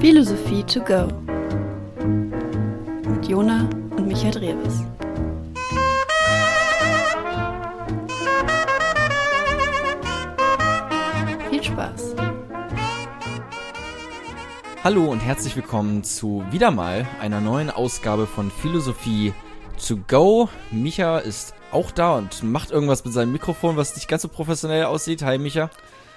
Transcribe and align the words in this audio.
Philosophie 0.00 0.64
to 0.64 0.80
go 0.80 1.06
mit 3.08 3.28
Jona 3.28 3.68
und 3.96 4.08
Michael 4.08 4.32
Drewes. 4.32 4.82
Viel 11.50 11.62
Spaß! 11.62 12.16
Hallo 14.82 15.04
und 15.04 15.20
herzlich 15.20 15.54
willkommen 15.54 16.02
zu 16.02 16.44
wieder 16.50 16.72
mal 16.72 17.06
einer 17.20 17.40
neuen 17.40 17.70
Ausgabe 17.70 18.26
von 18.26 18.50
Philosophie 18.50 19.32
to 19.86 19.98
go. 20.08 20.48
Micha 20.72 21.18
ist 21.18 21.54
auch 21.70 21.92
da 21.92 22.16
und 22.16 22.42
macht 22.42 22.72
irgendwas 22.72 23.04
mit 23.04 23.14
seinem 23.14 23.30
Mikrofon, 23.30 23.76
was 23.76 23.94
nicht 23.94 24.08
ganz 24.08 24.22
so 24.22 24.28
professionell 24.28 24.84
aussieht. 24.84 25.22
Hi 25.22 25.38
Micha. 25.38 25.70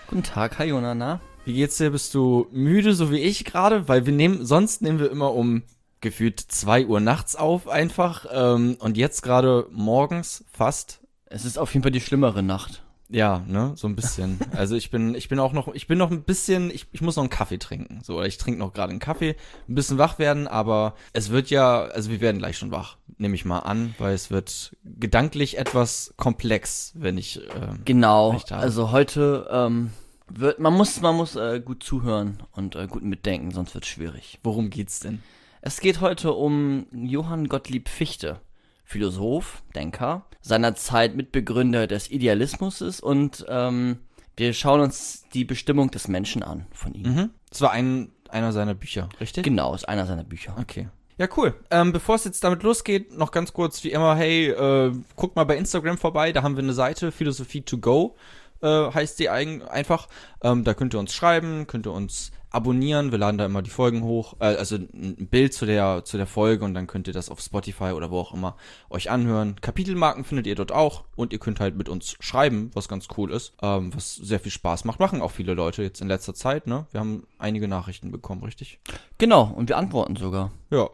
Guten 0.08 0.24
Tag, 0.24 0.58
hi 0.58 0.66
Jona, 0.66 0.96
na? 0.96 1.20
Wie 1.44 1.54
geht's 1.54 1.78
dir? 1.78 1.90
Bist 1.90 2.14
du 2.14 2.48
müde, 2.52 2.94
so 2.94 3.12
wie 3.12 3.20
ich 3.20 3.46
gerade? 3.46 3.88
Weil 3.88 4.06
wir 4.06 4.14
nehmen, 4.14 4.46
sonst 4.46 4.82
nehmen 4.82 5.00
wir 5.00 5.10
immer 5.10 5.34
um 5.34 5.64
gefühlt 6.00 6.40
zwei 6.40 6.86
Uhr 6.86 7.00
nachts 7.00 7.36
auf 7.36 7.68
einfach. 7.68 8.26
Ähm, 8.32 8.78
und 8.80 8.96
jetzt 8.96 9.22
gerade 9.24 9.68
morgens 9.72 10.46
fast. 10.52 11.00
Es 11.26 11.46
ist 11.46 11.58
auf 11.58 11.74
jeden 11.74 11.84
Fall 11.84 11.92
die 11.92 12.02
schlimmere 12.02 12.44
Nacht. 12.44 12.84
Ja, 13.10 13.44
ne, 13.48 13.74
so 13.76 13.88
ein 13.88 13.96
bisschen. 13.96 14.40
Also 14.56 14.76
ich 14.76 14.92
bin, 14.92 15.16
ich 15.16 15.30
bin 15.30 15.40
auch 15.40 15.52
noch, 15.52 15.74
ich 15.74 15.88
bin 15.88 15.98
noch 15.98 16.12
ein 16.12 16.24
bisschen, 16.24 16.70
ich, 16.70 16.86
ich 16.92 17.02
muss 17.02 17.16
noch 17.16 17.24
einen 17.24 17.30
Kaffee 17.30 17.58
trinken. 17.58 18.02
So, 18.04 18.18
oder 18.18 18.28
ich 18.28 18.38
trinke 18.38 18.60
noch 18.60 18.72
gerade 18.72 18.92
einen 18.92 19.00
Kaffee, 19.00 19.36
ein 19.68 19.76
bisschen 19.76 19.98
wach 19.98 20.20
werden, 20.20 20.48
aber 20.48 20.94
es 21.12 21.30
wird 21.30 21.50
ja, 21.50 21.82
also 21.86 22.10
wir 22.12 22.22
werden 22.22 22.38
gleich 22.38 22.58
schon 22.58 22.72
wach, 22.72 22.98
nehme 23.18 23.36
ich 23.36 23.44
mal 23.44 23.60
an, 23.60 23.96
weil 23.98 24.14
es 24.14 24.32
wird 24.32 24.78
gedanklich 24.86 25.58
etwas 25.58 26.14
komplex, 26.16 26.94
wenn 26.96 27.18
ich. 27.18 27.38
Ähm, 27.56 27.82
Genau, 27.84 28.40
also 28.50 28.92
heute 28.92 29.50
ähm, 29.52 29.92
wird, 30.40 30.60
man 30.60 30.74
muss, 30.74 31.02
man 31.02 31.16
muss 31.16 31.36
äh, 31.36 31.62
gut 31.64 31.84
zuhören 31.84 32.44
und 32.52 32.76
äh, 32.76 32.88
gut 32.88 33.04
mitdenken, 33.04 33.52
sonst 33.52 33.74
wird 33.74 33.86
schwierig. 33.86 34.40
worum 34.44 34.70
geht's 34.70 35.00
denn? 35.00 35.22
Es 35.62 35.80
geht 35.80 36.02
heute 36.02 36.34
um 36.34 36.88
Johann 36.92 37.48
Gottlieb 37.48 37.88
Fichte, 37.88 38.42
Philosoph, 38.84 39.64
Denker, 39.76 40.26
seinerzeit 40.42 41.16
Mitbegründer 41.16 41.88
des 41.88 42.10
Idealismus 42.10 42.82
ist 42.82 43.02
und 43.02 43.46
ähm, 43.48 44.00
wir 44.38 44.54
schauen 44.54 44.82
uns 44.82 45.26
die 45.34 45.46
Bestimmung 45.46 45.92
des 45.92 46.08
Menschen 46.08 46.42
an 46.42 46.66
von 46.72 46.94
ihm. 46.94 47.14
Mhm. 47.14 47.30
Das 47.50 47.62
war 47.62 47.72
ein, 47.72 48.12
einer 48.30 48.52
seiner 48.52 48.74
Bücher, 48.74 49.10
richtig? 49.20 49.44
Genau, 49.44 49.76
ist 49.76 49.88
einer 49.88 50.08
seiner 50.08 50.24
Bücher. 50.24 50.56
Okay. 50.60 50.90
Ja, 51.18 51.28
cool. 51.38 51.54
Ähm, 51.70 51.92
bevor 51.92 52.16
es 52.16 52.24
jetzt 52.24 52.44
damit 52.44 52.64
losgeht, 52.64 53.16
noch 53.16 53.30
ganz 53.30 53.54
kurz 53.54 53.84
wie 53.84 53.92
immer, 53.92 54.16
hey, 54.16 54.50
äh, 54.50 54.92
guckt 55.16 55.36
mal 55.36 55.44
bei 55.44 55.58
Instagram 55.58 56.00
vorbei, 56.00 56.32
da 56.32 56.42
haben 56.42 56.56
wir 56.56 56.64
eine 56.64 56.74
Seite, 56.74 57.12
Philosophie 57.12 57.62
to 57.62 57.78
go, 57.78 58.16
äh, 58.62 58.92
heißt 58.92 59.20
die 59.20 59.30
eigen, 59.30 59.64
einfach. 59.64 60.08
Ähm, 60.44 60.64
da 60.64 60.74
könnt 60.74 60.94
ihr 60.94 61.00
uns 61.00 61.14
schreiben, 61.14 61.68
könnt 61.68 61.86
ihr 61.86 61.92
uns 61.94 62.32
abonnieren, 62.52 63.12
wir 63.12 63.18
laden 63.18 63.38
da 63.38 63.46
immer 63.46 63.62
die 63.62 63.70
Folgen 63.70 64.04
hoch, 64.04 64.36
äh, 64.40 64.46
also 64.46 64.76
ein 64.76 65.28
Bild 65.32 65.54
zu 65.54 65.66
der, 65.66 66.04
zu 66.04 66.18
der 66.18 66.28
Folge 66.28 66.66
und 66.66 66.74
dann 66.74 66.86
könnt 66.86 67.08
ihr 67.08 67.14
das 67.14 67.30
auf 67.30 67.40
Spotify 67.40 67.92
oder 67.92 68.12
wo 68.12 68.20
auch 68.20 68.34
immer 68.34 68.58
euch 68.90 69.10
anhören. 69.10 69.56
Kapitelmarken 69.62 70.26
findet 70.26 70.48
ihr 70.48 70.56
dort 70.56 70.74
auch 70.74 71.06
und 71.16 71.32
ihr 71.32 71.40
könnt 71.40 71.62
halt 71.62 71.78
mit 71.78 71.88
uns 71.88 72.18
schreiben, 72.20 72.70
was 72.74 72.90
ganz 72.90 73.08
cool 73.18 73.32
ist, 73.32 73.54
ähm, 73.62 73.96
was 73.96 74.16
sehr 74.16 74.40
viel 74.42 74.52
Spaß 74.52 74.84
macht. 74.84 75.00
Machen 75.00 75.22
auch 75.22 75.32
viele 75.32 75.54
Leute 75.54 75.82
jetzt 75.82 76.02
in 76.02 76.10
letzter 76.10 76.34
Zeit, 76.34 76.68
ne? 76.68 76.86
Wir 76.92 77.00
haben 77.00 77.26
einige 77.40 77.70
Nachrichten 77.70 78.12
bekommen, 78.12 78.44
richtig? 78.44 78.80
Genau, 79.18 79.44
und 79.44 79.70
wir 79.70 79.78
antworten 79.78 80.18
sogar. 80.18 80.52
Ja. 80.72 80.90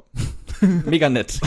Mega 0.61 1.09
nett. 1.09 1.39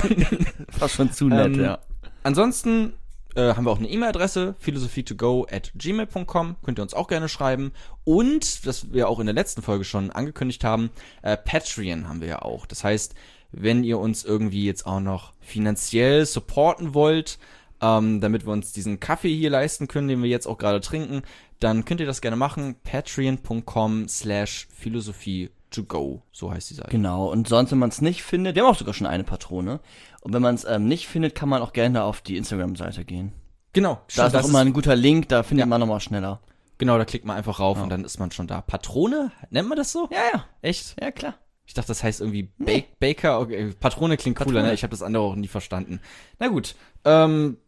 Fast 0.71 0.97
schon 0.97 1.13
zu 1.13 1.29
nett, 1.29 1.55
Ähm, 1.55 1.63
ja. 1.63 1.79
Ansonsten 2.25 2.95
äh, 3.37 3.55
haben 3.55 3.65
wir 3.65 3.71
auch 3.71 3.79
eine 3.79 3.89
E-Mail-Adresse, 3.89 4.55
philosophie2go 4.65 5.53
at 5.53 5.73
gmail.com. 5.75 6.57
Könnt 6.65 6.79
ihr 6.79 6.83
uns 6.83 6.95
auch 6.95 7.09
gerne 7.09 7.29
schreiben. 7.29 7.73
Und, 8.05 8.61
was 8.65 8.93
wir 8.93 9.09
auch 9.09 9.21
in 9.21 9.27
der 9.27 9.35
letzten 9.35 9.63
Folge 9.63 9.85
schon 9.85 10.11
angekündigt 10.11 10.65
haben, 10.65 10.91
äh, 11.23 11.37
Patreon 11.37 12.09
haben 12.09 12.21
wir 12.21 12.29
ja 12.29 12.43
auch. 12.43 12.67
Das 12.67 12.85
heißt, 12.85 13.15
wenn 13.53 13.85
ihr 13.85 13.99
uns 13.99 14.25
irgendwie 14.25 14.65
jetzt 14.65 14.87
auch 14.87 15.01
noch 15.01 15.33
finanziell 15.41 16.27
supporten 16.27 16.95
wollt, 16.95 17.39
ähm, 17.81 18.21
damit 18.21 18.47
wir 18.47 18.53
uns 18.53 18.73
diesen 18.73 19.01
Kaffee 19.01 19.35
hier 19.35 19.51
leisten 19.51 19.89
können, 19.89 20.09
den 20.09 20.23
wir 20.23 20.31
jetzt 20.31 20.47
auch 20.47 20.59
gerade 20.59 20.81
trinken, 20.81 21.23
dann 21.59 21.85
könnt 21.85 22.01
ihr 22.01 22.07
das 22.07 22.21
gerne 22.21 22.37
machen. 22.37 22.77
Patreon.com 22.85 24.09
slash 24.09 24.69
philosophie 24.73 25.51
to 25.71 25.85
go. 25.85 26.23
So 26.33 26.53
heißt 26.53 26.71
die 26.71 26.75
Seite. 26.75 26.91
Genau, 26.91 27.31
und 27.31 27.49
sonst, 27.49 27.71
wenn 27.71 27.79
man 27.79 27.91
es 27.91 28.01
nicht 28.01 28.23
findet, 28.23 28.55
wir 28.55 28.63
haben 28.63 28.71
auch 28.71 28.79
sogar 28.79 28.95
schon 28.95 29.07
eine 29.07 29.25
Patrone. 29.25 29.81
Und 30.21 30.33
wenn 30.35 30.43
man 30.43 30.55
es 30.55 30.65
ähm, 30.65 30.87
nicht 30.87 31.09
findet, 31.09 31.35
kann 31.35 31.49
man 31.49 31.63
auch 31.63 31.73
gerne 31.73 32.03
auf 32.05 32.21
die 32.21 32.37
Instagram-Seite 32.37 33.05
gehen. 33.05 33.33
Genau. 33.73 34.01
Da 34.17 34.27
ist 34.27 34.35
auch 34.37 34.49
immer 34.49 34.59
ein 34.61 34.73
guter 34.73 34.97
Link, 34.97 35.29
da 35.29 35.43
findet 35.43 35.63
Ja. 35.63 35.67
man 35.67 35.81
nochmal 35.81 36.01
schneller. 36.01 36.41
Genau, 36.79 36.99
da 36.99 37.05
klickt 37.05 37.25
man 37.25 37.37
einfach 37.37 37.61
rauf 37.61 37.77
Ja. 37.79 37.83
und 37.85 37.91
dann 37.91 38.05
ist 38.05 38.19
man 38.19 38.31
schon 38.31 38.47
da. 38.47 38.61
Patrone? 38.63 39.33
Nennt 39.51 39.69
man 39.69 39.77
das 39.79 39.93
so? 39.93 40.09
Ja, 40.11 40.23
ja, 40.33 40.45
Echt? 40.63 40.97
ja, 41.01 41.11
klar. 41.11 41.35
Ich 41.67 41.75
dachte, 41.75 41.89
das 41.89 42.03
heißt 42.03 42.21
irgendwie 42.21 42.45
ba 42.59 42.65
Nee. 42.65 42.85
Baker. 42.99 43.39
Okay, 43.41 43.73
Patrone 43.79 44.17
klingt 44.17 44.37
cooler, 44.37 44.47
Patrone. 44.47 44.67
ne? 44.69 44.75
Ich 44.75 44.83
habe 44.83 44.91
das 44.91 45.03
andere 45.03 45.23
auch 45.23 45.37
nie 45.37 45.47
verstanden. 45.47 46.01
Na 46.41 46.49
gut. 46.49 46.75
Ähm, 47.05 47.59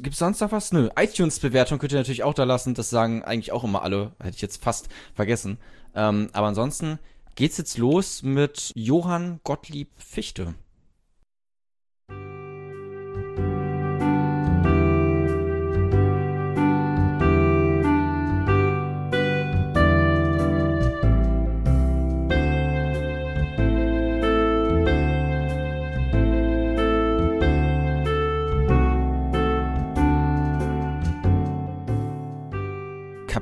gibt's 0.00 0.18
sonst 0.18 0.40
noch 0.40 0.52
was? 0.52 0.72
Nö. 0.72 0.88
iTunes-Bewertung 0.98 1.78
könnt 1.78 1.92
ihr 1.92 1.98
natürlich 1.98 2.22
auch 2.22 2.32
da 2.32 2.44
lassen. 2.44 2.72
Das 2.74 2.88
sagen 2.88 3.22
eigentlich 3.24 3.52
auch 3.52 3.62
immer 3.64 3.82
alle. 3.82 4.12
Hätte 4.22 4.36
ich 4.36 4.42
jetzt 4.42 4.62
fast 4.64 4.88
vergessen. 5.14 5.58
Ähm, 5.94 6.30
aber 6.32 6.46
ansonsten 6.46 6.98
geht's 7.34 7.58
jetzt 7.58 7.76
los 7.76 8.22
mit 8.22 8.72
Johann 8.74 9.40
Gottlieb 9.44 9.90
Fichte. 9.98 10.54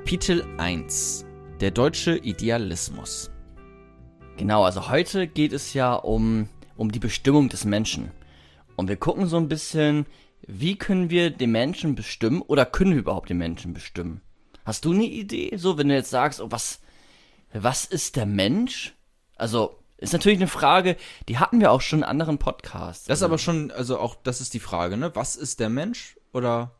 Kapitel 0.05 0.45
1. 0.59 1.25
Der 1.61 1.71
deutsche 1.71 2.19
Idealismus. 2.19 3.31
Genau, 4.37 4.63
also 4.63 4.91
heute 4.91 5.27
geht 5.27 5.55
es 5.55 5.73
ja 5.73 5.95
um, 5.95 6.51
um 6.77 6.93
die 6.93 6.99
Bestimmung 6.99 7.49
des 7.49 7.65
Menschen. 7.65 8.11
Und 8.77 8.89
wir 8.89 8.99
gucken 8.99 9.27
so 9.27 9.39
ein 9.39 9.49
bisschen, 9.49 10.05
wie 10.47 10.77
können 10.77 11.09
wir 11.09 11.31
den 11.31 11.53
Menschen 11.53 11.95
bestimmen 11.95 12.43
oder 12.43 12.67
können 12.67 12.91
wir 12.91 12.99
überhaupt 12.99 13.31
den 13.31 13.39
Menschen 13.39 13.73
bestimmen? 13.73 14.21
Hast 14.67 14.85
du 14.85 14.93
eine 14.93 15.07
Idee? 15.07 15.57
So, 15.57 15.79
wenn 15.79 15.89
du 15.89 15.95
jetzt 15.95 16.11
sagst, 16.11 16.43
oh, 16.43 16.51
was, 16.51 16.81
was 17.55 17.87
ist 17.87 18.17
der 18.17 18.27
Mensch? 18.27 18.95
Also, 19.37 19.79
ist 19.97 20.13
natürlich 20.13 20.39
eine 20.39 20.49
Frage, 20.49 20.99
die 21.31 21.39
hatten 21.39 21.61
wir 21.61 21.73
auch 21.73 21.81
schon 21.81 22.01
in 22.01 22.05
anderen 22.05 22.37
Podcasts. 22.37 23.07
Das 23.07 23.21
ist 23.21 23.25
aber 23.25 23.39
schon, 23.39 23.71
also 23.71 23.99
auch, 23.99 24.17
das 24.23 24.43
ist 24.43 24.53
die 24.53 24.61
Frage, 24.61 24.99
ne? 24.99 25.17
Was 25.17 25.35
ist 25.35 25.61
der 25.61 25.71
Mensch? 25.71 26.19
Oder? 26.35 26.73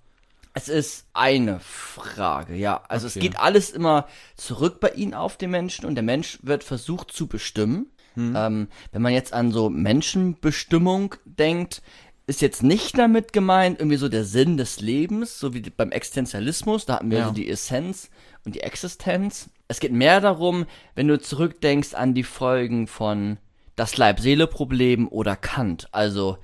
Es 0.57 0.69
ist 0.69 1.07
eine 1.13 1.59
Frage, 1.61 2.55
ja. 2.55 2.83
Also 2.89 3.07
Okay. 3.09 3.19
es 3.19 3.23
geht 3.23 3.39
alles 3.41 3.71
immer 3.71 4.07
zurück 4.37 4.79
bei 4.81 4.91
ihnen 4.91 5.13
auf 5.15 5.37
den 5.37 5.51
Menschen 5.51 5.85
und 5.85 5.97
der 5.97 6.05
Mensch 6.05 6.39
wird 6.43 6.63
versucht 6.65 7.11
zu 7.13 7.27
bestimmen. 7.27 7.91
Ähm, 8.17 8.69
wenn 8.93 9.03
man 9.03 9.13
jetzt 9.13 9.33
an 9.33 9.51
so 9.51 9.69
Menschenbestimmung 9.71 11.17
denkt, 11.25 11.83
ist 12.29 12.41
jetzt 12.41 12.63
nicht 12.63 12.97
damit 12.97 13.33
gemeint 13.33 13.81
irgendwie 13.81 13.97
so 13.97 14.09
der 14.09 14.25
Sinn 14.25 14.57
des 14.57 14.81
Lebens, 14.81 15.39
so 15.41 15.53
wie 15.53 15.61
beim 15.61 15.91
Existenzialismus, 15.91 16.87
da 16.87 16.95
hatten 16.95 17.11
wir 17.11 17.19
Ja. 17.19 17.27
so 17.29 17.35
die 17.35 17.49
Essenz 17.51 18.11
und 18.45 18.55
die 18.55 18.61
Existenz. 18.61 19.51
Es 19.67 19.81
geht 19.81 19.93
mehr 19.93 20.21
darum, 20.21 20.67
wenn 20.95 21.09
du 21.09 21.19
zurückdenkst 21.21 21.95
an 21.95 22.15
die 22.15 22.23
Folgen 22.23 22.87
von 22.87 23.39
das 23.77 23.97
Leib-Seele-Problem 23.97 25.09
oder 25.09 25.35
Kant. 25.37 25.89
Also 25.91 26.39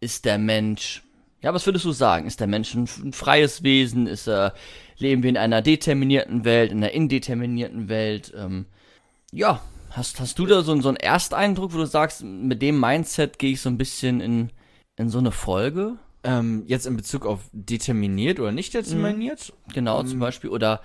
ist 0.00 0.24
der 0.24 0.38
Mensch, 0.38 1.02
ja, 1.42 1.54
was 1.54 1.66
würdest 1.66 1.84
du 1.84 1.92
sagen? 1.92 2.26
Ist 2.26 2.40
der 2.40 2.46
Mensch 2.46 2.74
ein, 2.74 2.88
ein 3.04 3.12
freies 3.12 3.62
Wesen? 3.62 4.06
Ist 4.06 4.26
er, 4.28 4.54
leben 4.98 5.22
wir 5.22 5.30
in 5.30 5.36
einer 5.36 5.62
determinierten 5.62 6.44
Welt, 6.44 6.72
in 6.72 6.78
einer 6.78 6.92
indeterminierten 6.92 7.88
Welt? 7.88 8.32
Ähm, 8.36 8.66
ja, 9.32 9.60
hast, 9.90 10.20
hast 10.20 10.38
du 10.38 10.46
da 10.46 10.62
so, 10.62 10.80
so 10.80 10.88
einen 10.88 10.96
Ersteindruck, 10.96 11.72
wo 11.74 11.78
du 11.78 11.86
sagst, 11.86 12.22
mit 12.24 12.60
dem 12.62 12.80
Mindset 12.80 13.38
gehe 13.38 13.52
ich 13.52 13.60
so 13.60 13.68
ein 13.68 13.78
bisschen 13.78 14.20
in, 14.20 14.50
in 14.96 15.08
so 15.10 15.18
eine 15.18 15.32
Folge? 15.32 15.96
Ähm, 16.24 16.64
jetzt 16.66 16.86
in 16.86 16.96
Bezug 16.96 17.24
auf 17.24 17.40
determiniert 17.52 18.40
oder 18.40 18.50
nicht 18.50 18.74
determiniert? 18.74 19.52
Genau, 19.72 20.00
Ähm, 20.00 20.06
zum 20.08 20.18
Beispiel, 20.18 20.50
oder 20.50 20.80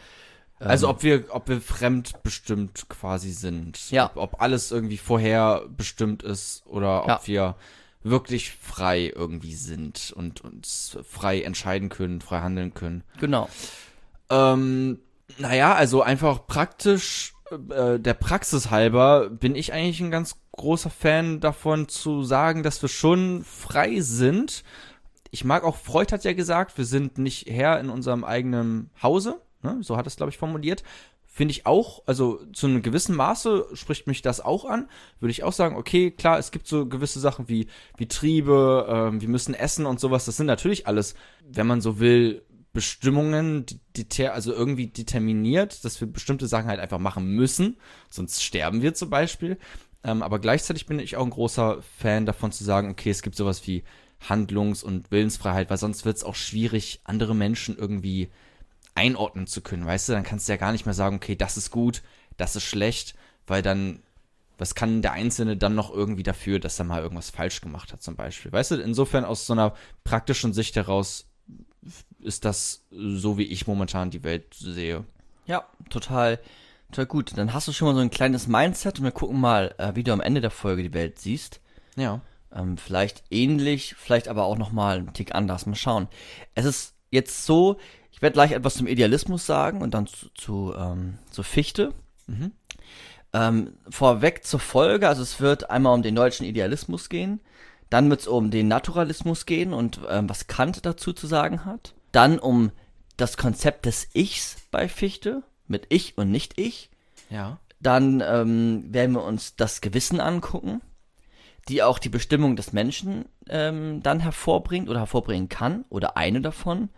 Also 0.59 0.87
ob 0.87 1.01
wir, 1.01 1.25
ob 1.29 1.49
wir 1.49 1.59
fremdbestimmt 1.59 2.87
quasi 2.89 3.31
sind. 3.31 3.89
Ja. 3.91 4.05
Ob, 4.05 4.17
ob 4.17 4.41
alles 4.41 4.71
irgendwie 4.71 4.97
vorherbestimmt 4.97 6.21
ist 6.23 6.63
oder 6.67 7.01
ob 7.03 7.07
Ja. 7.09 7.21
wir 7.25 7.55
wirklich 8.03 8.51
frei 8.51 9.11
irgendwie 9.15 9.55
sind 9.55 10.13
und 10.15 10.41
uns 10.41 10.97
frei 11.09 11.41
entscheiden 11.41 11.89
können, 11.89 12.21
frei 12.21 12.41
handeln 12.41 12.73
können. 12.73 13.03
genau. 13.19 13.49
Ähm, 14.29 14.99
naja, 15.37 15.73
also 15.73 16.01
einfach 16.01 16.47
praktisch, 16.47 17.33
äh, 17.69 17.99
der 17.99 18.13
Praxis 18.13 18.71
halber 18.71 19.29
bin 19.29 19.55
ich 19.55 19.73
eigentlich 19.73 19.99
ein 20.01 20.11
ganz 20.11 20.35
großer 20.51 20.89
Fan 20.89 21.39
davon 21.39 21.87
zu 21.87 22.23
sagen, 22.23 22.63
dass 22.63 22.81
wir 22.81 22.89
schon 22.89 23.43
frei 23.43 23.99
sind. 24.01 24.63
Ich 25.31 25.43
mag 25.43 25.63
auch, 25.63 25.77
Freud 25.77 26.11
hat 26.11 26.23
ja 26.23 26.33
gesagt, 26.33 26.77
wir 26.77 26.85
sind 26.85 27.17
nicht 27.17 27.49
Herr 27.49 27.79
in 27.79 27.89
unserem 27.89 28.23
eigenen 28.23 28.91
Hause. 29.01 29.41
Ne? 29.61 29.77
So 29.81 29.97
hat 29.97 30.07
es, 30.07 30.15
glaube 30.15 30.29
ich, 30.29 30.37
formuliert. 30.37 30.83
Finde 31.35 31.51
ich 31.51 31.65
auch, 31.65 32.03
also 32.05 32.45
zu 32.53 32.67
einem 32.67 32.83
gewissen 32.83 33.15
Maße 33.15 33.65
spricht 33.73 34.05
mich 34.05 34.21
das 34.21 34.39
auch 34.39 34.65
an. 34.65 34.87
Würde 35.19 35.31
ich 35.31 35.43
auch 35.43 35.51
sagen, 35.51 35.75
okay, 35.75 36.11
klar, 36.11 36.37
es 36.37 36.51
gibt 36.51 36.67
so 36.67 36.85
gewisse 36.85 37.19
Sachen 37.19 37.49
wie, 37.49 37.65
wie 37.97 38.07
Triebe, 38.07 38.85
ähm, 38.87 39.19
wir 39.19 39.27
müssen 39.27 39.55
essen 39.55 39.87
und 39.87 39.99
sowas. 39.99 40.25
Das 40.25 40.37
sind 40.37 40.45
natürlich 40.45 40.85
alles, 40.85 41.15
wenn 41.43 41.65
man 41.65 41.81
so 41.81 41.99
will, 41.99 42.43
Bestimmungen, 42.71 43.65
die, 43.95 44.27
also 44.27 44.53
irgendwie 44.53 44.87
determiniert, 44.87 45.83
dass 45.83 45.99
wir 45.99 46.07
bestimmte 46.07 46.45
Sachen 46.45 46.67
halt 46.67 46.79
einfach 46.79 46.99
machen 46.99 47.25
müssen, 47.25 47.77
sonst 48.11 48.43
sterben 48.43 48.83
wir 48.83 48.93
zum 48.93 49.09
Beispiel. 49.09 49.57
Ähm, 50.03 50.21
aber 50.21 50.37
gleichzeitig 50.37 50.85
bin 50.85 50.99
ich 50.99 51.17
auch 51.17 51.23
ein 51.23 51.31
großer 51.31 51.81
Fan 51.97 52.27
davon 52.27 52.51
zu 52.51 52.63
sagen, 52.63 52.91
okay, 52.91 53.09
es 53.09 53.23
gibt 53.23 53.35
sowas 53.35 53.65
wie 53.65 53.83
Handlungs- 54.19 54.83
und 54.83 55.09
Willensfreiheit, 55.09 55.71
weil 55.71 55.77
sonst 55.77 56.05
wird 56.05 56.17
es 56.17 56.23
auch 56.23 56.35
schwierig, 56.35 57.01
andere 57.05 57.33
Menschen 57.33 57.75
irgendwie 57.75 58.29
einordnen 58.95 59.47
zu 59.47 59.61
können, 59.61 59.85
weißt 59.85 60.09
du? 60.09 60.13
Dann 60.13 60.23
kannst 60.23 60.47
du 60.47 60.53
ja 60.53 60.57
gar 60.57 60.71
nicht 60.71 60.85
mehr 60.85 60.93
sagen, 60.93 61.15
okay, 61.15 61.35
das 61.35 61.57
ist 61.57 61.71
gut, 61.71 62.01
das 62.37 62.55
ist 62.55 62.63
schlecht, 62.63 63.15
weil 63.47 63.61
dann, 63.61 63.99
was 64.57 64.75
kann 64.75 65.01
der 65.01 65.13
Einzelne 65.13 65.57
dann 65.57 65.75
noch 65.75 65.91
irgendwie 65.91 66.23
dafür, 66.23 66.59
dass 66.59 66.79
er 66.79 66.85
mal 66.85 67.01
irgendwas 67.01 67.29
falsch 67.29 67.61
gemacht 67.61 67.93
hat, 67.93 68.03
zum 68.03 68.15
Beispiel? 68.15 68.51
Weißt 68.51 68.71
du, 68.71 68.75
insofern 68.75 69.25
aus 69.25 69.45
so 69.45 69.53
einer 69.53 69.73
praktischen 70.03 70.53
Sicht 70.53 70.75
heraus 70.75 71.27
ist 72.19 72.45
das 72.45 72.85
so, 72.91 73.37
wie 73.37 73.43
ich 73.43 73.67
momentan 73.67 74.09
die 74.09 74.23
Welt 74.23 74.53
sehe. 74.53 75.03
Ja, 75.45 75.67
total, 75.89 76.39
total 76.91 77.05
gut. 77.05 77.37
Dann 77.37 77.53
hast 77.53 77.67
du 77.67 77.73
schon 77.73 77.87
mal 77.87 77.95
so 77.95 78.01
ein 78.01 78.11
kleines 78.11 78.47
Mindset 78.47 78.99
und 78.99 79.05
wir 79.05 79.11
gucken 79.11 79.39
mal, 79.39 79.75
äh, 79.77 79.95
wie 79.95 80.03
du 80.03 80.13
am 80.13 80.21
Ende 80.21 80.39
der 80.39 80.51
Folge 80.51 80.83
die 80.83 80.93
Welt 80.93 81.19
siehst. 81.19 81.59
Ja. 81.95 82.21
Ähm, 82.53 82.77
vielleicht 82.77 83.23
ähnlich, 83.29 83.95
vielleicht 83.97 84.27
aber 84.27 84.45
auch 84.45 84.57
nochmal 84.57 84.99
einen 84.99 85.13
Tick 85.13 85.35
anders. 85.35 85.65
Mal 85.65 85.75
schauen. 85.75 86.07
Es 86.55 86.65
ist 86.65 86.93
jetzt 87.11 87.45
so, 87.45 87.77
ich 88.13 88.21
werde 88.21 88.35
gleich 88.35 88.51
etwas 88.51 88.75
zum 88.75 88.87
Idealismus 88.87 89.45
sagen 89.45 89.81
und 89.81 89.95
dann 89.95 90.05
zu, 90.05 90.29
zu, 90.35 90.73
ähm, 90.77 91.17
zur 91.31 91.43
Fichte. 91.43 91.93
Mhm. 92.27 92.51
Ähm, 93.33 93.73
vorweg 93.89 94.45
zur 94.45 94.59
Folge, 94.59 95.07
also 95.09 95.23
es 95.23 95.41
wird 95.41 95.71
einmal 95.71 95.95
um 95.95 96.03
den 96.03 96.13
deutschen 96.13 96.45
Idealismus 96.45 97.09
gehen, 97.09 97.41
dann 97.89 98.09
wird 98.11 98.21
es 98.21 98.27
um 98.27 98.51
den 98.51 98.67
Naturalismus 98.67 99.47
gehen 99.47 99.73
und 99.73 99.99
ähm, 100.07 100.29
was 100.29 100.45
Kant 100.45 100.85
dazu 100.85 101.13
zu 101.13 101.25
sagen 101.25 101.65
hat, 101.65 101.95
dann 102.11 102.37
um 102.37 102.71
das 103.17 103.35
Konzept 103.35 103.87
des 103.87 104.07
Ichs 104.13 104.57
bei 104.69 104.87
Fichte, 104.87 105.41
mit 105.67 105.87
Ich 105.89 106.15
und 106.15 106.29
Nicht-Ich. 106.29 106.91
Ja. 107.31 107.59
Dann 107.79 108.21
ähm, 108.25 108.93
werden 108.93 109.15
wir 109.15 109.23
uns 109.23 109.55
das 109.55 109.81
Gewissen 109.81 110.19
angucken, 110.19 110.81
die 111.67 111.81
auch 111.81 111.97
die 111.97 112.09
Bestimmung 112.09 112.55
des 112.55 112.73
Menschen 112.73 113.25
ähm, 113.49 114.03
dann 114.03 114.19
hervorbringt 114.19 114.89
oder 114.89 114.99
hervorbringen 114.99 115.49
kann 115.49 115.85
oder 115.89 116.15
eine 116.15 116.41
davon. 116.41 116.89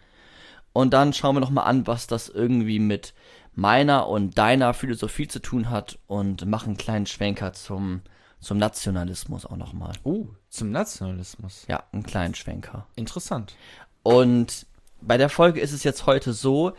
Und 0.76 0.94
dann 0.94 1.14
schauen 1.14 1.38
wir 1.38 1.40
nochmal 1.40 1.68
an, 1.68 1.88
was 1.88 2.06
das 2.06 2.28
irgendwie 2.28 2.80
mit 2.80 3.14
meiner 3.54 4.10
und 4.10 4.38
deiner 4.38 4.74
Philosophie 4.74 5.26
zu 5.26 5.40
tun 5.40 5.70
hat 5.70 6.00
und 6.06 6.46
machen 6.46 6.72
einen 6.72 6.78
kleinen 6.78 7.06
Schwenker 7.06 7.54
zum, 7.54 8.02
zum 8.42 8.58
Nationalismus 8.58 9.46
auch 9.46 9.56
nochmal. 9.56 9.94
Oh, 10.04 10.28
zum 10.50 10.72
Nationalismus. 10.72 11.64
Ja, 11.70 11.86
einen 11.94 12.04
kleinen 12.04 12.36
Schwenker. 12.36 12.88
Interessant. 12.98 13.56
Und 14.04 14.66
bei 15.00 15.16
der 15.16 15.30
Folge 15.30 15.62
ist 15.62 15.72
es 15.72 15.86
jetzt 15.86 16.08
heute 16.08 16.34
so, 16.34 16.74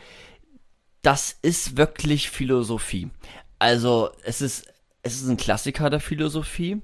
das 1.01 1.35
ist 1.41 1.75
wirklich 1.75 2.29
Philosophie. 2.29 3.09
Also 3.57 4.11
es 4.23 4.41
ist, 4.41 4.71
es 5.01 5.15
ist 5.15 5.27
ein 5.27 5.37
Klassiker 5.37 5.89
der 5.89 6.01
Philosophie 6.01 6.83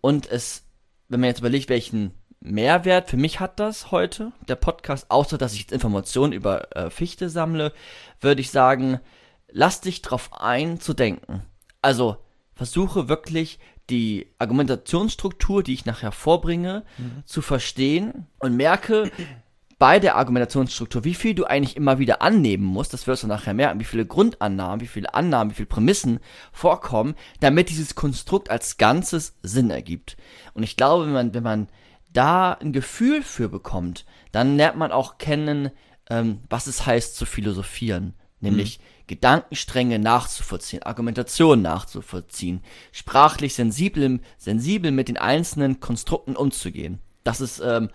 und 0.00 0.26
es, 0.26 0.64
wenn 1.08 1.20
man 1.20 1.28
jetzt 1.28 1.38
überlegt, 1.38 1.68
welchen 1.68 2.10
Mehrwert 2.44 3.08
für 3.08 3.16
mich 3.16 3.40
hat 3.40 3.60
das 3.60 3.90
heute, 3.90 4.32
der 4.48 4.56
Podcast, 4.56 5.10
außer 5.10 5.38
dass 5.38 5.54
ich 5.54 5.60
jetzt 5.60 5.72
Informationen 5.72 6.32
über 6.32 6.76
äh, 6.76 6.90
Fichte 6.90 7.28
sammle, 7.30 7.72
würde 8.20 8.40
ich 8.40 8.50
sagen, 8.50 9.00
lass 9.48 9.80
dich 9.80 10.02
drauf 10.02 10.30
ein 10.32 10.80
zu 10.80 10.92
denken. 10.92 11.42
Also 11.82 12.16
versuche 12.54 13.08
wirklich 13.08 13.58
die 13.90 14.26
Argumentationsstruktur, 14.38 15.62
die 15.62 15.74
ich 15.74 15.86
nachher 15.86 16.12
vorbringe, 16.12 16.84
Mhm. 16.98 17.22
zu 17.26 17.42
verstehen 17.42 18.26
und 18.38 18.56
merke 18.56 19.10
bei 19.78 19.98
der 19.98 20.14
Argumentationsstruktur, 20.16 21.02
wie 21.04 21.14
viel 21.14 21.34
du 21.34 21.44
eigentlich 21.44 21.76
immer 21.76 21.98
wieder 21.98 22.22
annehmen 22.22 22.64
musst, 22.64 22.92
das 22.92 23.08
wirst 23.08 23.24
du 23.24 23.26
nachher 23.26 23.52
merken, 23.54 23.80
wie 23.80 23.84
viele 23.84 24.06
Grundannahmen, 24.06 24.80
wie 24.80 24.86
viele 24.86 25.12
Annahmen, 25.12 25.50
wie 25.50 25.56
viele 25.56 25.66
Prämissen 25.66 26.20
vorkommen, 26.52 27.16
damit 27.40 27.68
dieses 27.68 27.96
Konstrukt 27.96 28.48
als 28.48 28.78
Ganzes 28.78 29.34
Sinn 29.42 29.70
ergibt. 29.70 30.16
Und 30.54 30.62
ich 30.62 30.76
glaube, 30.76 31.06
wenn 31.06 31.12
man, 31.12 31.34
wenn 31.34 31.42
man 31.42 31.68
da 32.12 32.52
ein 32.52 32.72
Gefühl 32.72 33.22
für 33.22 33.48
bekommt, 33.48 34.04
dann 34.32 34.56
lernt 34.56 34.76
man 34.76 34.92
auch 34.92 35.18
kennen, 35.18 35.70
ähm, 36.10 36.40
was 36.48 36.66
es 36.66 36.86
heißt 36.86 37.16
zu 37.16 37.26
philosophieren. 37.26 38.14
Nämlich 38.40 38.80
Gedankenstränge 39.06 40.00
nachzuvollziehen, 40.00 40.82
Argumentation 40.82 41.62
nachzuvollziehen, 41.62 42.60
sprachlich 42.90 43.54
sensibel, 43.54 44.18
sensibel 44.36 44.90
mit 44.90 45.06
den 45.08 45.16
einzelnen 45.16 45.78
Konstrukten 45.78 46.34
umzugehen. 46.34 46.98
Das 47.22 47.40
ist, 47.40 47.60
ähm, 47.60 47.90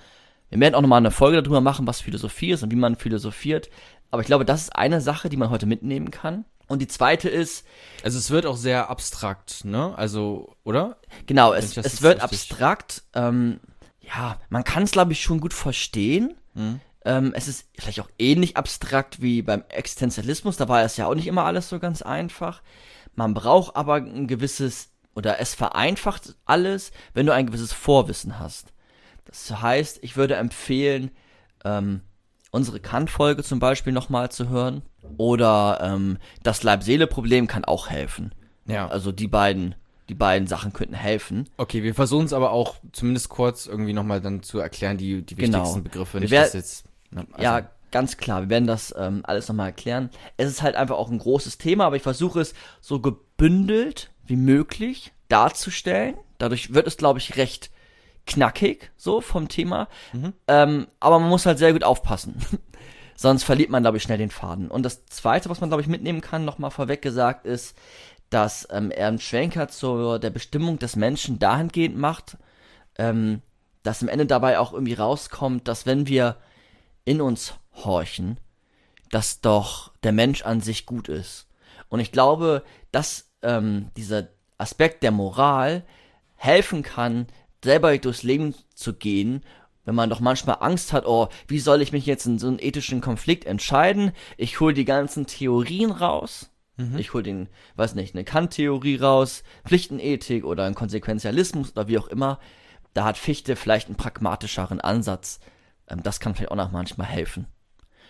wir 0.49 0.59
werden 0.61 0.75
auch 0.75 0.81
nochmal 0.81 0.99
eine 0.99 1.11
Folge 1.11 1.41
darüber 1.41 1.59
machen, 1.59 1.85
was 1.85 1.99
Philosophie 1.99 2.51
ist 2.51 2.63
und 2.63 2.71
wie 2.71 2.77
man 2.77 2.95
philosophiert. 2.95 3.69
Aber 4.09 4.21
ich 4.21 4.27
glaube, 4.27 4.45
das 4.45 4.61
ist 4.61 4.75
eine 4.75 5.01
Sache, 5.01 5.27
die 5.27 5.35
man 5.35 5.49
heute 5.49 5.65
mitnehmen 5.65 6.11
kann. 6.11 6.45
Und 6.67 6.81
die 6.81 6.87
zweite 6.87 7.27
ist, 7.29 7.65
Also 8.03 8.17
es 8.17 8.29
wird 8.29 8.45
auch 8.45 8.57
sehr 8.57 8.89
abstrakt, 8.89 9.65
ne? 9.65 9.97
Also, 9.97 10.55
oder? 10.63 10.97
Genau, 11.25 11.53
es, 11.53 11.75
es 11.75 12.01
wird 12.01 12.15
richtig- 12.15 12.23
abstrakt. 12.23 13.03
Ähm, 13.13 13.59
ja, 14.07 14.39
man 14.50 14.63
kann 14.63 14.83
es, 14.83 14.92
glaube 14.92 15.12
ich, 15.12 15.21
schon 15.21 15.39
gut 15.39 15.54
verstehen. 15.54 16.36
Mhm. 16.54 16.80
Ähm, 17.06 17.33
es 17.36 17.48
ist 17.48 17.69
vielleicht 17.77 18.00
auch 18.01 18.09
ähnlich 18.18 18.57
abstrakt 18.57 19.21
wie 19.21 19.42
beim 19.42 19.63
Existenzialismus. 19.69 20.57
Da 20.57 20.68
war 20.68 20.81
es 20.83 20.98
ja 20.98 21.07
auch 21.07 21.15
nicht 21.15 21.27
immer 21.27 21.44
alles 21.44 21.69
so 21.69 21.80
ganz 21.80 22.01
einfach. 22.01 22.62
Man 23.15 23.33
braucht 23.33 23.75
aber 23.75 23.95
ein 23.95 24.27
gewisses, 24.27 24.89
oder 25.15 25.39
es 25.39 25.56
vereinfacht 25.56 26.36
alles, 26.45 26.92
wenn 27.13 27.25
du 27.25 27.33
ein 27.33 27.48
gewisses 27.48 27.74
Vorwissen 27.74 28.39
hast. 28.39 28.74
Das 29.25 29.62
heißt, 29.62 30.00
ich 30.04 30.15
würde 30.15 30.36
empfehlen, 30.36 31.12
ähm, 31.65 32.01
unsere 32.51 32.80
Kant-Folge 32.80 33.44
zum 33.44 33.59
Beispiel 33.59 33.94
nochmal 33.94 34.31
zu 34.31 34.50
hören. 34.50 34.83
Oder 35.18 35.80
ähm, 35.81 36.18
das 36.44 36.63
Leib-Seele-Problem 36.63 37.48
kann 37.48 37.65
auch 37.65 37.89
helfen. 37.89 38.33
Ja. 38.65 38.88
Also 38.88 39.12
die 39.12 39.27
beiden, 39.27 39.75
die 40.09 40.15
beiden 40.15 40.48
Sachen 40.48 40.74
könnten 40.74 40.94
helfen. 40.95 41.50
Okay, 41.57 41.83
wir 41.83 41.94
versuchen 41.94 42.25
es 42.25 42.33
aber 42.33 42.51
auch 42.51 42.75
zumindest 42.94 43.30
kurz 43.30 43.65
irgendwie 43.65 43.94
nochmal 43.94 44.21
dann 44.21 44.42
zu 44.44 44.59
erklären, 44.59 44.98
die, 44.98 45.21
die 45.21 45.36
Genau. 45.36 45.59
wichtigsten 45.59 45.83
Begriffe. 45.83 46.19
Nicht, 46.19 46.33
dass 46.33 46.54
jetzt, 46.54 46.86
ne, 47.12 47.27
also, 47.31 47.44
ja, 47.44 47.69
ganz 47.92 48.18
klar. 48.18 48.42
Wir 48.44 48.50
werden 48.50 48.68
das 48.68 48.94
ähm, 48.98 49.21
alles 49.24 49.48
nochmal 49.48 49.68
erklären. 49.68 50.09
Es 50.38 50.50
ist 50.50 50.62
halt 50.62 50.75
einfach 50.75 50.95
auch 50.95 51.09
ein 51.12 51.19
großes 51.19 51.57
Thema, 51.57 51.86
aber 51.86 51.95
ich 51.98 52.04
versuche 52.04 52.39
es 52.42 52.54
so 52.80 53.00
gebündelt 53.00 54.11
wie 54.26 54.35
möglich 54.37 55.11
darzustellen. 55.30 56.16
Dadurch 56.37 56.73
wird 56.73 56.87
es, 56.87 56.97
glaube 56.97 57.19
ich, 57.19 57.35
recht 57.37 57.69
knackig, 58.26 58.92
so 58.97 59.21
vom 59.21 59.47
Thema. 59.47 59.87
Ähm, 60.47 60.87
aber 60.99 61.19
man 61.19 61.30
muss 61.30 61.45
halt 61.45 61.57
sehr 61.57 61.73
gut 61.73 61.83
aufpassen. 61.83 62.35
Sonst 63.16 63.44
verliert 63.44 63.71
man, 63.71 63.81
glaube 63.81 63.97
ich, 63.97 64.04
schnell 64.04 64.19
den 64.19 64.30
Faden. 64.30 64.69
Und 64.69 64.83
das 64.83 65.06
Zweite, 65.07 65.49
was 65.49 65.59
man, 65.59 65.69
glaube 65.69 65.81
ich, 65.81 65.87
mitnehmen 65.87 66.21
kann, 66.21 66.45
nochmal 66.45 66.69
vorweg 66.69 67.02
gesagt, 67.02 67.45
ist, 67.47 67.76
dass 68.29 68.67
ähm, 68.71 68.91
er 68.91 69.07
einen 69.07 69.19
Schwenker 69.19 69.67
zu 69.67 70.17
der 70.17 70.29
Bestimmung 70.29 70.79
des 70.79 70.95
Menschen 70.95 71.39
dahingehend 71.39 71.97
macht, 71.97 72.37
ähm, 72.97 73.41
dass 73.83 74.01
am 74.01 74.09
Ende 74.09 74.25
dabei 74.25 74.59
auch 74.59 74.73
irgendwie 74.73 74.93
rauskommt, 74.93 75.67
dass 75.67 75.85
wenn 75.85 76.07
wir 76.07 76.37
in 77.05 77.21
uns 77.21 77.53
horchen, 77.73 78.39
dass 79.11 79.39
doch 79.39 79.93
der 80.03 80.11
Mensch 80.11 80.41
an 80.41 80.61
sich 80.61 80.85
gut 80.85 81.07
ist. 81.07 81.47
Und 81.89 82.01
ich 82.01 82.11
glaube, 82.11 82.63
dass 82.91 83.29
ähm, 83.41 83.91
dieser 83.95 84.27
Aspekt 84.57 85.03
der 85.03 85.11
Moral 85.11 85.85
helfen 86.35 86.83
kann, 86.83 87.27
selber 87.63 87.97
durchs 87.97 88.23
Leben 88.23 88.55
zu 88.75 88.93
gehen, 88.93 89.43
wenn 89.85 89.95
man 89.95 90.09
doch 90.09 90.19
manchmal 90.19 90.57
Angst 90.59 90.91
hat, 90.91 91.05
oh, 91.05 91.29
wie 91.47 91.59
soll 91.59 91.81
ich 91.81 91.93
mich 91.93 92.05
jetzt 92.05 92.25
in 92.25 92.39
so 92.39 92.47
einen 92.47 92.59
ethischen 92.59 92.99
Konflikt 92.99 93.45
entscheiden? 93.45 94.11
Ich 94.35 94.59
hole 94.59 94.73
die 94.73 94.83
ganzen 94.83 95.27
Theorien 95.27 95.91
raus. 95.91 96.49
Ich 96.97 97.13
hole 97.13 97.23
den, 97.23 97.49
weiß 97.75 97.95
nicht, 97.95 98.13
eine 98.13 98.23
Kant-Theorie 98.23 98.97
raus, 98.97 99.43
Pflichtenethik 99.65 100.45
oder 100.45 100.65
einen 100.65 100.75
Konsequenzialismus 100.75 101.71
oder 101.71 101.87
wie 101.87 101.97
auch 101.97 102.07
immer. 102.07 102.39
Da 102.93 103.03
hat 103.05 103.17
Fichte 103.17 103.55
vielleicht 103.55 103.87
einen 103.87 103.95
pragmatischeren 103.95 104.79
Ansatz. 104.79 105.39
Ähm, 105.87 106.03
das 106.03 106.19
kann 106.19 106.35
vielleicht 106.35 106.51
auch 106.51 106.55
noch 106.55 106.71
manchmal 106.71 107.07
helfen. 107.07 107.47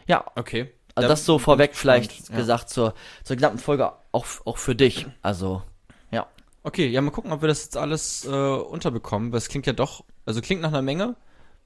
Ja, 0.06 0.26
Okay. 0.36 0.72
also 0.96 1.08
Da- 1.08 1.14
das 1.14 1.26
so 1.26 1.40
vorweg 1.40 1.76
spannend, 1.76 2.12
vielleicht 2.12 2.30
ja. 2.30 2.36
gesagt 2.36 2.70
zur, 2.70 2.94
zur 3.24 3.36
gesamten 3.38 3.60
Folge 3.60 3.92
auch, 4.12 4.26
auch 4.46 4.58
für 4.58 4.76
dich. 4.76 5.06
Also, 5.22 5.64
ja. 6.12 6.28
Okay, 6.64 6.88
ja, 6.88 7.00
mal 7.02 7.12
gucken, 7.12 7.32
ob 7.32 7.42
wir 7.42 7.48
das 7.48 7.64
jetzt 7.64 7.78
alles 7.78 8.26
äh, 8.26 8.30
unterbekommen, 8.30 9.32
weil 9.32 9.38
es 9.38 9.48
klingt 9.48 9.66
ja 9.66 9.74
doch, 9.74 10.04
also 10.26 10.42
klingt 10.42 10.62
nach 10.62 10.70
einer 10.70 10.82
Menge. 10.82 11.16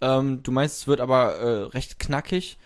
Ähm, 0.01 0.43
du 0.43 0.51
meinst, 0.51 0.77
es 0.79 0.87
wird 0.87 0.99
aber 1.01 1.35
äh, 1.37 1.63
recht 1.69 1.97
knackig. 1.99 2.57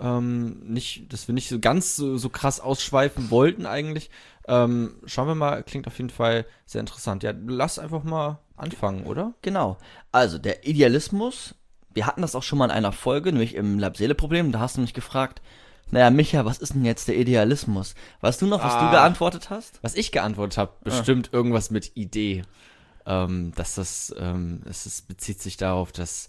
Ähm, 0.00 0.60
nicht, 0.66 1.12
dass 1.12 1.28
wir 1.28 1.34
nicht 1.34 1.48
so 1.48 1.58
ganz 1.58 1.96
so, 1.96 2.16
so 2.16 2.28
krass 2.30 2.58
ausschweifen 2.60 3.30
wollten 3.30 3.66
eigentlich. 3.66 4.10
Ähm, 4.48 4.94
schauen 5.06 5.28
wir 5.28 5.34
mal, 5.34 5.62
klingt 5.62 5.86
auf 5.86 5.98
jeden 5.98 6.10
Fall 6.10 6.46
sehr 6.66 6.80
interessant. 6.80 7.22
Ja, 7.22 7.32
lass 7.46 7.78
einfach 7.78 8.02
mal 8.02 8.38
anfangen, 8.56 9.04
oder? 9.04 9.34
Genau. 9.42 9.76
Also, 10.12 10.38
der 10.38 10.66
Idealismus, 10.66 11.54
wir 11.92 12.06
hatten 12.06 12.22
das 12.22 12.34
auch 12.34 12.42
schon 12.42 12.58
mal 12.58 12.64
in 12.66 12.70
einer 12.70 12.92
Folge, 12.92 13.30
nämlich 13.32 13.54
im 13.54 13.78
Leib-Seele-Problem, 13.78 14.52
da 14.52 14.60
hast 14.60 14.76
du 14.76 14.80
mich 14.80 14.94
gefragt, 14.94 15.42
Naja, 15.92 16.10
Micha, 16.10 16.44
was 16.44 16.58
ist 16.58 16.74
denn 16.74 16.84
jetzt 16.84 17.08
der 17.08 17.16
Idealismus? 17.18 17.96
Weißt 18.20 18.40
du 18.40 18.46
noch, 18.46 18.62
was 18.62 18.74
Ah. 18.74 18.84
du 18.86 18.90
geantwortet 18.92 19.50
hast? 19.50 19.80
Was 19.82 19.96
ich 19.96 20.12
geantwortet 20.12 20.56
habe, 20.56 20.72
bestimmt 20.84 21.30
irgendwas 21.32 21.72
mit 21.72 21.96
Idee. 21.96 22.42
Ähm, 23.06 23.50
dass 23.56 23.74
das, 23.74 24.14
ähm, 24.16 24.62
es 24.68 25.02
bezieht 25.02 25.42
sich 25.42 25.56
darauf, 25.56 25.90
dass, 25.90 26.28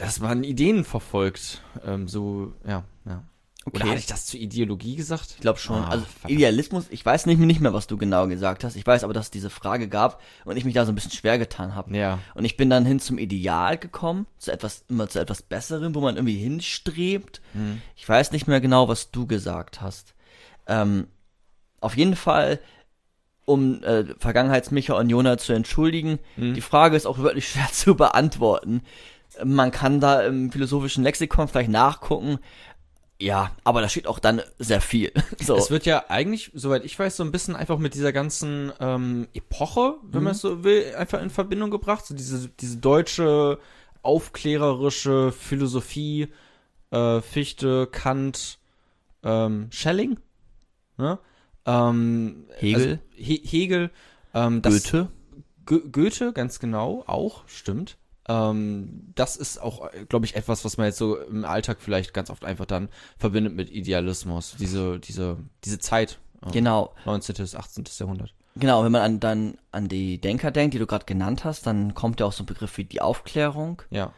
dass 0.00 0.20
man 0.20 0.44
Ideen 0.44 0.84
verfolgt. 0.84 1.62
Ähm, 1.84 2.08
so, 2.08 2.52
ja, 2.66 2.84
ja. 3.04 3.22
Oder 3.68 3.80
Okay. 3.80 3.88
hatte 3.88 3.98
ich 3.98 4.06
das 4.06 4.26
zur 4.26 4.38
Ideologie 4.38 4.94
gesagt? 4.94 5.32
Ich 5.34 5.40
glaube 5.40 5.58
schon. 5.58 5.82
Ah, 5.82 5.88
also 5.88 6.04
verdammt. 6.04 6.30
Idealismus, 6.38 6.86
ich 6.90 7.04
weiß 7.04 7.26
nicht, 7.26 7.40
nicht 7.40 7.60
mehr, 7.60 7.72
was 7.74 7.88
du 7.88 7.96
genau 7.96 8.28
gesagt 8.28 8.62
hast. 8.62 8.76
Ich 8.76 8.86
weiß 8.86 9.02
aber, 9.02 9.12
dass 9.12 9.26
es 9.26 9.30
diese 9.32 9.50
Frage 9.50 9.88
gab 9.88 10.22
und 10.44 10.56
ich 10.56 10.64
mich 10.64 10.74
da 10.74 10.84
so 10.86 10.92
ein 10.92 10.94
bisschen 10.94 11.10
schwer 11.10 11.36
getan 11.36 11.74
habe. 11.74 11.96
Ja. 11.96 12.20
Und 12.34 12.44
ich 12.44 12.56
bin 12.56 12.70
dann 12.70 12.86
hin 12.86 13.00
zum 13.00 13.18
Ideal 13.18 13.76
gekommen, 13.76 14.26
zu 14.38 14.52
etwas, 14.52 14.84
immer 14.88 15.08
zu 15.08 15.18
etwas 15.18 15.42
Besserem, 15.42 15.96
wo 15.96 16.00
man 16.00 16.14
irgendwie 16.14 16.36
hinstrebt. 16.38 17.40
Hm. 17.54 17.82
Ich 17.96 18.08
weiß 18.08 18.30
nicht 18.30 18.46
mehr 18.46 18.60
genau, 18.60 18.86
was 18.86 19.10
du 19.10 19.26
gesagt 19.26 19.80
hast. 19.80 20.14
Ähm, 20.68 21.08
auf 21.80 21.96
jeden 21.96 22.14
Fall, 22.14 22.60
um 23.46 23.82
äh, 23.82 24.04
Vergangenheitsmicha 24.18 24.94
und 24.94 25.10
Jona 25.10 25.38
zu 25.38 25.52
entschuldigen, 25.54 26.20
Hm. 26.36 26.54
die 26.54 26.60
Frage 26.60 26.96
ist 26.96 27.06
auch 27.06 27.18
wirklich 27.18 27.48
schwer 27.50 27.68
zu 27.72 27.96
beantworten. 27.96 28.82
Man 29.44 29.70
kann 29.70 30.00
da 30.00 30.22
im 30.22 30.50
philosophischen 30.50 31.04
Lexikon 31.04 31.48
vielleicht 31.48 31.70
nachgucken. 31.70 32.38
Ja, 33.18 33.52
aber 33.64 33.80
da 33.80 33.88
steht 33.88 34.06
auch 34.06 34.18
dann 34.18 34.42
sehr 34.58 34.80
viel. 34.80 35.12
So. 35.42 35.56
Es 35.56 35.70
wird 35.70 35.86
ja 35.86 36.04
eigentlich, 36.08 36.50
soweit 36.54 36.84
ich 36.84 36.98
weiß, 36.98 37.16
so 37.16 37.22
ein 37.22 37.32
bisschen 37.32 37.56
einfach 37.56 37.78
mit 37.78 37.94
dieser 37.94 38.12
ganzen 38.12 38.72
ähm, 38.80 39.28
Epoche, 39.32 39.94
wenn 40.02 40.22
man 40.22 40.32
es 40.32 40.40
so 40.40 40.64
will, 40.64 40.94
einfach 40.96 41.22
in 41.22 41.30
Verbindung 41.30 41.70
gebracht. 41.70 42.04
So 42.04 42.14
diese, 42.14 42.48
diese 42.48 42.78
deutsche, 42.78 43.58
aufklärerische 44.02 45.32
Philosophie, 45.32 46.28
äh, 46.90 47.20
Fichte, 47.20 47.86
Kant, 47.86 48.58
ähm, 49.22 49.68
Schelling, 49.70 50.18
ne? 50.96 51.18
Ähm, 51.64 52.46
Hegel. 52.56 52.82
Also, 52.82 52.98
He 53.14 53.42
Hegel, 53.44 53.90
ähm, 54.34 54.62
Goethe. 54.62 55.08
Go 55.64 55.80
Goethe, 55.90 56.32
ganz 56.32 56.60
genau, 56.60 57.02
auch, 57.06 57.46
stimmt. 57.48 57.96
Ähm, 58.28 59.12
das 59.14 59.36
ist 59.36 59.60
auch, 59.60 59.90
glaube 60.08 60.26
ich, 60.26 60.34
etwas, 60.36 60.64
was 60.64 60.76
man 60.76 60.86
jetzt 60.86 60.98
so 60.98 61.16
im 61.18 61.44
Alltag 61.44 61.78
vielleicht 61.80 62.12
ganz 62.12 62.30
oft 62.30 62.44
einfach 62.44 62.66
dann 62.66 62.88
verbindet 63.18 63.54
mit 63.54 63.70
Idealismus. 63.70 64.56
Diese, 64.58 64.98
diese, 64.98 65.38
diese 65.64 65.78
Zeit. 65.78 66.18
ähm, 66.44 66.52
Genau. 66.52 66.94
19. 67.04 67.36
bis 67.36 67.54
18. 67.54 67.84
Jahrhundert. 67.98 68.34
Genau, 68.56 68.82
wenn 68.84 68.92
man 68.92 69.02
an, 69.02 69.20
dann 69.20 69.58
an 69.70 69.88
die 69.88 70.18
Denker 70.18 70.50
denkt, 70.50 70.74
die 70.74 70.78
du 70.78 70.86
gerade 70.86 71.04
genannt 71.04 71.44
hast, 71.44 71.66
dann 71.66 71.94
kommt 71.94 72.20
ja 72.20 72.26
auch 72.26 72.32
so 72.32 72.42
ein 72.42 72.46
Begriff 72.46 72.78
wie 72.78 72.84
die 72.84 73.02
Aufklärung. 73.02 73.82
Ja. 73.90 74.12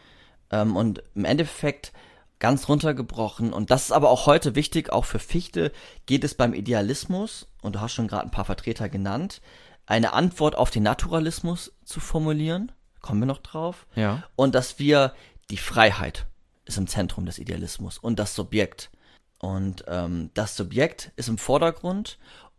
Ähm, 0.51 0.77
und 0.77 1.03
im 1.15 1.25
Endeffekt 1.25 1.93
ganz 2.39 2.69
runtergebrochen, 2.69 3.53
und 3.53 3.73
das 3.73 3.87
ist 3.87 3.93
aber 3.93 4.11
auch 4.11 4.27
heute 4.27 4.55
wichtig, 4.55 4.93
auch 4.93 5.05
für 5.05 5.19
Fichte, 5.19 5.73
geht 6.07 6.23
es 6.23 6.35
beim 6.35 6.55
Idealismus, 6.55 7.49
und 7.63 7.75
du 7.75 7.81
hast 7.81 7.95
schon 7.95 8.07
gerade 8.07 8.25
ein 8.25 8.31
paar 8.31 8.45
Vertreter 8.45 8.89
genannt, 8.89 9.41
eine 9.87 10.13
Antwort 10.13 10.55
auf 10.55 10.71
den 10.71 10.85
Naturalismus 10.85 11.73
zu 11.85 11.99
formulieren. 11.99 12.71
Kommen 13.01 13.21
wir 13.21 13.27
noch 13.27 13.39
drauf. 13.39 13.87
Ja. 13.95 14.25
Und 14.37 14.55
dass 14.55 14.79
wir 14.79 15.15
die 15.51 15.57
Freiheit 15.57 16.27
ist 16.65 16.79
im 16.79 16.87
Zentrum 16.87 17.27
des 17.27 17.39
Idealismus 17.39 17.99
und 17.99 18.19
das 18.19 18.35
Subjekt. 18.35 18.91
Und 19.39 19.85
ähm, 19.87 20.31
das 20.35 20.57
Subjekt 20.57 21.13
ist 21.17 21.29
im 21.29 21.39
Vordergrund 21.39 22.19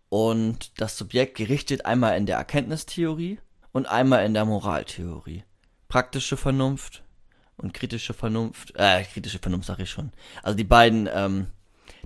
und 0.10 0.79
das 0.79 0.98
Subjekt 0.98 1.38
gerichtet 1.38 1.86
einmal 1.86 2.17
in 2.17 2.25
der 2.25 2.38
Erkenntnistheorie 2.38 3.39
und 3.72 3.88
einmal 3.88 4.25
in 4.25 4.34
der 4.34 4.46
Moraltheorie. 4.46 5.43
Praktische 5.88 6.38
Vernunft 6.38 7.03
und 7.58 7.74
kritische 7.74 8.13
Vernunft, 8.13 8.74
äh, 8.75 9.03
kritische 9.03 9.39
Vernunft 9.39 9.67
sage 9.67 9.84
ich 9.84 9.89
schon. 9.91 10.12
Also 10.41 10.58
die 10.58 10.63
beiden, 10.63 11.10
ähm, 11.13 11.48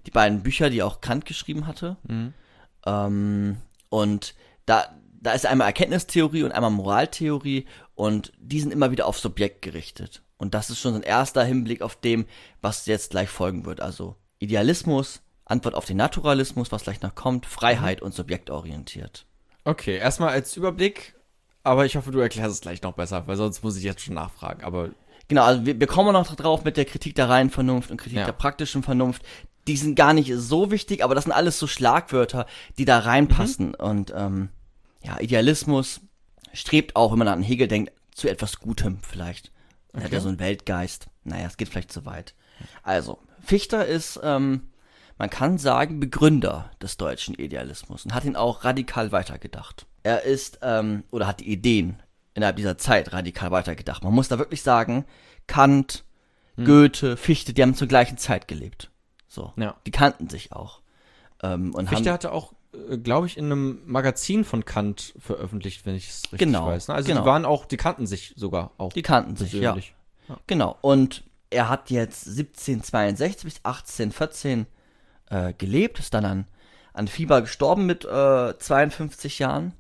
die 0.06 0.12
beiden 0.12 0.44
Bücher, 0.44 0.70
die 0.70 0.84
auch 0.84 1.02
Kant 1.02 1.26
geschrieben 1.26 1.68
hatte. 1.68 1.98
Ähm, 2.86 3.58
und 3.90 4.36
da, 4.66 4.94
da 5.24 5.32
ist 5.32 5.46
einmal 5.46 5.68
Erkenntnistheorie 5.68 6.44
und 6.44 6.52
einmal 6.52 6.72
Moraltheorie 6.72 7.66
und 7.96 8.32
die 8.38 8.60
sind 8.60 8.72
immer 8.72 8.92
wieder 8.92 9.08
auf 9.08 9.18
Subjekt 9.18 9.62
gerichtet. 9.62 10.22
Und 10.38 10.54
das 10.54 10.70
ist 10.70 10.80
schon 10.80 10.96
ein 10.96 11.04
erster 11.04 11.44
Hinblick 11.46 11.82
auf 11.82 11.96
dem, 11.96 12.26
was 12.62 12.86
jetzt 12.86 13.12
gleich 13.12 13.30
folgen 13.30 13.66
wird. 13.66 13.80
Also 13.80 14.18
Idealismus, 14.40 15.22
Antwort 15.46 15.76
auf 15.76 15.86
den 15.86 15.98
Naturalismus, 15.98 16.72
was 16.72 16.84
gleich 16.84 17.02
noch 17.02 17.16
kommt, 17.16 17.46
Freiheit 17.46 18.02
und 18.02 18.14
subjektorientiert. 18.14 19.26
Okay, 19.64 19.98
erstmal 19.98 20.30
als 20.30 20.58
Überblick, 20.58 21.16
aber 21.64 21.86
ich 21.86 21.96
hoffe, 21.96 22.12
du 22.12 22.20
erklärst 22.20 22.52
es 22.56 22.62
gleich 22.62 22.82
noch 22.82 22.94
besser, 22.94 23.26
weil 23.28 23.38
sonst 23.38 23.64
muss 23.64 23.78
ich 23.78 23.84
jetzt 23.84 24.02
schon 24.02 24.16
nachfragen. 24.16 24.64
Aber 24.64 24.90
Genau, 25.30 25.44
also 25.44 25.66
wir, 25.66 25.80
wir 25.80 25.88
kommen 25.88 26.12
noch 26.12 26.36
drauf 26.36 26.66
mit 26.66 26.76
der 26.76 26.84
Kritik 26.84 27.16
der 27.16 27.30
reinen 27.30 27.50
Vernunft 27.50 27.90
und 27.92 27.98
Kritik 27.98 28.18
Ja. 28.20 28.26
der 28.26 28.34
praktischen 28.34 28.84
Vernunft. 28.84 29.24
Die 29.68 29.78
sind 29.78 29.96
gar 29.96 30.12
nicht 30.14 30.34
so 30.36 30.70
wichtig, 30.70 31.02
aber 31.02 31.16
das 31.16 31.24
sind 31.24 31.32
alles 31.32 31.58
so 31.58 31.66
Schlagwörter, 31.68 32.46
die 32.78 32.84
da 32.84 33.00
reinpassen. 33.00 33.74
Und 33.74 34.14
ähm, 34.14 34.50
ja, 35.04 35.20
Idealismus 35.20 36.02
strebt 36.54 36.96
auch, 36.96 37.12
wenn 37.12 37.20
man 37.20 37.28
an 37.28 37.44
Hegel 37.44 37.68
denkt, 37.68 37.92
zu 38.14 38.30
etwas 38.30 38.60
Gutem 38.60 39.00
vielleicht. 39.02 39.52
Er 39.94 40.00
hat 40.00 40.06
Okay. 40.08 40.16
ja 40.16 40.22
so 40.22 40.30
einen 40.30 40.40
Weltgeist. 40.40 41.08
Naja, 41.24 41.48
es 41.48 41.58
geht 41.58 41.70
vielleicht 41.70 41.92
zu 41.92 42.06
weit. 42.06 42.34
Also, 42.84 43.20
Fichte 43.44 43.78
ist, 43.78 44.20
ähm, 44.24 44.70
man 45.18 45.30
kann 45.30 45.58
sagen, 45.58 46.00
Begründer 46.00 46.72
des 46.82 46.98
deutschen 46.98 47.36
Idealismus 47.36 48.06
und 48.06 48.14
hat 48.14 48.26
ihn 48.26 48.36
auch 48.36 48.64
radikal 48.64 49.12
weitergedacht. 49.12 49.86
Er 50.04 50.24
ist, 50.24 50.60
ähm, 50.62 51.04
oder 51.12 51.28
hat 51.28 51.40
die 51.40 51.52
Ideen 51.52 52.02
innerhalb 52.34 52.56
dieser 52.56 52.78
Zeit 52.78 53.14
radikal 53.14 53.52
weitergedacht. 53.52 54.04
Man 54.04 54.14
muss 54.14 54.28
da 54.28 54.38
wirklich 54.40 54.64
sagen, 54.64 55.06
Kant, 55.48 56.04
Goethe, 56.56 57.18
Fichte, 57.18 57.54
die 57.54 57.62
haben 57.62 57.76
zur 57.76 57.88
gleichen 57.88 58.18
Zeit 58.18 58.48
gelebt. 58.48 58.92
So. 59.28 59.54
Ja. 59.56 59.76
Die 59.86 59.92
kannten 59.92 60.30
sich 60.30 60.52
auch. 60.52 60.82
Ähm, 61.42 61.74
und 61.74 61.90
Fichte 61.90 62.06
haben, 62.10 62.14
hatte 62.14 62.32
auch, 62.32 62.54
glaube 63.04 63.28
ich, 63.28 63.38
in 63.38 63.46
einem 63.46 63.82
Magazin 63.86 64.44
von 64.44 64.66
Kant 64.66 65.14
veröffentlicht, 65.20 65.86
wenn 65.86 65.96
ich 65.96 66.10
es 66.10 66.24
richtig 66.24 66.40
Genau, 66.40 66.68
weiß. 66.68 66.88
ne? 66.88 66.96
Also 66.96 67.08
genau. 67.08 67.22
die 67.22 67.28
waren 67.28 67.46
auch, 67.46 67.66
die 67.66 67.78
kannten 67.78 68.08
sich 68.08 68.34
sogar 68.36 68.72
auch. 68.78 68.94
die 68.94 69.02
kannten 69.02 69.36
sich, 69.36 69.54
ja. 69.54 69.74
persönlich. 69.74 69.94
Genau. 70.48 70.78
Und 70.82 71.24
er 71.50 71.70
hat 71.70 71.90
jetzt 71.92 72.28
1762 72.28 73.44
bis 73.44 73.56
1814 73.64 74.66
äh, 75.30 75.54
gelebt, 75.54 76.00
ist 76.00 76.14
dann 76.14 76.26
an, 76.26 76.48
an 76.94 77.08
Fieber 77.08 77.42
gestorben 77.42 77.86
mit 77.86 78.06
äh, 78.06 78.58
52 78.58 79.40
Jahren. 79.40 79.74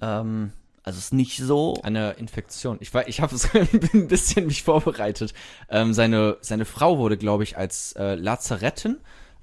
Ähm, 0.00 0.52
also 0.82 0.98
ist 0.98 1.12
nicht 1.12 1.36
so. 1.38 1.74
Eine 1.82 2.12
Infektion. 2.12 2.78
Ich, 2.80 2.92
war- 2.94 3.06
ich 3.06 3.20
habe 3.20 3.36
ein 3.92 4.08
bisschen 4.08 4.46
mich 4.46 4.62
vorbereitet. 4.64 5.34
Ähm, 5.68 5.92
seine, 5.94 6.38
seine 6.40 6.64
Frau 6.64 6.98
wurde, 6.98 7.16
glaube 7.16 7.44
ich, 7.44 7.56
als 7.56 7.92
äh, 7.92 8.14
Lazarettin 8.16 8.98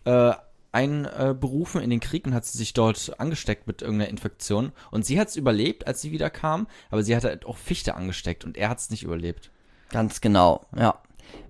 äh, 0.05 0.33
einberufen 0.75 1.81
in 1.81 1.89
den 1.89 2.01
Krieg 2.01 2.27
und 2.27 2.33
hat 2.35 2.45
sie 2.45 2.57
sich 2.57 2.73
dort 2.73 3.19
angesteckt 3.19 3.65
mit 3.65 3.81
irgendeiner 3.81 4.11
Infektion. 4.11 4.73
Und 4.91 5.05
sie 5.05 5.19
hat 5.19 5.29
es 5.29 5.35
überlebt, 5.37 5.87
als 5.87 6.01
sie 6.01 6.11
wieder 6.11 6.29
kam, 6.29 6.67
aber 6.91 7.01
sie 7.01 7.15
hat 7.15 7.23
halt 7.23 7.45
auch 7.45 7.57
Fichte 7.57 7.95
angesteckt 7.95 8.43
und 8.43 8.57
er 8.57 8.69
hat 8.69 8.79
es 8.79 8.89
nicht 8.89 9.03
überlebt. 9.03 9.49
Ganz 9.89 10.21
genau, 10.21 10.65
ja. 10.77 10.99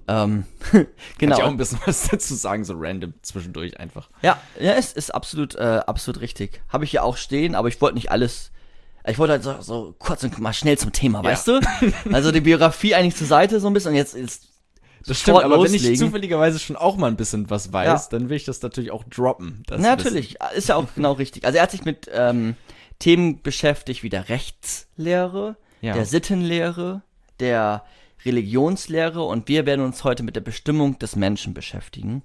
Ähm, 0.08 0.46
Kann 0.72 0.88
genau. 1.18 1.38
ich 1.38 1.44
auch 1.44 1.48
ein 1.50 1.58
bisschen 1.58 1.80
was 1.86 2.08
dazu 2.08 2.36
sagen, 2.36 2.64
so 2.64 2.76
random 2.78 3.14
zwischendurch 3.24 3.80
einfach. 3.80 4.10
Ja, 4.22 4.40
ja, 4.60 4.74
es 4.74 4.94
ist 4.94 5.14
absolut, 5.14 5.56
äh, 5.56 5.82
absolut 5.86 6.22
richtig. 6.22 6.62
Habe 6.70 6.84
ich 6.86 6.94
ja 6.94 7.02
auch 7.02 7.18
stehen, 7.18 7.56
aber 7.56 7.68
ich 7.68 7.82
wollte 7.82 7.96
nicht 7.96 8.12
alles. 8.12 8.52
Ich 9.08 9.20
wollte 9.20 9.34
halt 9.34 9.44
so, 9.44 9.62
so 9.62 9.96
kurz 10.00 10.24
und 10.24 10.40
mal 10.40 10.54
schnell 10.54 10.78
zum 10.78 10.92
Thema, 10.92 11.20
Ja. 11.24 11.32
weißt 11.32 11.48
du? 11.48 11.60
Also 12.12 12.32
die 12.32 12.42
Biografie 12.42 12.96
eigentlich 12.96 13.16
zur 13.16 13.28
Seite 13.28 13.60
so 13.60 13.68
ein 13.68 13.74
bisschen 13.74 13.92
und 13.92 13.98
jetzt 13.98 14.16
ist 14.16 14.48
Das 15.08 15.20
stimmt, 15.20 15.44
aber 15.44 15.58
wenn 15.58 15.66
ich 15.66 15.82
loslegen. 15.82 15.98
zufälligerweise 16.00 16.60
schon 16.60 16.76
auch 16.76 16.98
mal 16.98 17.08
ein 17.08 17.16
bisschen 17.18 17.50
was 17.50 17.72
weiß, 17.72 18.06
Ja. 18.06 18.10
dann 18.12 18.30
will 18.30 18.38
ich 18.38 18.46
das 18.46 18.62
natürlich 18.62 18.92
auch 18.92 19.04
droppen. 19.04 19.64
natürlich, 19.70 20.38
ist 20.56 20.70
ja 20.70 20.76
auch 20.76 20.86
genau 20.96 21.12
richtig. 21.24 21.46
Also 21.46 21.58
er 21.58 21.64
hat 21.64 21.72
sich 21.72 21.86
mit 21.86 22.10
ähm, 22.14 22.56
Themen 23.00 23.42
beschäftigt 23.42 24.02
wie 24.04 24.10
der 24.10 24.30
Rechtslehre, 24.30 25.58
Ja. 25.82 25.94
der 25.94 26.06
Sittenlehre, 26.06 27.02
der 27.40 27.84
Religionslehre 28.26 29.22
und 29.22 29.48
wir 29.48 29.66
werden 29.66 29.86
uns 29.86 30.04
heute 30.04 30.24
mit 30.24 30.36
der 30.36 30.42
Bestimmung 30.42 30.98
des 30.98 31.16
Menschen 31.16 31.54
beschäftigen. 31.54 32.24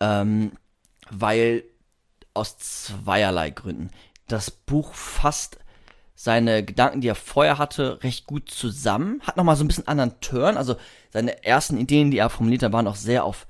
Ähm, 0.00 0.52
weil 1.10 1.64
aus 2.34 2.58
zweierlei 2.58 3.50
Gründen. 3.50 3.90
Das 4.28 4.50
Buch 4.50 4.94
fasst 4.94 5.58
seine 6.22 6.62
Gedanken, 6.62 7.00
die 7.00 7.08
er 7.08 7.14
vorher 7.14 7.56
hatte, 7.56 8.02
recht 8.02 8.26
gut 8.26 8.50
zusammen. 8.50 9.22
Hat 9.22 9.38
nochmal 9.38 9.56
so 9.56 9.64
ein 9.64 9.68
bisschen 9.68 9.88
anderen 9.88 10.20
Turn. 10.20 10.58
Also 10.58 10.76
seine 11.08 11.44
ersten 11.44 11.78
Ideen, 11.78 12.10
die 12.10 12.18
er 12.18 12.28
formuliert 12.28 12.62
hat, 12.62 12.74
waren 12.74 12.86
auch 12.86 12.96
sehr 12.96 13.24
auf 13.24 13.46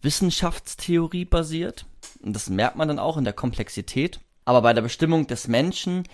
Wissenschaftstheorie 0.00 1.26
basiert. 1.26 1.84
Und 2.22 2.34
das 2.34 2.48
merkt 2.48 2.76
man 2.76 2.88
dann 2.88 2.98
auch 2.98 3.18
in 3.18 3.24
der 3.24 3.34
Komplexität. 3.34 4.20
Aber 4.46 4.62
bei 4.62 4.72
der 4.72 4.80
Bestimmung 4.80 5.26
des 5.26 5.48
Menschen, 5.48 6.04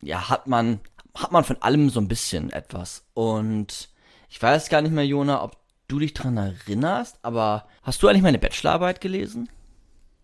ja, 0.00 0.30
hat 0.30 0.46
man, 0.46 0.80
hat 1.14 1.30
man 1.30 1.44
von 1.44 1.60
allem 1.60 1.90
so 1.90 2.00
ein 2.00 2.08
bisschen 2.08 2.50
etwas. 2.50 3.04
Und 3.12 3.90
ich 4.30 4.40
weiß 4.40 4.70
gar 4.70 4.80
nicht 4.80 4.92
mehr, 4.92 5.04
Jona, 5.04 5.42
ob 5.42 5.58
du 5.88 5.98
dich 5.98 6.14
dran 6.14 6.38
erinnerst, 6.38 7.18
aber 7.20 7.68
hast 7.82 8.02
du 8.02 8.08
eigentlich 8.08 8.22
meine 8.22 8.38
Bachelorarbeit 8.38 9.02
gelesen? 9.02 9.50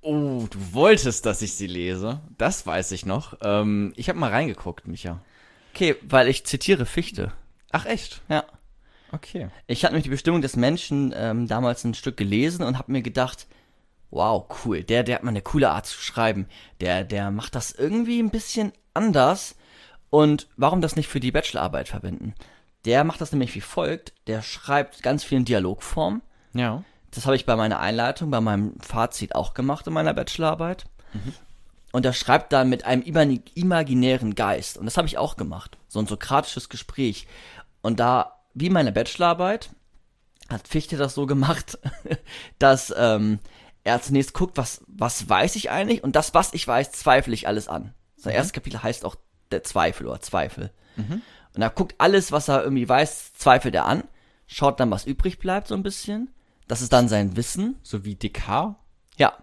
Oh, 0.04 0.46
du 0.50 0.58
wolltest, 0.74 1.24
dass 1.24 1.40
ich 1.40 1.54
sie 1.54 1.66
lese. 1.66 2.20
Das 2.36 2.66
weiß 2.66 2.92
ich 2.92 3.06
noch. 3.06 3.38
Ähm, 3.42 3.94
ich 3.96 4.10
habe 4.10 4.18
mal 4.18 4.30
reingeguckt, 4.30 4.86
Micha. 4.86 5.20
Okay, 5.72 5.96
weil 6.02 6.28
ich 6.28 6.44
zitiere 6.44 6.84
Fichte. 6.84 7.32
Ach 7.72 7.86
echt? 7.86 8.20
Ja. 8.28 8.44
Okay. 9.12 9.48
Ich 9.66 9.82
hatte 9.82 9.94
nämlich 9.94 10.04
die 10.04 10.10
Bestimmung 10.10 10.42
des 10.42 10.56
Menschen 10.56 11.14
ähm, 11.16 11.48
damals 11.48 11.84
ein 11.84 11.94
Stück 11.94 12.18
gelesen 12.18 12.64
und 12.64 12.78
habe 12.78 12.92
mir 12.92 13.00
gedacht, 13.00 13.46
wow, 14.10 14.46
cool, 14.64 14.84
der, 14.84 15.04
der 15.04 15.16
hat 15.16 15.22
mal 15.22 15.30
eine 15.30 15.40
coole 15.40 15.70
Art 15.70 15.86
zu 15.86 15.98
schreiben. 15.98 16.48
Der, 16.80 17.02
der 17.02 17.30
macht 17.30 17.54
das 17.54 17.72
irgendwie 17.72 18.20
ein 18.20 18.30
bisschen 18.30 18.72
anders. 18.92 19.56
Und 20.10 20.48
warum 20.58 20.82
das 20.82 20.96
nicht 20.96 21.08
für 21.08 21.18
die 21.18 21.32
Bachelorarbeit 21.32 21.88
verwenden? 21.88 22.34
Der 22.84 23.04
macht 23.04 23.22
das 23.22 23.32
nämlich 23.32 23.54
wie 23.54 23.62
folgt. 23.62 24.12
Der 24.26 24.42
schreibt 24.42 25.02
ganz 25.02 25.24
viel 25.24 25.38
in 25.38 25.46
Dialogform. 25.46 26.20
Ja. 26.52 26.84
Das 27.14 27.26
habe 27.26 27.36
ich 27.36 27.46
bei 27.46 27.56
meiner 27.56 27.80
Einleitung, 27.80 28.30
bei 28.30 28.40
meinem 28.40 28.74
Fazit 28.80 29.34
auch 29.34 29.54
gemacht 29.54 29.86
in 29.86 29.92
meiner 29.92 30.14
Bachelorarbeit. 30.14 30.84
Und 31.92 32.04
er 32.04 32.12
schreibt 32.12 32.52
dann 32.52 32.68
mit 32.68 32.84
einem 32.84 33.02
imaginären 33.02 34.34
Geist. 34.34 34.78
Und 34.78 34.86
das 34.86 34.96
habe 34.96 35.06
ich 35.06 35.16
auch 35.16 35.36
gemacht. 35.36 35.78
So 35.86 36.00
ein 36.00 36.06
sokratisches 36.06 36.68
Gespräch. 36.68 37.28
Und 37.82 38.00
da, 38.00 38.40
wie 38.52 38.68
meine 38.68 38.90
Bachelorarbeit, 38.90 39.70
hat 40.48 40.66
Fichte 40.66 40.96
das 40.96 41.14
so 41.14 41.26
gemacht, 41.26 41.78
dass 42.58 42.92
ähm, 42.96 43.38
er 43.84 44.02
zunächst 44.02 44.34
guckt, 44.34 44.56
was, 44.56 44.82
was 44.88 45.28
weiß 45.28 45.54
ich 45.56 45.70
eigentlich? 45.70 46.02
Und 46.02 46.16
das, 46.16 46.34
was 46.34 46.52
ich 46.52 46.66
weiß, 46.66 46.92
zweifle 46.92 47.34
ich 47.34 47.46
alles 47.46 47.68
an. 47.68 47.94
Sein 48.16 48.34
erstes 48.34 48.52
Kapitel 48.52 48.82
heißt 48.82 49.04
auch 49.04 49.16
der 49.52 49.62
Zweifel 49.62 50.06
oder 50.06 50.20
Zweifel. 50.20 50.72
Und 51.54 51.62
er 51.62 51.70
guckt 51.70 51.94
alles, 51.98 52.32
was 52.32 52.48
er 52.48 52.64
irgendwie 52.64 52.88
weiß, 52.88 53.34
zweifelt 53.34 53.74
er 53.74 53.84
an, 53.84 54.04
schaut 54.46 54.80
dann, 54.80 54.90
was 54.90 55.06
übrig 55.06 55.38
bleibt, 55.38 55.68
so 55.68 55.74
ein 55.74 55.82
bisschen. 55.82 56.30
Das 56.68 56.82
ist 56.82 56.92
dann 56.92 57.08
sein 57.08 57.36
Wissen. 57.36 57.76
So 57.82 58.04
wie 58.04 58.14
Descartes. 58.14 58.76
Ja. 59.16 59.34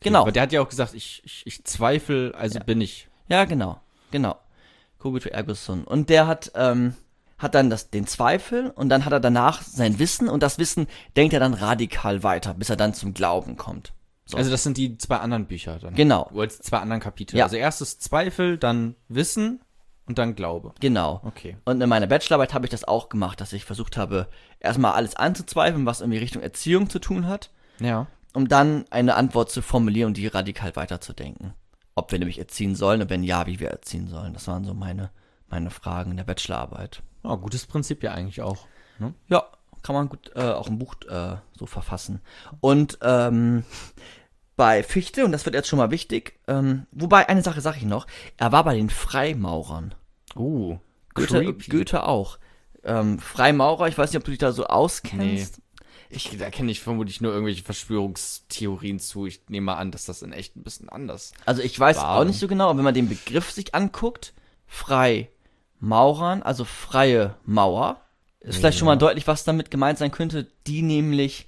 Genau. 0.00 0.22
Aber 0.22 0.32
der 0.32 0.42
hat 0.42 0.52
ja 0.52 0.60
auch 0.60 0.68
gesagt, 0.68 0.94
ich, 0.94 1.22
ich, 1.24 1.46
ich 1.46 1.64
zweifle, 1.64 2.34
also 2.34 2.60
bin 2.60 2.80
ich. 2.80 3.08
Ja, 3.28 3.44
genau. 3.44 3.80
Genau. 4.10 4.36
Cogito 4.98 5.28
ergo 5.28 5.54
sum. 5.54 5.84
Und 5.84 6.10
der 6.10 6.26
hat, 6.26 6.52
ähm, 6.54 6.94
hat 7.38 7.54
dann 7.54 7.70
das, 7.70 7.90
den 7.90 8.06
Zweifel 8.06 8.70
und 8.70 8.88
dann 8.88 9.04
hat 9.04 9.12
er 9.12 9.20
danach 9.20 9.62
sein 9.62 9.98
Wissen 9.98 10.28
und 10.28 10.42
das 10.42 10.58
Wissen 10.58 10.86
denkt 11.16 11.34
er 11.34 11.40
dann 11.40 11.54
radikal 11.54 12.22
weiter, 12.22 12.54
bis 12.54 12.70
er 12.70 12.76
dann 12.76 12.94
zum 12.94 13.14
Glauben 13.14 13.56
kommt. 13.56 13.92
So. 14.24 14.36
Also 14.36 14.50
das 14.50 14.62
sind 14.62 14.76
die 14.76 14.96
zwei 14.98 15.16
anderen 15.16 15.46
Bücher 15.46 15.78
dann. 15.78 15.94
Genau. 15.94 16.28
Oder 16.32 16.46
die 16.46 16.58
zwei 16.58 16.78
anderen 16.78 17.00
Kapitel. 17.00 17.36
Ja. 17.36 17.44
Also 17.44 17.56
erstes 17.56 17.98
Zweifel, 17.98 18.58
dann 18.58 18.94
Wissen 19.08 19.60
und 20.06 20.18
dann 20.18 20.34
Glaube. 20.34 20.72
Genau. 20.80 21.20
Okay. 21.24 21.56
Und 21.64 21.80
in 21.80 21.88
meiner 21.88 22.06
Bachelorarbeit 22.06 22.54
habe 22.54 22.66
ich 22.66 22.70
das 22.70 22.84
auch 22.84 23.08
gemacht, 23.08 23.40
dass 23.40 23.52
ich 23.52 23.64
versucht 23.64 23.96
habe, 23.96 24.28
erstmal 24.60 24.92
alles 24.92 25.16
anzuzweifeln, 25.16 25.86
was 25.86 26.00
irgendwie 26.00 26.18
Richtung 26.18 26.42
Erziehung 26.42 26.90
zu 26.90 26.98
tun 26.98 27.26
hat, 27.26 27.50
Ja. 27.78 28.06
um 28.34 28.48
dann 28.48 28.84
eine 28.90 29.14
Antwort 29.14 29.50
zu 29.50 29.62
formulieren 29.62 30.08
und 30.08 30.16
die 30.16 30.26
radikal 30.26 30.74
weiterzudenken. 30.76 31.54
Ob 31.94 32.10
wir 32.10 32.18
nämlich 32.18 32.38
erziehen 32.38 32.74
sollen 32.74 33.02
und 33.02 33.10
wenn 33.10 33.22
ja, 33.22 33.46
wie 33.46 33.60
wir 33.60 33.68
erziehen 33.68 34.08
sollen. 34.08 34.32
Das 34.32 34.48
waren 34.48 34.64
so 34.64 34.74
meine, 34.74 35.10
meine 35.48 35.70
Fragen 35.70 36.10
in 36.12 36.16
der 36.16 36.24
Bachelorarbeit. 36.24 37.02
Oh, 37.22 37.36
gutes 37.36 37.66
Prinzip 37.66 38.02
ja 38.02 38.12
eigentlich 38.12 38.40
auch. 38.42 38.66
Ne? 38.98 39.14
Ja, 39.28 39.44
kann 39.82 39.94
man 39.94 40.08
gut 40.08 40.30
äh, 40.34 40.40
auch 40.52 40.68
ein 40.68 40.78
Buch 40.78 40.94
äh, 41.08 41.36
so 41.58 41.66
verfassen. 41.66 42.20
Und 42.60 42.98
ähm, 43.02 43.64
bei 44.56 44.82
Fichte, 44.82 45.24
und 45.24 45.32
das 45.32 45.44
wird 45.44 45.54
jetzt 45.54 45.68
schon 45.68 45.78
mal 45.78 45.90
wichtig, 45.90 46.38
ähm, 46.46 46.86
wobei 46.92 47.28
eine 47.28 47.42
Sache 47.42 47.60
sage 47.60 47.78
ich 47.78 47.84
noch, 47.84 48.06
er 48.36 48.52
war 48.52 48.64
bei 48.64 48.76
den 48.76 48.90
Freimaurern. 48.90 49.94
Uh. 50.36 50.78
Goethe, 51.14 51.42
creepy. 51.42 51.70
Goethe 51.70 52.04
auch. 52.04 52.38
Ähm, 52.84 53.18
Freimaurer, 53.18 53.88
ich 53.88 53.96
weiß 53.98 54.10
nicht, 54.10 54.18
ob 54.18 54.24
du 54.24 54.30
dich 54.30 54.38
da 54.38 54.52
so 54.52 54.66
auskennst. 54.66 55.60
Ich, 56.10 56.36
da 56.38 56.50
kenne 56.50 56.70
ich 56.70 56.80
vermutlich 56.80 57.20
nur 57.20 57.32
irgendwelche 57.32 57.62
Verschwörungstheorien 57.62 58.98
zu. 58.98 59.26
Ich 59.26 59.42
nehme 59.48 59.66
mal 59.66 59.76
an, 59.76 59.90
dass 59.90 60.04
das 60.04 60.22
in 60.22 60.32
echt 60.32 60.56
ein 60.56 60.62
bisschen 60.62 60.88
anders. 60.88 61.32
Also 61.46 61.62
ich 61.62 61.78
weiß 61.78 61.98
War- 61.98 62.18
auch 62.18 62.24
nicht 62.24 62.38
so 62.38 62.48
genau, 62.48 62.68
aber 62.68 62.78
wenn 62.78 62.84
man 62.84 62.94
den 62.94 63.08
Begriff 63.08 63.50
sich 63.50 63.74
anguckt, 63.74 64.34
Freimaurern, 64.66 66.42
also 66.42 66.64
freie 66.64 67.36
Mauer, 67.44 68.00
ist 68.40 68.58
vielleicht 68.58 68.78
schon 68.78 68.86
mal 68.86 68.96
deutlich, 68.96 69.26
was 69.26 69.44
damit 69.44 69.70
gemeint 69.70 69.98
sein 69.98 70.10
könnte, 70.10 70.48
die 70.66 70.82
nämlich 70.82 71.46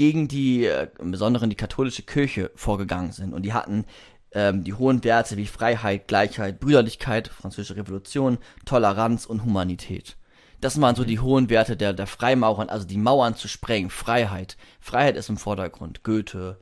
gegen 0.00 0.28
die, 0.28 0.64
äh, 0.64 0.88
im 0.98 1.10
Besonderen 1.10 1.50
die 1.50 1.56
katholische 1.56 2.02
Kirche 2.02 2.50
vorgegangen 2.54 3.12
sind. 3.12 3.34
Und 3.34 3.42
die 3.42 3.52
hatten 3.52 3.84
ähm, 4.32 4.64
die 4.64 4.72
hohen 4.72 5.04
Werte 5.04 5.36
wie 5.36 5.44
Freiheit, 5.44 6.08
Gleichheit, 6.08 6.58
Brüderlichkeit, 6.58 7.28
französische 7.28 7.76
Revolution, 7.76 8.38
Toleranz 8.64 9.26
und 9.26 9.44
Humanität. 9.44 10.16
Das 10.62 10.80
waren 10.80 10.96
so 10.96 11.04
die 11.04 11.20
hohen 11.20 11.50
Werte 11.50 11.76
der, 11.76 11.92
der 11.92 12.06
Freimaurern, 12.06 12.70
also 12.70 12.86
die 12.86 12.96
Mauern 12.96 13.36
zu 13.36 13.46
sprengen, 13.46 13.90
Freiheit. 13.90 14.56
Freiheit 14.80 15.16
ist 15.16 15.28
im 15.28 15.36
Vordergrund. 15.36 16.02
Goethe, 16.02 16.56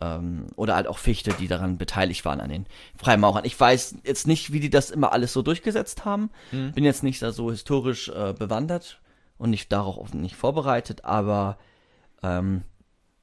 ähm, 0.00 0.48
oder 0.56 0.74
halt 0.74 0.88
auch 0.88 0.98
Fichte, 0.98 1.32
die 1.32 1.46
daran 1.46 1.78
beteiligt 1.78 2.24
waren 2.24 2.40
an 2.40 2.50
den 2.50 2.66
Freimaurern. 2.96 3.44
Ich 3.44 3.60
weiß 3.60 3.98
jetzt 4.02 4.26
nicht, 4.26 4.52
wie 4.52 4.58
die 4.58 4.70
das 4.70 4.90
immer 4.90 5.12
alles 5.12 5.32
so 5.32 5.42
durchgesetzt 5.42 6.04
haben. 6.04 6.30
Bin 6.72 6.82
jetzt 6.82 7.04
nicht 7.04 7.22
da 7.22 7.30
so 7.30 7.52
historisch 7.52 8.08
äh, 8.08 8.34
bewandert 8.36 9.00
und 9.38 9.50
nicht 9.50 9.70
darauf 9.70 10.12
nicht 10.12 10.34
vorbereitet, 10.34 11.04
aber 11.04 11.56
ähm, 12.24 12.64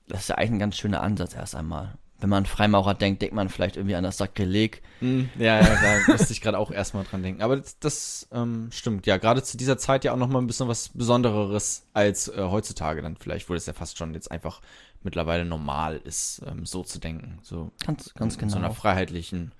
das 0.07 0.21
ist 0.21 0.29
ja 0.29 0.35
eigentlich 0.35 0.51
ein 0.51 0.59
ganz 0.59 0.77
schöner 0.77 1.01
Ansatz 1.01 1.35
erst 1.35 1.55
einmal. 1.55 1.97
Wenn 2.19 2.29
man 2.29 2.47
Freimaurer 2.47 2.95
denkt, 2.95 3.21
denkt 3.21 3.35
man 3.35 3.47
vielleicht 3.47 3.77
irgendwie 3.77 3.95
an 3.95 4.03
das 4.03 4.17
Sakrileg. 4.17 4.81
Ja, 5.01 5.59
ja, 5.61 5.61
da 5.61 5.99
musste 6.11 6.33
ich 6.33 6.41
gerade 6.41 6.57
auch 6.57 6.71
erstmal 6.71 7.03
dran 7.03 7.21
denken. 7.21 7.43
Aber 7.43 7.57
das, 7.57 7.77
das 7.77 8.27
ähm, 8.31 8.69
stimmt. 8.71 9.05
Ja, 9.05 9.17
gerade 9.17 9.43
zu 9.43 9.55
dieser 9.55 9.77
Zeit 9.77 10.03
ja 10.03 10.13
auch 10.13 10.17
noch 10.17 10.27
mal 10.27 10.39
ein 10.39 10.47
bisschen 10.47 10.67
was 10.67 10.89
Besondereres 10.89 11.85
als 11.93 12.27
äh, 12.29 12.41
heutzutage 12.41 13.03
dann 13.03 13.17
vielleicht, 13.17 13.49
wo 13.49 13.53
das 13.53 13.67
ja 13.67 13.73
fast 13.73 13.99
schon 13.99 14.15
jetzt 14.15 14.31
einfach 14.31 14.61
mittlerweile 15.03 15.45
normal 15.45 16.01
ist, 16.03 16.41
ähm, 16.47 16.65
so 16.65 16.83
zu 16.83 16.97
denken. 16.97 17.37
So 17.43 17.71
Ganz, 17.85 18.13
ganz 18.15 18.35
in 18.37 18.49
so 18.49 18.57
einer 18.57 18.69
genau. 18.69 18.79
freiheitlichen, 18.79 19.53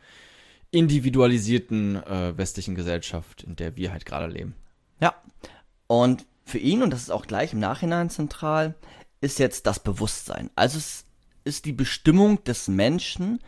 individualisierten 0.72 1.96
äh, 2.04 2.36
westlichen 2.38 2.74
Gesellschaft, 2.74 3.44
in 3.44 3.56
der 3.56 3.76
wir 3.78 3.92
halt 3.92 4.06
gerade 4.06 4.34
leben. 4.34 4.56
Ja. 5.00 5.14
Und 5.86 6.26
für 6.44 6.58
ihn, 6.58 6.82
und 6.82 6.92
das 6.92 7.04
ist 7.04 7.12
auch 7.12 7.28
gleich 7.28 7.54
im 7.54 7.60
Nachhinein 7.60 8.10
zentral, 8.10 8.76
ist 9.22 9.40
jetzt 9.40 9.66
das 9.66 9.80
Bewusstsein. 9.80 10.50
Also 10.56 10.78
es 10.78 11.06
ist 11.44 11.66
die 11.66 11.74
Bestimmung 11.74 12.44
des 12.44 12.68
Menschen, 12.68 13.40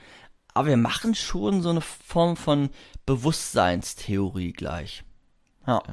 aber 0.54 0.70
wir 0.70 0.78
machen 0.78 1.16
schon 1.16 1.62
so 1.62 1.70
eine 1.70 1.82
Form 1.82 2.36
von 2.36 2.70
Bewusstseinstheorie 3.06 4.54
gleich. 4.54 5.04
Ja. 5.68 5.84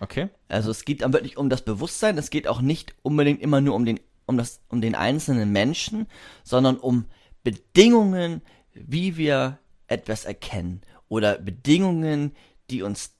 Okay? 0.00 0.28
Also 0.48 0.70
es 0.70 0.84
geht 0.84 1.02
dann 1.02 1.12
wirklich 1.12 1.36
um 1.36 1.48
das 1.48 1.62
Bewusstsein, 1.62 2.18
es 2.18 2.30
geht 2.30 2.46
auch 2.48 2.60
nicht 2.60 2.94
unbedingt 3.02 3.40
immer 3.40 3.60
nur 3.60 3.74
um 3.74 3.84
den, 3.84 4.00
um 4.26 4.36
das, 4.36 4.60
um 4.68 4.80
den 4.80 4.94
einzelnen 4.94 5.52
Menschen, 5.52 6.06
sondern 6.42 6.76
um 6.76 7.06
Bedingungen, 7.42 8.42
wie 8.72 9.16
wir 9.16 9.58
etwas 9.86 10.24
erkennen 10.24 10.82
oder 11.08 11.38
Bedingungen, 11.38 12.34
die 12.70 12.82
uns 12.82 13.14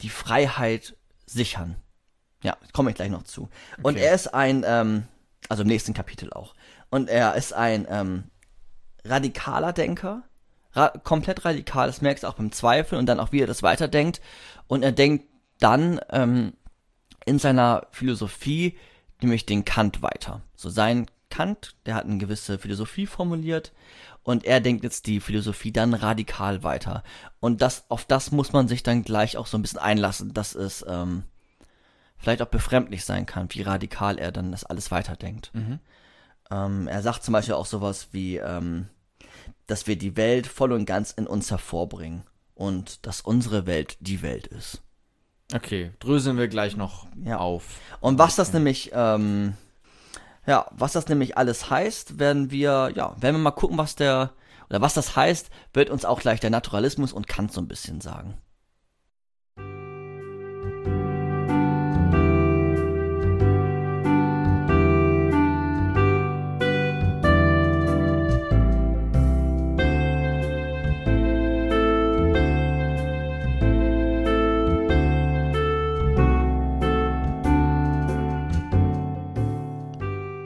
die 0.00 0.08
Freiheit 0.08 0.96
sichern. 1.26 1.76
Ja, 2.42 2.56
komme 2.72 2.90
ich 2.90 2.96
gleich 2.96 3.10
noch 3.10 3.22
zu. 3.22 3.48
Und 3.82 3.96
Okay. 3.96 4.04
er 4.04 4.14
ist 4.14 4.34
ein, 4.34 4.64
ähm, 4.66 5.04
also 5.48 5.62
im 5.62 5.68
nächsten 5.68 5.94
Kapitel 5.94 6.32
auch. 6.32 6.54
Und 6.90 7.08
er 7.08 7.34
ist 7.34 7.52
ein 7.52 7.86
ähm, 7.88 8.24
radikaler 9.04 9.72
Denker, 9.72 10.22
ra 10.74 10.88
komplett 10.88 11.44
radikal, 11.44 11.86
das 11.86 12.02
merkst 12.02 12.24
du 12.24 12.28
auch 12.28 12.34
beim 12.34 12.52
Zweifel 12.52 12.98
und 12.98 13.06
dann 13.06 13.20
auch, 13.20 13.32
wie 13.32 13.40
er 13.40 13.46
das 13.46 13.62
weiterdenkt. 13.62 14.20
Und 14.66 14.82
er 14.82 14.92
denkt 14.92 15.26
dann 15.58 16.00
ähm, 16.10 16.54
in 17.24 17.38
seiner 17.38 17.86
Philosophie 17.90 18.76
nämlich 19.20 19.46
den 19.46 19.64
Kant 19.64 20.02
weiter. 20.02 20.42
So 20.56 20.68
sein 20.70 21.06
Kant, 21.30 21.76
der 21.86 21.94
hat 21.94 22.04
eine 22.04 22.18
gewisse 22.18 22.58
Philosophie 22.58 23.06
formuliert 23.06 23.72
und 24.22 24.44
er 24.44 24.60
denkt 24.60 24.84
jetzt 24.84 25.06
die 25.06 25.20
Philosophie 25.20 25.72
dann 25.72 25.94
radikal 25.94 26.62
weiter. 26.62 27.02
Und 27.40 27.62
das, 27.62 27.84
auf 27.88 28.04
das 28.04 28.32
muss 28.32 28.52
man 28.52 28.68
sich 28.68 28.82
dann 28.82 29.02
gleich 29.02 29.36
auch 29.36 29.46
so 29.46 29.56
ein 29.56 29.62
bisschen 29.62 29.80
einlassen, 29.80 30.34
dass 30.34 30.54
es 30.54 30.84
ähm, 30.86 31.24
vielleicht 32.22 32.40
auch 32.40 32.46
befremdlich 32.48 33.04
sein 33.04 33.26
kann, 33.26 33.48
wie 33.50 33.62
radikal 33.62 34.18
er 34.18 34.30
dann 34.32 34.52
das 34.52 34.64
alles 34.64 34.90
weiterdenkt. 34.90 35.50
Ähm, 36.50 36.88
er 36.88 37.02
sagt 37.02 37.24
zum 37.24 37.32
Beispiel 37.32 37.54
auch 37.54 37.66
sowas 37.66 38.08
wie, 38.12 38.36
ähm, 38.36 38.86
dass 39.66 39.86
wir 39.86 39.96
die 39.96 40.16
Welt 40.16 40.46
voll 40.46 40.72
und 40.72 40.84
ganz 40.86 41.10
in 41.10 41.26
uns 41.26 41.50
hervorbringen 41.50 42.22
und 42.54 43.06
dass 43.06 43.20
unsere 43.20 43.66
Welt 43.66 43.96
die 44.00 44.22
Welt 44.22 44.46
ist. 44.46 44.82
Okay, 45.54 45.92
dröseln 45.98 46.38
wir 46.38 46.48
gleich 46.48 46.76
noch 46.76 47.06
Ja. 47.24 47.38
auf. 47.38 47.64
Und 48.00 48.18
was 48.18 48.36
das 48.36 48.52
nämlich, 48.52 48.90
ähm, 48.94 49.54
ja, 50.46 50.66
was 50.70 50.92
das 50.92 51.08
nämlich 51.08 51.36
alles 51.36 51.70
heißt, 51.70 52.18
werden 52.18 52.50
wir, 52.50 52.92
ja, 52.94 53.14
werden 53.20 53.36
wir 53.36 53.42
mal 53.42 53.50
gucken, 53.50 53.78
was 53.78 53.96
der, 53.96 54.32
oder 54.70 54.80
was 54.80 54.94
das 54.94 55.16
heißt, 55.16 55.50
wird 55.74 55.90
uns 55.90 56.04
auch 56.04 56.20
gleich 56.20 56.40
der 56.40 56.50
Naturalismus 56.50 57.12
und 57.12 57.26
Kant 57.28 57.52
so 57.52 57.60
ein 57.60 57.68
bisschen 57.68 58.00
sagen. 58.00 58.34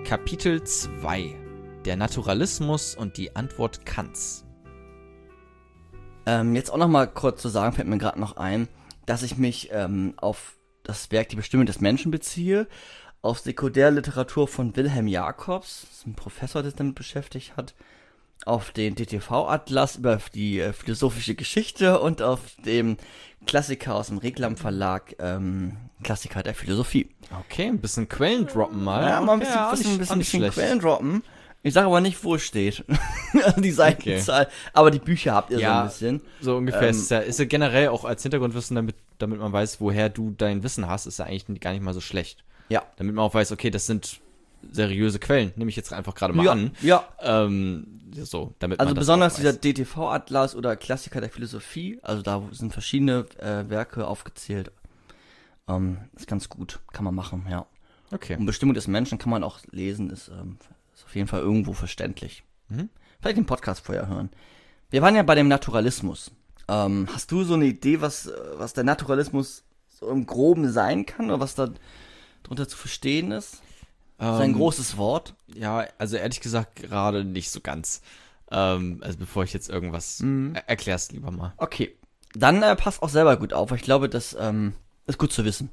Kapitel 0.06 0.62
2 0.62 1.34
Der 1.84 1.96
Naturalismus 1.96 2.94
und 2.94 3.16
die 3.16 3.34
Antwort 3.34 3.84
Kants. 3.84 4.44
Ähm, 6.26 6.54
jetzt 6.54 6.70
auch 6.70 6.76
noch 6.76 6.86
mal 6.86 7.08
kurz 7.08 7.42
zu 7.42 7.48
sagen, 7.48 7.74
fällt 7.74 7.88
mir 7.88 7.98
gerade 7.98 8.20
noch 8.20 8.36
ein, 8.36 8.68
dass 9.04 9.24
ich 9.24 9.36
mich 9.36 9.70
ähm, 9.72 10.14
auf 10.16 10.58
das 10.84 11.10
Werk 11.10 11.30
Die 11.30 11.36
Bestimmung 11.36 11.66
des 11.66 11.80
Menschen 11.80 12.12
beziehe, 12.12 12.68
auf 13.20 13.40
Sekundärliteratur 13.40 14.46
von 14.46 14.76
Wilhelm 14.76 15.08
Jacobs, 15.08 16.04
ein 16.06 16.14
Professor, 16.14 16.62
der 16.62 16.70
sich 16.70 16.78
damit 16.78 16.94
beschäftigt 16.94 17.56
hat, 17.56 17.74
auf 18.44 18.70
den 18.70 18.94
DTV-Atlas 18.94 19.96
über 19.96 20.18
die 20.34 20.60
äh, 20.60 20.72
philosophische 20.72 21.34
Geschichte 21.34 22.00
und 22.00 22.22
auf 22.22 22.40
dem 22.64 22.96
Klassiker 23.46 23.94
aus 23.94 24.08
dem 24.08 24.18
Reklam 24.18 24.56
Verlag, 24.56 25.16
ähm, 25.18 25.76
Klassiker 26.02 26.42
der 26.42 26.54
Philosophie. 26.54 27.08
Okay, 27.48 27.66
ein 27.66 27.78
bisschen 27.80 28.08
Quellen 28.08 28.46
droppen 28.46 28.82
mal. 28.84 29.08
Ja, 29.08 29.20
mal 29.20 29.34
ein 29.34 29.38
bisschen, 29.40 29.56
auch 29.58 29.70
bisschen, 29.70 29.90
nicht- 29.98 29.98
bisschen, 30.00 30.18
bisschen. 30.20 30.50
Quellen 30.50 30.78
droppen. 30.80 31.22
Ich 31.62 31.74
sage 31.74 31.86
aber 31.88 32.00
nicht, 32.00 32.22
wo 32.22 32.36
es 32.36 32.42
steht. 32.42 32.84
die 33.56 33.72
Seitenzahl. 33.72 34.46
Aber 34.72 34.92
die 34.92 35.00
Bücher 35.00 35.34
habt 35.34 35.50
ihr 35.50 35.56
so 35.56 35.62
Ja. 35.62 35.80
ein 35.82 35.88
bisschen. 35.88 36.20
So 36.40 36.56
ungefähr. 36.56 36.82
Ähm, 36.82 36.90
ist, 36.90 37.10
ja, 37.10 37.18
ist 37.18 37.40
ja 37.40 37.44
generell 37.44 37.88
auch 37.88 38.04
als 38.04 38.22
Hintergrundwissen, 38.22 38.76
damit, 38.76 38.94
damit 39.18 39.40
man 39.40 39.52
weiß, 39.52 39.80
woher 39.80 40.08
du 40.08 40.30
dein 40.36 40.62
Wissen 40.62 40.86
hast, 40.86 41.06
ist 41.06 41.18
ja 41.18 41.24
eigentlich 41.24 41.60
gar 41.60 41.72
nicht 41.72 41.82
mal 41.82 41.94
so 41.94 42.00
schlecht. 42.00 42.44
Ja. 42.68 42.84
Damit 42.96 43.16
man 43.16 43.24
auch 43.24 43.34
weiß, 43.34 43.50
okay, 43.50 43.70
das 43.70 43.86
sind 43.86 44.20
seriöse 44.72 45.18
Quellen. 45.18 45.52
Nehme 45.56 45.68
ich 45.68 45.76
jetzt 45.76 45.92
einfach 45.92 46.14
gerade 46.14 46.34
mal 46.34 46.44
ja, 46.44 46.52
an. 46.52 46.70
ja. 46.82 47.04
Ähm, 47.20 48.00
so, 48.12 48.54
damit 48.58 48.80
Also 48.80 48.94
besonders 48.94 49.36
dieser. 49.36 49.52
DTV-Atlas 49.52 50.54
oder 50.54 50.76
Klassiker 50.76 51.20
der 51.20 51.30
Philosophie, 51.30 51.98
also 52.02 52.22
da 52.22 52.42
sind 52.52 52.72
verschiedene 52.72 53.26
äh, 53.38 53.68
Werke 53.68 54.06
aufgezählt. 54.06 54.70
Ähm, 55.68 55.98
ist 56.14 56.26
ganz 56.28 56.48
gut, 56.48 56.80
kann 56.92 57.04
man 57.04 57.14
machen, 57.14 57.46
ja. 57.50 57.66
Okay. 58.12 58.36
Und 58.36 58.46
Bestimmung 58.46 58.74
des 58.74 58.86
Menschen 58.86 59.18
kann 59.18 59.30
man 59.30 59.42
auch 59.42 59.58
lesen, 59.70 60.10
ist, 60.10 60.28
ähm, 60.28 60.58
ist 60.94 61.04
auf 61.04 61.14
jeden 61.14 61.26
Fall 61.26 61.40
irgendwo 61.40 61.72
verständlich. 61.72 62.44
Mhm. 62.68 62.88
Vielleicht 63.20 63.36
den 63.36 63.46
Podcast 63.46 63.84
vorher 63.84 64.06
hören. 64.08 64.30
Wir 64.90 65.02
waren 65.02 65.16
ja 65.16 65.22
bei 65.22 65.34
dem 65.34 65.48
Naturalismus. 65.48 66.30
Ähm, 66.68 67.08
hast 67.12 67.30
du 67.32 67.42
so 67.44 67.54
eine 67.54 67.66
Idee, 67.66 68.00
was, 68.00 68.26
äh, 68.26 68.32
was 68.56 68.72
der 68.72 68.84
Naturalismus 68.84 69.64
so 69.88 70.08
im 70.10 70.26
Groben 70.26 70.70
sein 70.70 71.06
kann 71.06 71.26
oder 71.26 71.40
was 71.40 71.54
da 71.54 71.70
drunter 72.42 72.68
zu 72.68 72.76
verstehen 72.76 73.32
ist? 73.32 73.62
Das 74.18 74.36
ist 74.36 74.42
ein 74.42 74.50
Ähm, 74.50 74.56
großes 74.56 74.96
Wort. 74.96 75.34
Ja, 75.54 75.86
also 75.98 76.16
ehrlich 76.16 76.40
gesagt 76.40 76.76
gerade 76.76 77.24
nicht 77.24 77.50
so 77.50 77.60
ganz. 77.60 78.00
Ähm, 78.50 79.00
also 79.02 79.18
bevor 79.18 79.44
ich 79.44 79.52
jetzt 79.52 79.68
irgendwas 79.68 80.20
Mhm. 80.20 80.54
er 80.54 80.68
erklär's 80.68 81.10
lieber 81.12 81.30
mal. 81.30 81.52
Okay. 81.58 81.96
Dann 82.34 82.62
äh, 82.62 82.76
passt 82.76 83.02
auch 83.02 83.08
selber 83.08 83.36
gut 83.36 83.52
auf. 83.52 83.70
weil 83.70 83.78
Ich 83.78 83.84
glaube, 83.84 84.08
das 84.08 84.36
ähm, 84.38 84.74
ist 85.06 85.18
gut 85.18 85.32
zu 85.32 85.44
wissen. 85.44 85.70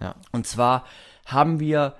Ja. 0.00 0.16
Und 0.32 0.46
zwar 0.46 0.84
haben 1.26 1.60
wir, 1.60 1.94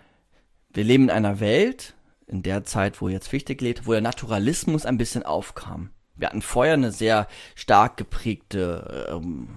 wir 0.73 0.85
leben 0.85 1.05
in 1.05 1.11
einer 1.11 1.41
Welt, 1.41 1.95
in 2.27 2.43
der 2.43 2.65
Zeit, 2.65 3.01
wo 3.01 3.09
jetzt 3.09 3.29
Fichte 3.29 3.55
gelebt, 3.57 3.87
wo 3.87 3.93
der 3.93 4.01
Naturalismus 4.01 4.87
ein 4.87 4.99
bisschen 4.99 5.23
aufkam. 5.25 5.91
Wir 6.17 6.29
hatten 6.29 6.43
vorher 6.43 6.75
eine 6.75 6.93
sehr 6.93 7.27
stark 7.55 7.97
geprägte 7.97 9.09
ähm, 9.11 9.49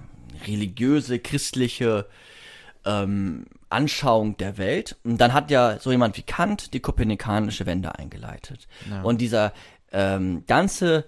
religiöse, 0.47 1.19
christliche 1.19 2.07
ähm, 2.85 3.45
Anschauung 3.69 4.37
der 4.37 4.57
Welt. 4.57 4.97
Und 5.03 5.19
dann 5.19 5.33
hat 5.33 5.51
ja 5.51 5.79
so 5.79 5.91
jemand 5.91 6.17
wie 6.17 6.23
Kant 6.23 6.73
die 6.73 6.79
kopernikanische 6.79 7.65
Wende 7.65 7.95
eingeleitet. 7.97 8.67
Ja. 8.89 9.01
Und 9.01 9.21
dieser 9.21 9.53
ähm, 9.91 10.43
ganze, 10.47 11.05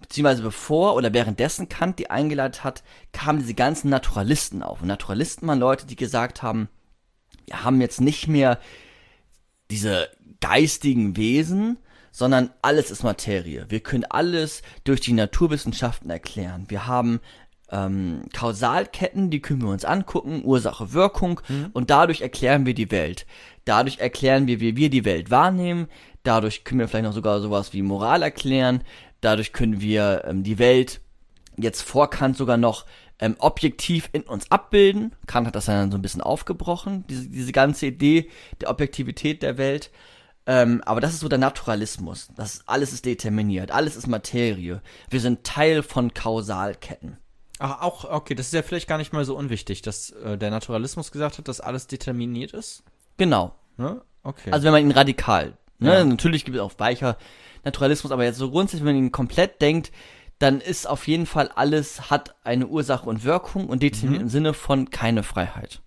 beziehungsweise 0.00 0.42
bevor 0.42 0.94
oder 0.94 1.12
währenddessen 1.12 1.68
Kant 1.68 1.98
die 1.98 2.10
eingeleitet 2.10 2.64
hat, 2.64 2.82
kamen 3.12 3.40
diese 3.40 3.54
ganzen 3.54 3.90
Naturalisten 3.90 4.62
auf. 4.62 4.80
Und 4.80 4.88
Naturalisten 4.88 5.48
waren 5.48 5.58
Leute, 5.58 5.86
die 5.86 5.96
gesagt 5.96 6.42
haben, 6.42 6.68
wir 7.46 7.64
haben 7.64 7.80
jetzt 7.80 8.00
nicht 8.00 8.28
mehr 8.28 8.58
diese 9.70 10.08
geistigen 10.40 11.16
Wesen, 11.16 11.78
sondern 12.10 12.50
alles 12.62 12.90
ist 12.90 13.02
Materie. 13.02 13.66
Wir 13.68 13.80
können 13.80 14.04
alles 14.04 14.62
durch 14.84 15.00
die 15.00 15.12
Naturwissenschaften 15.12 16.10
erklären. 16.10 16.64
Wir 16.68 16.86
haben 16.86 17.20
ähm, 17.70 18.22
Kausalketten, 18.32 19.30
die 19.30 19.40
können 19.40 19.62
wir 19.62 19.68
uns 19.68 19.84
angucken, 19.84 20.42
Ursache, 20.44 20.92
Wirkung, 20.92 21.40
und 21.72 21.90
dadurch 21.90 22.20
erklären 22.20 22.66
wir 22.66 22.74
die 22.74 22.90
Welt. 22.90 23.26
Dadurch 23.64 23.98
erklären 23.98 24.46
wir, 24.46 24.60
wie 24.60 24.76
wir 24.76 24.90
die 24.90 25.04
Welt 25.04 25.30
wahrnehmen. 25.30 25.88
Dadurch 26.22 26.64
können 26.64 26.80
wir 26.80 26.88
vielleicht 26.88 27.04
noch 27.04 27.12
sogar 27.12 27.40
sowas 27.40 27.72
wie 27.72 27.82
Moral 27.82 28.22
erklären. 28.22 28.82
Dadurch 29.20 29.52
können 29.52 29.80
wir 29.80 30.24
ähm, 30.26 30.42
die 30.42 30.58
Welt 30.58 31.00
jetzt 31.56 31.82
vor 31.82 32.08
Kant 32.08 32.36
sogar 32.36 32.56
noch 32.56 32.86
ähm, 33.18 33.36
objektiv 33.38 34.08
in 34.12 34.22
uns 34.22 34.50
abbilden. 34.50 35.14
Kant 35.26 35.46
hat 35.46 35.54
das 35.54 35.66
dann 35.66 35.90
so 35.90 35.98
ein 35.98 36.02
bisschen 36.02 36.22
aufgebrochen, 36.22 37.04
diese, 37.08 37.28
diese 37.28 37.52
ganze 37.52 37.86
Idee 37.86 38.30
der 38.60 38.70
Objektivität 38.70 39.42
der 39.42 39.58
Welt. 39.58 39.90
Ähm, 40.46 40.82
aber 40.86 41.00
das 41.00 41.12
ist 41.12 41.20
so 41.20 41.28
der 41.28 41.38
Naturalismus. 41.38 42.28
Das 42.36 42.62
alles 42.66 42.92
ist 42.92 43.04
determiniert, 43.04 43.70
alles 43.70 43.96
ist 43.96 44.06
Materie. 44.06 44.80
Wir 45.10 45.20
sind 45.20 45.44
Teil 45.44 45.82
von 45.82 46.14
Kausalketten. 46.14 47.18
Ach, 47.58 47.80
auch, 47.82 48.04
okay, 48.04 48.34
das 48.34 48.46
ist 48.46 48.52
ja 48.52 48.62
vielleicht 48.62 48.88
gar 48.88 48.98
nicht 48.98 49.12
mal 49.12 49.24
so 49.24 49.36
unwichtig, 49.36 49.82
dass 49.82 50.10
äh, 50.10 50.38
der 50.38 50.50
Naturalismus 50.50 51.10
gesagt 51.10 51.38
hat, 51.38 51.48
dass 51.48 51.60
alles 51.60 51.86
determiniert 51.88 52.52
ist. 52.52 52.84
Genau. 53.16 53.54
Ne? 53.76 54.00
Okay. 54.22 54.50
Also 54.52 54.64
wenn 54.64 54.72
man 54.72 54.82
ihn 54.82 54.92
radikal, 54.92 55.56
ne, 55.78 55.94
Ja. 55.98 56.04
natürlich 56.04 56.44
gibt 56.44 56.56
es 56.56 56.62
auch 56.62 56.74
weicher 56.78 57.16
Naturalismus, 57.64 58.12
aber 58.12 58.24
jetzt 58.24 58.38
so 58.38 58.50
grundsätzlich, 58.50 58.84
wenn 58.86 58.94
man 58.94 59.04
ihn 59.06 59.12
komplett 59.12 59.60
denkt, 59.60 59.90
dann 60.38 60.60
ist 60.60 60.86
auf 60.86 61.08
jeden 61.08 61.26
Fall 61.26 61.48
alles 61.48 62.10
hat 62.10 62.36
eine 62.44 62.68
Ursache 62.68 63.08
und 63.08 63.24
Wirkung 63.24 63.66
und 63.68 63.82
determiniert 63.82 64.22
im 64.22 64.28
Sinne 64.28 64.54
von 64.54 64.90
keine 64.90 65.24
Freiheit. 65.24 65.82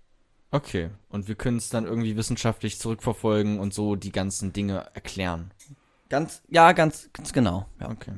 okay. 0.52 0.90
Und 1.08 1.28
wir 1.30 1.36
können 1.36 1.58
es 1.58 1.70
dann 1.70 1.86
irgendwie 1.86 2.18
wissenschaftlich 2.18 2.80
zurückverfolgen 2.80 3.60
und 3.60 3.74
so 3.74 3.96
die 3.96 4.12
ganzen 4.12 4.52
Dinge 4.54 4.88
erklären. 4.94 5.52
Ganz, 6.10 6.42
ja, 6.50 6.74
ganz, 6.74 7.10
ganz 7.14 7.32
genau. 7.32 7.66
Ja. 7.80 7.90
Okay. 7.92 8.12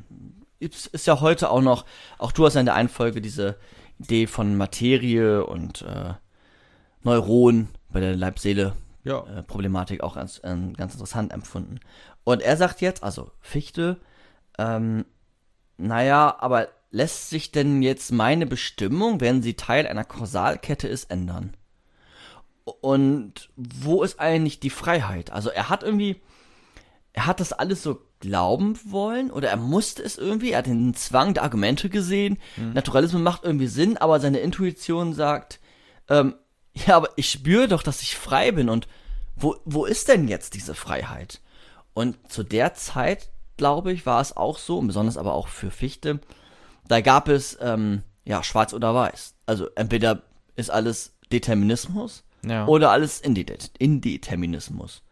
Ist, 0.63 0.87
ist 0.87 1.07
ja 1.07 1.19
heute 1.21 1.49
auch 1.49 1.61
noch, 1.61 1.85
auch 2.17 2.31
du 2.31 2.45
hast 2.45 2.53
ja 2.53 2.59
in 2.61 2.65
der 2.65 2.75
einen 2.75 2.89
Folge 2.89 3.21
diese 3.21 3.57
Idee 3.99 4.27
von 4.27 4.55
Materie 4.55 5.45
und 5.45 5.81
äh, 5.83 6.13
Neuronen 7.03 7.69
bei 7.91 7.99
der 7.99 8.15
Leib-Seele 8.15 8.73
Ja. 9.03 9.23
äh, 9.27 9.43
Problematik 9.43 10.01
auch 10.01 10.15
ganz, 10.15 10.41
ähm, 10.43 10.73
ganz 10.73 10.93
interessant 10.93 11.33
empfunden. 11.33 11.79
Und 12.23 12.41
er 12.41 12.57
sagt 12.57 12.81
jetzt, 12.81 13.03
also 13.03 13.31
Fichte, 13.41 13.99
ähm, 14.57 15.05
naja, 15.77 16.35
aber 16.39 16.69
lässt 16.91 17.29
sich 17.29 17.51
denn 17.51 17.81
jetzt 17.81 18.11
meine 18.11 18.45
Bestimmung, 18.45 19.19
wenn 19.19 19.41
sie 19.41 19.55
Teil 19.55 19.87
einer 19.87 20.05
Kausalkette 20.05 20.87
ist, 20.87 21.11
ändern? 21.11 21.57
Und 22.63 23.49
wo 23.55 24.03
ist 24.03 24.19
eigentlich 24.19 24.59
die 24.59 24.69
Freiheit? 24.69 25.31
Also 25.31 25.49
er 25.49 25.69
hat 25.69 25.83
irgendwie, 25.83 26.21
er 27.11 27.25
hat 27.25 27.39
das 27.39 27.51
alles 27.51 27.83
so 27.83 27.99
glauben 28.23 28.79
wollen 28.85 29.29
oder 29.31 29.49
er 29.49 29.57
musste 29.57 30.01
es 30.01 30.17
irgendwie, 30.17 30.51
er 30.51 30.59
hat 30.59 30.65
den 30.67 30.93
Zwang 30.95 31.33
der 31.33 31.43
Argumente 31.43 31.89
gesehen, 31.89 32.37
Naturalismus 32.73 33.21
macht 33.21 33.43
irgendwie 33.43 33.67
Sinn, 33.67 33.97
aber 33.97 34.19
seine 34.21 34.39
Intuition 34.39 35.13
sagt, 35.13 35.59
ähm, 36.09 36.35
ja, 36.73 36.95
aber 36.95 37.09
ich 37.17 37.29
spüre 37.29 37.67
doch, 37.67 37.83
dass 37.83 38.01
ich 38.01 38.15
frei 38.15 38.51
bin 38.53 38.69
und 38.69 38.87
wo, 39.35 39.57
wo 39.65 39.85
ist 39.85 40.07
denn 40.07 40.27
jetzt 40.27 40.53
diese 40.53 40.73
Freiheit? 40.73 41.41
Und 41.93 42.15
zu 42.31 42.43
der 42.43 42.73
Zeit, 42.75 43.29
glaube 43.57 43.91
ich, 43.91 44.05
war 44.05 44.21
es 44.21 44.35
auch 44.37 44.57
so, 44.57 44.79
besonders 44.81 45.17
aber 45.17 45.33
auch 45.33 45.47
für 45.49 45.69
Fichte, 45.69 46.19
da 46.87 47.01
gab 47.01 47.27
es, 47.27 47.57
ähm, 47.61 48.03
ja, 48.25 48.41
schwarz 48.41 48.73
oder 48.73 48.95
weiß. 48.95 49.35
Also 49.45 49.67
entweder 49.75 50.23
ist 50.55 50.69
alles 50.71 51.13
Determinismus 51.31 52.23
Ja. 52.45 52.65
oder 52.67 52.91
alles 52.91 53.19
Indet 53.19 53.71
Indeterminismus. 53.79 55.03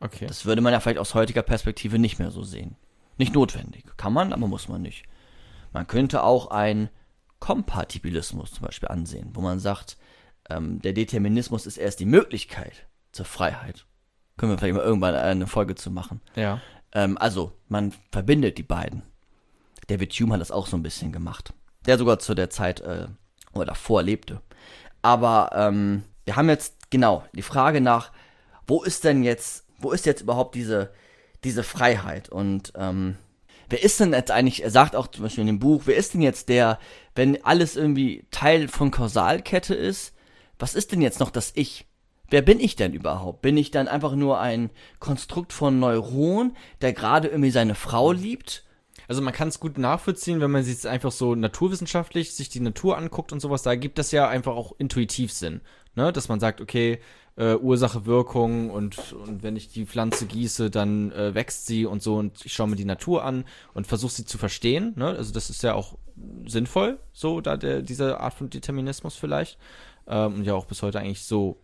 Okay. 0.00 0.26
Das 0.26 0.44
würde 0.44 0.60
man 0.60 0.72
ja 0.72 0.80
vielleicht 0.80 0.98
aus 0.98 1.14
heutiger 1.14 1.42
Perspektive 1.42 1.98
nicht 1.98 2.18
mehr 2.18 2.30
so 2.30 2.42
sehen. 2.42 2.76
Nicht 3.16 3.34
notwendig. 3.34 3.84
Kann 3.96 4.12
man, 4.12 4.32
aber 4.32 4.48
muss 4.48 4.68
man 4.68 4.82
nicht. 4.82 5.04
Man 5.72 5.86
könnte 5.86 6.22
auch 6.22 6.48
einen 6.50 6.88
Kompatibilismus 7.40 8.52
zum 8.52 8.66
Beispiel 8.66 8.88
ansehen, 8.88 9.30
wo 9.34 9.40
man 9.40 9.58
sagt, 9.58 9.96
ähm, 10.48 10.80
der 10.80 10.92
Determinismus 10.92 11.66
ist 11.66 11.76
erst 11.76 12.00
die 12.00 12.06
Möglichkeit 12.06 12.86
zur 13.12 13.26
Freiheit. 13.26 13.86
Können 14.36 14.52
wir 14.52 14.58
vielleicht 14.58 14.74
mal 14.74 14.84
irgendwann 14.84 15.14
eine 15.14 15.46
Folge 15.46 15.74
zu 15.74 15.90
machen. 15.90 16.20
ja. 16.34 16.60
Ähm, 16.96 17.18
also, 17.18 17.52
man 17.68 17.92
verbindet 18.12 18.56
die 18.56 18.62
beiden. 18.62 19.02
David 19.88 20.12
Hume 20.14 20.34
hat 20.34 20.40
das 20.40 20.52
auch 20.52 20.68
so 20.68 20.76
ein 20.76 20.82
bisschen 20.82 21.12
gemacht. 21.12 21.52
Der 21.86 21.98
sogar 21.98 22.20
zu 22.20 22.34
der 22.34 22.50
Zeit 22.50 22.80
äh, 22.80 23.08
oder 23.52 23.66
davor 23.66 24.02
lebte. 24.02 24.40
Aber 25.02 25.50
ähm, 25.52 26.04
wir 26.24 26.36
haben 26.36 26.48
jetzt 26.48 26.90
genau 26.90 27.24
die 27.34 27.42
Frage 27.42 27.80
nach, 27.80 28.12
wo 28.66 28.82
ist 28.82 29.04
denn 29.04 29.24
jetzt, 29.24 29.63
wo 29.84 29.92
ist 29.92 30.06
jetzt 30.06 30.22
überhaupt 30.22 30.54
diese, 30.54 30.90
diese 31.44 31.62
Freiheit? 31.62 32.28
Und 32.28 32.72
ähm, 32.76 33.16
wer 33.68 33.82
ist 33.82 34.00
denn 34.00 34.12
jetzt 34.12 34.30
eigentlich, 34.30 34.64
er 34.64 34.70
sagt 34.70 34.96
auch 34.96 35.06
zum 35.06 35.22
Beispiel 35.22 35.42
in 35.42 35.48
dem 35.48 35.58
Buch, 35.60 35.82
wer 35.84 35.96
ist 35.96 36.14
denn 36.14 36.22
jetzt 36.22 36.48
der, 36.48 36.78
wenn 37.14 37.44
alles 37.44 37.76
irgendwie 37.76 38.26
Teil 38.30 38.68
von 38.68 38.90
Kausalkette 38.90 39.74
ist, 39.74 40.14
was 40.58 40.74
ist 40.74 40.92
denn 40.92 41.02
jetzt 41.02 41.20
noch 41.20 41.30
das 41.30 41.52
Ich? 41.54 41.86
Wer 42.30 42.42
bin 42.42 42.58
ich 42.58 42.74
denn 42.74 42.94
überhaupt? 42.94 43.42
Bin 43.42 43.56
ich 43.56 43.70
dann 43.70 43.86
einfach 43.86 44.14
nur 44.14 44.40
ein 44.40 44.70
Konstrukt 44.98 45.52
von 45.52 45.78
Neuron, 45.78 46.56
der 46.80 46.92
gerade 46.92 47.28
irgendwie 47.28 47.50
seine 47.50 47.74
Frau 47.74 48.12
liebt? 48.12 48.64
Also 49.06 49.20
man 49.20 49.34
kann 49.34 49.48
es 49.48 49.60
gut 49.60 49.76
nachvollziehen, 49.76 50.40
wenn 50.40 50.50
man 50.50 50.64
sich 50.64 50.74
jetzt 50.74 50.86
einfach 50.86 51.12
so 51.12 51.34
naturwissenschaftlich 51.34 52.34
sich 52.34 52.48
die 52.48 52.60
Natur 52.60 52.96
anguckt 52.96 53.32
und 53.32 53.40
sowas, 53.40 53.62
da 53.62 53.74
gibt 53.74 53.98
das 53.98 54.12
ja 54.12 54.28
einfach 54.28 54.54
auch 54.54 54.72
intuitiv 54.78 55.32
Sinn, 55.32 55.60
ne? 55.94 56.12
Dass 56.12 56.28
man 56.28 56.40
sagt, 56.40 56.60
okay, 56.60 57.00
äh, 57.36 57.54
Ursache, 57.54 58.06
Wirkung 58.06 58.70
und, 58.70 59.12
und 59.12 59.42
wenn 59.42 59.56
ich 59.56 59.72
die 59.72 59.86
Pflanze 59.86 60.26
gieße, 60.26 60.70
dann 60.70 61.10
äh, 61.12 61.34
wächst 61.34 61.66
sie 61.66 61.84
und 61.84 62.02
so 62.02 62.16
und 62.16 62.44
ich 62.44 62.52
schaue 62.52 62.68
mir 62.68 62.76
die 62.76 62.84
Natur 62.84 63.24
an 63.24 63.44
und 63.74 63.86
versuche 63.86 64.12
sie 64.12 64.24
zu 64.24 64.38
verstehen, 64.38 64.92
ne? 64.96 65.08
Also 65.08 65.32
das 65.32 65.50
ist 65.50 65.62
ja 65.62 65.74
auch 65.74 65.98
sinnvoll, 66.46 66.98
so 67.12 67.40
da 67.40 67.56
der, 67.56 67.82
diese 67.82 68.20
Art 68.20 68.34
von 68.34 68.50
Determinismus 68.50 69.16
vielleicht. 69.16 69.58
ähm, 70.06 70.34
und 70.34 70.44
ja 70.44 70.54
auch 70.54 70.66
bis 70.66 70.82
heute 70.82 71.00
eigentlich 71.00 71.24
so 71.24 71.58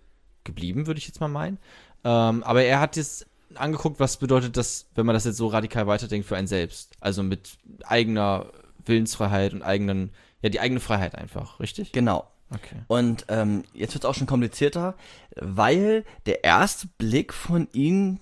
geblieben, 0.44 0.86
würde 0.86 0.98
ich 0.98 1.06
jetzt 1.06 1.20
mal 1.20 1.28
meinen. 1.28 1.58
Ähm, 2.04 2.42
aber 2.42 2.62
er 2.62 2.80
hat 2.80 2.96
jetzt 2.96 3.26
angeguckt, 3.54 4.00
was 4.00 4.16
bedeutet 4.16 4.56
das, 4.56 4.86
wenn 4.94 5.06
man 5.06 5.14
das 5.14 5.24
jetzt 5.24 5.36
so 5.36 5.48
radikal 5.48 5.86
weiterdenkt 5.86 6.26
für 6.26 6.36
einen 6.36 6.46
selbst. 6.46 6.94
Also 7.00 7.22
mit 7.22 7.58
eigener 7.84 8.46
Willensfreiheit 8.84 9.52
und 9.52 9.62
eigenen, 9.62 10.10
ja, 10.42 10.48
die 10.48 10.60
eigene 10.60 10.80
Freiheit 10.80 11.14
einfach, 11.14 11.60
richtig? 11.60 11.92
Genau. 11.92 12.26
Okay. 12.52 12.76
Und 12.88 13.26
ähm, 13.28 13.62
jetzt 13.72 13.94
wird 13.94 14.04
es 14.04 14.10
auch 14.10 14.14
schon 14.14 14.26
komplizierter, 14.26 14.94
weil 15.36 16.04
der 16.26 16.42
erste 16.44 16.88
Blick 16.98 17.32
von 17.32 17.68
ihm 17.72 18.18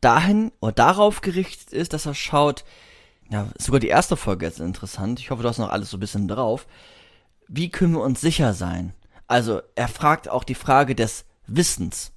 dahin 0.00 0.52
oder 0.60 0.72
darauf 0.72 1.20
gerichtet 1.20 1.72
ist, 1.72 1.92
dass 1.92 2.06
er 2.06 2.14
schaut, 2.14 2.64
ja, 3.30 3.46
sogar 3.58 3.78
die 3.80 3.88
erste 3.88 4.16
Folge 4.16 4.46
jetzt 4.46 4.58
interessant, 4.60 5.20
ich 5.20 5.30
hoffe, 5.30 5.42
du 5.42 5.48
hast 5.48 5.58
noch 5.58 5.70
alles 5.70 5.90
so 5.90 5.96
ein 5.96 6.00
bisschen 6.00 6.28
drauf, 6.28 6.66
wie 7.46 7.70
können 7.70 7.92
wir 7.94 8.02
uns 8.02 8.20
sicher 8.20 8.52
sein? 8.54 8.94
Also 9.26 9.60
er 9.74 9.88
fragt 9.88 10.28
auch 10.28 10.44
die 10.44 10.54
Frage 10.54 10.94
des 10.94 11.24
Wissens. 11.46 12.12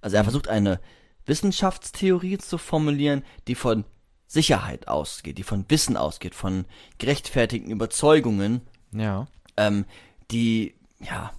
Also 0.00 0.16
er 0.16 0.24
versucht 0.24 0.48
eine 0.48 0.80
Wissenschaftstheorie 1.26 2.38
zu 2.38 2.58
formulieren, 2.58 3.24
die 3.48 3.54
von 3.54 3.84
Sicherheit 4.26 4.88
ausgeht, 4.88 5.38
die 5.38 5.42
von 5.42 5.64
Wissen 5.68 5.96
ausgeht, 5.96 6.34
von 6.34 6.64
gerechtfertigten 6.98 7.70
Überzeugungen, 7.70 8.62
Ja. 8.92 9.26
ähm, 9.56 9.84
die, 10.30 10.74
ja, 11.04 11.32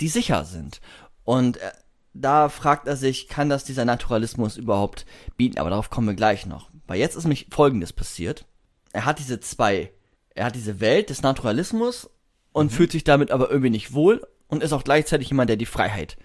die 0.00 0.08
sicher 0.08 0.44
sind. 0.44 0.80
Und 1.24 1.58
äh, 1.58 1.70
da 2.12 2.48
fragt 2.48 2.86
er 2.86 2.96
sich, 2.96 3.28
kann 3.28 3.48
das 3.48 3.64
dieser 3.64 3.84
Naturalismus 3.84 4.56
überhaupt 4.56 5.06
bieten? 5.36 5.58
Aber 5.58 5.70
darauf 5.70 5.90
kommen 5.90 6.08
wir 6.08 6.14
gleich 6.14 6.46
noch. 6.46 6.70
Weil 6.86 6.98
jetzt 6.98 7.14
ist 7.14 7.24
nämlich 7.24 7.46
Folgendes 7.50 7.92
passiert. 7.92 8.46
Er 8.92 9.04
hat 9.04 9.18
diese 9.18 9.40
zwei, 9.40 9.92
er 10.34 10.46
hat 10.46 10.56
diese 10.56 10.80
Welt 10.80 11.10
des 11.10 11.22
Naturalismus 11.22 12.10
und 12.52 12.72
fühlt 12.72 12.90
sich 12.90 13.04
damit 13.04 13.30
aber 13.30 13.50
irgendwie 13.50 13.70
nicht 13.70 13.92
wohl 13.92 14.26
und 14.48 14.62
ist 14.62 14.72
auch 14.72 14.82
gleichzeitig 14.82 15.28
jemand, 15.28 15.48
der 15.48 15.56
die 15.56 15.66
Freiheit, 15.66 16.16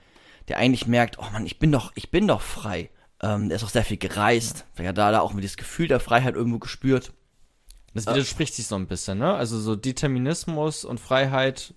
der 0.47 0.57
eigentlich 0.57 0.87
merkt, 0.87 1.19
oh 1.19 1.25
Mann, 1.31 1.45
ich 1.45 1.59
bin 1.59 1.71
doch, 1.71 1.91
ich 1.95 2.09
bin 2.09 2.27
doch 2.27 2.41
frei. 2.41 2.89
Ähm, 3.21 3.49
der 3.49 3.57
ist 3.57 3.63
auch 3.63 3.69
sehr 3.69 3.85
viel 3.85 3.97
gereist, 3.97 4.65
der 4.77 4.89
hat 4.89 4.97
da, 4.97 5.11
da 5.11 5.19
auch 5.21 5.33
mit 5.33 5.43
dieses 5.43 5.57
Gefühl 5.57 5.87
der 5.87 5.99
Freiheit 5.99 6.35
irgendwo 6.35 6.59
gespürt. 6.59 7.13
Das 7.93 8.07
widerspricht 8.07 8.53
sich 8.53 8.67
so 8.67 8.75
ein 8.75 8.87
bisschen, 8.87 9.19
ne? 9.19 9.35
Also 9.35 9.57
so 9.57 9.75
Determinismus 9.75 10.83
und 10.83 10.99
Freiheit 10.99 11.73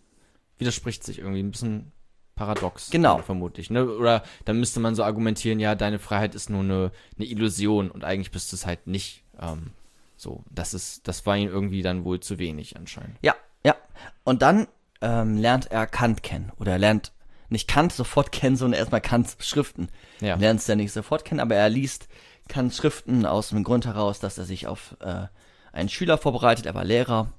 widerspricht 0.59 1.05
sich 1.05 1.19
irgendwie 1.19 1.43
ein 1.43 1.51
bisschen 1.51 1.93
paradox. 2.35 2.91
Genau. 2.91 3.19
Vermutlich, 3.19 3.69
ne? 3.71 3.87
Oder 3.87 4.23
dann 4.45 4.59
müsste 4.59 4.81
man 4.81 4.95
so 4.95 5.05
argumentieren, 5.05 5.61
ja, 5.61 5.75
deine 5.75 5.99
Freiheit 5.99 6.35
ist 6.35 6.51
nur 6.51 6.61
eine, 6.61 6.93
eine 7.17 7.27
Illusion 7.27 7.91
und 7.91 8.05
eigentlich 8.05 8.31
bist 8.31 8.53
du 8.53 8.57
es 8.57 8.65
halt 8.65 8.87
nicht. 8.87 9.25
Ähm, 9.41 9.73
so, 10.17 10.45
das 10.51 10.75
ist, 10.75 11.07
das 11.07 11.27
war 11.27 11.37
ihm 11.37 11.49
irgendwie 11.49 11.83
dann 11.83 12.05
wohl 12.05 12.21
zu 12.21 12.39
wenig 12.39 12.77
anscheinend. 12.77 13.17
Ja, 13.23 13.35
ja. 13.65 13.77
Und 14.25 14.43
dann 14.43 14.69
ähm, 15.01 15.37
lernt 15.37 15.71
er 15.71 15.87
Kant 15.87 16.23
kennen. 16.23 16.53
Oder 16.59 16.73
er 16.73 16.79
lernt 16.79 17.13
nicht 17.49 17.69
Kant 17.69 17.93
sofort 17.93 18.33
kennen, 18.33 18.57
sondern 18.57 18.79
erstmal 18.79 19.01
Kants 19.01 19.37
Schriften. 19.41 19.89
Ja. 20.21 20.31
Er 20.31 20.39
lernt 20.39 20.61
es 20.61 20.67
ja 20.67 20.77
nicht 20.77 20.93
sofort 20.93 21.25
kennen, 21.25 21.41
aber 21.41 21.57
er 21.57 21.69
liest 21.69 22.09
Kants 22.49 22.77
Schriften 22.77 23.27
aus 23.27 23.51
dem 23.51 23.63
Grund 23.65 23.87
heraus, 23.87 24.21
dass 24.21 24.39
er 24.39 24.45
sich 24.45 24.67
auf 24.67 24.97
äh, 25.01 25.27
einen 25.73 25.89
Schüler 25.89 26.19
vorbereitet. 26.19 26.67
Er 26.67 26.75
war 26.75 26.85
Lehrer 26.85 27.33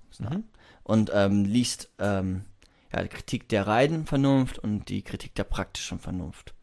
und 0.84 1.12
ähm, 1.14 1.46
liest 1.46 1.90
ähm, 2.00 2.46
ja, 2.94 3.02
die 3.04 3.10
Kritik 3.10 3.50
der 3.50 3.68
reinen 3.68 4.06
Vernunft 4.06 4.60
und 4.60 4.90
die 4.90 5.02
Kritik 5.04 5.36
der 5.36 5.44
praktischen 5.44 6.00
Vernunft. 6.00 6.54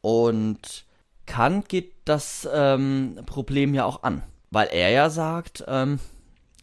Und 0.00 0.84
Kant 1.26 1.68
geht 1.68 1.94
das 2.04 2.48
ähm, 2.52 3.20
Problem 3.26 3.74
ja 3.74 3.84
auch 3.84 4.02
an, 4.02 4.22
weil 4.50 4.68
er 4.68 4.90
ja 4.90 5.10
sagt, 5.10 5.64
ähm, 5.66 5.98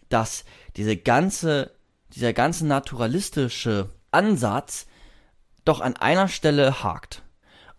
dass 0.10 0.44
diese 0.76 0.98
ganze, 0.98 1.72
dieser 2.14 2.34
ganze 2.34 2.66
naturalistische 2.68 3.90
Ansatz 4.12 4.88
doch 5.66 5.82
an 5.82 5.96
einer 5.96 6.28
Stelle 6.28 6.84
hakt. 6.84 7.24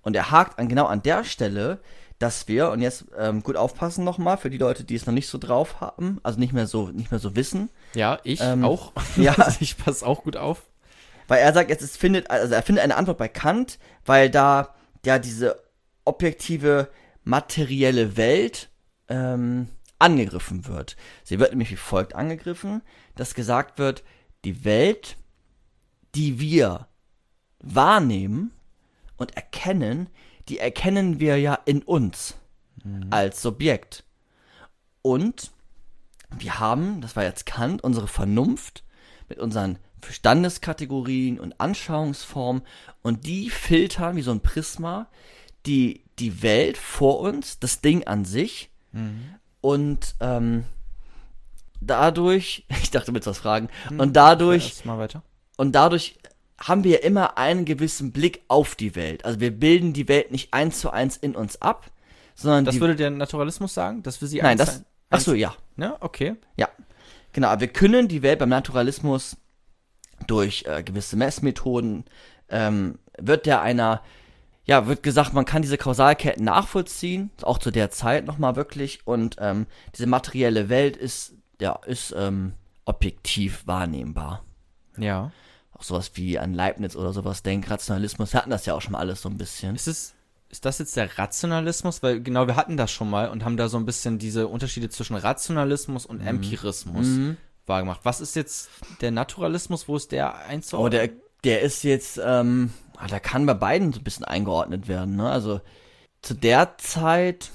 Und 0.02 0.16
er 0.16 0.30
hakt 0.30 0.58
an, 0.58 0.68
genau 0.68 0.86
an 0.86 1.02
der 1.02 1.24
Stelle, 1.24 1.80
dass 2.18 2.48
wir, 2.48 2.70
und 2.70 2.80
jetzt 2.80 3.06
ähm, 3.18 3.42
gut 3.42 3.56
aufpassen 3.56 4.04
nochmal 4.04 4.36
für 4.36 4.50
die 4.50 4.58
Leute, 4.58 4.84
die 4.84 4.94
es 4.94 5.06
noch 5.06 5.12
nicht 5.12 5.28
so 5.28 5.38
drauf 5.38 5.80
haben, 5.80 6.20
also 6.22 6.38
nicht 6.38 6.52
mehr 6.52 6.66
so, 6.66 6.88
nicht 6.88 7.10
mehr 7.10 7.20
so 7.20 7.34
wissen, 7.36 7.68
Ja, 7.94 8.18
ich 8.24 8.40
Ähm, 8.40 8.64
auch. 8.64 8.92
ja. 9.16 9.34
ich 9.60 9.76
passe 9.76 10.06
auch 10.06 10.22
gut 10.22 10.36
auf. 10.36 10.62
Weil 11.32 11.40
er 11.40 11.54
sagt, 11.54 11.70
jetzt 11.70 11.80
es 11.80 11.96
findet, 11.96 12.28
also 12.30 12.54
er 12.54 12.62
findet 12.62 12.84
eine 12.84 12.94
Antwort 12.94 13.16
bei 13.16 13.26
Kant, 13.26 13.78
weil 14.04 14.28
da 14.28 14.74
ja 15.02 15.18
diese 15.18 15.62
objektive 16.04 16.90
materielle 17.24 18.18
Welt 18.18 18.68
ähm, 19.08 19.68
angegriffen 19.98 20.66
wird. 20.66 20.94
Sie 21.24 21.38
wird 21.38 21.52
nämlich 21.52 21.70
wie 21.70 21.76
folgt 21.76 22.14
angegriffen, 22.14 22.82
dass 23.14 23.34
gesagt 23.34 23.78
wird, 23.78 24.04
die 24.44 24.66
Welt, 24.66 25.16
die 26.14 26.38
wir 26.38 26.88
wahrnehmen 27.60 28.52
und 29.16 29.34
erkennen, 29.34 30.10
die 30.50 30.58
erkennen 30.58 31.18
wir 31.18 31.38
ja 31.38 31.58
in 31.64 31.82
uns 31.82 32.36
als 33.08 33.40
Subjekt. 33.40 34.04
Und 35.00 35.50
wir 36.28 36.60
haben, 36.60 37.00
das 37.00 37.16
war 37.16 37.24
jetzt 37.24 37.46
Kant, 37.46 37.82
unsere 37.82 38.06
Vernunft 38.06 38.84
mit 39.30 39.38
unseren 39.38 39.78
Verstandeskategorien 40.02 41.38
und 41.40 41.60
Anschauungsformen 41.60 42.62
und 43.02 43.26
die 43.26 43.50
filtern 43.50 44.16
wie 44.16 44.22
so 44.22 44.30
ein 44.32 44.40
Prisma 44.40 45.06
die, 45.66 46.02
die 46.18 46.42
Welt 46.42 46.76
vor 46.76 47.20
uns, 47.20 47.58
das 47.60 47.80
Ding 47.80 48.04
an 48.06 48.24
sich 48.24 48.68
und 49.62 50.14
ähm, 50.20 50.64
dadurch, 51.80 52.64
ich 52.82 52.90
dachte, 52.90 53.06
du 53.06 53.14
willst 53.14 53.26
was 53.28 53.38
fragen, 53.38 53.68
und 53.96 54.14
dadurch 54.16 54.84
mal 54.84 54.98
weiter. 54.98 55.22
und 55.56 55.72
dadurch 55.72 56.18
haben 56.58 56.84
wir 56.84 57.02
immer 57.02 57.38
einen 57.38 57.64
gewissen 57.64 58.12
Blick 58.12 58.42
auf 58.46 58.76
die 58.76 58.94
Welt. 58.94 59.24
Also 59.24 59.40
wir 59.40 59.50
bilden 59.50 59.92
die 59.94 60.06
Welt 60.08 60.30
nicht 60.30 60.54
eins 60.54 60.78
zu 60.78 60.90
eins 60.90 61.16
in 61.16 61.34
uns 61.34 61.60
ab, 61.60 61.90
sondern 62.36 62.64
Das 62.64 62.78
würde 62.78 62.94
der 62.94 63.10
Naturalismus 63.10 63.74
sagen, 63.74 64.02
dass 64.04 64.20
wir 64.20 64.28
sie 64.28 64.38
nein, 64.40 64.60
eins- 64.60 64.60
das, 64.60 64.84
ach 65.10 65.20
so, 65.20 65.34
ja, 65.34 65.54
Ne, 65.76 65.96
okay. 66.00 66.36
ja, 66.56 66.68
genau. 67.32 67.48
Aber 67.48 67.62
wir 67.62 67.68
können 67.68 68.06
die 68.06 68.22
Welt 68.22 68.38
beim 68.38 68.50
Naturalismus 68.50 69.36
durch 70.26 70.64
äh, 70.66 70.82
gewisse 70.82 71.16
Messmethoden 71.16 72.04
ähm, 72.48 72.98
wird 73.18 73.46
der 73.46 73.62
einer, 73.62 74.02
ja, 74.64 74.86
wird 74.86 75.02
gesagt, 75.02 75.32
man 75.32 75.44
kann 75.44 75.62
diese 75.62 75.78
Kausalketten 75.78 76.44
nachvollziehen, 76.44 77.30
auch 77.42 77.58
zu 77.58 77.70
der 77.70 77.90
Zeit 77.90 78.26
nochmal 78.26 78.56
wirklich. 78.56 79.06
Und 79.06 79.36
ähm, 79.40 79.66
diese 79.96 80.06
materielle 80.06 80.68
Welt 80.68 80.96
ist, 80.96 81.34
ja, 81.60 81.78
ist 81.86 82.14
ähm, 82.16 82.52
objektiv 82.84 83.66
wahrnehmbar. 83.66 84.44
Ja. 84.96 85.32
Auch 85.72 85.82
sowas 85.82 86.12
wie 86.14 86.38
an 86.38 86.54
Leibniz 86.54 86.96
oder 86.96 87.12
sowas, 87.12 87.42
Denkrationalismus, 87.42 88.32
wir 88.32 88.40
hatten 88.40 88.50
das 88.50 88.66
ja 88.66 88.74
auch 88.74 88.82
schon 88.82 88.92
mal 88.92 88.98
alles 88.98 89.22
so 89.22 89.28
ein 89.28 89.38
bisschen. 89.38 89.74
Ist 89.74 89.88
es, 89.88 90.14
ist 90.48 90.64
das 90.64 90.78
jetzt 90.78 90.96
der 90.96 91.18
Rationalismus? 91.18 92.02
Weil 92.02 92.20
genau, 92.20 92.46
wir 92.46 92.56
hatten 92.56 92.76
das 92.76 92.92
schon 92.92 93.08
mal 93.08 93.30
und 93.30 93.44
haben 93.44 93.56
da 93.56 93.68
so 93.68 93.78
ein 93.78 93.86
bisschen 93.86 94.18
diese 94.18 94.48
Unterschiede 94.48 94.90
zwischen 94.90 95.16
Rationalismus 95.16 96.06
und 96.06 96.20
Empirismus 96.20 97.06
wahrgemacht. 97.66 98.00
Was 98.04 98.20
ist 98.20 98.36
jetzt 98.36 98.70
der 99.00 99.10
Naturalismus? 99.10 99.88
Wo 99.88 99.96
ist 99.96 100.12
der 100.12 100.34
Oh, 100.34 100.48
einzuordnen? 100.50 100.90
der, 100.92 101.10
der 101.44 101.60
ist 101.62 101.82
jetzt, 101.84 102.20
ähm, 102.24 102.72
ah, 102.96 103.06
der 103.06 103.20
kann 103.20 103.46
bei 103.46 103.54
beiden 103.54 103.92
so 103.92 104.00
ein 104.00 104.04
bisschen 104.04 104.24
eingeordnet 104.24 104.88
werden, 104.88 105.16
ne? 105.16 105.30
Also 105.30 105.60
zu 106.22 106.34
der 106.34 106.76
Zeit, 106.78 107.50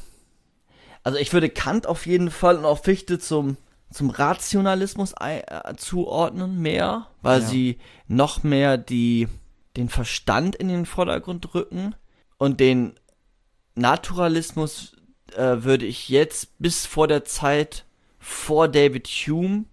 also 1.04 1.18
ich 1.18 1.32
würde 1.34 1.50
Kant 1.50 1.88
auf 1.88 2.06
jeden 2.06 2.32
Fall 2.32 2.58
und 2.58 2.66
auch 2.66 2.84
Fichte 2.84 3.18
zum, 3.20 3.58
zum 3.92 4.10
Rationalismus 4.10 5.14
ei- 5.20 5.40
äh, 5.48 5.76
zuordnen 5.78 6.62
mehr, 6.62 7.08
weil 7.22 7.42
Ja. 7.42 7.48
sie 7.48 7.78
noch 8.08 8.44
mehr 8.44 8.78
die, 8.78 9.28
den 9.78 9.88
Verstand 9.90 10.56
in 10.58 10.68
den 10.68 10.86
Vordergrund 10.86 11.54
rücken 11.56 11.96
und 12.38 12.60
den 12.60 12.96
Naturalismus 13.76 14.94
äh, 15.36 15.64
würde 15.64 15.86
ich 15.86 16.10
jetzt 16.10 16.58
bis 16.60 16.86
vor 16.86 17.08
der 17.08 17.24
Zeit 17.24 17.86
vor 18.20 18.68
David 18.68 19.08
Hume 19.08 19.66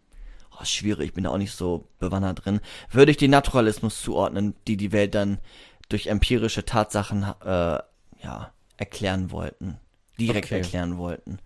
oh, 0.61 0.65
schwierig, 0.65 1.09
ich 1.09 1.15
bin 1.15 1.25
da 1.25 1.31
auch 1.31 1.39
nicht 1.39 1.53
so 1.55 1.89
bewandert 1.99 2.45
drin, 2.45 2.61
würde 2.91 3.11
ich 3.11 3.17
den 3.17 3.31
Naturalismus 3.31 4.01
zuordnen, 4.03 4.55
die 4.67 4.77
die 4.77 4.93
Welt 4.93 5.15
dann 5.15 5.39
durch 5.89 6.07
empirische 6.07 6.65
Tatsachen 6.65 7.25
äh, 7.45 7.79
ja, 8.23 8.53
erklären 8.77 9.31
wollten, 9.31 9.79
direkt 10.19 10.47
Okay. 10.47 10.57
erklären 10.59 10.97
wollten. 10.99 11.39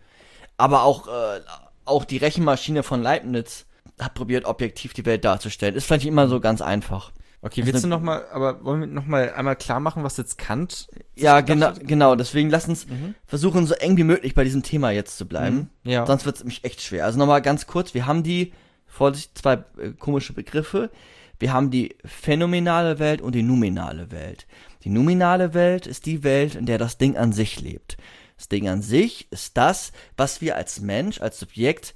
Aber 0.56 0.82
auch, 0.84 1.08
äh, 1.08 1.40
auch 1.84 2.04
die 2.04 2.16
Rechenmaschine 2.18 2.82
von 2.82 3.02
Leibniz 3.02 3.66
hat 4.00 4.14
probiert, 4.14 4.44
objektiv 4.44 4.92
die 4.92 5.06
Welt 5.06 5.24
darzustellen. 5.24 5.74
Ist 5.74 5.86
vielleicht 5.86 6.02
nicht 6.04 6.12
immer 6.12 6.28
so 6.28 6.38
ganz 6.40 6.60
einfach. 6.60 7.10
okay, 7.42 7.60
ist 7.60 7.66
willst 7.66 7.82
du 7.84 7.88
eine- 7.88 7.96
noch 7.96 8.02
mal, 8.02 8.26
aber 8.32 8.64
wollen 8.64 8.80
wir 8.80 8.86
noch 8.86 9.06
mal 9.06 9.32
einmal 9.32 9.56
klar 9.56 9.80
machen, 9.80 10.02
was 10.04 10.16
jetzt 10.16 10.38
Kant 10.38 10.88
Ja, 11.16 11.40
genau, 11.40 11.72
genau. 11.80 12.14
Deswegen 12.14 12.50
lass 12.50 12.68
uns 12.68 12.86
versuchen, 13.26 13.66
so 13.66 13.74
eng 13.74 13.96
wie 13.96 14.04
möglich 14.04 14.34
bei 14.34 14.44
diesem 14.44 14.62
Thema 14.62 14.90
jetzt 14.90 15.18
zu 15.18 15.26
bleiben. 15.26 15.70
Mhm, 15.84 15.90
ja. 15.90 16.06
Sonst 16.06 16.26
wird 16.26 16.36
es 16.36 16.42
nämlich 16.42 16.64
echt 16.64 16.80
schwer. 16.82 17.04
Also 17.04 17.18
nochmal 17.18 17.42
ganz 17.42 17.66
kurz, 17.66 17.94
wir 17.94 18.06
haben 18.06 18.22
die, 18.22 18.52
Vorsicht, 18.88 19.36
zwei 19.38 19.54
äh, 19.78 19.90
komische 19.98 20.32
Begriffe. 20.32 20.90
Wir 21.38 21.52
haben 21.52 21.70
die 21.70 21.94
phänomenale 22.04 22.98
Welt 22.98 23.20
und 23.20 23.34
die 23.34 23.42
numinale 23.44 24.10
Welt. 24.10 24.46
Die 24.84 24.88
numinale 24.90 25.54
Welt 25.54 25.86
ist 25.86 26.06
die 26.06 26.24
Welt, 26.24 26.56
in 26.56 26.66
der 26.66 26.78
das 26.78 26.98
Ding 26.98 27.16
an 27.16 27.32
sich 27.32 27.60
lebt. 27.60 27.96
Das 28.36 28.48
Ding 28.48 28.68
an 28.68 28.82
sich 28.82 29.30
ist 29.30 29.56
das, 29.56 29.92
was 30.16 30.40
wir 30.40 30.56
als 30.56 30.80
Mensch, 30.80 31.20
als 31.20 31.38
Subjekt 31.38 31.94